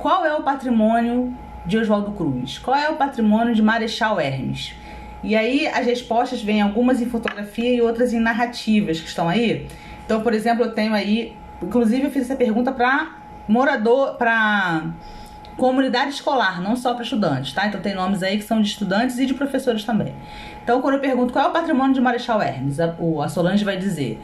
Qual 0.00 0.24
é 0.24 0.34
o 0.34 0.42
patrimônio 0.42 1.36
de 1.66 1.76
Oswaldo 1.76 2.12
Cruz? 2.12 2.58
Qual 2.58 2.74
é 2.74 2.88
o 2.88 2.96
patrimônio 2.96 3.54
de 3.54 3.60
Marechal 3.60 4.18
Hermes? 4.18 4.74
E 5.22 5.36
aí 5.36 5.66
as 5.66 5.84
respostas 5.84 6.42
vêm 6.42 6.62
algumas 6.62 7.02
em 7.02 7.06
fotografia 7.06 7.74
e 7.74 7.82
outras 7.82 8.14
em 8.14 8.18
narrativas 8.18 8.98
que 8.98 9.06
estão 9.06 9.28
aí. 9.28 9.68
Então, 10.06 10.22
por 10.22 10.32
exemplo, 10.32 10.64
eu 10.64 10.72
tenho 10.72 10.94
aí, 10.94 11.36
inclusive 11.62 12.04
eu 12.04 12.10
fiz 12.10 12.22
essa 12.22 12.34
pergunta 12.34 12.72
para 12.72 13.10
morador, 13.46 14.14
para 14.14 14.86
comunidade 15.58 16.12
escolar, 16.12 16.62
não 16.62 16.74
só 16.76 16.94
para 16.94 17.02
estudantes, 17.02 17.52
tá? 17.52 17.66
Então 17.66 17.78
tem 17.82 17.94
nomes 17.94 18.22
aí 18.22 18.38
que 18.38 18.44
são 18.44 18.62
de 18.62 18.68
estudantes 18.68 19.18
e 19.18 19.26
de 19.26 19.34
professores 19.34 19.84
também. 19.84 20.14
Então, 20.64 20.80
quando 20.80 20.94
eu 20.94 21.00
pergunto 21.00 21.30
qual 21.30 21.44
é 21.44 21.48
o 21.48 21.52
patrimônio 21.52 21.92
de 21.92 22.00
Marechal 22.00 22.40
Hermes, 22.40 22.80
a, 22.80 22.96
a 23.22 23.28
Solange 23.28 23.66
vai 23.66 23.76
dizer 23.76 24.18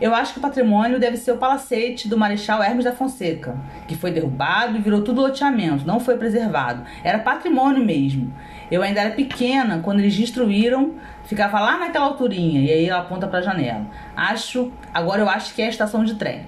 eu 0.00 0.14
acho 0.14 0.34
que 0.34 0.38
o 0.38 0.42
patrimônio 0.42 1.00
deve 1.00 1.16
ser 1.16 1.32
o 1.32 1.38
palacete 1.38 2.06
do 2.06 2.18
Marechal 2.18 2.62
Hermes 2.62 2.84
da 2.84 2.92
Fonseca, 2.92 3.56
que 3.88 3.96
foi 3.96 4.10
derrubado 4.10 4.76
e 4.76 4.80
virou 4.80 5.02
tudo 5.02 5.22
loteamento, 5.22 5.86
não 5.86 5.98
foi 5.98 6.18
preservado. 6.18 6.84
Era 7.02 7.18
patrimônio 7.18 7.84
mesmo. 7.84 8.32
Eu 8.70 8.82
ainda 8.82 9.00
era 9.00 9.10
pequena 9.10 9.80
quando 9.82 10.00
eles 10.00 10.16
destruíram, 10.16 10.94
ficava 11.24 11.60
lá 11.60 11.78
naquela 11.78 12.06
alturinha 12.06 12.60
e 12.60 12.70
aí 12.70 12.86
ela 12.88 13.00
aponta 13.00 13.26
para 13.26 13.38
a 13.38 13.42
janela. 13.42 13.86
Acho, 14.14 14.70
agora 14.92 15.22
eu 15.22 15.28
acho 15.28 15.54
que 15.54 15.62
é 15.62 15.66
a 15.66 15.70
estação 15.70 16.04
de 16.04 16.14
trem. 16.16 16.46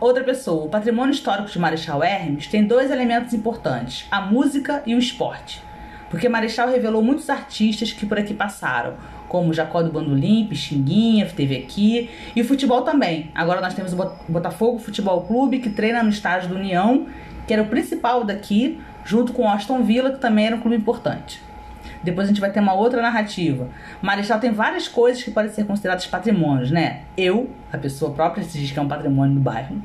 Outra 0.00 0.22
pessoa, 0.22 0.64
o 0.64 0.68
patrimônio 0.68 1.12
histórico 1.12 1.50
de 1.50 1.58
Marechal 1.58 2.02
Hermes 2.04 2.46
tem 2.46 2.64
dois 2.64 2.90
elementos 2.90 3.34
importantes: 3.34 4.06
a 4.10 4.20
música 4.20 4.82
e 4.86 4.94
o 4.94 4.98
esporte. 4.98 5.62
Porque 6.08 6.28
Marechal 6.28 6.68
revelou 6.68 7.02
muitos 7.02 7.28
artistas 7.28 7.92
que 7.92 8.06
por 8.06 8.18
aqui 8.18 8.32
passaram, 8.32 8.94
como 9.28 9.52
Jacó 9.52 9.82
do 9.82 9.92
Bandolim, 9.92 10.46
Pixinguinha, 10.46 11.26
teve 11.26 11.56
aqui, 11.56 12.10
e 12.34 12.40
o 12.40 12.44
futebol 12.44 12.82
também. 12.82 13.30
Agora 13.34 13.60
nós 13.60 13.74
temos 13.74 13.92
o 13.92 14.10
Botafogo 14.28 14.78
Futebol 14.78 15.22
Clube, 15.22 15.58
que 15.58 15.70
treina 15.70 16.02
no 16.02 16.08
estádio 16.08 16.48
do 16.48 16.56
União, 16.56 17.06
que 17.46 17.52
era 17.52 17.62
o 17.62 17.66
principal 17.66 18.24
daqui, 18.24 18.80
junto 19.04 19.32
com 19.32 19.42
o 19.42 19.48
Aston 19.48 19.82
Villa, 19.82 20.10
que 20.10 20.18
também 20.18 20.46
era 20.46 20.56
um 20.56 20.60
clube 20.60 20.76
importante. 20.76 21.40
Depois 22.02 22.26
a 22.26 22.28
gente 22.28 22.40
vai 22.40 22.50
ter 22.50 22.60
uma 22.60 22.74
outra 22.74 23.02
narrativa. 23.02 23.68
Marechal 24.00 24.38
tem 24.38 24.52
várias 24.52 24.86
coisas 24.86 25.22
que 25.22 25.30
podem 25.30 25.50
ser 25.50 25.66
consideradas 25.66 26.06
patrimônios, 26.06 26.70
né? 26.70 27.02
Eu, 27.16 27.50
a 27.72 27.78
pessoa 27.78 28.12
própria, 28.12 28.44
se 28.44 28.58
diz 28.58 28.70
que 28.70 28.78
é 28.78 28.82
um 28.82 28.88
patrimônio 28.88 29.34
do 29.34 29.40
bairro. 29.40 29.82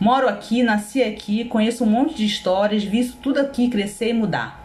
Moro 0.00 0.28
aqui, 0.28 0.62
nasci 0.62 1.02
aqui, 1.02 1.44
conheço 1.44 1.84
um 1.84 1.86
monte 1.86 2.14
de 2.14 2.24
histórias, 2.24 2.82
vi 2.82 2.98
isso 2.98 3.16
tudo 3.22 3.38
aqui 3.38 3.68
crescer 3.68 4.08
e 4.08 4.12
mudar. 4.12 4.63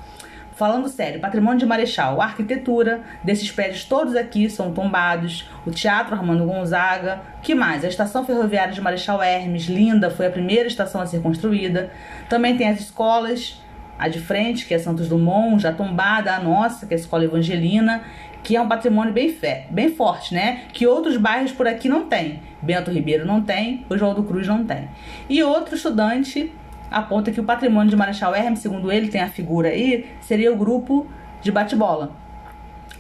Falando 0.60 0.90
sério, 0.90 1.22
patrimônio 1.22 1.57
de 1.57 1.65
Marechal, 1.65 2.19
a 2.19 2.26
arquitetura 2.26 2.99
desses 3.23 3.49
prédios 3.49 3.86
todos 3.86 4.14
aqui 4.14 4.49
são 4.49 4.73
tombados, 4.73 5.49
o 5.65 5.72
Teatro 5.72 6.14
Armando 6.14 6.44
Gonzaga, 6.44 7.22
que 7.41 7.56
mais? 7.56 7.86
A 7.86 7.88
estação 7.88 8.26
ferroviária 8.26 8.73
de 8.73 8.81
Marechal 8.81 9.23
Hermes, 9.23 9.68
linda, 9.68 10.10
foi 10.10 10.27
a 10.27 10.30
primeira 10.30 10.68
estação 10.68 10.99
a 10.99 11.06
ser 11.06 11.22
construída. 11.22 11.90
Também 12.27 12.57
tem 12.57 12.68
as 12.68 12.81
escolas, 12.81 13.64
a 13.98 14.10
de 14.10 14.19
frente, 14.19 14.65
que 14.65 14.73
é 14.73 14.80
Santos 14.80 15.07
Dumont, 15.07 15.64
já 15.64 15.72
tombada, 15.72 16.36
a 16.36 16.41
nossa, 16.41 16.86
que 16.86 16.94
é 16.94 16.98
a 16.98 16.99
Escola 16.99 17.23
Evangelina, 17.23 18.03
que 18.44 18.57
é 18.57 18.61
um 18.61 18.68
patrimônio 18.68 19.14
bem, 19.14 19.30
fé, 19.30 19.65
bem 19.69 19.90
forte, 19.90 20.34
né? 20.34 20.64
Que 20.73 20.86
outros 20.86 21.15
bairros 21.15 21.53
por 21.53 21.69
aqui 21.69 21.88
não 21.88 22.06
tem. 22.10 22.41
Bento 22.61 22.91
Ribeiro 22.91 23.26
não 23.26 23.41
tem, 23.41 23.86
o 23.90 23.98
João 23.98 24.14
do 24.14 24.23
Cruz 24.23 24.45
não 24.45 24.65
tem. 24.65 24.90
E 25.30 25.41
outro 25.41 25.76
estudante 25.76 26.52
aponta 26.90 27.32
que 27.32 27.40
o 27.40 27.44
patrimônio 27.44 27.90
de 27.90 27.95
Marechal 27.95 28.36
Hermes, 28.36 28.60
segundo 28.60 28.91
ele, 28.91 29.07
tem 29.07 29.22
a 29.22 29.30
figura 29.30 29.70
aí, 29.70 30.10
seria 30.22 30.52
o 30.52 30.56
grupo 30.56 31.07
de 31.41 31.52
bate-bola. 31.52 32.11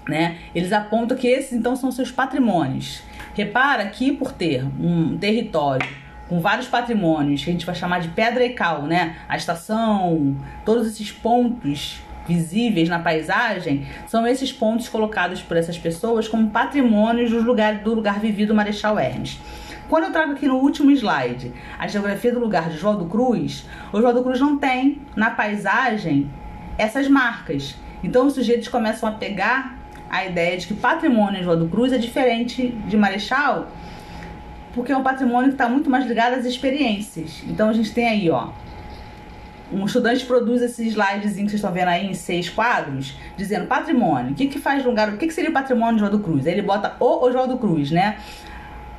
Né? 0.07 0.37
Eles 0.55 0.71
apontam 0.71 1.17
que 1.17 1.27
esses 1.27 1.53
então 1.53 1.75
são 1.75 1.91
seus 1.91 2.11
patrimônios. 2.11 3.03
Repara 3.35 3.85
que 3.87 4.11
por 4.11 4.31
ter 4.31 4.65
um 4.79 5.17
território 5.17 5.87
com 6.27 6.39
vários 6.39 6.67
patrimônios, 6.67 7.43
que 7.43 7.49
a 7.49 7.53
gente 7.53 7.65
vai 7.65 7.73
chamar 7.73 7.99
de 7.99 8.09
pedra 8.09 8.45
e 8.45 8.51
cal, 8.51 8.83
né? 8.83 9.15
A 9.27 9.35
estação, 9.35 10.37
todos 10.63 10.87
esses 10.87 11.11
pontos 11.11 11.99
visíveis 12.27 12.87
na 12.87 12.99
paisagem, 12.99 13.87
são 14.05 14.27
esses 14.27 14.53
pontos 14.53 14.87
colocados 14.87 15.41
por 15.41 15.57
essas 15.57 15.77
pessoas 15.77 16.27
como 16.27 16.51
patrimônios 16.51 17.31
do 17.31 17.41
lugar, 17.41 17.79
do 17.79 17.95
lugar 17.95 18.19
vivido 18.19 18.53
Marechal 18.53 18.99
Hermes. 18.99 19.39
Quando 19.89 20.03
eu 20.03 20.11
trago 20.11 20.33
aqui 20.33 20.47
no 20.47 20.57
último 20.57 20.91
slide 20.91 21.51
a 21.79 21.87
geografia 21.87 22.31
do 22.31 22.39
lugar 22.39 22.69
de 22.69 22.75
Oswaldo 22.75 23.05
Cruz, 23.05 23.65
o 23.91 23.97
Oswaldo 23.97 24.21
Cruz 24.21 24.39
não 24.39 24.55
tem 24.55 25.01
na 25.15 25.31
paisagem 25.31 26.29
essas 26.77 27.07
marcas. 27.07 27.75
Então 28.03 28.27
os 28.27 28.33
sujeitos 28.33 28.67
começam 28.67 29.09
a 29.09 29.13
pegar 29.13 29.79
a 30.07 30.23
ideia 30.25 30.55
de 30.57 30.67
que 30.67 30.75
patrimônio 30.75 31.37
de 31.37 31.41
Oswaldo 31.41 31.67
Cruz 31.69 31.91
é 31.91 31.97
diferente 31.97 32.67
de 32.67 32.95
Marechal, 32.95 33.71
porque 34.75 34.91
é 34.91 34.97
um 34.97 35.01
patrimônio 35.01 35.49
que 35.49 35.55
está 35.55 35.67
muito 35.67 35.89
mais 35.89 36.05
ligado 36.05 36.35
às 36.35 36.45
experiências. 36.45 37.43
Então 37.47 37.67
a 37.67 37.73
gente 37.73 37.91
tem 37.91 38.07
aí, 38.07 38.29
ó, 38.29 38.49
um 39.73 39.85
estudante 39.85 40.23
produz 40.23 40.61
esse 40.61 40.87
slidezinho 40.87 41.45
que 41.45 41.51
vocês 41.51 41.53
estão 41.55 41.71
vendo 41.71 41.87
aí 41.87 42.05
em 42.05 42.13
seis 42.13 42.47
quadros, 42.47 43.17
dizendo 43.35 43.65
patrimônio. 43.65 44.33
O 44.33 44.35
que, 44.35 44.45
que 44.45 44.59
faz 44.59 44.85
lugar? 44.85 45.09
O 45.09 45.17
que, 45.17 45.25
que 45.25 45.33
seria 45.33 45.49
o 45.49 45.53
patrimônio 45.53 45.95
de 45.95 46.03
Oswaldo 46.03 46.23
Cruz? 46.23 46.45
Aí 46.45 46.53
ele 46.53 46.61
bota 46.61 46.95
o 46.99 47.25
Oswaldo 47.25 47.57
Cruz, 47.57 47.89
né? 47.89 48.17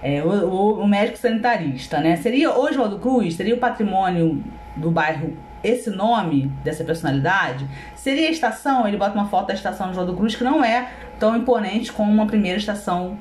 É, 0.02 0.22
o, 0.22 0.80
o, 0.80 0.88
médico 0.88 1.18
sanitarista, 1.18 2.00
né? 2.00 2.16
Seria 2.16 2.50
Oswaldo 2.50 2.98
Cruz, 2.98 3.34
seria 3.34 3.54
o 3.54 3.58
patrimônio 3.58 4.42
do 4.76 4.90
bairro 4.90 5.36
esse 5.62 5.90
nome 5.90 6.50
dessa 6.64 6.84
personalidade? 6.84 7.66
Seria 7.94 8.28
a 8.28 8.30
estação, 8.30 8.88
ele 8.88 8.96
bota 8.96 9.14
uma 9.14 9.28
foto 9.28 9.48
da 9.48 9.54
estação 9.54 9.86
de 9.86 9.92
Oswaldo 9.92 10.16
Cruz 10.16 10.34
que 10.34 10.44
não 10.44 10.64
é 10.64 10.88
tão 11.18 11.36
imponente 11.36 11.92
como 11.92 12.10
uma 12.10 12.26
primeira 12.26 12.58
estação 12.58 13.18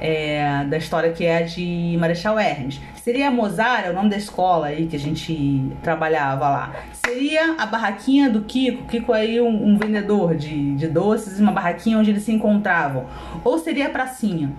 é, 0.00 0.64
da 0.64 0.76
história 0.76 1.12
que 1.12 1.24
é 1.24 1.38
a 1.38 1.42
de 1.42 1.96
Marechal 1.98 2.38
Hermes. 2.38 2.80
Seria 2.96 3.28
a 3.28 3.30
Mozart, 3.30 3.86
é 3.86 3.90
o 3.90 3.92
nome 3.92 4.08
da 4.08 4.16
escola 4.16 4.68
aí 4.68 4.86
que 4.86 4.96
a 4.96 4.98
gente 4.98 5.70
trabalhava 5.82 6.48
lá. 6.48 6.74
Seria 7.04 7.54
a 7.58 7.66
barraquinha 7.66 8.30
do 8.30 8.42
Kiko, 8.42 8.84
Kiko 8.84 9.12
aí 9.12 9.40
um, 9.40 9.68
um 9.68 9.76
vendedor 9.76 10.34
de, 10.36 10.74
de 10.74 10.88
doces, 10.88 11.38
uma 11.38 11.52
barraquinha 11.52 11.98
onde 11.98 12.10
eles 12.10 12.22
se 12.22 12.32
encontravam. 12.32 13.06
Ou 13.44 13.58
seria 13.58 13.86
a 13.86 13.90
pracinha, 13.90 14.52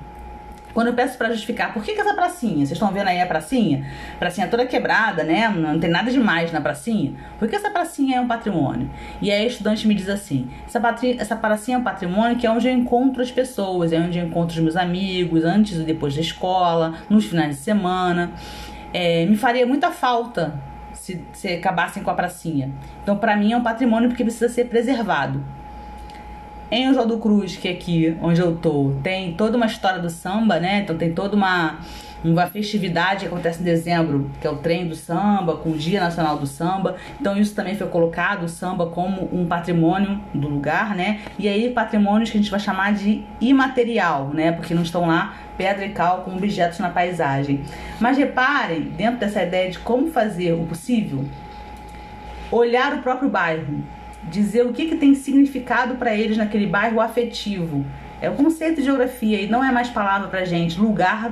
quando 0.76 0.88
eu 0.88 0.94
peço 0.94 1.18
para 1.18 1.30
justificar 1.30 1.74
por 1.74 1.82
que, 1.82 1.94
que 1.94 2.02
essa 2.02 2.14
pracinha, 2.14 2.58
vocês 2.58 2.74
estão 2.74 2.92
vendo 2.92 3.08
aí 3.08 3.22
a 3.22 3.26
pracinha? 3.26 3.88
Pracinha 4.20 4.46
toda 4.50 4.66
quebrada, 4.66 5.24
né? 5.24 5.48
Não 5.48 5.80
tem 5.80 5.90
nada 5.90 6.12
demais 6.12 6.52
na 6.52 6.60
pracinha. 6.60 7.14
Por 7.40 7.48
que 7.48 7.56
essa 7.56 7.70
pracinha 7.70 8.18
é 8.18 8.22
um 8.22 8.28
patrimônio? 8.28 8.90
E 9.22 9.32
aí 9.32 9.46
a 9.46 9.48
estudante 9.48 9.88
me 9.88 9.96
diz 9.96 10.10
assim: 10.10 10.50
essa, 10.68 10.78
patri... 10.78 11.16
essa 11.18 11.34
pracinha 11.34 11.78
é 11.78 11.80
um 11.80 11.84
patrimônio 11.84 12.36
que 12.36 12.46
é 12.46 12.52
onde 12.52 12.68
eu 12.68 12.74
encontro 12.74 13.22
as 13.22 13.32
pessoas, 13.32 13.94
é 13.94 14.00
onde 14.00 14.20
eu 14.20 14.26
encontro 14.26 14.54
os 14.54 14.62
meus 14.62 14.76
amigos, 14.76 15.46
antes 15.46 15.78
e 15.78 15.84
depois 15.84 16.14
da 16.14 16.20
escola, 16.20 16.96
nos 17.10 17.24
finais 17.24 17.56
de 17.56 17.62
semana. 17.62 18.34
É, 18.94 19.26
me 19.26 19.38
faria 19.38 19.66
muita 19.66 19.92
falta 19.92 20.60
se, 20.94 21.24
se 21.32 21.48
acabassem 21.48 22.04
com 22.04 22.12
a 22.12 22.16
pracinha. 22.16 22.70
Então, 23.02 23.18
para 23.18 23.38
mim, 23.38 23.54
é 23.54 23.58
um 23.58 23.64
patrimônio 23.64 24.10
porque 24.10 24.26
precisa 24.26 24.50
ser 24.50 24.66
preservado. 24.66 25.42
Em 26.72 26.90
Oswaldo 26.90 27.20
Cruz, 27.20 27.56
que 27.56 27.68
é 27.68 27.72
aqui 27.72 28.18
onde 28.20 28.42
eu 28.42 28.56
tô, 28.56 28.92
tem 29.04 29.34
toda 29.34 29.56
uma 29.56 29.68
história 29.68 30.00
do 30.00 30.10
samba, 30.10 30.60
né? 30.60 30.80
Então 30.80 30.98
tem 30.98 31.14
toda 31.14 31.36
uma, 31.36 31.78
uma 32.24 32.48
festividade 32.48 33.20
que 33.20 33.28
acontece 33.28 33.62
em 33.62 33.64
dezembro, 33.64 34.32
que 34.42 34.48
é 34.48 34.50
o 34.50 34.58
trem 34.58 34.88
do 34.88 34.96
samba, 34.96 35.58
com 35.58 35.70
o 35.70 35.78
Dia 35.78 36.00
Nacional 36.00 36.40
do 36.40 36.48
Samba. 36.48 36.96
Então 37.22 37.38
isso 37.38 37.54
também 37.54 37.76
foi 37.76 37.88
colocado, 37.88 38.46
o 38.46 38.50
samba, 38.50 38.88
como 38.88 39.30
um 39.32 39.46
patrimônio 39.46 40.20
do 40.34 40.48
lugar, 40.48 40.96
né? 40.96 41.22
E 41.38 41.48
aí 41.48 41.70
patrimônios 41.70 42.32
que 42.32 42.38
a 42.38 42.42
gente 42.42 42.50
vai 42.50 42.60
chamar 42.60 42.94
de 42.96 43.24
imaterial, 43.40 44.30
né? 44.30 44.52
Porque 44.52 44.74
não 44.74 44.82
estão 44.82 45.06
lá 45.06 45.36
pedra 45.56 45.86
e 45.86 45.90
cal 45.90 46.22
como 46.24 46.38
objetos 46.38 46.80
na 46.80 46.90
paisagem. 46.90 47.62
Mas 48.00 48.18
reparem, 48.18 48.82
dentro 48.82 49.20
dessa 49.20 49.44
ideia 49.44 49.70
de 49.70 49.78
como 49.78 50.08
fazer 50.08 50.54
o 50.54 50.66
possível, 50.66 51.26
olhar 52.52 52.94
o 52.96 53.04
próprio 53.04 53.30
bairro, 53.30 53.84
dizer 54.30 54.66
o 54.66 54.74
que, 54.74 54.88
que 54.88 54.96
tem 54.96 55.14
significado 55.14 55.96
para 55.96 56.14
eles 56.14 56.38
naquele 56.38 56.68
bairro 56.68 57.00
afetivo. 57.00 57.86
É 58.22 58.30
o 58.30 58.34
conceito 58.34 58.78
de 58.78 58.84
geografia 58.84 59.42
e 59.42 59.48
não 59.48 59.64
é 59.64 59.72
mais 59.72 59.90
palavra 59.90 60.28
pra 60.28 60.46
gente. 60.46 60.80
Lugar, 60.80 61.32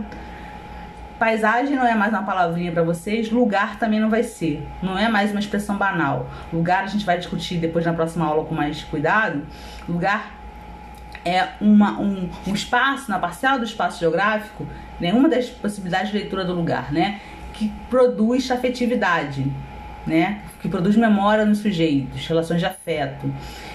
paisagem 1.17 1.75
não 1.75 1.87
é 1.87 1.95
mais 1.95 2.11
uma 2.11 2.23
palavrinha 2.23 2.71
para 2.71 2.83
vocês, 2.83 3.31
lugar 3.31 3.79
também 3.79 3.99
não 3.99 4.09
vai 4.09 4.23
ser. 4.23 4.67
Não 4.81 4.97
é 4.97 5.09
mais 5.09 5.31
uma 5.31 5.39
expressão 5.39 5.77
banal. 5.77 6.29
Lugar 6.51 6.83
a 6.83 6.87
gente 6.87 7.05
vai 7.05 7.17
discutir 7.17 7.57
depois 7.57 7.85
na 7.85 7.93
próxima 7.93 8.25
aula 8.25 8.45
com 8.45 8.53
mais 8.53 8.83
cuidado. 8.83 9.41
Lugar 9.87 10.33
é 11.25 11.49
uma, 11.61 11.99
um, 11.99 12.29
um 12.45 12.53
espaço, 12.53 13.09
na 13.09 13.17
parcela 13.17 13.57
do 13.57 13.63
espaço 13.63 13.99
geográfico, 13.99 14.67
nenhuma 14.99 15.29
das 15.29 15.49
possibilidades 15.49 16.11
de 16.11 16.17
leitura 16.17 16.43
do 16.43 16.53
lugar, 16.53 16.91
né? 16.91 17.21
Que 17.53 17.71
produz 17.89 18.51
afetividade 18.51 19.49
né? 20.05 20.41
Que 20.61 20.67
produz 20.67 20.95
memória 20.95 21.45
nos 21.45 21.59
sujeitos, 21.59 22.25
relações 22.27 22.59
de 22.59 22.65
afeto. 22.65 23.31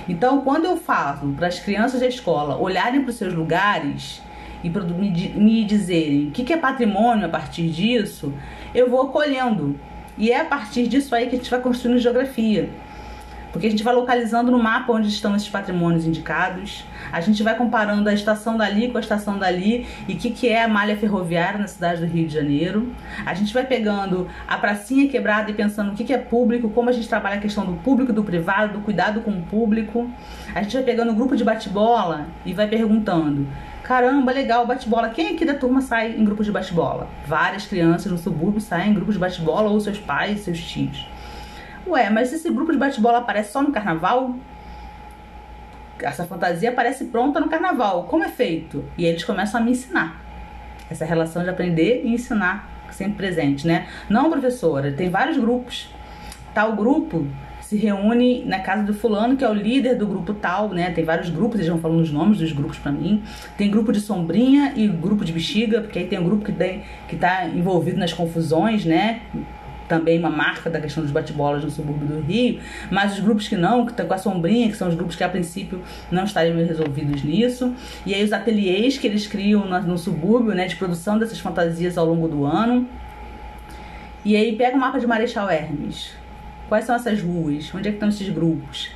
Então, 0.08 0.40
quando 0.42 0.66
eu 0.66 0.76
falo 0.76 1.32
para 1.34 1.46
as 1.46 1.58
crianças 1.58 2.00
da 2.00 2.06
escola 2.06 2.56
olharem 2.58 3.02
para 3.02 3.10
os 3.10 3.16
seus 3.16 3.34
lugares 3.34 4.22
e 4.62 4.68
me 4.68 5.64
dizerem 5.64 6.28
o 6.28 6.30
que 6.30 6.52
é 6.52 6.56
patrimônio 6.56 7.26
a 7.26 7.28
partir 7.28 7.68
disso, 7.68 8.32
eu 8.74 8.90
vou 8.90 9.02
acolhendo. 9.02 9.78
E 10.16 10.32
é 10.32 10.40
a 10.40 10.44
partir 10.44 10.88
disso 10.88 11.14
aí 11.14 11.28
que 11.28 11.36
a 11.36 11.38
gente 11.38 11.50
vai 11.50 11.60
construindo 11.60 11.98
geografia. 11.98 12.68
Porque 13.52 13.66
a 13.66 13.70
gente 13.70 13.82
vai 13.82 13.94
localizando 13.94 14.50
no 14.50 14.58
mapa 14.58 14.92
onde 14.92 15.08
estão 15.08 15.34
esses 15.34 15.48
patrimônios 15.48 16.04
indicados, 16.04 16.84
a 17.10 17.20
gente 17.20 17.42
vai 17.42 17.56
comparando 17.56 18.08
a 18.08 18.12
estação 18.12 18.56
dali 18.56 18.88
com 18.88 18.98
a 18.98 19.00
estação 19.00 19.38
dali 19.38 19.86
e 20.06 20.14
o 20.14 20.16
que, 20.16 20.30
que 20.30 20.48
é 20.48 20.64
a 20.64 20.68
malha 20.68 20.96
ferroviária 20.96 21.58
na 21.58 21.66
cidade 21.66 22.00
do 22.00 22.06
Rio 22.06 22.26
de 22.26 22.34
Janeiro. 22.34 22.92
A 23.24 23.34
gente 23.34 23.52
vai 23.54 23.64
pegando 23.64 24.28
a 24.46 24.58
pracinha 24.58 25.08
quebrada 25.08 25.50
e 25.50 25.54
pensando 25.54 25.92
o 25.92 25.94
que, 25.94 26.04
que 26.04 26.12
é 26.12 26.18
público, 26.18 26.68
como 26.70 26.90
a 26.90 26.92
gente 26.92 27.08
trabalha 27.08 27.36
a 27.36 27.40
questão 27.40 27.64
do 27.64 27.74
público, 27.74 28.12
do 28.12 28.22
privado, 28.22 28.74
do 28.74 28.80
cuidado 28.80 29.20
com 29.22 29.30
o 29.30 29.42
público. 29.42 30.10
A 30.54 30.62
gente 30.62 30.74
vai 30.74 30.82
pegando 30.82 31.12
o 31.12 31.14
grupo 31.14 31.36
de 31.36 31.44
bate-bola 31.44 32.26
e 32.44 32.52
vai 32.52 32.68
perguntando 32.68 33.46
caramba, 33.88 34.32
legal, 34.32 34.66
bate-bola. 34.66 35.08
Quem 35.08 35.28
aqui 35.28 35.46
da 35.46 35.54
turma 35.54 35.80
sai 35.80 36.14
em 36.14 36.22
grupo 36.22 36.44
de 36.44 36.52
bate-bola? 36.52 37.08
Várias 37.26 37.66
crianças 37.66 38.12
no 38.12 38.18
subúrbio 38.18 38.60
saem 38.60 38.90
em 38.90 38.94
grupos 38.94 39.14
de 39.14 39.18
bate-bola, 39.18 39.70
ou 39.70 39.80
seus 39.80 39.98
pais, 39.98 40.40
seus 40.40 40.60
tios. 40.60 41.06
Ué, 41.88 42.10
mas 42.10 42.32
esse 42.32 42.50
grupo 42.50 42.72
de 42.72 42.78
bate-bola 42.78 43.18
aparece 43.18 43.52
só 43.52 43.62
no 43.62 43.72
carnaval? 43.72 44.34
essa 46.00 46.24
fantasia 46.24 46.70
aparece 46.70 47.06
pronta 47.06 47.40
no 47.40 47.48
carnaval. 47.48 48.04
Como 48.04 48.22
é 48.22 48.28
feito? 48.28 48.84
E 48.96 49.04
eles 49.04 49.24
começam 49.24 49.60
a 49.60 49.64
me 49.64 49.72
ensinar. 49.72 50.22
Essa 50.90 51.04
relação 51.04 51.42
de 51.42 51.50
aprender 51.50 52.02
e 52.04 52.14
ensinar 52.14 52.68
sempre 52.90 53.16
presente, 53.16 53.66
né? 53.66 53.86
Não, 54.08 54.30
professora, 54.30 54.92
tem 54.92 55.10
vários 55.10 55.36
grupos. 55.36 55.90
Tal 56.54 56.74
grupo 56.74 57.26
se 57.60 57.76
reúne 57.76 58.44
na 58.46 58.60
casa 58.60 58.82
do 58.82 58.94
fulano, 58.94 59.36
que 59.36 59.44
é 59.44 59.48
o 59.48 59.52
líder 59.52 59.96
do 59.96 60.06
grupo 60.06 60.32
tal, 60.32 60.70
né? 60.70 60.90
Tem 60.90 61.04
vários 61.04 61.28
grupos, 61.28 61.56
eles 61.56 61.68
vão 61.68 61.78
falando 61.78 62.00
os 62.00 62.10
nomes 62.10 62.38
dos 62.38 62.50
grupos 62.52 62.78
para 62.78 62.90
mim. 62.90 63.22
Tem 63.58 63.70
grupo 63.70 63.92
de 63.92 64.00
sombrinha 64.00 64.72
e 64.74 64.88
grupo 64.88 65.22
de 65.22 65.32
bexiga, 65.32 65.82
porque 65.82 65.98
aí 65.98 66.06
tem 66.06 66.18
um 66.18 66.24
grupo 66.24 66.44
que, 66.44 66.52
tem, 66.52 66.82
que 67.06 67.16
tá 67.16 67.46
envolvido 67.46 67.98
nas 67.98 68.12
confusões, 68.12 68.86
né? 68.86 69.20
Também 69.88 70.18
uma 70.18 70.30
marca 70.30 70.68
da 70.68 70.80
questão 70.80 71.02
dos 71.02 71.10
bate-bolas 71.10 71.64
no 71.64 71.70
subúrbio 71.70 72.06
do 72.06 72.20
Rio, 72.20 72.60
mas 72.90 73.14
os 73.14 73.20
grupos 73.20 73.48
que 73.48 73.56
não, 73.56 73.84
que 73.84 73.92
estão 73.92 74.06
com 74.06 74.14
a 74.14 74.18
sombrinha, 74.18 74.68
que 74.68 74.76
são 74.76 74.88
os 74.88 74.94
grupos 74.94 75.16
que 75.16 75.24
a 75.24 75.28
princípio 75.28 75.82
não 76.10 76.24
estariam 76.24 76.56
resolvidos 76.56 77.24
nisso, 77.24 77.74
e 78.04 78.14
aí 78.14 78.22
os 78.22 78.32
ateliês 78.32 78.98
que 78.98 79.06
eles 79.06 79.26
criam 79.26 79.66
no, 79.66 79.80
no 79.80 79.98
subúrbio, 79.98 80.54
né, 80.54 80.66
de 80.66 80.76
produção 80.76 81.18
dessas 81.18 81.40
fantasias 81.40 81.96
ao 81.96 82.06
longo 82.06 82.28
do 82.28 82.44
ano. 82.44 82.86
E 84.24 84.36
aí 84.36 84.54
pega 84.54 84.76
o 84.76 84.80
mapa 84.80 85.00
de 85.00 85.06
Marechal 85.06 85.50
Hermes. 85.50 86.12
Quais 86.68 86.84
são 86.84 86.94
essas 86.94 87.22
ruas? 87.22 87.72
Onde 87.74 87.88
é 87.88 87.90
que 87.90 87.96
estão 87.96 88.10
esses 88.10 88.28
grupos? 88.28 88.90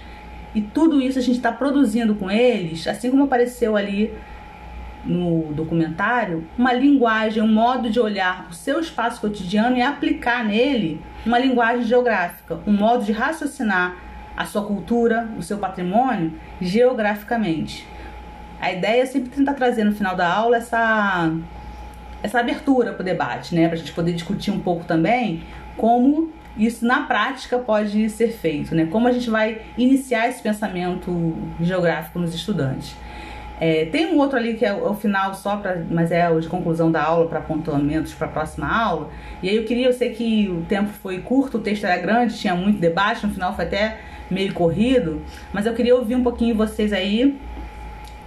E 0.55 0.60
tudo 0.60 1.01
isso 1.01 1.19
a 1.19 1.23
gente 1.23 1.36
está 1.36 1.51
produzindo 1.51 2.14
com 2.14 2.31
eles, 2.31 2.86
assim 2.86 3.10
como 3.10 3.24
apareceu 3.24 3.74
ali 3.74 4.12
no 5.04 5.52
documentário 5.52 6.46
uma 6.56 6.72
linguagem, 6.72 7.42
um 7.42 7.52
modo 7.52 7.90
de 7.90 7.98
olhar 7.98 8.48
o 8.50 8.54
seu 8.54 8.80
espaço 8.80 9.20
cotidiano 9.20 9.76
e 9.76 9.82
aplicar 9.82 10.44
nele 10.44 11.00
uma 11.24 11.38
linguagem 11.38 11.84
geográfica, 11.84 12.60
um 12.66 12.72
modo 12.72 13.04
de 13.04 13.12
raciocinar 13.12 13.96
a 14.36 14.44
sua 14.44 14.64
cultura, 14.64 15.28
o 15.38 15.42
seu 15.42 15.58
patrimônio 15.58 16.32
geograficamente. 16.60 17.86
A 18.60 18.72
ideia 18.72 19.02
é 19.02 19.06
sempre 19.06 19.30
tentar 19.30 19.54
trazer 19.54 19.84
no 19.84 19.92
final 19.92 20.14
da 20.14 20.32
aula 20.32 20.56
essa, 20.56 21.32
essa 22.22 22.40
abertura 22.40 22.92
para 22.92 23.02
o 23.02 23.04
debate, 23.04 23.54
né? 23.54 23.66
para 23.66 23.74
a 23.74 23.78
gente 23.78 23.92
poder 23.92 24.12
discutir 24.12 24.50
um 24.50 24.60
pouco 24.60 24.84
também 24.84 25.42
como 25.76 26.30
isso 26.56 26.84
na 26.84 27.02
prática 27.02 27.58
pode 27.58 28.08
ser 28.10 28.28
feito, 28.28 28.74
né? 28.74 28.86
como 28.86 29.08
a 29.08 29.12
gente 29.12 29.28
vai 29.28 29.62
iniciar 29.76 30.28
esse 30.28 30.42
pensamento 30.42 31.34
geográfico 31.60 32.18
nos 32.18 32.34
estudantes. 32.34 32.94
É, 33.64 33.84
tem 33.84 34.06
um 34.06 34.18
outro 34.18 34.36
ali 34.36 34.55
que 34.55 34.64
é 34.64 34.74
o, 34.74 34.90
o 34.90 34.94
final 34.94 35.32
só 35.34 35.56
para, 35.59 35.86
mas 35.89 36.10
é 36.10 36.28
o 36.28 36.40
de 36.40 36.48
conclusão 36.48 36.90
da 36.90 37.01
aula 37.01 37.28
para 37.28 37.39
apontamentos 37.39 38.12
para 38.12 38.26
a 38.26 38.30
próxima 38.30 38.66
aula. 38.66 39.09
E 39.40 39.48
aí 39.48 39.55
eu 39.55 39.62
queria, 39.62 39.86
eu 39.86 39.93
sei 39.93 40.10
que 40.10 40.48
o 40.48 40.62
tempo 40.62 40.90
foi 41.01 41.20
curto, 41.20 41.59
o 41.59 41.60
texto 41.60 41.84
era 41.84 41.97
grande, 42.02 42.36
tinha 42.36 42.56
muito 42.56 42.80
debate, 42.80 43.24
no 43.24 43.32
final 43.32 43.55
foi 43.55 43.66
até 43.66 44.01
meio 44.28 44.52
corrido, 44.52 45.22
mas 45.52 45.64
eu 45.64 45.74
queria 45.74 45.94
ouvir 45.94 46.16
um 46.16 46.24
pouquinho 46.24 46.56
vocês 46.56 46.93
aí, 46.93 47.39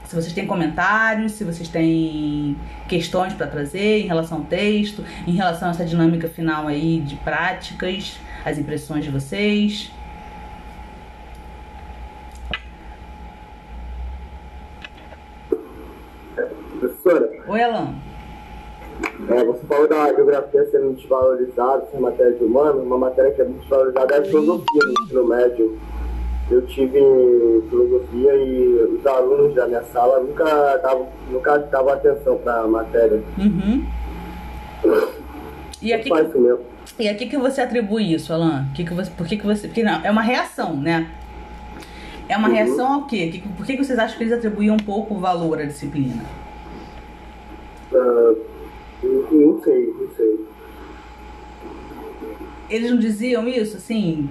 se 0.06 0.16
vocês 0.16 0.32
têm 0.32 0.48
comentários, 0.48 1.34
se 1.34 1.44
vocês 1.44 1.68
têm 1.68 2.56
questões 2.88 3.34
para 3.34 3.46
trazer 3.46 4.04
em 4.04 4.08
relação 4.08 4.38
ao 4.38 4.44
texto, 4.46 5.04
em 5.28 5.34
relação 5.34 5.68
a 5.68 5.72
essa 5.72 5.84
dinâmica 5.84 6.30
final 6.30 6.66
aí 6.66 7.02
de 7.02 7.18
práticas, 7.18 8.18
as 8.46 8.58
impressões 8.58 9.04
de 9.04 9.12
vocês. 9.12 9.92
Professora. 17.06 17.35
Oi, 17.48 17.62
Alan. 17.62 17.94
É, 19.30 19.44
você 19.44 19.66
falou 19.68 19.88
da 19.88 20.14
geografia 20.14 20.68
sendo 20.72 20.94
desvalorizada, 20.94 21.86
ser 21.92 22.00
matéria 22.00 22.32
de 22.34 22.44
humano, 22.44 22.82
uma 22.82 22.98
matéria 22.98 23.32
que 23.32 23.42
é 23.42 23.46
muito 23.46 23.60
desvalorizada 23.60 24.16
é 24.16 24.20
a 24.20 24.24
filosofia 24.24 24.82
no 24.84 25.04
ensino 25.04 25.28
médio. 25.28 25.80
Eu 26.50 26.66
tive 26.66 27.00
filosofia 27.70 28.36
e 28.36 28.98
os 28.98 29.06
alunos 29.06 29.54
da 29.54 29.68
minha 29.68 29.84
sala 29.84 30.22
nunca 30.22 30.78
davam, 30.78 31.08
nunca 31.30 31.58
davam 31.58 31.94
atenção 31.94 32.38
para 32.38 32.62
a 32.62 32.68
matéria. 32.68 33.22
Uhum. 33.38 33.86
E 35.82 35.94
aqui, 35.94 36.10
que, 36.10 37.04
e 37.04 37.10
aqui 37.10 37.26
que 37.28 37.38
você 37.38 37.62
atribui 37.62 38.14
isso, 38.14 38.34
Alan? 38.34 38.68
Que 38.74 38.84
que 38.84 38.94
você, 38.94 39.12
por 39.12 39.28
que, 39.28 39.38
que 39.38 39.46
você. 39.46 39.68
Porque 39.68 39.84
não, 39.84 40.04
é 40.04 40.10
uma 40.10 40.22
reação, 40.22 40.76
né? 40.76 41.12
É 42.28 42.38
uma 42.38 42.48
uhum. 42.48 42.54
reação 42.56 42.94
ao 42.94 43.06
quê? 43.06 43.42
Por 43.56 43.66
que, 43.66 43.78
que 43.78 43.84
vocês 43.84 44.00
acham 44.00 44.18
que 44.18 44.24
eles 44.24 44.34
atribuíam 44.34 44.76
um 44.76 44.84
pouco 44.84 45.16
valor 45.16 45.60
à 45.60 45.66
disciplina? 45.66 46.24
Uh, 47.96 48.38
não 49.32 49.62
sei, 49.62 49.94
não 50.00 50.10
sei. 50.16 50.46
Eles 52.70 52.92
não 52.92 52.98
diziam 52.98 53.48
isso, 53.48 53.78
assim? 53.78 54.30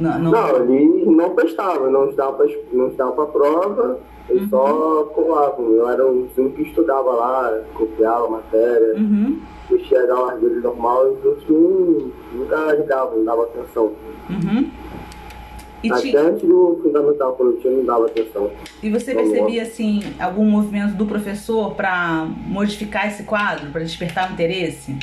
Não, 0.00 0.18
não... 0.18 0.30
não 0.32 0.74
eles 0.74 1.06
não 1.06 1.30
prestavam, 1.34 1.90
não 1.90 2.10
estavam 2.10 2.46
não 2.72 2.88
estava 2.88 3.12
para 3.12 3.26
prova, 3.26 4.00
eles 4.28 4.42
uhum. 4.42 4.48
só 4.48 5.04
colavam. 5.14 5.70
Eu 5.72 5.88
era 5.88 6.06
um 6.06 6.28
único 6.36 6.56
que 6.56 6.62
estudava 6.62 7.10
lá, 7.12 7.60
copiava 7.74 8.26
a 8.26 8.30
matéria, 8.30 8.96
uhum. 8.96 9.40
mexia 9.70 10.06
da 10.06 10.18
largura 10.18 10.60
normal, 10.60 11.06
e 11.06 11.10
os 11.12 11.24
outros 11.24 12.12
nunca 12.32 12.56
ajudavam, 12.56 13.18
não 13.18 13.24
davam 13.24 13.44
atenção. 13.44 13.92
Uhum. 14.28 14.70
E, 15.82 15.92
Até 15.92 16.00
ti- 16.02 16.16
antes 16.16 16.42
do 16.48 16.80
fundamental, 16.82 17.36
tinha, 17.60 17.72
não 17.72 17.84
dava 17.84 18.06
atenção. 18.06 18.50
e 18.82 18.90
você 18.90 19.14
Vamos 19.14 19.28
lá. 19.30 19.36
percebia 19.36 19.62
assim 19.62 20.02
algum 20.18 20.44
movimento 20.44 20.94
do 20.94 21.06
professor 21.06 21.74
para 21.74 22.26
modificar 22.46 23.06
esse 23.06 23.22
quadro, 23.22 23.70
para 23.70 23.82
despertar 23.82 24.28
o 24.28 24.32
interesse? 24.32 24.96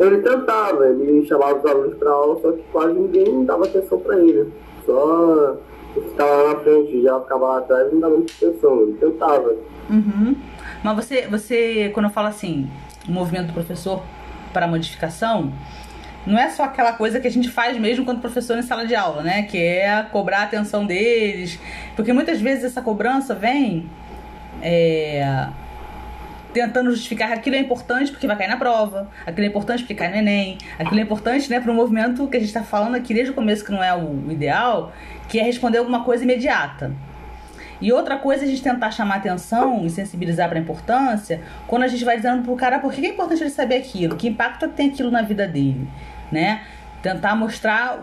Ele 0.00 0.18
tentava, 0.18 0.88
ele 0.88 1.24
chamava 1.26 1.56
os 1.58 1.64
alunos 1.66 1.94
para 1.98 2.10
aula, 2.10 2.40
só 2.42 2.50
que 2.50 2.62
quase 2.72 2.94
ninguém 2.94 3.44
dava 3.44 3.64
atenção 3.64 4.00
para 4.00 4.18
ele. 4.18 4.52
Só 4.84 5.56
eu 5.94 6.02
ficava 6.02 6.30
lá 6.42 6.54
na 6.54 6.60
frente, 6.60 7.02
já 7.02 7.20
ficava 7.20 7.46
lá 7.46 7.58
atrás 7.58 7.92
não 7.92 8.00
dava 8.00 8.16
muita 8.16 8.32
atenção. 8.32 8.80
Ele 8.82 8.94
tentava. 8.94 9.54
Uhum. 9.88 10.34
Mas 10.82 10.96
você, 10.96 11.28
você, 11.28 11.90
quando 11.94 12.06
eu 12.06 12.10
falo 12.12 12.26
assim, 12.26 12.68
o 13.08 13.12
movimento 13.12 13.46
do 13.48 13.52
professor 13.52 14.02
para 14.52 14.66
modificação, 14.66 15.52
não 16.26 16.38
é 16.38 16.48
só 16.48 16.64
aquela 16.64 16.92
coisa 16.92 17.20
que 17.20 17.28
a 17.28 17.30
gente 17.30 17.50
faz 17.50 17.78
mesmo 17.78 18.04
quando 18.04 18.20
professor 18.20 18.58
em 18.58 18.62
sala 18.62 18.86
de 18.86 18.94
aula, 18.94 19.22
né? 19.22 19.42
Que 19.42 19.58
é 19.58 20.02
cobrar 20.10 20.40
a 20.40 20.42
atenção 20.44 20.86
deles. 20.86 21.58
Porque 21.94 22.12
muitas 22.12 22.40
vezes 22.40 22.64
essa 22.64 22.80
cobrança 22.80 23.34
vem 23.34 23.88
é, 24.62 25.48
tentando 26.54 26.90
justificar 26.90 27.28
que 27.28 27.34
aquilo 27.34 27.56
é 27.56 27.58
importante 27.58 28.10
porque 28.10 28.26
vai 28.26 28.36
cair 28.36 28.48
na 28.48 28.56
prova, 28.56 29.10
aquilo 29.26 29.44
é 29.44 29.48
importante 29.48 29.80
porque 29.80 29.94
cai 29.94 30.08
no 30.08 30.16
Enem, 30.16 30.56
aquilo 30.78 30.98
é 31.00 31.02
importante 31.02 31.50
né, 31.50 31.60
para 31.60 31.70
o 31.70 31.74
movimento 31.74 32.26
que 32.28 32.36
a 32.36 32.40
gente 32.40 32.48
está 32.48 32.62
falando 32.62 32.94
aqui 32.94 33.12
desde 33.12 33.32
o 33.32 33.34
começo, 33.34 33.64
que 33.64 33.72
não 33.72 33.82
é 33.82 33.94
o 33.94 34.30
ideal, 34.30 34.92
que 35.28 35.38
é 35.38 35.42
responder 35.42 35.78
alguma 35.78 36.04
coisa 36.04 36.22
imediata. 36.24 36.92
E 37.80 37.92
outra 37.92 38.16
coisa 38.16 38.44
é 38.44 38.46
a 38.46 38.48
gente 38.48 38.62
tentar 38.62 38.92
chamar 38.92 39.16
atenção 39.16 39.84
e 39.84 39.90
sensibilizar 39.90 40.48
para 40.48 40.58
a 40.58 40.62
importância 40.62 41.42
quando 41.66 41.82
a 41.82 41.88
gente 41.88 42.04
vai 42.04 42.16
dizendo 42.16 42.42
pro 42.42 42.54
cara 42.54 42.78
por 42.78 42.92
que 42.92 43.04
é 43.04 43.10
importante 43.10 43.42
ele 43.42 43.50
saber 43.50 43.74
aquilo, 43.74 44.16
que 44.16 44.28
impacto 44.28 44.68
tem 44.68 44.90
aquilo 44.90 45.10
na 45.10 45.22
vida 45.22 45.46
dele, 45.46 45.86
né? 46.30 46.62
Tentar 47.02 47.36
mostrar, 47.36 48.02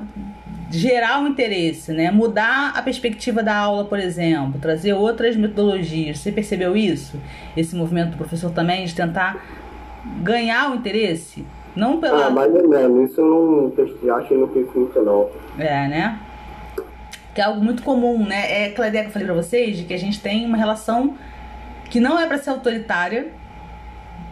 gerar 0.69 1.23
o 1.23 1.27
interesse, 1.27 1.91
né? 1.91 2.11
Mudar 2.11 2.73
a 2.75 2.81
perspectiva 2.81 3.41
da 3.41 3.55
aula, 3.55 3.85
por 3.85 3.99
exemplo, 3.99 4.59
trazer 4.59 4.93
outras 4.93 5.35
metodologias. 5.35 6.19
Você 6.19 6.31
percebeu 6.31 6.75
isso? 6.75 7.19
Esse 7.57 7.75
movimento 7.75 8.11
do 8.11 8.17
professor 8.17 8.51
também 8.51 8.85
de 8.85 8.93
tentar 8.93 9.43
ganhar 10.21 10.71
o 10.71 10.75
interesse? 10.75 11.45
Não 11.75 11.99
pela. 11.99 12.27
Ah, 12.27 12.29
mais 12.29 12.53
ou 12.53 12.67
menos. 12.67 13.11
Isso 13.11 13.21
eu 13.21 13.25
não 13.25 13.69
testei, 13.71 14.09
acho 14.09 14.27
que 14.27 14.33
não 14.35 14.47
fiz 14.49 14.67
muito, 14.73 15.01
não. 15.01 15.29
É, 15.57 15.87
né? 15.87 16.19
Que 17.33 17.41
é 17.41 17.45
algo 17.45 17.63
muito 17.63 17.81
comum, 17.81 18.25
né? 18.25 18.63
É 18.63 18.65
aquela 18.67 18.89
ideia 18.89 19.03
que 19.03 19.09
eu 19.09 19.13
falei 19.13 19.25
pra 19.25 19.35
vocês 19.35 19.77
de 19.77 19.83
que 19.85 19.93
a 19.93 19.97
gente 19.97 20.19
tem 20.19 20.45
uma 20.45 20.57
relação 20.57 21.15
que 21.89 21.99
não 21.99 22.19
é 22.19 22.25
pra 22.25 22.37
ser 22.37 22.49
autoritária, 22.49 23.27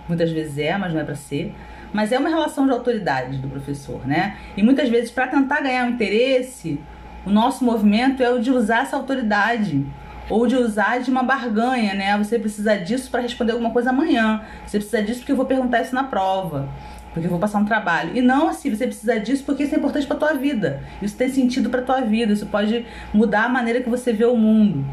muitas 0.07 0.31
vezes 0.31 0.57
é, 0.57 0.77
mas 0.77 0.93
não 0.93 1.01
é 1.01 1.03
pra 1.03 1.15
ser, 1.15 1.53
mas 1.93 2.11
é 2.11 2.19
uma 2.19 2.29
relação 2.29 2.65
de 2.65 2.71
autoridade 2.71 3.37
do 3.37 3.47
professor, 3.47 4.05
né? 4.07 4.37
E 4.55 4.63
muitas 4.63 4.89
vezes 4.89 5.11
para 5.11 5.27
tentar 5.27 5.61
ganhar 5.61 5.85
um 5.85 5.89
interesse, 5.89 6.79
o 7.25 7.29
nosso 7.29 7.63
movimento 7.63 8.23
é 8.23 8.29
o 8.29 8.39
de 8.39 8.51
usar 8.51 8.83
essa 8.83 8.95
autoridade 8.95 9.85
ou 10.29 10.45
de 10.45 10.55
usar 10.55 10.99
de 10.99 11.09
uma 11.09 11.23
barganha, 11.23 11.93
né? 11.93 12.17
Você 12.17 12.37
precisa 12.37 12.77
disso 12.77 13.09
para 13.09 13.21
responder 13.21 13.53
alguma 13.53 13.71
coisa 13.71 13.89
amanhã. 13.89 14.43
Você 14.65 14.77
precisa 14.77 15.01
disso 15.01 15.19
porque 15.19 15.31
eu 15.31 15.35
vou 15.35 15.45
perguntar 15.45 15.81
isso 15.81 15.95
na 15.95 16.03
prova 16.03 16.69
porque 17.13 17.25
eu 17.25 17.31
vou 17.31 17.39
passar 17.39 17.59
um 17.59 17.65
trabalho. 17.65 18.15
E 18.15 18.21
não 18.21 18.49
assim, 18.49 18.69
você 18.69 18.85
precisa 18.85 19.19
disso 19.19 19.43
porque 19.43 19.63
isso 19.63 19.75
é 19.75 19.77
importante 19.77 20.07
para 20.07 20.17
tua 20.17 20.33
vida. 20.33 20.83
Isso 21.01 21.15
tem 21.15 21.29
sentido 21.29 21.69
para 21.69 21.81
tua 21.81 22.01
vida, 22.01 22.33
isso 22.33 22.45
pode 22.45 22.85
mudar 23.13 23.45
a 23.45 23.49
maneira 23.49 23.81
que 23.81 23.89
você 23.89 24.13
vê 24.13 24.25
o 24.25 24.37
mundo, 24.37 24.85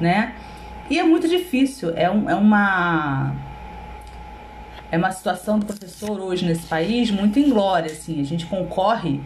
né? 0.00 0.34
E 0.88 0.98
é 0.98 1.02
muito 1.02 1.26
difícil, 1.26 1.92
é, 1.96 2.10
um, 2.10 2.28
é 2.28 2.34
uma 2.34 3.34
é 4.94 4.96
uma 4.96 5.10
situação 5.10 5.58
do 5.58 5.66
professor 5.66 6.20
hoje 6.20 6.46
nesse 6.46 6.66
país 6.68 7.10
muito 7.10 7.36
inglória, 7.36 7.90
assim, 7.90 8.20
a 8.20 8.24
gente 8.24 8.46
concorre 8.46 9.20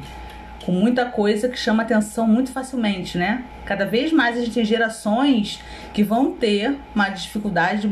com 0.64 0.72
muita 0.72 1.04
coisa 1.04 1.46
que 1.46 1.58
chama 1.58 1.82
atenção 1.82 2.26
muito 2.26 2.50
facilmente, 2.50 3.18
né? 3.18 3.44
Cada 3.66 3.84
vez 3.84 4.10
mais 4.10 4.38
a 4.38 4.40
gente 4.40 4.54
tem 4.54 4.64
gerações 4.64 5.62
que 5.92 6.02
vão 6.02 6.32
ter 6.32 6.74
uma 6.94 7.10
dificuldade 7.10 7.86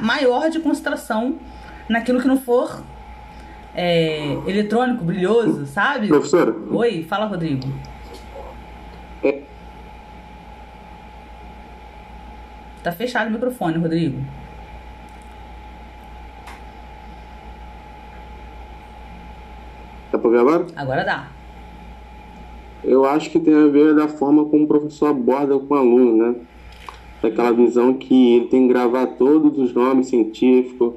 maior 0.00 0.48
de 0.48 0.60
concentração 0.60 1.38
naquilo 1.90 2.22
que 2.22 2.26
não 2.26 2.40
for 2.40 2.82
é, 3.74 4.38
eletrônico, 4.46 5.04
brilhoso, 5.04 5.66
sabe? 5.66 6.08
Professora? 6.08 6.54
Oi, 6.70 7.04
fala, 7.06 7.26
Rodrigo. 7.26 7.70
É. 9.22 9.42
Tá 12.82 12.92
fechado 12.92 13.28
o 13.28 13.30
microfone, 13.30 13.76
Rodrigo. 13.76 14.24
Dá 20.10 20.18
pra 20.18 20.30
ver 20.30 20.38
agora? 20.38 20.66
Agora 20.76 21.04
dá. 21.04 21.28
Eu 22.82 23.04
acho 23.04 23.30
que 23.30 23.38
tem 23.38 23.54
a 23.54 23.66
ver 23.66 23.94
da 23.94 24.08
forma 24.08 24.44
como 24.46 24.64
o 24.64 24.68
professor 24.68 25.08
aborda 25.08 25.58
com 25.58 25.74
o 25.74 25.76
aluno, 25.76 26.16
né? 26.16 26.34
Daquela 27.22 27.52
visão 27.52 27.92
que 27.94 28.36
ele 28.36 28.46
tem 28.46 28.66
que 28.66 28.72
gravar 28.72 29.06
todos 29.06 29.58
os 29.58 29.74
nomes 29.74 30.06
científicos 30.06 30.94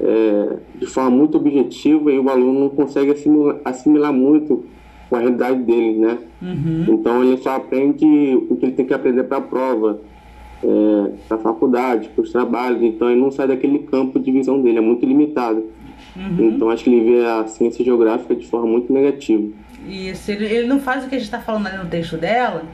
é, 0.00 0.56
de 0.76 0.86
forma 0.86 1.10
muito 1.10 1.36
objetiva 1.36 2.10
e 2.10 2.18
o 2.18 2.30
aluno 2.30 2.60
não 2.60 2.68
consegue 2.70 3.10
assimilar, 3.10 3.56
assimilar 3.64 4.12
muito 4.12 4.64
com 5.10 5.16
a 5.16 5.18
realidade 5.18 5.62
dele, 5.62 5.98
né? 5.98 6.18
Uhum. 6.40 6.86
Então 6.88 7.22
ele 7.22 7.36
só 7.36 7.56
aprende 7.56 8.04
o 8.48 8.56
que 8.56 8.64
ele 8.64 8.72
tem 8.72 8.86
que 8.86 8.94
aprender 8.94 9.24
para 9.24 9.38
a 9.38 9.42
prova, 9.42 10.00
é, 10.62 11.10
para 11.28 11.36
a 11.36 11.40
faculdade, 11.40 12.08
para 12.08 12.22
os 12.22 12.32
trabalhos. 12.32 12.82
Então 12.82 13.10
ele 13.10 13.20
não 13.20 13.30
sai 13.30 13.48
daquele 13.48 13.80
campo 13.80 14.18
de 14.18 14.32
visão 14.32 14.62
dele, 14.62 14.78
é 14.78 14.80
muito 14.80 15.04
limitado. 15.04 15.64
Uhum. 16.16 16.50
Então 16.50 16.70
acho 16.70 16.84
que 16.84 16.90
ele 16.90 17.12
vê 17.12 17.26
a 17.26 17.46
ciência 17.46 17.84
geográfica 17.84 18.34
de 18.34 18.46
forma 18.46 18.66
muito 18.66 18.92
negativa. 18.92 19.48
Isso, 19.88 20.30
ele, 20.30 20.44
ele 20.46 20.66
não 20.66 20.80
faz 20.80 21.04
o 21.04 21.08
que 21.08 21.14
a 21.14 21.18
gente 21.18 21.26
está 21.26 21.40
falando 21.40 21.66
ali 21.66 21.78
no 21.78 21.86
texto 21.86 22.16
dela, 22.16 22.64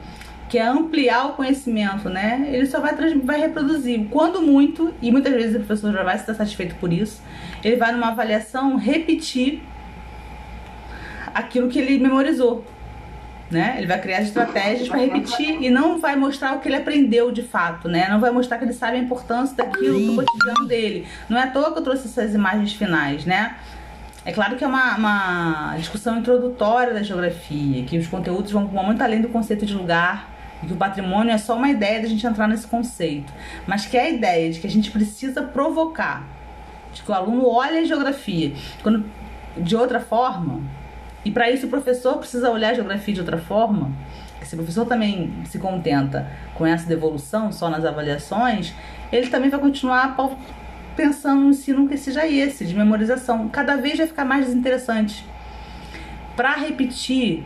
que 0.48 0.58
é 0.58 0.66
ampliar 0.66 1.26
o 1.26 1.32
conhecimento, 1.34 2.08
né? 2.08 2.48
Ele 2.52 2.66
só 2.66 2.80
vai, 2.80 2.94
vai 3.22 3.40
reproduzir. 3.40 4.06
Quando 4.10 4.42
muito, 4.42 4.92
e 5.02 5.10
muitas 5.10 5.32
vezes 5.32 5.56
o 5.56 5.58
professor 5.58 5.92
já 5.92 6.02
vai 6.02 6.16
estar 6.16 6.34
satisfeito 6.34 6.74
por 6.76 6.92
isso, 6.92 7.22
ele 7.64 7.76
vai 7.76 7.92
numa 7.92 8.08
avaliação 8.08 8.76
repetir 8.76 9.60
aquilo 11.34 11.68
que 11.68 11.78
ele 11.78 11.98
memorizou. 11.98 12.64
Né? 13.48 13.77
Ele 13.78 13.86
vai 13.86 14.01
criar 14.01 14.23
estratégias 14.23 14.89
para 14.89 14.98
repetir 14.98 15.62
e 15.62 15.70
não 15.70 16.01
vai 16.01 16.16
mostrar 16.16 16.56
o 16.56 16.59
que 16.59 16.68
ele 16.68 16.74
aprendeu 16.74 17.31
de 17.31 17.43
fato, 17.43 17.89
né? 17.89 18.09
Não 18.10 18.18
vai 18.18 18.32
mostrar 18.32 18.59
que 18.59 18.64
ele 18.64 18.73
sabe 18.73 18.97
a 18.97 18.98
importância 18.98 19.56
daquilo 19.56 20.16
pro 20.16 20.24
cotidiano 20.24 20.66
dele. 20.66 21.06
Não 21.28 21.39
é 21.39 21.44
à 21.44 21.47
toa 21.47 21.73
que 21.73 21.78
eu 21.78 21.82
trouxe 21.82 22.09
essas 22.09 22.35
imagens 22.35 22.73
finais, 22.73 23.24
né? 23.24 23.55
É 24.24 24.32
claro 24.32 24.56
que 24.56 24.64
é 24.64 24.66
uma, 24.66 24.97
uma 24.97 25.77
discussão 25.77 26.18
introdutória 26.18 26.93
da 26.93 27.05
geografia, 27.05 27.85
que 27.85 27.97
os 27.97 28.09
conteúdos 28.09 28.51
vão 28.51 28.64
muito 28.64 29.01
além 29.01 29.23
do 29.23 29.28
conceito 29.28 29.64
de 29.64 29.73
lugar, 29.73 30.28
e 30.62 30.66
que 30.66 30.73
o 30.73 30.77
patrimônio 30.77 31.31
é 31.32 31.39
só 31.39 31.56
uma 31.56 31.68
ideia 31.68 32.02
da 32.02 32.09
gente 32.09 32.27
entrar 32.27 32.48
nesse 32.48 32.66
conceito, 32.66 33.32
mas 33.68 33.86
que 33.86 33.97
é 33.97 34.02
a 34.02 34.10
ideia 34.10 34.51
de 34.51 34.59
que 34.59 34.66
a 34.66 34.70
gente 34.70 34.90
precisa 34.90 35.43
provocar, 35.43 36.24
de 36.93 37.02
que 37.02 37.10
o 37.10 37.14
aluno 37.14 37.48
olha 37.48 37.81
a 37.81 37.85
geografia 37.85 38.52
quando, 38.82 39.05
de 39.56 39.77
outra 39.77 40.01
forma, 40.01 40.60
e 41.27 41.31
para 41.32 41.51
isso 41.51 41.66
o 41.66 41.69
professor 41.69 42.19
precisa 42.19 42.53
olhar 42.53 42.70
a 42.70 42.74
geografia 42.74 43.12
de 43.12 43.19
outra 43.19 43.36
forma, 43.36 43.90
se 44.44 44.55
o 44.55 44.59
professor 44.59 44.86
também 44.86 45.35
se 45.44 45.59
contenta 45.59 46.31
com 46.55 46.65
essa 46.65 46.89
devolução 46.89 47.51
só 47.51 47.69
nas 47.69 47.85
avaliações, 47.85 48.73
ele 49.11 49.27
também 49.27 49.51
vai 49.51 49.59
continuar 49.59 50.16
pensando 50.94 51.40
no 51.40 51.51
ensino 51.51 51.89
que 51.89 51.97
seja 51.97 52.24
esse, 52.28 52.65
de 52.65 52.77
memorização. 52.77 53.48
Cada 53.48 53.77
vez 53.77 53.98
vai 53.98 54.07
ficar 54.07 54.24
mais 54.24 54.47
desinteressante. 54.47 55.27
Para 56.36 56.55
repetir 56.55 57.44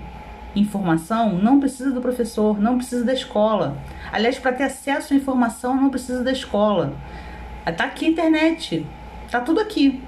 informação, 0.55 1.39
não 1.39 1.59
precisa 1.59 1.90
do 1.90 2.02
professor, 2.02 2.61
não 2.61 2.77
precisa 2.77 3.02
da 3.02 3.15
escola. 3.15 3.78
Aliás, 4.12 4.39
para 4.39 4.52
ter 4.52 4.65
acesso 4.65 5.15
à 5.15 5.16
informação, 5.16 5.74
não 5.74 5.89
precisa 5.89 6.23
da 6.23 6.32
escola. 6.32 6.93
Tá 7.78 7.85
aqui 7.85 8.05
a 8.05 8.09
internet, 8.11 8.86
tá 9.31 9.40
tudo 9.40 9.59
aqui. 9.59 10.02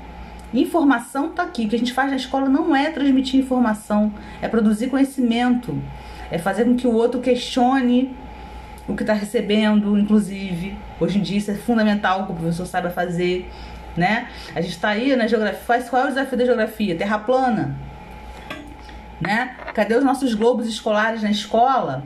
Informação 0.52 1.30
tá 1.30 1.42
aqui. 1.44 1.66
O 1.66 1.68
que 1.68 1.76
a 1.76 1.78
gente 1.78 1.92
faz 1.92 2.10
na 2.10 2.16
escola 2.16 2.48
não 2.48 2.74
é 2.74 2.90
transmitir 2.90 3.40
informação, 3.40 4.12
é 4.40 4.48
produzir 4.48 4.88
conhecimento, 4.88 5.80
é 6.30 6.38
fazer 6.38 6.64
com 6.64 6.76
que 6.76 6.86
o 6.86 6.92
outro 6.92 7.20
questione 7.20 8.14
o 8.86 8.96
que 8.96 9.02
está 9.02 9.12
recebendo, 9.12 9.98
inclusive. 9.98 10.76
Hoje 11.00 11.18
em 11.18 11.22
dia 11.22 11.38
isso 11.38 11.50
é 11.50 11.54
fundamental 11.54 12.26
que 12.26 12.32
o 12.32 12.34
professor 12.34 12.66
saiba 12.66 12.90
fazer, 12.90 13.48
né? 13.96 14.28
A 14.54 14.60
gente 14.60 14.72
está 14.72 14.88
aí 14.88 15.14
na 15.16 15.26
geografia, 15.26 15.82
qual 15.88 16.02
é 16.02 16.04
o 16.06 16.08
desafio 16.08 16.38
da 16.38 16.44
geografia? 16.44 16.96
Terra 16.96 17.18
plana, 17.18 17.76
né? 19.20 19.56
Cadê 19.74 19.94
os 19.94 20.04
nossos 20.04 20.34
globos 20.34 20.66
escolares 20.66 21.22
na 21.22 21.30
escola? 21.30 22.04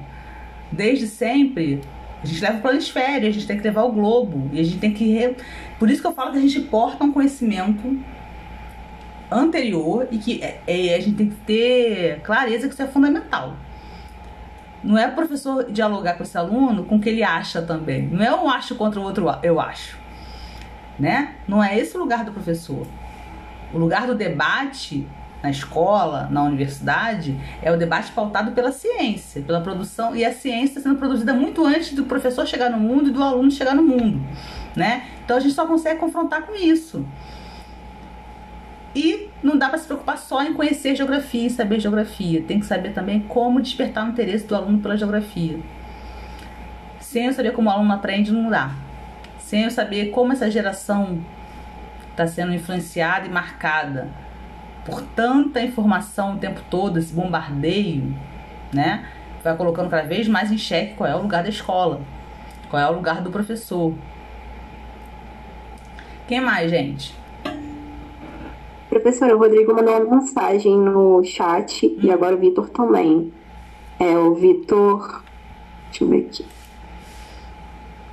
Desde 0.70 1.06
sempre, 1.06 1.80
a 2.22 2.26
gente 2.26 2.40
leva 2.42 2.58
o 2.58 2.60
planisfério, 2.60 3.28
a 3.28 3.30
gente 3.30 3.46
tem 3.46 3.56
que 3.56 3.62
levar 3.62 3.84
o 3.84 3.92
globo 3.92 4.50
e 4.52 4.60
a 4.60 4.62
gente 4.62 4.78
tem 4.78 4.92
que 4.92 5.12
re... 5.12 5.36
por 5.78 5.90
isso 5.90 6.00
que 6.00 6.06
eu 6.06 6.12
falo 6.12 6.32
que 6.32 6.38
a 6.38 6.40
gente 6.40 6.60
porta 6.60 7.04
um 7.04 7.12
conhecimento 7.12 7.98
anterior 9.30 10.08
e 10.10 10.18
que 10.18 10.42
é, 10.42 10.60
é, 10.66 10.94
a 10.94 11.00
gente 11.00 11.16
tem 11.16 11.30
que 11.30 11.36
ter 11.36 12.20
clareza 12.22 12.68
que 12.68 12.74
isso 12.74 12.82
é 12.82 12.86
fundamental. 12.86 13.56
Não 14.82 14.96
é 14.96 15.08
o 15.08 15.14
professor 15.14 15.70
dialogar 15.70 16.14
com 16.14 16.22
esse 16.22 16.36
aluno 16.38 16.84
com 16.84 16.96
o 16.96 17.00
que 17.00 17.08
ele 17.08 17.22
acha 17.22 17.60
também. 17.62 18.08
Não 18.08 18.24
é 18.24 18.34
um 18.34 18.48
acho 18.48 18.74
contra 18.76 19.00
o 19.00 19.02
outro 19.02 19.26
eu 19.42 19.60
acho. 19.60 19.98
Né? 20.98 21.34
Não 21.46 21.62
é 21.62 21.78
esse 21.78 21.96
o 21.96 22.00
lugar 22.00 22.24
do 22.24 22.32
professor. 22.32 22.86
O 23.72 23.78
lugar 23.78 24.06
do 24.06 24.14
debate 24.14 25.06
na 25.42 25.50
escola, 25.50 26.28
na 26.30 26.42
universidade, 26.42 27.38
é 27.62 27.70
o 27.70 27.76
debate 27.76 28.10
pautado 28.12 28.52
pela 28.52 28.72
ciência, 28.72 29.42
pela 29.42 29.60
produção, 29.60 30.16
e 30.16 30.24
a 30.24 30.32
ciência 30.32 30.80
sendo 30.80 30.96
produzida 30.96 31.32
muito 31.34 31.64
antes 31.64 31.92
do 31.92 32.04
professor 32.04 32.46
chegar 32.46 32.70
no 32.70 32.78
mundo 32.78 33.10
e 33.10 33.12
do 33.12 33.22
aluno 33.22 33.50
chegar 33.50 33.74
no 33.74 33.82
mundo, 33.82 34.20
né? 34.74 35.04
Então 35.24 35.36
a 35.36 35.40
gente 35.40 35.54
só 35.54 35.66
consegue 35.66 36.00
confrontar 36.00 36.42
com 36.42 36.54
isso. 36.54 37.06
E 38.96 39.28
não 39.42 39.58
dá 39.58 39.68
para 39.68 39.76
se 39.76 39.84
preocupar 39.84 40.16
só 40.16 40.42
em 40.42 40.54
conhecer 40.54 40.96
geografia 40.96 41.46
e 41.46 41.50
saber 41.50 41.78
geografia, 41.78 42.40
tem 42.40 42.58
que 42.58 42.64
saber 42.64 42.94
também 42.94 43.20
como 43.20 43.60
despertar 43.60 44.06
o 44.06 44.08
interesse 44.08 44.46
do 44.46 44.56
aluno 44.56 44.78
pela 44.78 44.96
geografia. 44.96 45.60
Sem 46.98 47.26
eu 47.26 47.32
saber 47.34 47.52
como 47.52 47.68
o 47.68 47.72
aluno 47.72 47.92
aprende, 47.92 48.32
não 48.32 48.48
dá. 48.48 48.70
Sem 49.38 49.64
eu 49.64 49.70
saber 49.70 50.06
como 50.06 50.32
essa 50.32 50.50
geração 50.50 51.22
está 52.10 52.26
sendo 52.26 52.54
influenciada 52.54 53.26
e 53.26 53.28
marcada 53.28 54.08
por 54.86 55.02
tanta 55.02 55.60
informação 55.60 56.36
o 56.36 56.38
tempo 56.38 56.62
todo, 56.70 56.98
esse 56.98 57.12
bombardeio, 57.12 58.16
né? 58.72 59.06
Vai 59.44 59.54
colocando 59.58 59.90
cada 59.90 60.08
vez 60.08 60.26
mais 60.26 60.50
em 60.50 60.56
xeque 60.56 60.94
qual 60.94 61.10
é 61.10 61.14
o 61.14 61.20
lugar 61.20 61.42
da 61.42 61.50
escola, 61.50 62.00
qual 62.70 62.82
é 62.82 62.88
o 62.88 62.94
lugar 62.94 63.20
do 63.20 63.30
professor. 63.30 63.92
Quem 66.26 66.40
mais, 66.40 66.70
gente? 66.70 67.25
Professora, 69.00 69.36
o 69.36 69.38
Rodrigo 69.38 69.74
mandou 69.74 69.94
uma 69.94 70.16
mensagem 70.16 70.76
no 70.76 71.22
chat 71.22 71.96
e 72.02 72.10
agora 72.10 72.34
o 72.34 72.38
Vitor 72.38 72.68
também. 72.70 73.32
É, 73.98 74.16
o 74.16 74.34
Vitor. 74.34 75.22
Deixa 75.86 76.04
eu 76.04 76.08
ver 76.08 76.26
aqui. 76.26 76.44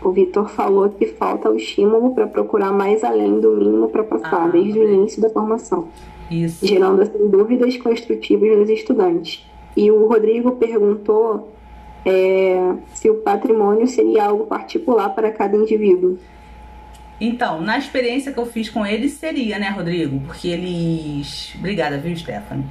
O 0.01 0.11
Vitor 0.11 0.49
falou 0.49 0.89
que 0.89 1.05
falta 1.05 1.49
o 1.49 1.55
estímulo 1.55 2.13
para 2.13 2.27
procurar 2.27 2.73
mais 2.73 3.03
além 3.03 3.39
do 3.39 3.51
mínimo 3.51 3.87
para 3.87 4.03
passar, 4.03 4.47
ah, 4.47 4.47
desde 4.49 4.77
o 4.77 4.83
início 4.83 5.21
da 5.21 5.29
formação. 5.29 5.87
Isso. 6.29 6.65
Gerando 6.65 7.01
assim, 7.01 7.29
dúvidas 7.29 7.77
construtivas 7.77 8.57
nos 8.57 8.69
estudantes. 8.69 9.47
E 9.77 9.89
o 9.89 10.05
Rodrigo 10.07 10.53
perguntou 10.53 11.49
é, 12.05 12.75
se 12.93 13.09
o 13.09 13.15
patrimônio 13.15 13.87
seria 13.87 14.25
algo 14.25 14.45
particular 14.45 15.09
para 15.15 15.31
cada 15.31 15.55
indivíduo. 15.55 16.17
Então, 17.19 17.61
na 17.61 17.77
experiência 17.77 18.31
que 18.31 18.39
eu 18.39 18.45
fiz 18.45 18.69
com 18.69 18.85
eles, 18.85 19.13
seria, 19.13 19.59
né, 19.59 19.69
Rodrigo? 19.69 20.19
Porque 20.21 20.47
eles. 20.47 21.53
Obrigada, 21.57 21.97
viu, 21.97 22.15
Stephanie? 22.15 22.65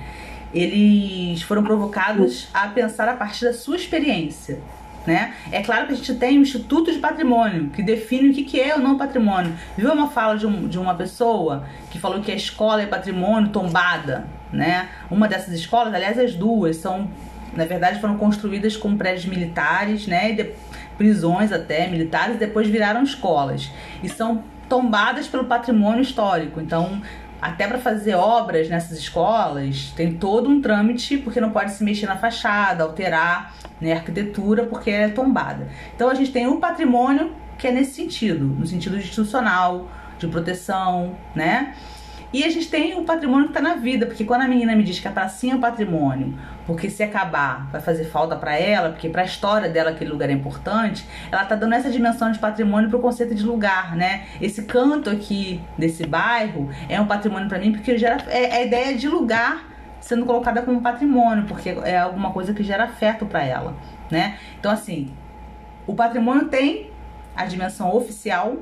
Eles 0.52 1.43
foram 1.43 1.62
provocados 1.62 2.48
a 2.52 2.69
pensar 2.69 3.09
a 3.09 3.14
partir 3.14 3.44
da 3.44 3.55
sua 3.55 3.77
experiência. 3.77 4.60
Né? 5.06 5.35
É 5.51 5.62
claro 5.62 5.86
que 5.86 5.94
a 5.94 5.97
gente 5.97 6.14
tem 6.14 6.39
o 6.39 6.43
Instituto 6.43 6.93
de 6.93 6.98
Patrimônio, 6.98 7.70
que 7.70 7.82
define 7.82 8.31
o 8.31 8.32
que 8.32 8.60
é 8.60 8.74
ou 8.74 8.81
não 8.81 8.97
patrimônio. 8.97 9.52
Viu 9.77 9.93
uma 9.93 10.09
fala 10.09 10.36
de, 10.36 10.47
um, 10.47 10.69
de 10.69 10.78
uma 10.78 10.94
pessoa 10.94 11.66
que 11.90 11.98
falou 11.98 12.20
que 12.20 12.31
a 12.31 12.36
escola 12.36 12.82
é 12.82 12.86
patrimônio 12.86 13.48
tombada? 13.48 14.27
Né? 14.52 14.89
Uma 15.10 15.27
dessas 15.27 15.55
escolas, 15.55 15.93
aliás, 15.93 16.19
as 16.19 16.35
duas, 16.35 16.77
são, 16.77 17.10
na 17.52 17.64
verdade, 17.64 18.01
foram 18.01 18.16
construídas 18.16 18.77
com 18.77 18.97
prédios 18.97 19.24
militares, 19.24 20.06
né? 20.06 20.31
E 20.31 20.35
de, 20.36 20.51
prisões 20.97 21.52
até 21.52 21.89
militares, 21.89 22.39
depois 22.39 22.69
viraram 22.69 23.02
escolas. 23.02 23.70
E 24.02 24.09
são 24.09 24.44
tombadas 24.69 25.27
pelo 25.27 25.44
patrimônio 25.44 26.01
histórico. 26.01 26.60
Então, 26.60 27.02
até 27.40 27.66
para 27.66 27.78
fazer 27.78 28.14
obras 28.14 28.69
nessas 28.69 28.98
escolas, 28.98 29.93
tem 29.97 30.14
todo 30.14 30.48
um 30.48 30.60
trâmite, 30.60 31.19
porque 31.19 31.40
não 31.40 31.51
pode 31.51 31.73
se 31.73 31.82
mexer 31.82 32.06
na 32.06 32.16
fachada, 32.16 32.85
alterar 32.85 33.52
né, 33.81 33.93
a 33.93 33.97
arquitetura, 33.97 34.64
porque 34.64 34.90
é 34.90 35.09
tombada. 35.09 35.69
Então 35.94 36.09
a 36.09 36.14
gente 36.14 36.31
tem 36.31 36.47
o 36.47 36.59
patrimônio 36.59 37.35
que 37.59 37.66
é 37.66 37.73
nesse 37.73 37.94
sentido, 37.94 38.44
no 38.44 38.66
sentido 38.66 38.97
institucional, 38.97 39.89
de 40.19 40.27
proteção, 40.28 41.16
né? 41.35 41.74
E 42.33 42.45
a 42.45 42.49
gente 42.49 42.71
tem 42.71 42.99
o 42.99 43.05
patrimônio 43.05 43.45
que 43.45 43.51
está 43.51 43.61
na 43.61 43.75
vida, 43.75 44.07
porque 44.07 44.25
quando 44.25 44.41
a 44.41 44.49
menina 44.49 44.75
me 44.75 44.83
diz 44.83 44.99
que 44.99 45.07
a 45.07 45.11
pracinha 45.13 45.53
é 45.53 45.57
o 45.57 45.61
patrimônio, 45.61 46.35
porque 46.67 46.89
se 46.89 47.03
acabar 47.03 47.69
vai 47.71 47.81
fazer 47.81 48.05
falta 48.05 48.35
para 48.37 48.57
ela, 48.57 48.91
porque 48.91 49.09
para 49.09 49.21
a 49.21 49.25
história 49.25 49.69
dela 49.69 49.91
aquele 49.91 50.11
lugar 50.11 50.31
é 50.31 50.33
importante, 50.33 51.07
ela 51.31 51.45
tá 51.45 51.55
dando 51.55 51.75
essa 51.75 51.91
dimensão 51.91 52.33
de 52.33 52.39
patrimônio 52.39 52.89
pro 52.89 53.01
conceito 53.01 53.35
de 53.35 53.43
lugar, 53.43 53.95
né? 53.95 54.25
Esse 54.41 54.63
canto 54.63 55.11
aqui 55.11 55.61
desse 55.77 56.07
bairro 56.07 56.71
é 56.89 56.99
um 56.99 57.07
patrimônio 57.07 57.49
para 57.49 57.59
mim 57.59 57.73
porque 57.73 57.99
gera, 57.99 58.25
é, 58.29 58.45
é 58.45 58.57
a 58.57 58.65
ideia 58.65 58.97
de 58.97 59.09
lugar 59.09 59.69
sendo 60.01 60.25
colocada 60.25 60.63
como 60.63 60.81
patrimônio, 60.81 61.45
porque 61.45 61.69
é 61.85 61.99
alguma 61.99 62.33
coisa 62.33 62.55
que 62.55 62.63
gera 62.63 62.85
afeto 62.85 63.27
para 63.27 63.45
ela, 63.45 63.77
né? 64.11 64.39
Então 64.59 64.73
assim, 64.73 65.13
o 65.87 65.95
patrimônio 65.95 66.49
tem 66.49 66.91
a 67.37 67.45
dimensão 67.45 67.95
oficial 67.95 68.57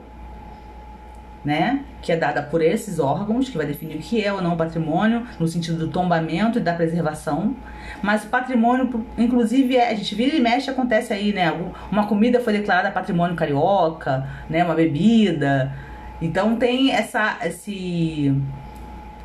né, 1.44 1.80
que 2.02 2.12
é 2.12 2.16
dada 2.16 2.42
por 2.42 2.60
esses 2.60 2.98
órgãos, 2.98 3.48
que 3.48 3.56
vai 3.56 3.66
definir 3.66 3.96
o 3.96 3.98
que 3.98 4.22
é 4.22 4.32
ou 4.32 4.42
não 4.42 4.56
patrimônio, 4.56 5.26
no 5.38 5.48
sentido 5.48 5.78
do 5.78 5.88
tombamento 5.88 6.58
e 6.58 6.60
da 6.60 6.74
preservação. 6.74 7.56
Mas 8.02 8.24
patrimônio, 8.24 9.04
inclusive, 9.16 9.76
é, 9.76 9.90
a 9.90 9.94
gente 9.94 10.14
vira 10.14 10.36
e 10.36 10.40
mexe, 10.40 10.70
acontece 10.70 11.12
aí, 11.12 11.32
né? 11.32 11.52
Uma 11.90 12.06
comida 12.06 12.40
foi 12.40 12.52
declarada 12.52 12.90
patrimônio 12.90 13.34
carioca, 13.34 14.26
né? 14.48 14.64
Uma 14.64 14.74
bebida. 14.74 15.72
Então 16.20 16.56
tem 16.56 16.92
essa, 16.92 17.38
esse 17.42 18.34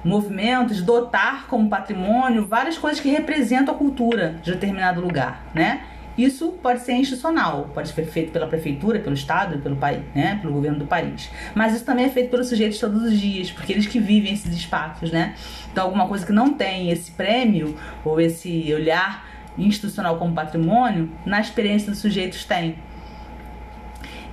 movimento 0.03 0.73
de 0.73 0.83
dotar 0.83 1.47
como 1.47 1.67
patrimônio 1.67 2.45
várias 2.45 2.77
coisas 2.77 2.99
que 2.99 3.09
representam 3.09 3.73
a 3.73 3.77
cultura 3.77 4.35
de 4.41 4.51
determinado 4.51 5.01
lugar, 5.01 5.43
né? 5.53 5.81
Isso 6.17 6.53
pode 6.61 6.81
ser 6.81 6.93
institucional, 6.93 7.69
pode 7.73 7.89
ser 7.89 8.05
feito 8.05 8.31
pela 8.31 8.47
prefeitura, 8.47 8.99
pelo 8.99 9.15
estado, 9.15 9.59
pelo 9.59 9.75
país, 9.75 10.01
né, 10.13 10.39
pelo 10.41 10.53
governo 10.53 10.79
do 10.79 10.85
país. 10.85 11.29
Mas 11.53 11.75
isso 11.75 11.83
também 11.83 12.05
é 12.05 12.09
feito 12.09 12.29
pelos 12.29 12.47
sujeitos 12.47 12.79
todos 12.79 13.03
os 13.03 13.19
dias, 13.19 13.51
porque 13.51 13.73
eles 13.73 13.85
que 13.85 13.99
vivem 13.99 14.33
esses 14.33 14.55
espaços, 14.55 15.11
né? 15.11 15.35
Então 15.71 15.83
alguma 15.83 16.07
coisa 16.07 16.25
que 16.25 16.31
não 16.31 16.53
tem 16.53 16.89
esse 16.89 17.11
prêmio 17.11 17.75
ou 18.03 18.19
esse 18.19 18.73
olhar 18.73 19.25
institucional 19.57 20.17
como 20.17 20.33
patrimônio, 20.33 21.09
na 21.25 21.39
experiência 21.39 21.91
dos 21.91 21.99
sujeitos 21.99 22.45
tem. 22.45 22.77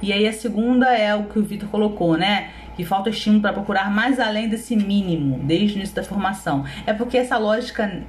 E 0.00 0.12
aí 0.12 0.26
a 0.26 0.32
segunda 0.32 0.86
é 0.86 1.14
o 1.14 1.24
que 1.24 1.38
o 1.38 1.44
Vitor 1.44 1.68
colocou, 1.68 2.16
né? 2.16 2.50
Que 2.76 2.84
falta 2.84 3.10
estímulo 3.10 3.42
para 3.42 3.52
procurar 3.52 3.90
mais 3.90 4.18
além 4.18 4.48
desse 4.48 4.74
mínimo, 4.74 5.38
desde 5.44 5.74
o 5.74 5.76
início 5.76 5.94
da 5.94 6.02
formação. 6.02 6.64
É 6.86 6.92
porque 6.92 7.16
essa 7.16 7.38
lógica 7.38 8.02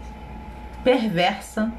perversa 0.83 1.71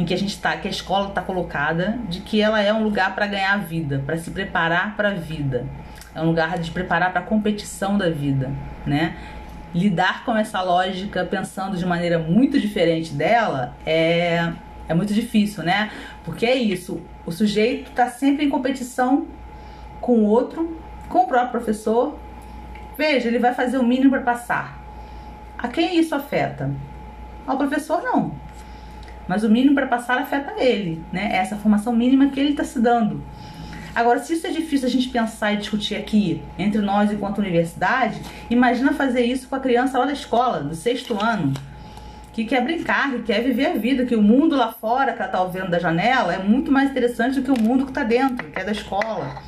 em 0.00 0.04
que 0.06 0.14
a 0.14 0.16
gente 0.16 0.30
está, 0.30 0.56
que 0.56 0.66
a 0.66 0.70
escola 0.70 1.08
está 1.08 1.20
colocada, 1.20 1.98
de 2.08 2.20
que 2.20 2.40
ela 2.40 2.58
é 2.62 2.72
um 2.72 2.82
lugar 2.82 3.14
para 3.14 3.26
ganhar 3.26 3.54
vida, 3.58 4.02
para 4.06 4.16
se 4.16 4.30
preparar 4.30 4.96
para 4.96 5.10
a 5.10 5.14
vida. 5.14 5.66
É 6.14 6.22
um 6.22 6.24
lugar 6.24 6.58
de 6.58 6.70
preparar 6.70 7.12
para 7.12 7.20
a 7.20 7.22
competição 7.22 7.98
da 7.98 8.08
vida, 8.08 8.50
né? 8.86 9.14
Lidar 9.74 10.24
com 10.24 10.34
essa 10.34 10.62
lógica 10.62 11.22
pensando 11.26 11.76
de 11.76 11.84
maneira 11.84 12.18
muito 12.18 12.58
diferente 12.58 13.12
dela 13.12 13.76
é, 13.84 14.50
é 14.88 14.94
muito 14.94 15.12
difícil, 15.12 15.62
né? 15.62 15.90
Porque 16.24 16.46
é 16.46 16.54
isso, 16.54 17.02
o 17.26 17.30
sujeito 17.30 17.90
está 17.90 18.08
sempre 18.08 18.46
em 18.46 18.48
competição 18.48 19.26
com 20.00 20.20
o 20.20 20.24
outro, 20.24 20.80
com 21.10 21.24
o 21.24 21.26
próprio 21.26 21.50
professor. 21.50 22.18
Veja, 22.96 23.28
ele 23.28 23.38
vai 23.38 23.52
fazer 23.52 23.76
o 23.76 23.84
mínimo 23.84 24.12
para 24.12 24.22
passar. 24.22 24.80
A 25.58 25.68
quem 25.68 25.98
isso 26.00 26.14
afeta? 26.14 26.70
Ao 27.46 27.58
professor, 27.58 28.02
não 28.02 28.48
mas 29.30 29.44
o 29.44 29.48
mínimo 29.48 29.76
para 29.76 29.86
passar 29.86 30.18
afeta 30.18 30.54
ele, 30.58 31.00
né? 31.12 31.30
É 31.32 31.36
essa 31.36 31.54
formação 31.54 31.92
mínima 31.92 32.30
que 32.30 32.40
ele 32.40 32.50
está 32.50 32.64
se 32.64 32.80
dando. 32.80 33.22
Agora, 33.94 34.18
se 34.18 34.32
isso 34.32 34.44
é 34.44 34.50
difícil 34.50 34.88
a 34.88 34.90
gente 34.90 35.08
pensar 35.08 35.52
e 35.52 35.58
discutir 35.58 35.94
aqui 35.94 36.42
entre 36.58 36.80
nós 36.80 37.12
enquanto 37.12 37.38
universidade, 37.38 38.20
imagina 38.50 38.92
fazer 38.92 39.24
isso 39.24 39.46
com 39.46 39.54
a 39.54 39.60
criança 39.60 39.96
lá 40.00 40.04
da 40.04 40.12
escola, 40.12 40.64
do 40.64 40.74
sexto 40.74 41.16
ano, 41.16 41.54
que 42.32 42.44
quer 42.44 42.60
brincar, 42.64 43.12
que 43.12 43.22
quer 43.22 43.40
viver 43.40 43.66
a 43.66 43.74
vida, 43.74 44.04
que 44.04 44.16
o 44.16 44.22
mundo 44.22 44.56
lá 44.56 44.72
fora 44.72 45.12
que 45.12 45.22
ela 45.22 45.30
está 45.30 45.44
vendo 45.44 45.70
da 45.70 45.78
janela 45.78 46.34
é 46.34 46.38
muito 46.42 46.72
mais 46.72 46.90
interessante 46.90 47.40
do 47.40 47.44
que 47.44 47.52
o 47.52 47.62
mundo 47.62 47.84
que 47.84 47.92
está 47.92 48.02
dentro, 48.02 48.50
que 48.50 48.58
é 48.58 48.64
da 48.64 48.72
escola, 48.72 49.40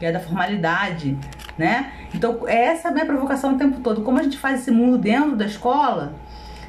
que 0.00 0.06
é 0.06 0.10
da 0.10 0.18
formalidade, 0.18 1.16
né? 1.56 1.92
Então, 2.12 2.48
essa 2.48 2.88
é 2.88 2.90
a 2.90 2.94
minha 2.94 3.06
provocação 3.06 3.54
o 3.54 3.56
tempo 3.56 3.78
todo. 3.78 4.02
Como 4.02 4.18
a 4.18 4.24
gente 4.24 4.38
faz 4.38 4.62
esse 4.62 4.72
mundo 4.72 4.98
dentro 4.98 5.36
da 5.36 5.46
escola 5.46 6.14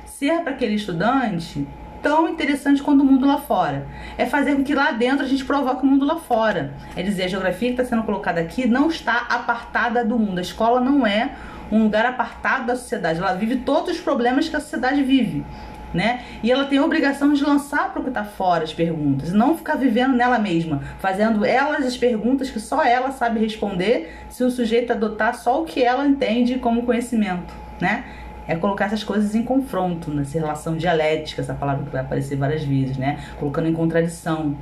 ser 0.05 0.41
para 0.41 0.51
aquele 0.51 0.75
estudante 0.75 1.67
tão 2.01 2.27
interessante 2.29 2.81
quanto 2.81 3.01
o 3.01 3.05
mundo 3.05 3.25
lá 3.25 3.37
fora. 3.37 3.85
É 4.17 4.25
fazer 4.25 4.55
com 4.55 4.63
que 4.63 4.73
lá 4.73 4.91
dentro 4.91 5.23
a 5.23 5.27
gente 5.27 5.45
provoque 5.45 5.83
o 5.83 5.85
mundo 5.85 6.05
lá 6.05 6.17
fora. 6.17 6.73
É 6.95 7.03
dizer, 7.03 7.23
a 7.23 7.27
geografia 7.27 7.69
que 7.69 7.81
está 7.81 7.85
sendo 7.85 8.03
colocada 8.03 8.41
aqui 8.41 8.67
não 8.67 8.89
está 8.89 9.27
apartada 9.29 10.03
do 10.03 10.17
mundo. 10.17 10.39
A 10.39 10.41
escola 10.41 10.79
não 10.79 11.05
é 11.05 11.31
um 11.71 11.83
lugar 11.83 12.05
apartado 12.05 12.65
da 12.65 12.75
sociedade. 12.75 13.19
Ela 13.19 13.33
vive 13.33 13.57
todos 13.57 13.91
os 13.91 13.99
problemas 13.99 14.49
que 14.49 14.55
a 14.55 14.59
sociedade 14.59 15.01
vive. 15.03 15.45
Né? 15.93 16.23
E 16.41 16.49
ela 16.49 16.65
tem 16.65 16.79
a 16.79 16.85
obrigação 16.85 17.33
de 17.33 17.43
lançar 17.43 17.91
para 17.91 17.99
o 17.99 18.03
que 18.03 18.09
está 18.09 18.23
fora 18.23 18.63
as 18.63 18.73
perguntas, 18.73 19.33
não 19.33 19.57
ficar 19.57 19.75
vivendo 19.75 20.15
nela 20.15 20.39
mesma, 20.39 20.81
fazendo 20.99 21.43
elas 21.43 21.85
as 21.85 21.97
perguntas 21.97 22.49
que 22.49 22.61
só 22.61 22.81
ela 22.81 23.11
sabe 23.11 23.41
responder, 23.41 24.17
se 24.29 24.41
o 24.41 24.49
sujeito 24.49 24.93
adotar 24.93 25.35
só 25.35 25.61
o 25.61 25.65
que 25.65 25.83
ela 25.83 26.07
entende 26.07 26.57
como 26.59 26.83
conhecimento, 26.83 27.53
né? 27.81 28.05
É 28.47 28.55
colocar 28.55 28.85
essas 28.85 29.03
coisas 29.03 29.35
em 29.35 29.43
confronto, 29.43 30.11
nessa 30.11 30.39
relação 30.39 30.75
dialética, 30.75 31.41
essa 31.41 31.53
palavra 31.53 31.85
que 31.85 31.91
vai 31.91 32.01
aparecer 32.01 32.35
várias 32.35 32.63
vezes, 32.63 32.97
né? 32.97 33.23
Colocando 33.39 33.67
em 33.67 33.73
contradição. 33.73 34.57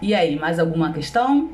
E 0.00 0.14
aí, 0.14 0.38
mais 0.38 0.58
alguma 0.58 0.92
questão? 0.92 1.50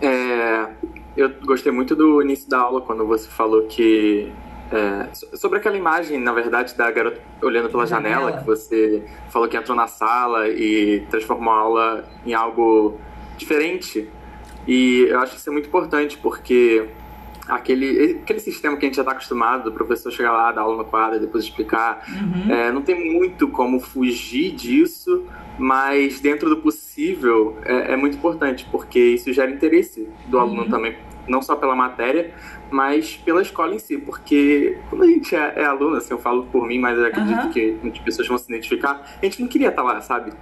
É, 0.00 0.68
eu 1.16 1.34
gostei 1.44 1.72
muito 1.72 1.96
do 1.96 2.22
início 2.22 2.48
da 2.48 2.60
aula 2.60 2.80
quando 2.80 3.04
você 3.04 3.28
falou 3.28 3.62
que 3.64 4.32
é, 4.70 5.08
sobre 5.36 5.58
aquela 5.58 5.76
imagem, 5.76 6.18
na 6.18 6.32
verdade, 6.32 6.74
da 6.76 6.90
garota 6.90 7.20
olhando 7.42 7.70
pela 7.70 7.86
janela, 7.86 8.20
janela, 8.20 8.38
que 8.38 8.46
você 8.46 9.02
falou 9.30 9.48
que 9.48 9.56
entrou 9.56 9.76
na 9.76 9.86
sala 9.86 10.48
e 10.48 11.06
transformou 11.10 11.52
a 11.52 11.58
aula 11.58 12.04
em 12.24 12.34
algo 12.34 12.98
diferente. 13.36 14.08
E 14.68 15.06
eu 15.08 15.18
acho 15.20 15.32
que 15.32 15.38
isso 15.38 15.48
é 15.48 15.52
muito 15.52 15.66
importante, 15.66 16.18
porque 16.18 16.86
aquele, 17.48 18.20
aquele 18.22 18.38
sistema 18.38 18.76
que 18.76 18.84
a 18.84 18.88
gente 18.88 18.96
já 18.96 19.02
está 19.02 19.12
acostumado, 19.12 19.64
do 19.64 19.72
professor 19.72 20.12
chegar 20.12 20.32
lá, 20.32 20.52
dar 20.52 20.60
aula 20.60 20.76
no 20.76 20.84
quadro 20.84 21.16
e 21.16 21.20
depois 21.20 21.42
explicar, 21.42 22.04
uhum. 22.06 22.52
é, 22.52 22.70
não 22.70 22.82
tem 22.82 23.12
muito 23.12 23.48
como 23.48 23.80
fugir 23.80 24.52
disso, 24.52 25.24
mas 25.58 26.20
dentro 26.20 26.50
do 26.50 26.58
possível 26.58 27.56
é, 27.64 27.94
é 27.94 27.96
muito 27.96 28.18
importante, 28.18 28.68
porque 28.70 29.00
isso 29.00 29.32
gera 29.32 29.50
interesse 29.50 30.06
do 30.26 30.36
uhum. 30.36 30.42
aluno 30.42 30.68
também, 30.68 30.96
não 31.26 31.40
só 31.40 31.56
pela 31.56 31.74
matéria, 31.74 32.34
mas 32.70 33.16
pela 33.16 33.40
escola 33.40 33.74
em 33.74 33.78
si, 33.78 33.96
porque 33.96 34.76
quando 34.90 35.04
a 35.04 35.06
gente 35.06 35.34
é, 35.34 35.54
é 35.56 35.64
aluno, 35.64 35.96
assim, 35.96 36.12
eu 36.12 36.18
falo 36.18 36.44
por 36.44 36.66
mim, 36.66 36.78
mas 36.78 36.98
eu 36.98 37.06
acredito 37.06 37.44
uhum. 37.44 37.50
que 37.50 37.78
muitas 37.82 38.02
pessoas 38.02 38.28
vão 38.28 38.36
se 38.36 38.44
identificar, 38.52 39.16
a 39.20 39.24
gente 39.24 39.40
não 39.40 39.48
queria 39.48 39.68
estar 39.68 39.82
tá 39.82 39.88
lá, 39.88 40.00
sabe? 40.02 40.32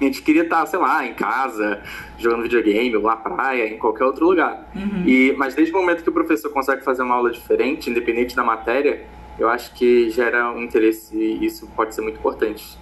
A 0.00 0.04
gente 0.04 0.22
queria 0.22 0.42
estar, 0.42 0.64
sei 0.64 0.78
lá, 0.78 1.06
em 1.06 1.12
casa, 1.12 1.82
jogando 2.18 2.42
videogame, 2.44 2.96
ou 2.96 3.02
na 3.02 3.16
praia, 3.16 3.68
em 3.68 3.76
qualquer 3.76 4.04
outro 4.04 4.26
lugar. 4.26 4.66
Uhum. 4.74 5.04
E, 5.06 5.34
mas 5.36 5.54
desde 5.54 5.74
o 5.74 5.76
momento 5.76 6.02
que 6.02 6.08
o 6.08 6.12
professor 6.12 6.50
consegue 6.50 6.82
fazer 6.82 7.02
uma 7.02 7.14
aula 7.14 7.30
diferente, 7.30 7.90
independente 7.90 8.34
da 8.34 8.42
matéria, 8.42 9.04
eu 9.38 9.48
acho 9.48 9.74
que 9.74 10.08
gera 10.08 10.50
um 10.50 10.62
interesse 10.62 11.14
e 11.14 11.44
isso 11.44 11.68
pode 11.76 11.94
ser 11.94 12.00
muito 12.00 12.18
importante. 12.18 12.78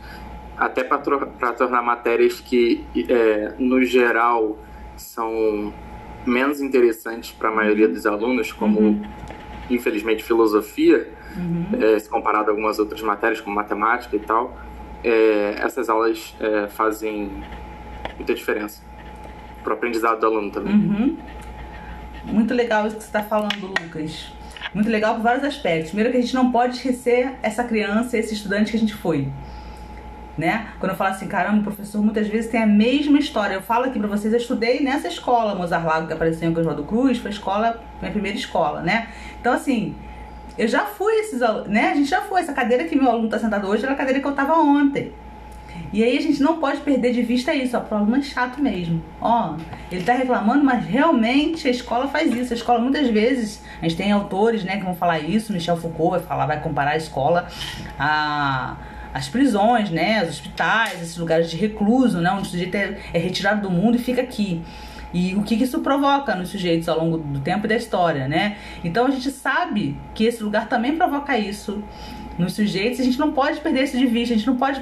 Até 0.57 0.85
para 0.85 1.53
tornar 1.53 1.83
matérias 1.83 2.41
que, 2.41 2.85
é, 3.09 3.53
no 3.59 3.85
geral, 3.85 4.57
são 4.97 5.75
menos 6.25 6.61
interessantes 6.61 7.33
para 7.33 7.49
a 7.49 7.53
maioria 7.53 7.89
dos 7.89 8.07
alunos, 8.07 8.53
como, 8.53 8.79
uhum. 8.79 9.03
infelizmente, 9.69 10.23
filosofia, 10.23 11.13
uhum. 11.37 11.67
é, 11.81 11.99
se 11.99 12.09
comparado 12.09 12.49
a 12.49 12.53
algumas 12.53 12.79
outras 12.79 13.03
matérias, 13.03 13.41
como 13.41 13.57
matemática 13.57 14.15
e 14.15 14.21
tal 14.21 14.57
é, 15.05 15.57
essas 15.61 15.89
aulas 15.89 16.35
é, 16.41 16.67
fazem 16.69 17.31
muita 18.17 18.35
diferença 18.35 18.83
para 19.63 19.73
o 19.73 19.77
aprendizado 19.77 20.21
do 20.21 20.27
aluno 20.27 20.51
também. 20.51 20.75
Uhum. 20.75 21.17
Muito 22.25 22.55
legal 22.55 22.87
isso 22.87 22.97
que 22.97 23.03
você 23.03 23.09
está 23.09 23.23
falando, 23.23 23.67
Lucas. 23.67 24.33
Muito 24.75 24.91
legal 24.91 25.15
por 25.15 25.23
vários 25.23 25.45
aspectos. 25.45 25.91
Primeiro 25.91 26.11
que 26.11 26.19
a 26.19 26.21
gente 26.21 26.35
não 26.35 26.53
pode 26.53 26.77
esquecer 26.77 27.35
essa 27.43 27.65
criança, 27.65 28.19
esse 28.19 28.35
estudante 28.35 28.71
que 28.71 28.77
a 28.77 28.81
gente 28.81 28.95
foi. 28.95 29.29
Né? 30.37 30.69
Quando 30.79 30.93
eu 30.93 30.97
falo 30.97 31.11
assim, 31.11 31.27
caramba, 31.27 31.61
o 31.61 31.63
professor 31.65 32.01
muitas 32.01 32.29
vezes 32.29 32.51
tem 32.51 32.63
a 32.63 32.67
mesma 32.67 33.19
história. 33.19 33.55
Eu 33.55 33.63
falo 33.63 33.87
aqui 33.87 33.99
para 33.99 34.09
vocês, 34.09 34.33
eu 34.33 34.39
estudei 34.39 34.81
nessa 34.81 35.09
escola, 35.09 35.55
Mozart 35.55 35.85
Lago, 35.85 36.07
que 36.07 36.13
apareceu 36.13 36.49
em 36.49 36.57
Oswaldo 36.57 36.85
Cruz, 36.85 37.19
foi 37.19 37.31
a 37.31 37.35
escola, 37.35 37.83
minha 38.01 38.13
primeira 38.13 38.39
escola, 38.39 38.81
né? 38.83 39.09
Então, 39.41 39.53
assim, 39.53 39.97
eu 40.59 40.67
já 40.67 40.85
fui 40.85 41.15
esses 41.21 41.41
alunos, 41.41 41.69
né? 41.69 41.91
A 41.93 41.95
gente 41.95 42.11
já 42.11 42.23
foi. 42.23 42.41
Essa 42.41 42.53
cadeira 42.53 42.85
que 42.85 42.97
meu 42.97 43.09
aluno 43.09 43.27
está 43.27 43.39
sentado 43.39 43.69
hoje 43.69 43.85
era 43.85 43.93
a 43.93 43.97
cadeira 43.97 44.21
que 44.21 44.27
eu 44.27 44.33
estava 44.33 44.55
ontem. 44.55 45.13
E 45.93 46.03
aí 46.03 46.19
a 46.19 46.21
gente 46.21 46.43
não 46.43 46.59
pode 46.59 46.81
perder 46.81 47.13
de 47.13 47.23
vista 47.23 47.55
isso, 47.55 47.77
ó, 47.77 47.81
o 47.81 47.95
aluno 47.95 48.17
é 48.17 48.23
chato 48.23 48.61
mesmo. 48.61 49.03
Ó, 49.21 49.57
ele 49.91 50.03
tá 50.03 50.13
reclamando, 50.13 50.65
mas 50.65 50.85
realmente 50.85 51.67
a 51.67 51.71
escola 51.71 52.09
faz 52.09 52.35
isso. 52.35 52.53
A 52.53 52.57
escola 52.57 52.79
muitas 52.79 53.09
vezes, 53.09 53.63
a 53.81 53.89
gente 53.89 53.97
tem 53.97 54.13
autores, 54.13 54.65
né, 54.65 54.77
que 54.77 54.85
vão 54.85 54.95
falar 54.95 55.21
isso, 55.21 55.53
Michel 55.53 55.77
Foucault 55.77 56.19
vai 56.19 56.21
falar, 56.21 56.47
vai 56.47 56.61
comparar 56.61 56.93
a 56.93 56.97
escola 56.97 57.47
a 57.99 58.77
as 59.13 59.27
prisões, 59.27 59.91
né, 59.91 60.23
os 60.23 60.29
hospitais, 60.29 61.01
esses 61.03 61.17
lugares 61.17 61.51
de 61.51 61.57
recluso, 61.57 62.21
né, 62.21 62.31
onde 62.31 62.43
o 62.43 62.51
sujeito 62.51 62.75
é, 62.75 62.99
é 63.13 63.19
retirado 63.19 63.63
do 63.63 63.71
mundo 63.71 63.97
e 63.97 63.99
fica 63.99 64.21
aqui 64.21 64.63
e 65.13 65.35
o 65.35 65.43
que 65.43 65.55
isso 65.55 65.81
provoca 65.81 66.35
nos 66.35 66.51
sujeitos 66.51 66.89
ao 66.89 66.99
longo 66.99 67.19
do 67.19 67.41
tempo 67.41 67.67
e 67.67 67.69
da 67.69 67.77
história, 67.77 68.29
né? 68.29 68.57
Então 68.85 69.07
a 69.07 69.11
gente 69.11 69.31
sabe 69.31 69.97
que 70.15 70.25
esse 70.25 70.43
lugar 70.43 70.69
também 70.69 70.97
provoca 70.97 71.39
isso 71.39 71.83
nos 72.39 72.53
sujeitos, 72.53 73.01
a 73.01 73.03
gente 73.05 73.19
não 73.19 73.33
pode 73.33 73.61
perder 73.61 73.85
isso 73.85 73.99
de 73.99 74.07
vista, 74.07 74.33
a 74.33 74.37
gente 74.37 74.47
não 74.47 74.57
pode 74.57 74.81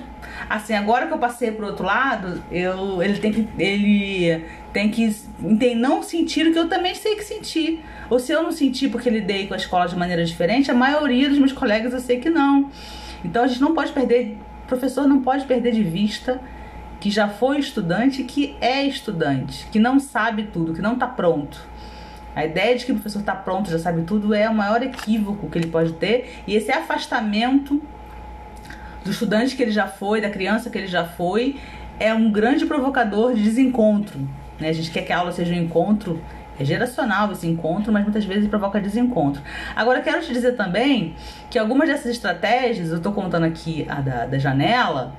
assim, 0.48 0.74
agora 0.74 1.06
que 1.06 1.14
eu 1.14 1.18
passei 1.18 1.50
pro 1.50 1.66
outro 1.66 1.86
lado, 1.86 2.42
eu 2.52 3.02
ele 3.02 3.18
tem 3.18 3.32
que 3.32 3.48
ele 3.58 4.44
tem 4.72 4.90
que 4.90 5.16
tem, 5.58 5.74
não 5.74 6.02
sentir 6.02 6.46
o 6.46 6.52
que 6.52 6.58
eu 6.58 6.68
também 6.68 6.94
sei 6.94 7.16
que 7.16 7.24
sentir. 7.24 7.82
Ou 8.10 8.18
se 8.18 8.30
eu 8.30 8.42
não 8.42 8.52
senti 8.52 8.88
porque 8.88 9.08
lidei 9.08 9.46
com 9.46 9.54
a 9.54 9.56
escola 9.56 9.86
de 9.86 9.96
maneira 9.96 10.22
diferente, 10.24 10.70
a 10.70 10.74
maioria 10.74 11.30
dos 11.30 11.38
meus 11.38 11.52
colegas 11.52 11.94
eu 11.94 12.00
sei 12.00 12.20
que 12.20 12.28
não. 12.28 12.70
Então 13.24 13.42
a 13.42 13.46
gente 13.46 13.60
não 13.60 13.74
pode 13.74 13.92
perder, 13.92 14.36
o 14.64 14.66
professor 14.66 15.08
não 15.08 15.22
pode 15.22 15.46
perder 15.46 15.72
de 15.72 15.82
vista 15.82 16.40
que 17.00 17.10
já 17.10 17.28
foi 17.28 17.58
estudante, 17.58 18.22
que 18.24 18.56
é 18.60 18.84
estudante, 18.84 19.66
que 19.70 19.78
não 19.78 20.00
sabe 20.00 20.44
tudo, 20.44 20.72
que 20.72 20.82
não 20.82 20.94
está 20.94 21.06
pronto. 21.06 21.58
A 22.34 22.44
ideia 22.44 22.76
de 22.76 22.84
que 22.84 22.92
o 22.92 22.94
professor 22.96 23.20
está 23.20 23.34
pronto, 23.34 23.70
já 23.70 23.78
sabe 23.78 24.02
tudo, 24.02 24.34
é 24.34 24.48
o 24.48 24.54
maior 24.54 24.82
equívoco 24.82 25.48
que 25.48 25.56
ele 25.56 25.68
pode 25.68 25.94
ter. 25.94 26.42
E 26.46 26.54
esse 26.54 26.70
afastamento 26.70 27.82
do 29.02 29.10
estudante 29.10 29.56
que 29.56 29.62
ele 29.62 29.70
já 29.70 29.86
foi, 29.86 30.20
da 30.20 30.28
criança 30.28 30.68
que 30.68 30.76
ele 30.76 30.86
já 30.86 31.04
foi, 31.04 31.58
é 31.98 32.12
um 32.12 32.30
grande 32.30 32.66
provocador 32.66 33.34
de 33.34 33.42
desencontro. 33.42 34.18
Né? 34.60 34.68
A 34.68 34.72
gente 34.72 34.90
quer 34.90 35.02
que 35.02 35.12
a 35.12 35.18
aula 35.18 35.32
seja 35.32 35.54
um 35.54 35.56
encontro, 35.56 36.20
é 36.58 36.64
geracional 36.64 37.30
esse 37.32 37.46
encontro, 37.46 37.92
mas 37.92 38.02
muitas 38.02 38.24
vezes 38.24 38.48
provoca 38.48 38.80
desencontro. 38.80 39.42
Agora, 39.74 40.00
quero 40.00 40.20
te 40.22 40.32
dizer 40.32 40.56
também 40.56 41.14
que 41.50 41.58
algumas 41.58 41.88
dessas 41.88 42.12
estratégias, 42.12 42.90
eu 42.90 42.96
estou 42.96 43.12
contando 43.12 43.44
aqui 43.44 43.86
a 43.88 44.00
da, 44.00 44.26
da 44.26 44.38
janela, 44.38 45.14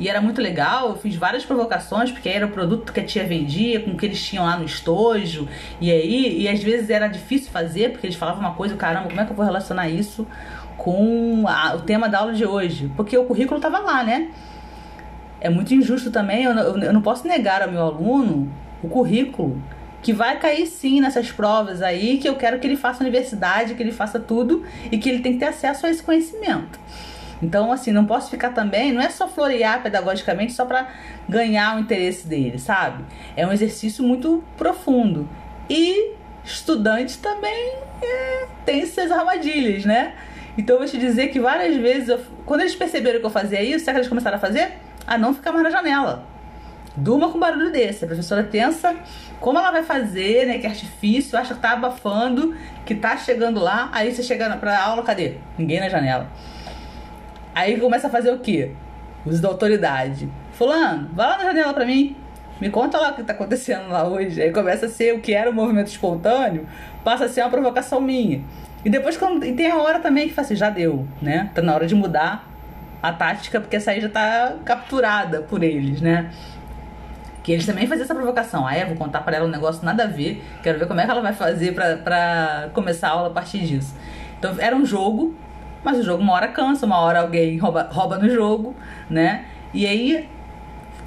e 0.00 0.08
era 0.08 0.18
muito 0.18 0.40
legal, 0.40 0.88
eu 0.88 0.96
fiz 0.96 1.14
várias 1.14 1.44
provocações, 1.44 2.10
porque 2.10 2.26
era 2.26 2.46
o 2.46 2.48
produto 2.48 2.90
que 2.90 3.00
a 3.00 3.04
tia 3.04 3.22
vendia, 3.22 3.80
com 3.80 3.90
o 3.90 3.96
que 3.98 4.06
eles 4.06 4.24
tinham 4.26 4.46
lá 4.46 4.56
no 4.56 4.64
estojo. 4.64 5.46
E 5.78 5.92
aí, 5.92 6.40
e 6.40 6.48
às 6.48 6.62
vezes 6.62 6.88
era 6.88 7.06
difícil 7.06 7.50
fazer, 7.50 7.92
porque 7.92 8.06
eles 8.06 8.16
falavam 8.16 8.40
uma 8.40 8.54
coisa, 8.54 8.74
caramba, 8.76 9.10
como 9.10 9.20
é 9.20 9.26
que 9.26 9.30
eu 9.30 9.36
vou 9.36 9.44
relacionar 9.44 9.90
isso 9.90 10.26
com 10.78 11.44
a, 11.46 11.74
o 11.74 11.82
tema 11.82 12.08
da 12.08 12.20
aula 12.20 12.32
de 12.32 12.46
hoje? 12.46 12.90
Porque 12.96 13.16
o 13.18 13.26
currículo 13.26 13.60
tava 13.60 13.78
lá, 13.78 14.02
né? 14.02 14.30
É 15.38 15.50
muito 15.50 15.74
injusto 15.74 16.10
também, 16.10 16.44
eu, 16.44 16.52
eu, 16.52 16.78
eu 16.78 16.92
não 16.94 17.02
posso 17.02 17.28
negar 17.28 17.60
ao 17.60 17.70
meu 17.70 17.82
aluno 17.82 18.50
o 18.82 18.88
currículo 18.88 19.62
que 20.02 20.14
vai 20.14 20.38
cair 20.38 20.66
sim 20.66 20.98
nessas 21.02 21.30
provas 21.30 21.82
aí, 21.82 22.16
que 22.16 22.26
eu 22.26 22.36
quero 22.36 22.58
que 22.58 22.66
ele 22.66 22.76
faça 22.76 23.02
universidade, 23.02 23.74
que 23.74 23.82
ele 23.82 23.92
faça 23.92 24.18
tudo 24.18 24.64
e 24.90 24.96
que 24.96 25.10
ele 25.10 25.18
tem 25.18 25.34
que 25.34 25.40
ter 25.40 25.44
acesso 25.44 25.84
a 25.84 25.90
esse 25.90 26.02
conhecimento. 26.02 26.80
Então, 27.42 27.72
assim, 27.72 27.90
não 27.90 28.04
posso 28.04 28.30
ficar 28.30 28.50
também, 28.50 28.92
não 28.92 29.00
é 29.00 29.08
só 29.08 29.26
florear 29.26 29.82
pedagogicamente 29.82 30.52
só 30.52 30.64
para 30.64 30.88
ganhar 31.28 31.76
o 31.76 31.80
interesse 31.80 32.26
dele, 32.26 32.58
sabe? 32.58 33.04
É 33.36 33.46
um 33.46 33.52
exercício 33.52 34.04
muito 34.04 34.44
profundo. 34.56 35.28
E 35.68 36.12
estudante 36.44 37.18
também 37.18 37.74
é, 38.02 38.46
tem 38.64 38.84
suas 38.84 39.10
armadilhas, 39.10 39.84
né? 39.84 40.14
Então, 40.58 40.76
eu 40.76 40.80
vou 40.80 40.88
te 40.88 40.98
dizer 40.98 41.28
que 41.28 41.40
várias 41.40 41.76
vezes, 41.76 42.08
eu, 42.08 42.20
quando 42.44 42.60
eles 42.60 42.74
perceberam 42.74 43.20
que 43.20 43.26
eu 43.26 43.30
fazia 43.30 43.62
isso, 43.62 43.84
sabe 43.84 43.94
que 43.94 44.00
eles 44.00 44.08
começaram 44.08 44.36
a 44.36 44.40
fazer? 44.40 44.72
A 45.06 45.16
não 45.16 45.32
ficar 45.32 45.52
mais 45.52 45.62
na 45.62 45.70
janela. 45.70 46.24
Durma 46.96 47.30
com 47.30 47.38
barulho 47.38 47.70
desse. 47.70 48.04
A 48.04 48.06
professora 48.08 48.42
pensa 48.42 48.94
como 49.38 49.58
ela 49.58 49.70
vai 49.70 49.82
fazer, 49.82 50.46
né? 50.46 50.58
Que 50.58 50.66
artifício, 50.66 51.38
acha 51.38 51.54
que 51.54 51.60
tá 51.60 51.72
abafando, 51.72 52.54
que 52.84 52.94
tá 52.94 53.16
chegando 53.16 53.60
lá. 53.60 53.88
Aí 53.92 54.12
você 54.12 54.22
chega 54.22 54.54
pra 54.56 54.82
aula, 54.82 55.02
cadê? 55.02 55.36
Ninguém 55.56 55.80
na 55.80 55.88
janela. 55.88 56.28
Aí 57.60 57.78
começa 57.78 58.06
a 58.06 58.10
fazer 58.10 58.32
o 58.32 58.38
quê? 58.38 58.70
Uso 59.26 59.42
da 59.42 59.48
autoridade. 59.48 60.30
Fulano, 60.52 61.10
vai 61.12 61.28
lá 61.28 61.36
na 61.36 61.44
janela 61.44 61.74
pra 61.74 61.84
mim. 61.84 62.16
Me 62.58 62.70
conta 62.70 62.96
lá 62.98 63.10
o 63.10 63.14
que 63.14 63.22
tá 63.22 63.34
acontecendo 63.34 63.90
lá 63.90 64.08
hoje. 64.08 64.40
Aí 64.40 64.50
começa 64.50 64.86
a 64.86 64.88
ser 64.88 65.14
o 65.14 65.20
que 65.20 65.34
era 65.34 65.50
o 65.50 65.52
movimento 65.52 65.88
espontâneo, 65.88 66.66
passa 67.04 67.26
a 67.26 67.28
ser 67.28 67.42
uma 67.42 67.50
provocação 67.50 68.00
minha. 68.00 68.42
E 68.82 68.88
depois 68.88 69.18
quando, 69.18 69.44
e 69.44 69.52
tem 69.52 69.70
a 69.70 69.76
hora 69.76 69.98
também 69.98 70.26
que 70.26 70.32
fala 70.32 70.46
assim, 70.46 70.56
já 70.56 70.70
deu, 70.70 71.06
né? 71.20 71.50
Tá 71.54 71.60
na 71.60 71.74
hora 71.74 71.86
de 71.86 71.94
mudar 71.94 72.48
a 73.02 73.12
tática, 73.12 73.60
porque 73.60 73.76
essa 73.76 73.90
aí 73.90 74.00
já 74.00 74.08
tá 74.08 74.56
capturada 74.64 75.42
por 75.42 75.62
eles, 75.62 76.00
né? 76.00 76.30
Que 77.42 77.52
eles 77.52 77.66
também 77.66 77.86
faziam 77.86 78.04
essa 78.04 78.14
provocação. 78.14 78.66
Ah, 78.66 78.74
é, 78.74 78.86
vou 78.86 78.96
contar 78.96 79.20
para 79.20 79.36
ela 79.36 79.44
um 79.44 79.50
negócio 79.50 79.84
nada 79.84 80.04
a 80.04 80.06
ver. 80.06 80.42
Quero 80.62 80.78
ver 80.78 80.88
como 80.88 80.98
é 80.98 81.04
que 81.04 81.10
ela 81.10 81.20
vai 81.20 81.34
fazer 81.34 81.74
para 81.74 82.70
começar 82.72 83.08
a 83.08 83.10
aula 83.10 83.28
a 83.28 83.32
partir 83.32 83.58
disso. 83.58 83.94
Então 84.38 84.54
era 84.58 84.74
um 84.74 84.86
jogo 84.86 85.34
mas 85.84 85.98
o 85.98 86.02
jogo 86.02 86.22
uma 86.22 86.32
hora 86.32 86.48
cansa, 86.48 86.86
uma 86.86 86.98
hora 86.98 87.20
alguém 87.20 87.56
rouba, 87.58 87.88
rouba 87.90 88.18
no 88.18 88.28
jogo, 88.28 88.74
né? 89.08 89.44
E 89.72 89.86
aí, 89.86 90.28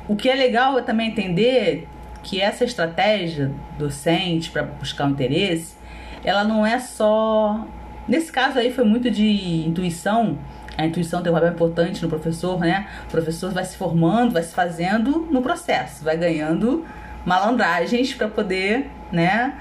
o 0.08 0.16
que 0.16 0.30
é 0.30 0.36
legal 0.36 0.78
é 0.78 0.82
também 0.82 1.10
entender 1.10 1.88
que 2.22 2.40
essa 2.42 2.64
estratégia 2.64 3.52
docente 3.78 4.50
para 4.50 4.64
buscar 4.64 5.06
o 5.06 5.08
um 5.08 5.12
interesse, 5.12 5.76
ela 6.24 6.44
não 6.44 6.66
é 6.66 6.80
só. 6.80 7.66
Nesse 8.08 8.32
caso 8.32 8.60
aí 8.60 8.72
foi 8.72 8.84
muito 8.84 9.12
de 9.12 9.68
intuição. 9.68 10.38
A 10.78 10.86
intuição 10.86 11.22
tem 11.22 11.32
um 11.32 11.36
papel 11.36 11.52
importante 11.52 12.02
no 12.02 12.10
professor, 12.10 12.60
né? 12.60 12.88
O 13.08 13.12
professor 13.12 13.52
vai 13.52 13.64
se 13.64 13.78
formando, 13.78 14.34
vai 14.34 14.42
se 14.42 14.54
fazendo 14.54 15.28
no 15.30 15.42
processo, 15.42 16.04
vai 16.04 16.18
ganhando 16.18 16.84
malandragens 17.26 18.14
para 18.14 18.28
poder, 18.28 18.90
né, 19.12 19.54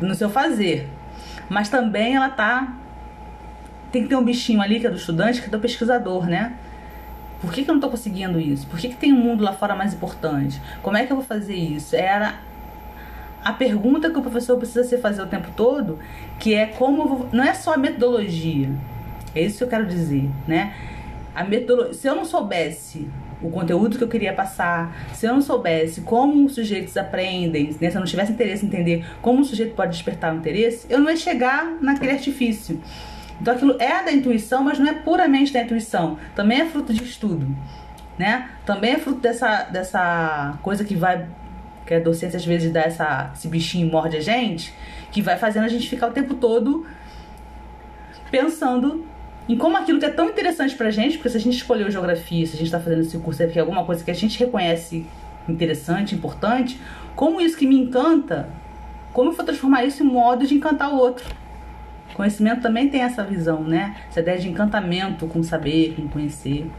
no 0.00 0.14
seu 0.14 0.30
fazer. 0.30 0.88
Mas 1.48 1.68
também 1.68 2.14
ela 2.14 2.30
tá 2.30 2.72
tem 3.92 4.02
que 4.02 4.08
ter 4.08 4.16
um 4.16 4.24
bichinho 4.24 4.60
ali 4.60 4.80
que 4.80 4.86
é 4.86 4.90
do 4.90 4.96
estudante, 4.96 5.40
que 5.40 5.46
é 5.46 5.50
do 5.50 5.60
pesquisador, 5.60 6.26
né? 6.26 6.54
Por 7.40 7.52
que, 7.52 7.62
que 7.62 7.70
eu 7.70 7.74
não 7.74 7.78
estou 7.78 7.90
conseguindo 7.90 8.40
isso? 8.40 8.66
Por 8.66 8.78
que, 8.78 8.88
que 8.88 8.96
tem 8.96 9.12
um 9.12 9.16
mundo 9.16 9.44
lá 9.44 9.52
fora 9.52 9.74
mais 9.74 9.92
importante? 9.92 10.60
Como 10.82 10.96
é 10.96 11.04
que 11.04 11.12
eu 11.12 11.16
vou 11.16 11.24
fazer 11.24 11.54
isso? 11.54 11.94
Era 11.94 12.38
a 13.44 13.52
pergunta 13.52 14.08
que 14.10 14.18
o 14.18 14.22
professor 14.22 14.56
precisa 14.56 14.84
se 14.84 14.96
fazer 14.98 15.22
o 15.22 15.26
tempo 15.26 15.48
todo, 15.56 15.98
que 16.38 16.54
é 16.54 16.66
como 16.66 17.06
vou, 17.06 17.28
não 17.32 17.44
é 17.44 17.52
só 17.52 17.74
a 17.74 17.76
metodologia. 17.76 18.70
É 19.34 19.42
isso 19.42 19.58
que 19.58 19.64
eu 19.64 19.68
quero 19.68 19.86
dizer, 19.86 20.30
né? 20.46 20.72
A 21.34 21.44
metodologia, 21.44 21.94
se 21.94 22.06
eu 22.06 22.14
não 22.14 22.24
soubesse 22.24 23.08
o 23.42 23.50
conteúdo 23.50 23.98
que 23.98 24.04
eu 24.04 24.08
queria 24.08 24.32
passar, 24.32 24.96
se 25.12 25.26
eu 25.26 25.34
não 25.34 25.42
soubesse 25.42 26.02
como 26.02 26.44
os 26.44 26.54
sujeitos 26.54 26.96
aprendem, 26.96 27.76
né? 27.80 27.90
se 27.90 27.96
eu 27.96 28.00
não 28.00 28.06
tivesse 28.06 28.32
interesse 28.32 28.64
em 28.64 28.68
entender 28.68 29.04
como 29.20 29.40
o 29.40 29.44
sujeito 29.44 29.74
pode 29.74 29.90
despertar 29.92 30.32
o 30.32 30.38
interesse, 30.38 30.86
eu 30.88 31.00
não 31.00 31.10
ia 31.10 31.16
chegar 31.16 31.76
naquele 31.80 32.12
artifício. 32.12 32.80
Então 33.40 33.54
aquilo 33.54 33.76
é 33.78 34.04
da 34.04 34.12
intuição, 34.12 34.62
mas 34.64 34.78
não 34.78 34.86
é 34.86 34.94
puramente 34.94 35.52
da 35.52 35.62
intuição. 35.62 36.18
Também 36.34 36.60
é 36.60 36.66
fruto 36.66 36.92
de 36.92 37.02
estudo, 37.02 37.46
né? 38.18 38.50
Também 38.64 38.92
é 38.92 38.98
fruto 38.98 39.20
dessa, 39.20 39.64
dessa 39.64 40.58
coisa 40.62 40.84
que 40.84 40.94
vai 40.94 41.26
que 41.86 41.94
a 41.94 42.00
docência 42.00 42.36
às 42.36 42.44
vezes 42.44 42.72
dá 42.72 42.82
essa, 42.82 43.32
esse 43.34 43.48
bichinho 43.48 43.90
morde 43.90 44.16
a 44.16 44.20
gente, 44.20 44.72
que 45.10 45.20
vai 45.20 45.36
fazendo 45.36 45.64
a 45.64 45.68
gente 45.68 45.88
ficar 45.88 46.08
o 46.08 46.12
tempo 46.12 46.34
todo 46.34 46.86
pensando 48.30 49.04
em 49.48 49.56
como 49.56 49.76
aquilo 49.76 49.98
que 49.98 50.06
é 50.06 50.10
tão 50.10 50.28
interessante 50.28 50.74
pra 50.74 50.90
gente, 50.90 51.16
porque 51.16 51.30
se 51.30 51.36
a 51.36 51.40
gente 51.40 51.56
escolheu 51.56 51.90
geografia, 51.90 52.46
se 52.46 52.54
a 52.54 52.58
gente 52.58 52.70
tá 52.70 52.78
fazendo 52.78 53.02
esse 53.02 53.18
curso 53.18 53.42
é 53.42 53.46
porque 53.46 53.58
é 53.58 53.62
alguma 53.62 53.84
coisa 53.84 54.04
que 54.04 54.10
a 54.10 54.14
gente 54.14 54.38
reconhece 54.38 55.04
interessante, 55.48 56.14
importante, 56.14 56.80
como 57.16 57.40
isso 57.40 57.56
que 57.56 57.66
me 57.66 57.76
encanta, 57.76 58.48
como 59.12 59.30
eu 59.30 59.34
vou 59.34 59.44
transformar 59.44 59.84
isso 59.84 60.02
em 60.02 60.06
modo 60.06 60.46
de 60.46 60.54
encantar 60.54 60.92
o 60.92 60.96
outro. 60.96 61.41
Conhecimento 62.14 62.62
também 62.62 62.88
tem 62.88 63.02
essa 63.02 63.24
visão, 63.24 63.62
né? 63.62 63.96
Essa 64.08 64.20
ideia 64.20 64.38
de 64.38 64.48
encantamento 64.48 65.26
com 65.26 65.42
saber, 65.42 65.94
com 65.96 66.08
conhecer. 66.08 66.70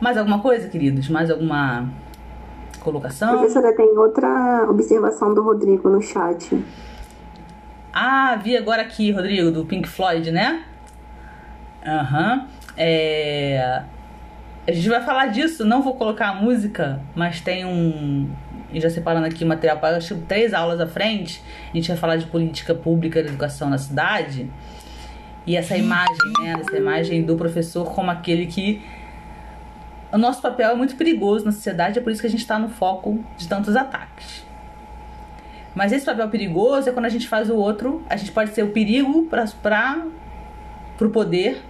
Mais 0.00 0.16
alguma 0.16 0.40
coisa, 0.40 0.68
queridos? 0.68 1.08
Mais 1.08 1.30
alguma 1.30 1.88
colocação? 2.80 3.38
Professora, 3.38 3.74
tem 3.74 3.98
outra 3.98 4.66
observação 4.68 5.34
do 5.34 5.42
Rodrigo 5.42 5.88
no 5.88 6.00
chat. 6.00 6.62
Ah, 7.92 8.36
vi 8.36 8.56
agora 8.56 8.82
aqui, 8.82 9.10
Rodrigo, 9.10 9.50
do 9.50 9.64
Pink 9.64 9.88
Floyd, 9.88 10.30
né? 10.30 10.64
Aham. 11.84 12.34
Uhum. 12.34 12.46
É... 12.76 13.82
A 14.68 14.72
gente 14.72 14.88
vai 14.90 15.02
falar 15.02 15.28
disso, 15.28 15.64
não 15.64 15.80
vou 15.80 15.94
colocar 15.94 16.28
a 16.28 16.34
música, 16.34 17.00
mas 17.14 17.40
tem 17.40 17.64
um. 17.64 18.30
E 18.72 18.80
já 18.80 18.90
separando 18.90 19.26
aqui 19.26 19.44
o 19.44 19.46
material 19.46 19.78
para 19.78 19.96
acho 19.96 20.16
três 20.28 20.52
aulas 20.52 20.80
à 20.80 20.86
frente, 20.86 21.42
a 21.72 21.76
gente 21.76 21.88
vai 21.88 21.96
falar 21.96 22.16
de 22.16 22.26
política 22.26 22.74
pública 22.74 23.22
de 23.22 23.28
educação 23.28 23.70
na 23.70 23.78
cidade. 23.78 24.50
E 25.46 25.56
essa 25.56 25.76
imagem, 25.76 26.32
né? 26.42 26.54
Essa 26.60 26.76
imagem 26.76 27.22
do 27.22 27.36
professor 27.36 27.86
como 27.94 28.10
aquele 28.10 28.46
que 28.46 28.82
o 30.12 30.18
nosso 30.18 30.40
papel 30.40 30.70
é 30.70 30.74
muito 30.74 30.96
perigoso 30.96 31.44
na 31.44 31.52
sociedade, 31.52 31.98
é 31.98 32.02
por 32.02 32.10
isso 32.10 32.20
que 32.20 32.26
a 32.26 32.30
gente 32.30 32.40
está 32.40 32.58
no 32.58 32.68
foco 32.68 33.24
de 33.36 33.46
tantos 33.46 33.76
ataques. 33.76 34.44
Mas 35.74 35.92
esse 35.92 36.04
papel 36.04 36.28
perigoso 36.28 36.88
é 36.88 36.92
quando 36.92 37.04
a 37.04 37.10
gente 37.10 37.28
faz 37.28 37.50
o 37.50 37.56
outro, 37.56 38.02
a 38.08 38.16
gente 38.16 38.32
pode 38.32 38.54
ser 38.54 38.62
o 38.62 38.70
perigo 38.70 39.26
para 39.26 40.06
o 41.00 41.08
poder, 41.10 41.62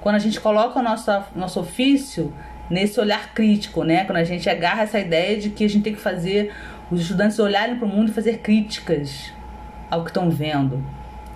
quando 0.00 0.14
a 0.14 0.20
gente 0.20 0.40
coloca 0.40 0.78
o 0.78 0.82
nosso, 0.82 1.10
nosso 1.34 1.60
ofício 1.60 2.32
nesse 2.70 2.98
olhar 3.00 3.32
crítico, 3.34 3.84
né? 3.84 4.04
Quando 4.04 4.18
a 4.18 4.24
gente 4.24 4.48
agarra 4.48 4.82
essa 4.82 4.98
ideia 4.98 5.38
de 5.38 5.50
que 5.50 5.64
a 5.64 5.68
gente 5.68 5.82
tem 5.82 5.94
que 5.94 6.00
fazer 6.00 6.52
os 6.90 7.00
estudantes 7.00 7.38
olharem 7.38 7.76
para 7.76 7.86
o 7.86 7.88
mundo 7.88 8.10
e 8.10 8.12
fazer 8.12 8.38
críticas 8.38 9.32
ao 9.90 10.02
que 10.02 10.10
estão 10.10 10.30
vendo. 10.30 10.84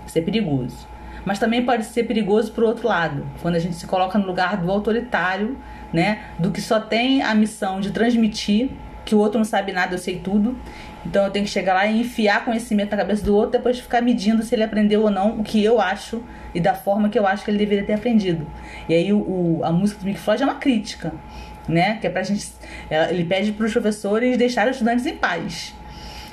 Isso 0.05 0.17
é 0.17 0.21
perigoso. 0.21 0.87
Mas 1.23 1.39
também 1.39 1.63
pode 1.65 1.85
ser 1.85 2.03
perigoso 2.03 2.51
para 2.51 2.63
o 2.63 2.67
outro 2.67 2.87
lado, 2.87 3.25
quando 3.41 3.55
a 3.55 3.59
gente 3.59 3.75
se 3.75 3.85
coloca 3.85 4.17
no 4.17 4.25
lugar 4.25 4.57
do 4.57 4.71
autoritário, 4.71 5.57
né? 5.93 6.23
Do 6.39 6.51
que 6.51 6.61
só 6.61 6.79
tem 6.79 7.21
a 7.21 7.35
missão 7.35 7.79
de 7.79 7.91
transmitir 7.91 8.71
que 9.05 9.13
o 9.13 9.19
outro 9.19 9.37
não 9.37 9.45
sabe 9.45 9.71
nada, 9.71 9.93
eu 9.95 9.99
sei 9.99 10.19
tudo. 10.19 10.57
Então 11.05 11.25
eu 11.25 11.31
tenho 11.31 11.45
que 11.45 11.51
chegar 11.51 11.73
lá 11.73 11.85
e 11.87 12.01
enfiar 12.01 12.45
conhecimento 12.45 12.91
na 12.91 12.97
cabeça 12.97 13.23
do 13.23 13.35
outro, 13.35 13.51
depois 13.51 13.79
ficar 13.79 14.01
medindo 14.01 14.43
se 14.43 14.53
ele 14.53 14.63
aprendeu 14.63 15.01
ou 15.01 15.09
não 15.09 15.39
o 15.39 15.43
que 15.43 15.63
eu 15.63 15.81
acho 15.81 16.23
e 16.53 16.59
da 16.59 16.73
forma 16.73 17.09
que 17.09 17.17
eu 17.17 17.25
acho 17.25 17.43
que 17.43 17.49
ele 17.49 17.57
deveria 17.57 17.83
ter 17.83 17.93
aprendido. 17.93 18.45
E 18.87 18.93
aí 18.93 19.11
o, 19.11 19.17
o 19.17 19.61
a 19.63 19.71
música 19.71 19.99
do 19.99 20.05
Pink 20.05 20.19
Floyd 20.19 20.43
é 20.43 20.45
uma 20.45 20.55
crítica, 20.55 21.13
né? 21.67 21.97
Que 21.99 22.07
é 22.07 22.09
pra 22.09 22.23
gente. 22.23 22.51
Ele 23.09 23.23
pede 23.25 23.51
para 23.51 23.65
os 23.65 23.71
professores 23.71 24.37
deixarem 24.37 24.69
os 24.69 24.77
estudantes 24.77 25.05
em 25.05 25.15
paz. 25.15 25.73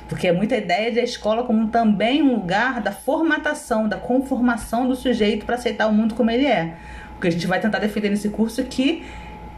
Porque 0.09 0.27
é 0.27 0.33
muita 0.33 0.57
ideia 0.57 0.93
da 0.93 1.03
escola 1.03 1.45
como 1.45 1.69
também 1.69 2.23
um 2.23 2.35
lugar 2.35 2.81
da 2.81 2.91
formatação, 2.91 3.87
da 3.87 3.99
conformação 3.99 4.89
do 4.89 4.97
sujeito 4.97 5.45
para 5.45 5.57
aceitar 5.57 5.87
o 5.87 5.93
mundo 5.93 6.15
como 6.15 6.31
ele 6.31 6.47
é. 6.47 6.75
O 7.17 7.21
que 7.21 7.29
a 7.29 7.31
gente 7.31 7.47
vai 7.47 7.61
tentar 7.61 7.79
defender 7.79 8.09
nesse 8.09 8.31
curso 8.31 8.61
é 8.61 8.65
que 8.65 9.05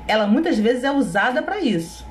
ela 0.08 0.26
muitas 0.26 0.58
vezes 0.58 0.82
é 0.82 0.90
usada 0.90 1.40
para 1.40 1.60
isso. 1.60 2.04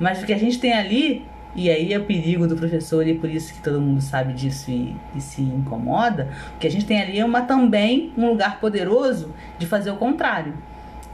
Mas 0.00 0.20
o 0.20 0.26
que 0.26 0.32
a 0.32 0.38
gente 0.38 0.58
tem 0.58 0.72
ali, 0.72 1.24
e 1.58 1.68
aí 1.68 1.92
é 1.92 1.98
o 1.98 2.04
perigo 2.04 2.46
do 2.46 2.54
professor, 2.54 3.04
e 3.04 3.10
é 3.10 3.14
por 3.14 3.28
isso 3.28 3.52
que 3.52 3.60
todo 3.60 3.80
mundo 3.80 4.00
sabe 4.00 4.32
disso 4.32 4.70
e, 4.70 4.94
e 5.12 5.20
se 5.20 5.42
incomoda, 5.42 6.28
que 6.60 6.68
a 6.68 6.70
gente 6.70 6.86
tem 6.86 7.02
ali 7.02 7.20
uma, 7.22 7.42
também 7.42 8.12
um 8.16 8.28
lugar 8.28 8.60
poderoso 8.60 9.34
de 9.58 9.66
fazer 9.66 9.90
o 9.90 9.96
contrário 9.96 10.54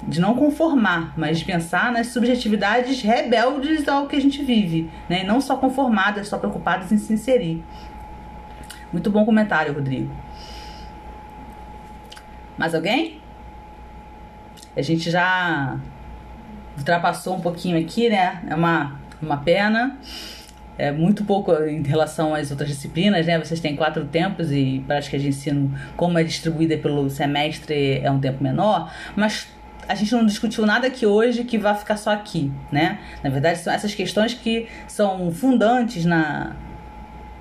de 0.06 0.20
não 0.20 0.34
conformar, 0.34 1.14
mas 1.16 1.38
de 1.38 1.46
pensar 1.46 1.90
nas 1.90 2.08
subjetividades 2.08 3.00
rebeldes 3.00 3.88
ao 3.88 4.06
que 4.06 4.16
a 4.16 4.20
gente 4.20 4.42
vive, 4.42 4.90
né? 5.08 5.22
E 5.22 5.26
não 5.26 5.40
só 5.40 5.56
conformadas, 5.56 6.28
só 6.28 6.36
preocupadas 6.36 6.92
em 6.92 6.98
se 6.98 7.14
inserir. 7.14 7.64
Muito 8.92 9.10
bom 9.10 9.24
comentário, 9.24 9.72
Rodrigo. 9.72 10.14
Mais 12.58 12.74
alguém? 12.74 13.18
A 14.76 14.82
gente 14.82 15.10
já 15.10 15.78
ultrapassou 16.76 17.36
um 17.36 17.40
pouquinho 17.40 17.80
aqui, 17.80 18.10
né? 18.10 18.42
É 18.46 18.54
uma, 18.54 19.00
uma 19.24 19.38
pena. 19.38 19.98
É 20.76 20.90
muito 20.90 21.24
pouco 21.24 21.52
em 21.52 21.82
relação 21.82 22.34
às 22.34 22.50
outras 22.50 22.68
disciplinas, 22.68 23.26
né? 23.26 23.38
Vocês 23.38 23.60
têm 23.60 23.76
quatro 23.76 24.04
tempos 24.06 24.50
e 24.50 24.82
prática 24.86 25.18
de 25.18 25.28
ensino, 25.28 25.72
como 25.96 26.18
é 26.18 26.24
distribuída 26.24 26.76
pelo 26.76 27.08
semestre, 27.08 28.00
é 28.02 28.10
um 28.10 28.18
tempo 28.18 28.42
menor, 28.42 28.92
mas 29.14 29.46
a 29.88 29.94
gente 29.94 30.12
não 30.12 30.24
discutiu 30.24 30.66
nada 30.66 30.86
aqui 30.86 31.06
hoje 31.06 31.44
que 31.44 31.58
vai 31.58 31.74
ficar 31.74 31.96
só 31.96 32.10
aqui, 32.10 32.50
né? 32.72 32.98
Na 33.22 33.30
verdade, 33.30 33.58
são 33.58 33.72
essas 33.72 33.94
questões 33.94 34.34
que 34.34 34.66
são 34.88 35.30
fundantes 35.30 36.04
na, 36.04 36.56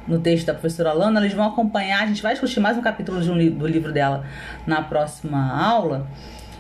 no 0.07 0.19
texto 0.19 0.45
da 0.45 0.53
professora 0.53 0.91
Alana, 0.91 1.19
eles 1.22 1.34
vão 1.34 1.47
acompanhar, 1.47 2.03
a 2.03 2.07
gente 2.07 2.22
vai 2.22 2.34
discutir 2.34 2.60
mais 2.60 2.77
um 2.77 2.81
capítulo 2.81 3.19
um, 3.19 3.49
do 3.49 3.68
livro 3.68 3.91
dela 3.91 4.26
na 4.68 4.81
próxima 4.81 5.60
aula, 5.60 6.07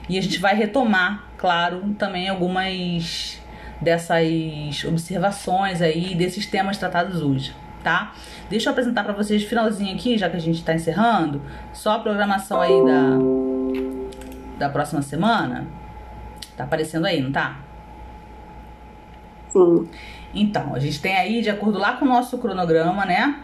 e 0.09 0.17
a 0.17 0.21
gente 0.21 0.39
vai 0.39 0.55
retomar, 0.55 1.25
claro, 1.37 1.93
também 1.97 2.27
algumas 2.27 3.41
dessas 3.83 4.83
observações 4.85 5.81
aí, 5.81 6.15
desses 6.15 6.45
temas 6.45 6.77
tratados 6.77 7.21
hoje, 7.21 7.55
tá? 7.83 8.13
Deixa 8.49 8.69
eu 8.69 8.71
apresentar 8.71 9.03
para 9.03 9.13
vocês 9.13 9.43
finalzinho 9.43 9.93
aqui, 9.93 10.17
já 10.17 10.29
que 10.29 10.37
a 10.37 10.41
gente 10.41 10.59
está 10.59 10.73
encerrando, 10.73 11.41
só 11.73 11.93
a 11.93 11.99
programação 11.99 12.61
aí 12.61 12.85
da 12.85 13.53
da 14.57 14.69
próxima 14.69 15.01
semana? 15.01 15.67
Tá 16.55 16.63
aparecendo 16.63 17.05
aí, 17.05 17.21
não 17.21 17.31
tá? 17.31 17.59
Sim. 19.49 19.89
Então, 20.33 20.73
a 20.73 20.79
gente 20.79 20.99
tem 20.99 21.15
aí, 21.15 21.41
de 21.41 21.49
acordo 21.49 21.77
lá 21.77 21.93
com 21.93 22.05
o 22.05 22.07
nosso 22.07 22.37
cronograma, 22.37 23.05
né? 23.05 23.39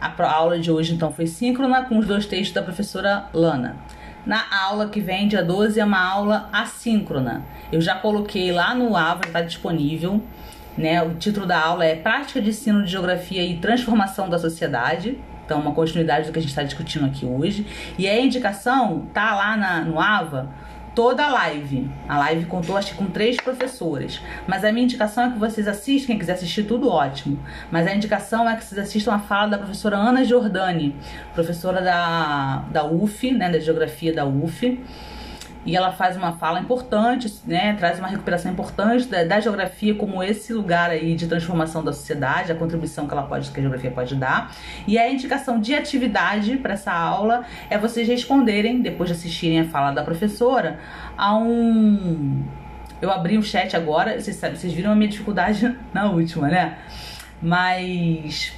A 0.00 0.12
aula 0.30 0.58
de 0.58 0.70
hoje, 0.70 0.94
então, 0.94 1.12
foi 1.12 1.26
síncrona 1.26 1.84
com 1.84 1.98
os 1.98 2.06
dois 2.06 2.26
textos 2.26 2.52
da 2.52 2.62
professora 2.62 3.28
Lana. 3.32 3.76
Na 4.26 4.44
aula 4.64 4.88
que 4.88 5.00
vem, 5.00 5.28
dia 5.28 5.42
12, 5.42 5.78
é 5.80 5.84
uma 5.84 6.02
aula 6.02 6.48
assíncrona. 6.52 7.44
Eu 7.74 7.80
já 7.80 7.96
coloquei 7.96 8.52
lá 8.52 8.72
no 8.72 8.96
AVA, 8.96 9.26
está 9.26 9.40
disponível. 9.40 10.22
Né? 10.78 11.02
O 11.02 11.14
título 11.14 11.44
da 11.44 11.60
aula 11.60 11.84
é 11.84 11.96
Prática 11.96 12.40
de 12.40 12.50
Ensino 12.50 12.84
de 12.84 12.90
Geografia 12.92 13.42
e 13.42 13.56
Transformação 13.56 14.30
da 14.30 14.38
Sociedade. 14.38 15.18
Então, 15.44 15.60
uma 15.60 15.74
continuidade 15.74 16.28
do 16.28 16.32
que 16.32 16.38
a 16.38 16.42
gente 16.42 16.50
está 16.50 16.62
discutindo 16.62 17.04
aqui 17.04 17.26
hoje. 17.26 17.66
E 17.98 18.08
a 18.08 18.20
indicação 18.20 19.08
tá 19.12 19.34
lá 19.34 19.56
na, 19.56 19.80
no 19.80 19.98
AVA 19.98 20.50
toda 20.94 21.24
a 21.24 21.32
live. 21.32 21.90
A 22.08 22.16
live 22.18 22.46
contou, 22.46 22.76
acho 22.76 22.92
que 22.92 22.96
com 22.96 23.06
três 23.06 23.38
professoras. 23.38 24.20
Mas 24.46 24.64
a 24.64 24.70
minha 24.70 24.84
indicação 24.84 25.24
é 25.24 25.30
que 25.32 25.38
vocês 25.40 25.66
assistam, 25.66 26.06
quem 26.06 26.18
quiser 26.18 26.34
assistir 26.34 26.62
tudo, 26.62 26.88
ótimo. 26.88 27.40
Mas 27.72 27.88
a 27.88 27.92
indicação 27.92 28.48
é 28.48 28.54
que 28.54 28.64
vocês 28.64 28.80
assistam 28.80 29.14
a 29.14 29.18
fala 29.18 29.48
da 29.48 29.58
professora 29.58 29.96
Ana 29.96 30.22
Giordani, 30.22 30.94
professora 31.34 31.82
da, 31.82 32.66
da 32.70 32.84
UF, 32.84 33.32
né, 33.32 33.50
da 33.50 33.58
Geografia 33.58 34.14
da 34.14 34.24
UF 34.24 34.80
e 35.66 35.76
ela 35.76 35.92
faz 35.92 36.16
uma 36.16 36.32
fala 36.32 36.60
importante, 36.60 37.32
né, 37.46 37.74
traz 37.78 37.98
uma 37.98 38.08
recuperação 38.08 38.52
importante 38.52 39.06
da, 39.06 39.24
da, 39.24 39.40
geografia 39.40 39.94
como 39.94 40.22
esse 40.22 40.52
lugar 40.52 40.90
aí 40.90 41.14
de 41.14 41.26
transformação 41.26 41.82
da 41.82 41.92
sociedade, 41.92 42.52
a 42.52 42.54
contribuição 42.54 43.06
que 43.06 43.12
ela 43.12 43.22
pode, 43.22 43.50
que 43.50 43.58
a 43.58 43.62
geografia 43.62 43.90
pode 43.90 44.14
dar. 44.14 44.54
E 44.86 44.98
a 44.98 45.10
indicação 45.10 45.58
de 45.58 45.74
atividade 45.74 46.56
para 46.58 46.74
essa 46.74 46.92
aula 46.92 47.44
é 47.70 47.78
vocês 47.78 48.06
responderem, 48.06 48.82
depois 48.82 49.08
de 49.08 49.16
assistirem 49.16 49.60
a 49.60 49.64
fala 49.64 49.90
da 49.90 50.02
professora, 50.02 50.78
a 51.16 51.34
um 51.36 52.44
eu 53.00 53.10
abri 53.10 53.36
o 53.36 53.42
chat 53.42 53.76
agora, 53.76 54.18
vocês, 54.18 54.36
sabem, 54.36 54.56
vocês 54.56 54.72
viram 54.72 54.92
a 54.92 54.94
minha 54.94 55.08
dificuldade 55.08 55.76
na 55.92 56.10
última, 56.10 56.48
né? 56.48 56.78
Mas 57.42 58.54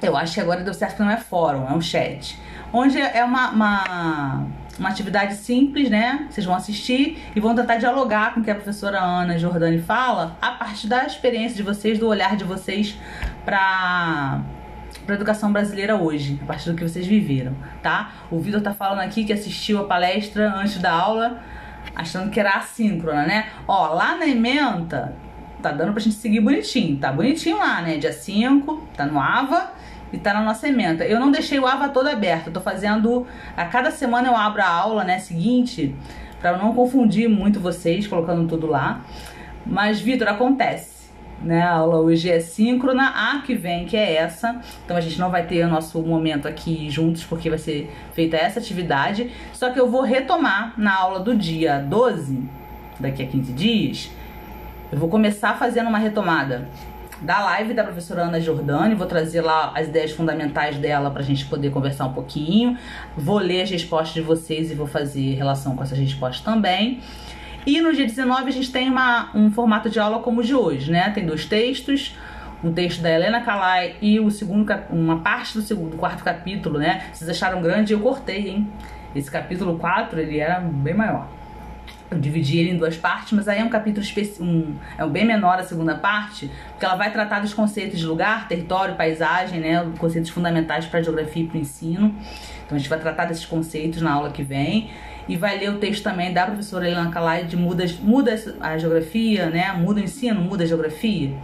eu 0.00 0.16
acho 0.16 0.34
que 0.34 0.40
agora 0.40 0.62
deu 0.62 0.72
certo 0.72 0.96
que 0.96 1.02
não 1.02 1.10
é 1.10 1.18
fórum, 1.18 1.68
é 1.68 1.72
um 1.72 1.80
chat. 1.80 2.38
Onde 2.72 2.98
é 2.98 3.22
uma, 3.22 3.50
uma 3.50 4.46
uma 4.78 4.88
atividade 4.88 5.34
simples, 5.34 5.90
né? 5.90 6.26
Vocês 6.30 6.46
vão 6.46 6.54
assistir 6.54 7.18
e 7.34 7.40
vão 7.40 7.54
tentar 7.54 7.76
dialogar 7.76 8.34
com 8.34 8.40
o 8.40 8.44
que 8.44 8.50
a 8.50 8.54
professora 8.54 9.00
Ana 9.00 9.38
Jordani 9.38 9.80
fala 9.80 10.36
a 10.40 10.52
partir 10.52 10.86
da 10.86 11.04
experiência 11.04 11.56
de 11.56 11.62
vocês, 11.62 11.98
do 11.98 12.06
olhar 12.06 12.36
de 12.36 12.44
vocês 12.44 12.96
para 13.44 14.40
para 15.06 15.14
educação 15.14 15.52
brasileira 15.52 15.96
hoje, 15.96 16.38
a 16.42 16.46
partir 16.46 16.70
do 16.70 16.76
que 16.76 16.82
vocês 16.82 17.06
viveram, 17.06 17.54
tá? 17.82 18.12
O 18.30 18.38
Vitor 18.38 18.60
tá 18.60 18.72
falando 18.72 19.00
aqui 19.00 19.24
que 19.24 19.32
assistiu 19.32 19.80
a 19.80 19.84
palestra 19.84 20.52
antes 20.52 20.78
da 20.78 20.92
aula, 20.92 21.42
achando 21.94 22.30
que 22.30 22.38
era 22.38 22.56
assíncrona, 22.56 23.26
né? 23.26 23.48
Ó, 23.66 23.94
lá 23.94 24.16
na 24.16 24.26
ementa 24.26 25.14
tá 25.62 25.70
dando 25.72 25.92
pra 25.92 26.00
gente 26.00 26.16
seguir 26.16 26.40
bonitinho, 26.40 26.96
tá 26.98 27.12
bonitinho 27.12 27.58
lá, 27.58 27.82
né? 27.82 27.96
Dia 27.96 28.12
5, 28.12 28.88
tá 28.96 29.06
no 29.06 29.18
AVA 29.18 29.72
e 30.12 30.18
tá 30.18 30.34
na 30.34 30.40
nossa 30.42 30.68
ementa. 30.68 31.04
Eu 31.04 31.20
não 31.20 31.30
deixei 31.30 31.58
o 31.58 31.66
AVA 31.66 31.88
todo 31.88 32.08
aberto, 32.08 32.50
tô 32.50 32.60
fazendo 32.60 33.26
a 33.56 33.64
cada 33.64 33.90
semana 33.90 34.28
eu 34.28 34.36
abro 34.36 34.62
a 34.62 34.68
aula, 34.68 35.04
né, 35.04 35.18
seguinte, 35.18 35.94
para 36.40 36.56
não 36.56 36.74
confundir 36.74 37.28
muito 37.28 37.60
vocês 37.60 38.06
colocando 38.06 38.48
tudo 38.48 38.66
lá. 38.66 39.02
Mas 39.66 40.00
Vitor, 40.00 40.28
acontece 40.28 41.00
né? 41.42 41.62
A 41.62 41.72
aula 41.72 41.98
hoje 41.98 42.30
é 42.30 42.40
síncrona, 42.40 43.08
a 43.08 43.40
que 43.40 43.54
vem 43.54 43.86
que 43.86 43.96
é 43.96 44.16
essa. 44.16 44.60
Então 44.84 44.96
a 44.96 45.00
gente 45.00 45.18
não 45.18 45.30
vai 45.30 45.46
ter 45.46 45.64
o 45.64 45.68
nosso 45.68 46.00
momento 46.02 46.46
aqui 46.46 46.90
juntos 46.90 47.24
porque 47.24 47.48
vai 47.48 47.58
ser 47.58 47.90
feita 48.12 48.36
essa 48.36 48.58
atividade. 48.58 49.30
Só 49.52 49.70
que 49.70 49.80
eu 49.80 49.88
vou 49.88 50.02
retomar 50.02 50.74
na 50.76 50.94
aula 50.94 51.20
do 51.20 51.34
dia 51.34 51.78
12, 51.78 52.42
daqui 52.98 53.22
a 53.22 53.26
15 53.26 53.52
dias. 53.52 54.10
Eu 54.92 54.98
vou 54.98 55.08
começar 55.08 55.56
fazendo 55.56 55.88
uma 55.88 55.98
retomada 55.98 56.68
da 57.20 57.40
live 57.40 57.74
da 57.74 57.84
professora 57.84 58.22
Ana 58.22 58.40
Jordani, 58.40 58.94
vou 58.94 59.06
trazer 59.06 59.42
lá 59.42 59.72
as 59.74 59.88
ideias 59.88 60.12
fundamentais 60.12 60.76
dela 60.76 61.10
pra 61.10 61.22
gente 61.22 61.44
poder 61.46 61.70
conversar 61.70 62.06
um 62.06 62.12
pouquinho. 62.12 62.78
Vou 63.16 63.38
ler 63.38 63.62
as 63.62 63.70
respostas 63.70 64.14
de 64.14 64.22
vocês 64.22 64.70
e 64.70 64.74
vou 64.74 64.86
fazer 64.86 65.34
relação 65.34 65.76
com 65.76 65.82
essas 65.82 65.98
respostas 65.98 66.40
também. 66.40 67.00
E 67.66 67.80
no 67.80 67.92
dia 67.92 68.06
19 68.06 68.48
a 68.48 68.52
gente 68.52 68.72
tem 68.72 68.88
uma, 68.88 69.30
um 69.34 69.50
formato 69.50 69.90
de 69.90 70.00
aula 70.00 70.20
como 70.20 70.40
o 70.40 70.44
de 70.44 70.54
hoje, 70.54 70.90
né? 70.90 71.10
Tem 71.10 71.26
dois 71.26 71.44
textos, 71.44 72.16
um 72.64 72.72
texto 72.72 73.02
da 73.02 73.10
Helena 73.10 73.42
Calai 73.42 73.96
e 74.00 74.18
o 74.18 74.30
segundo 74.30 74.72
uma 74.88 75.18
parte 75.18 75.54
do 75.54 75.62
segundo, 75.62 75.90
do 75.90 75.96
quarto 75.98 76.24
capítulo, 76.24 76.78
né? 76.78 77.10
Vocês 77.12 77.28
acharam 77.28 77.60
grande, 77.60 77.92
eu 77.92 78.00
cortei, 78.00 78.48
hein? 78.48 78.68
Esse 79.14 79.30
capítulo 79.30 79.78
4, 79.78 80.20
ele 80.20 80.38
era 80.38 80.60
bem 80.60 80.94
maior. 80.94 81.28
Eu 82.10 82.18
dividi 82.18 82.58
ele 82.58 82.70
em 82.70 82.76
duas 82.76 82.96
partes, 82.96 83.32
mas 83.32 83.46
aí 83.46 83.60
é 83.60 83.64
um 83.64 83.68
capítulo 83.68 84.04
um, 84.40 84.74
é 84.98 85.04
um 85.04 85.10
bem 85.10 85.24
menor 85.24 85.58
a 85.60 85.62
segunda 85.62 85.94
parte, 85.94 86.50
porque 86.70 86.84
ela 86.84 86.96
vai 86.96 87.12
tratar 87.12 87.38
dos 87.38 87.54
conceitos 87.54 88.00
de 88.00 88.06
lugar, 88.06 88.48
território, 88.48 88.96
paisagem, 88.96 89.60
né, 89.60 89.88
conceitos 89.96 90.30
fundamentais 90.30 90.86
para 90.86 90.98
a 90.98 91.02
geografia 91.02 91.44
e 91.44 91.46
para 91.46 91.56
o 91.56 91.60
ensino. 91.60 92.14
Então 92.66 92.74
a 92.74 92.78
gente 92.78 92.90
vai 92.90 92.98
tratar 92.98 93.26
desses 93.26 93.44
conceitos 93.44 94.02
na 94.02 94.12
aula 94.12 94.30
que 94.30 94.42
vem 94.42 94.90
e 95.28 95.36
vai 95.36 95.58
ler 95.58 95.70
o 95.70 95.78
texto 95.78 96.02
também 96.02 96.32
da 96.32 96.46
professora 96.46 96.88
Helena 96.88 97.10
Calai 97.10 97.44
de 97.44 97.56
muda, 97.56 97.84
muda 98.02 98.34
a 98.60 98.76
geografia, 98.76 99.48
né? 99.48 99.72
Muda 99.72 100.00
o 100.00 100.02
ensino, 100.02 100.40
muda 100.40 100.64
a 100.64 100.66
geografia. 100.66 101.36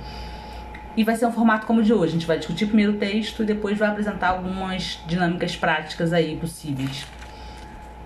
E 0.96 1.04
vai 1.04 1.14
ser 1.14 1.26
um 1.26 1.32
formato 1.32 1.66
como 1.66 1.80
o 1.80 1.82
de 1.84 1.92
hoje. 1.92 2.10
A 2.10 2.12
gente 2.14 2.26
vai 2.26 2.38
discutir 2.38 2.66
primeiro 2.66 2.94
o 2.94 2.96
texto 2.96 3.44
e 3.44 3.46
depois 3.46 3.78
vai 3.78 3.88
apresentar 3.88 4.30
algumas 4.30 4.98
dinâmicas 5.06 5.54
práticas 5.54 6.12
aí 6.12 6.36
possíveis. 6.36 7.06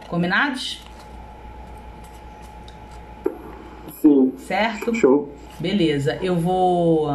Combinados? 0.06 0.89
Sim. 4.00 4.32
Certo? 4.36 4.94
Show. 4.94 5.28
Beleza. 5.58 6.18
Eu 6.22 6.36
vou 6.36 7.08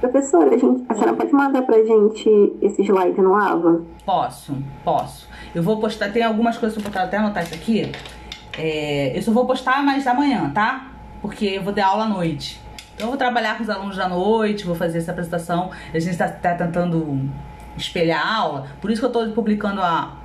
Professora, 0.00 0.54
a, 0.54 0.58
gente, 0.58 0.84
a 0.88 0.94
senhora 0.94 1.14
pode 1.14 1.32
mandar 1.32 1.62
pra 1.62 1.82
gente 1.82 2.28
esse 2.62 2.82
slide 2.82 3.20
no 3.20 3.34
AVA? 3.34 3.82
Posso, 4.06 4.56
posso. 4.84 5.28
Eu 5.52 5.60
vou 5.62 5.80
postar, 5.80 6.12
tem 6.12 6.22
algumas 6.22 6.56
coisas 6.56 6.80
que 6.80 6.86
eu 6.86 6.92
vou 6.92 7.02
até 7.02 7.16
anotar 7.16 7.42
isso 7.42 7.54
aqui. 7.54 7.90
É, 8.56 9.16
eu 9.16 9.22
só 9.22 9.32
vou 9.32 9.44
postar 9.44 9.82
mais 9.82 10.06
amanhã, 10.06 10.50
tá? 10.54 10.92
Porque 11.20 11.46
eu 11.46 11.62
vou 11.62 11.72
ter 11.72 11.80
aula 11.80 12.04
à 12.04 12.08
noite. 12.08 12.60
Então 12.94 13.06
eu 13.06 13.10
vou 13.10 13.18
trabalhar 13.18 13.56
com 13.56 13.64
os 13.64 13.70
alunos 13.70 13.96
da 13.96 14.08
noite, 14.08 14.64
vou 14.64 14.74
fazer 14.76 14.98
essa 14.98 15.10
apresentação. 15.10 15.70
A 15.92 15.98
gente 15.98 16.12
está 16.12 16.28
tá 16.28 16.54
tentando 16.54 17.28
espelhar 17.76 18.24
a 18.24 18.36
aula. 18.36 18.66
Por 18.80 18.92
isso 18.92 19.00
que 19.00 19.06
eu 19.06 19.22
estou 19.22 19.34
publicando 19.34 19.80
a, 19.80 20.16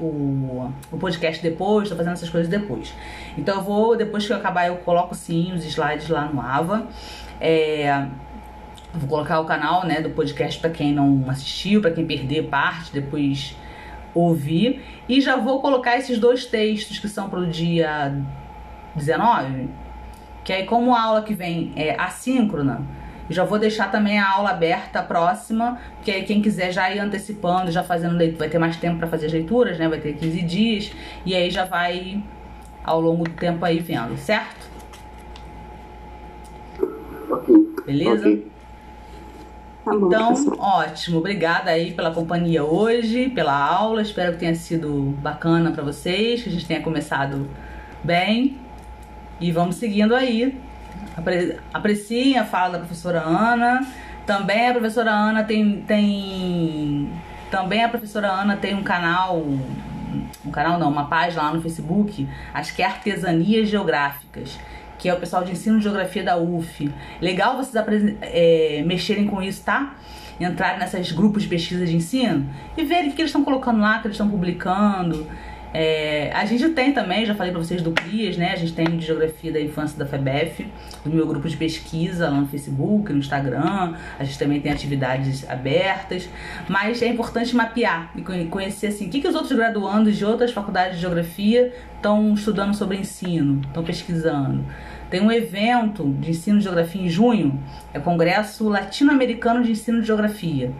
o, 0.00 0.70
o 0.90 0.98
podcast 0.98 1.42
depois, 1.42 1.84
estou 1.84 1.96
fazendo 1.96 2.14
essas 2.14 2.30
coisas 2.30 2.48
depois. 2.48 2.94
Então 3.36 3.56
eu 3.56 3.62
vou, 3.62 3.96
depois 3.96 4.26
que 4.26 4.32
eu 4.32 4.36
acabar, 4.36 4.66
eu 4.66 4.76
coloco 4.76 5.14
sim 5.14 5.52
os 5.52 5.64
slides 5.64 6.08
lá 6.08 6.26
no 6.26 6.40
AVA. 6.40 6.86
É, 7.40 8.06
Vou 8.96 9.08
colocar 9.08 9.40
o 9.40 9.44
canal, 9.44 9.84
né, 9.84 10.00
do 10.00 10.10
podcast 10.10 10.60
para 10.60 10.70
quem 10.70 10.92
não 10.92 11.28
assistiu, 11.28 11.80
para 11.80 11.90
quem 11.90 12.06
perder 12.06 12.44
parte, 12.44 12.92
depois 12.92 13.56
ouvir. 14.14 14.80
E 15.08 15.20
já 15.20 15.34
vou 15.34 15.60
colocar 15.60 15.96
esses 15.96 16.16
dois 16.16 16.46
textos 16.46 17.00
que 17.00 17.08
são 17.08 17.28
pro 17.28 17.44
dia 17.44 18.16
19, 18.94 19.68
que 20.44 20.52
aí 20.52 20.64
como 20.64 20.94
a 20.94 21.02
aula 21.02 21.22
que 21.22 21.34
vem 21.34 21.72
é 21.74 22.00
assíncrona, 22.00 22.82
já 23.30 23.44
vou 23.44 23.58
deixar 23.58 23.90
também 23.90 24.18
a 24.18 24.30
aula 24.30 24.50
aberta 24.50 25.02
próxima, 25.02 25.78
que 26.02 26.10
aí 26.10 26.24
quem 26.24 26.42
quiser 26.42 26.72
já 26.72 26.90
ir 26.90 26.98
antecipando, 26.98 27.70
já 27.70 27.82
fazendo 27.82 28.16
leitura, 28.16 28.40
vai 28.40 28.48
ter 28.48 28.58
mais 28.58 28.76
tempo 28.76 28.98
para 28.98 29.08
fazer 29.08 29.26
as 29.26 29.32
leituras, 29.32 29.78
né? 29.78 29.88
Vai 29.88 30.00
ter 30.00 30.14
15 30.14 30.42
dias 30.42 30.92
e 31.24 31.34
aí 31.34 31.50
já 31.50 31.64
vai 31.64 32.22
ao 32.82 33.00
longo 33.00 33.24
do 33.24 33.30
tempo 33.30 33.64
aí 33.64 33.78
vendo, 33.78 34.16
certo? 34.18 34.68
Ok. 37.30 37.54
Beleza? 37.86 38.28
Ok. 38.28 38.54
Tá 39.84 39.92
bom, 39.94 40.06
Então, 40.06 40.34
ótimo. 40.58 41.18
Obrigada 41.18 41.70
aí 41.70 41.92
pela 41.92 42.10
companhia 42.10 42.64
hoje, 42.64 43.28
pela 43.28 43.54
aula. 43.54 44.00
Espero 44.00 44.32
que 44.32 44.38
tenha 44.38 44.54
sido 44.54 45.14
bacana 45.18 45.72
para 45.72 45.82
vocês, 45.82 46.42
que 46.42 46.48
a 46.48 46.52
gente 46.52 46.66
tenha 46.66 46.82
começado 46.82 47.48
bem. 48.02 48.58
E 49.40 49.52
vamos 49.52 49.76
seguindo 49.76 50.14
aí. 50.14 50.58
A 51.16 52.44
fala 52.44 52.72
da 52.72 52.78
professora 52.78 53.20
Ana. 53.20 53.86
Também 54.26 54.68
a 54.68 54.72
professora 54.72 55.10
Ana 55.10 55.44
tem, 55.44 55.82
tem 55.82 57.12
também 57.50 57.84
a 57.84 57.88
professora 57.88 58.28
Ana 58.28 58.56
tem 58.56 58.74
um 58.74 58.82
canal, 58.82 59.38
um 59.38 60.50
canal 60.50 60.78
não, 60.78 60.90
uma 60.90 61.06
página 61.06 61.42
lá 61.42 61.52
no 61.52 61.60
Facebook, 61.60 62.26
acho 62.52 62.74
que 62.74 62.82
é 62.82 62.86
Artesanias 62.86 63.68
Geográficas 63.68 64.58
que 65.04 65.08
é 65.10 65.12
o 65.12 65.18
pessoal 65.18 65.44
de 65.44 65.52
ensino 65.52 65.76
de 65.76 65.84
geografia 65.84 66.22
da 66.22 66.38
UF. 66.38 66.90
Legal 67.20 67.58
vocês 67.58 67.74
é, 68.22 68.82
mexerem 68.86 69.26
com 69.26 69.42
isso, 69.42 69.62
tá? 69.62 69.96
Entrarem 70.40 70.78
nesses 70.78 71.12
grupos 71.12 71.42
de 71.42 71.48
pesquisa 71.50 71.84
de 71.84 71.94
ensino 71.94 72.48
e 72.74 72.84
verem 72.84 73.10
o 73.10 73.12
que 73.12 73.20
eles 73.20 73.28
estão 73.28 73.44
colocando 73.44 73.80
lá, 73.80 73.98
que 73.98 74.06
eles 74.06 74.14
estão 74.14 74.30
publicando. 74.30 75.26
É, 75.76 76.30
a 76.32 76.44
gente 76.44 76.68
tem 76.68 76.92
também, 76.92 77.26
já 77.26 77.34
falei 77.34 77.50
pra 77.50 77.60
vocês 77.60 77.82
do 77.82 77.90
CRIAS, 77.90 78.36
né? 78.36 78.52
A 78.52 78.56
gente 78.56 78.72
tem 78.72 78.84
de 78.96 79.04
Geografia 79.04 79.50
da 79.50 79.60
Infância 79.60 79.98
da 79.98 80.06
FEBEF, 80.06 80.68
do 81.04 81.10
meu 81.10 81.26
grupo 81.26 81.48
de 81.48 81.56
pesquisa 81.56 82.30
lá 82.30 82.40
no 82.40 82.46
Facebook, 82.46 83.12
no 83.12 83.18
Instagram. 83.18 83.94
A 84.16 84.22
gente 84.22 84.38
também 84.38 84.60
tem 84.60 84.70
atividades 84.70 85.44
abertas. 85.50 86.28
Mas 86.68 87.02
é 87.02 87.08
importante 87.08 87.56
mapear 87.56 88.12
e 88.14 88.22
conhecer 88.46 88.86
assim, 88.86 89.08
o 89.08 89.10
que, 89.10 89.20
que 89.20 89.26
os 89.26 89.34
outros 89.34 89.52
graduandos 89.52 90.16
de 90.16 90.24
outras 90.24 90.52
faculdades 90.52 90.94
de 90.94 91.00
Geografia 91.00 91.74
estão 91.96 92.32
estudando 92.34 92.72
sobre 92.74 92.96
ensino, 92.96 93.60
estão 93.66 93.82
pesquisando. 93.82 94.64
Tem 95.10 95.20
um 95.20 95.32
evento 95.32 96.08
de 96.20 96.30
ensino 96.30 96.58
de 96.58 96.64
geografia 96.64 97.02
em 97.02 97.08
junho, 97.08 97.60
é 97.92 97.98
o 97.98 98.02
Congresso 98.02 98.68
Latino-Americano 98.68 99.62
de 99.64 99.72
Ensino 99.72 100.00
de 100.00 100.06
Geografia. 100.06 100.72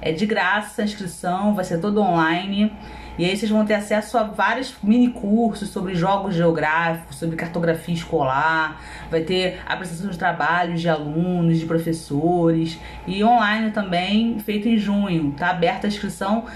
É 0.00 0.12
de 0.12 0.26
graça 0.26 0.82
a 0.82 0.84
inscrição, 0.84 1.54
vai 1.54 1.64
ser 1.64 1.78
todo 1.78 2.02
online. 2.02 2.72
E 3.18 3.24
aí 3.24 3.36
vocês 3.36 3.50
vão 3.50 3.64
ter 3.64 3.74
acesso 3.74 4.16
a 4.16 4.22
vários 4.22 4.74
mini 4.82 5.08
cursos 5.08 5.68
sobre 5.68 5.94
jogos 5.94 6.34
geográficos, 6.34 7.16
sobre 7.16 7.36
cartografia 7.36 7.94
escolar, 7.94 8.80
vai 9.10 9.20
ter 9.20 9.60
apresentação 9.66 10.10
de 10.10 10.18
trabalhos 10.18 10.80
de 10.80 10.88
alunos, 10.88 11.58
de 11.58 11.66
professores 11.66 12.78
e 13.06 13.22
online 13.22 13.70
também, 13.70 14.38
feito 14.38 14.68
em 14.68 14.78
junho. 14.78 15.32
Tá 15.36 15.50
aberta 15.50 15.86
a 15.86 15.88
inscrição, 15.88 16.46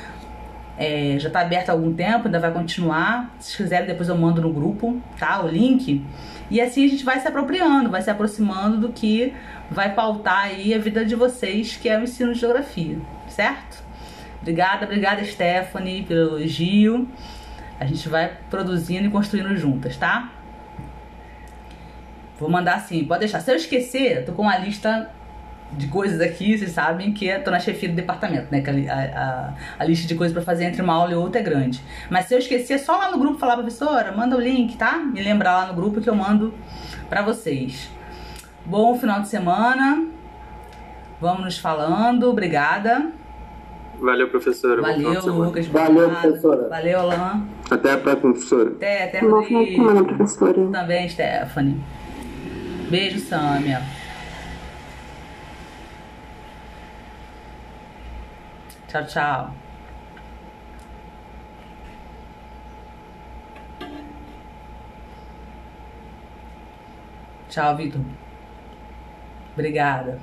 é, 0.78 1.16
já 1.18 1.28
está 1.28 1.40
aberta 1.40 1.72
há 1.72 1.74
algum 1.74 1.92
tempo, 1.92 2.26
ainda 2.26 2.38
vai 2.38 2.52
continuar. 2.52 3.34
Se 3.38 3.56
quiserem, 3.56 3.86
depois 3.86 4.08
eu 4.08 4.16
mando 4.16 4.40
no 4.40 4.52
grupo, 4.52 5.00
tá? 5.18 5.42
O 5.42 5.48
link. 5.48 6.04
E 6.50 6.60
assim 6.60 6.84
a 6.84 6.88
gente 6.88 7.04
vai 7.04 7.18
se 7.20 7.26
apropriando, 7.26 7.90
vai 7.90 8.02
se 8.02 8.10
aproximando 8.10 8.78
do 8.78 8.90
que 8.90 9.32
vai 9.70 9.94
pautar 9.94 10.44
aí 10.44 10.74
a 10.74 10.78
vida 10.78 11.04
de 11.04 11.14
vocês, 11.14 11.76
que 11.76 11.88
é 11.88 11.98
o 11.98 12.02
ensino 12.02 12.32
de 12.32 12.40
geografia, 12.40 12.98
certo? 13.28 13.85
Obrigada, 14.46 14.84
obrigada 14.84 15.24
Stephanie 15.24 16.04
pelo 16.04 16.38
elogio. 16.38 17.08
A 17.80 17.84
gente 17.84 18.08
vai 18.08 18.30
produzindo 18.48 19.08
e 19.08 19.10
construindo 19.10 19.56
juntas, 19.56 19.96
tá? 19.96 20.30
Vou 22.38 22.48
mandar 22.48 22.76
assim, 22.76 23.04
pode 23.04 23.20
deixar. 23.20 23.40
Se 23.40 23.50
eu 23.50 23.56
esquecer, 23.56 24.18
eu 24.18 24.24
tô 24.24 24.30
com 24.30 24.42
uma 24.42 24.56
lista 24.56 25.10
de 25.72 25.88
coisas 25.88 26.20
aqui, 26.20 26.56
vocês 26.56 26.70
sabem 26.70 27.12
que 27.12 27.26
eu 27.26 27.42
tô 27.42 27.50
na 27.50 27.58
chefia 27.58 27.88
do 27.88 27.96
departamento, 27.96 28.46
né? 28.52 28.60
Que 28.60 28.88
a, 28.88 28.94
a, 28.94 29.54
a 29.80 29.84
lista 29.84 30.06
de 30.06 30.14
coisas 30.14 30.32
para 30.32 30.44
fazer 30.44 30.66
entre 30.66 30.80
uma 30.80 30.94
aula 30.94 31.10
e 31.10 31.16
outra 31.16 31.40
é 31.40 31.42
grande. 31.42 31.82
Mas 32.08 32.26
se 32.26 32.34
eu 32.34 32.38
esquecer, 32.38 32.78
só 32.78 32.96
lá 32.96 33.10
no 33.10 33.18
grupo 33.18 33.40
falar, 33.40 33.56
professora, 33.56 34.12
manda 34.12 34.36
o 34.36 34.40
link, 34.40 34.76
tá? 34.76 34.96
Me 34.96 35.20
lembrar 35.20 35.56
lá 35.56 35.66
no 35.66 35.74
grupo 35.74 36.00
que 36.00 36.08
eu 36.08 36.14
mando 36.14 36.54
para 37.08 37.20
vocês. 37.20 37.90
Bom 38.64 38.96
final 38.96 39.20
de 39.20 39.26
semana. 39.26 40.06
Vamos 41.20 41.42
nos 41.42 41.58
falando. 41.58 42.30
Obrigada. 42.30 43.10
Valeu, 44.00 44.28
professora. 44.28 44.82
Valeu. 44.82 45.26
Lucas. 45.26 45.66
Valeu, 45.68 46.10
professora. 46.10 46.68
Valeu, 46.68 47.00
Alain. 47.00 47.48
Até 47.70 47.92
a 47.92 47.98
próxima, 47.98 48.32
professora. 48.32 48.70
Até, 48.70 49.04
até, 49.04 49.20
semana, 49.20 49.40
Rodrigo. 49.40 50.04
professora. 50.16 50.70
Também, 50.70 51.08
Stephanie. 51.08 51.84
Beijo, 52.90 53.18
Sâmia. 53.20 53.82
Tchau, 58.88 59.04
tchau. 59.06 59.54
Tchau, 67.48 67.76
Vitor. 67.76 68.00
Obrigada. 69.54 70.20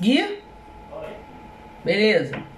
Gui? 0.00 0.42
Beleza. 1.84 2.53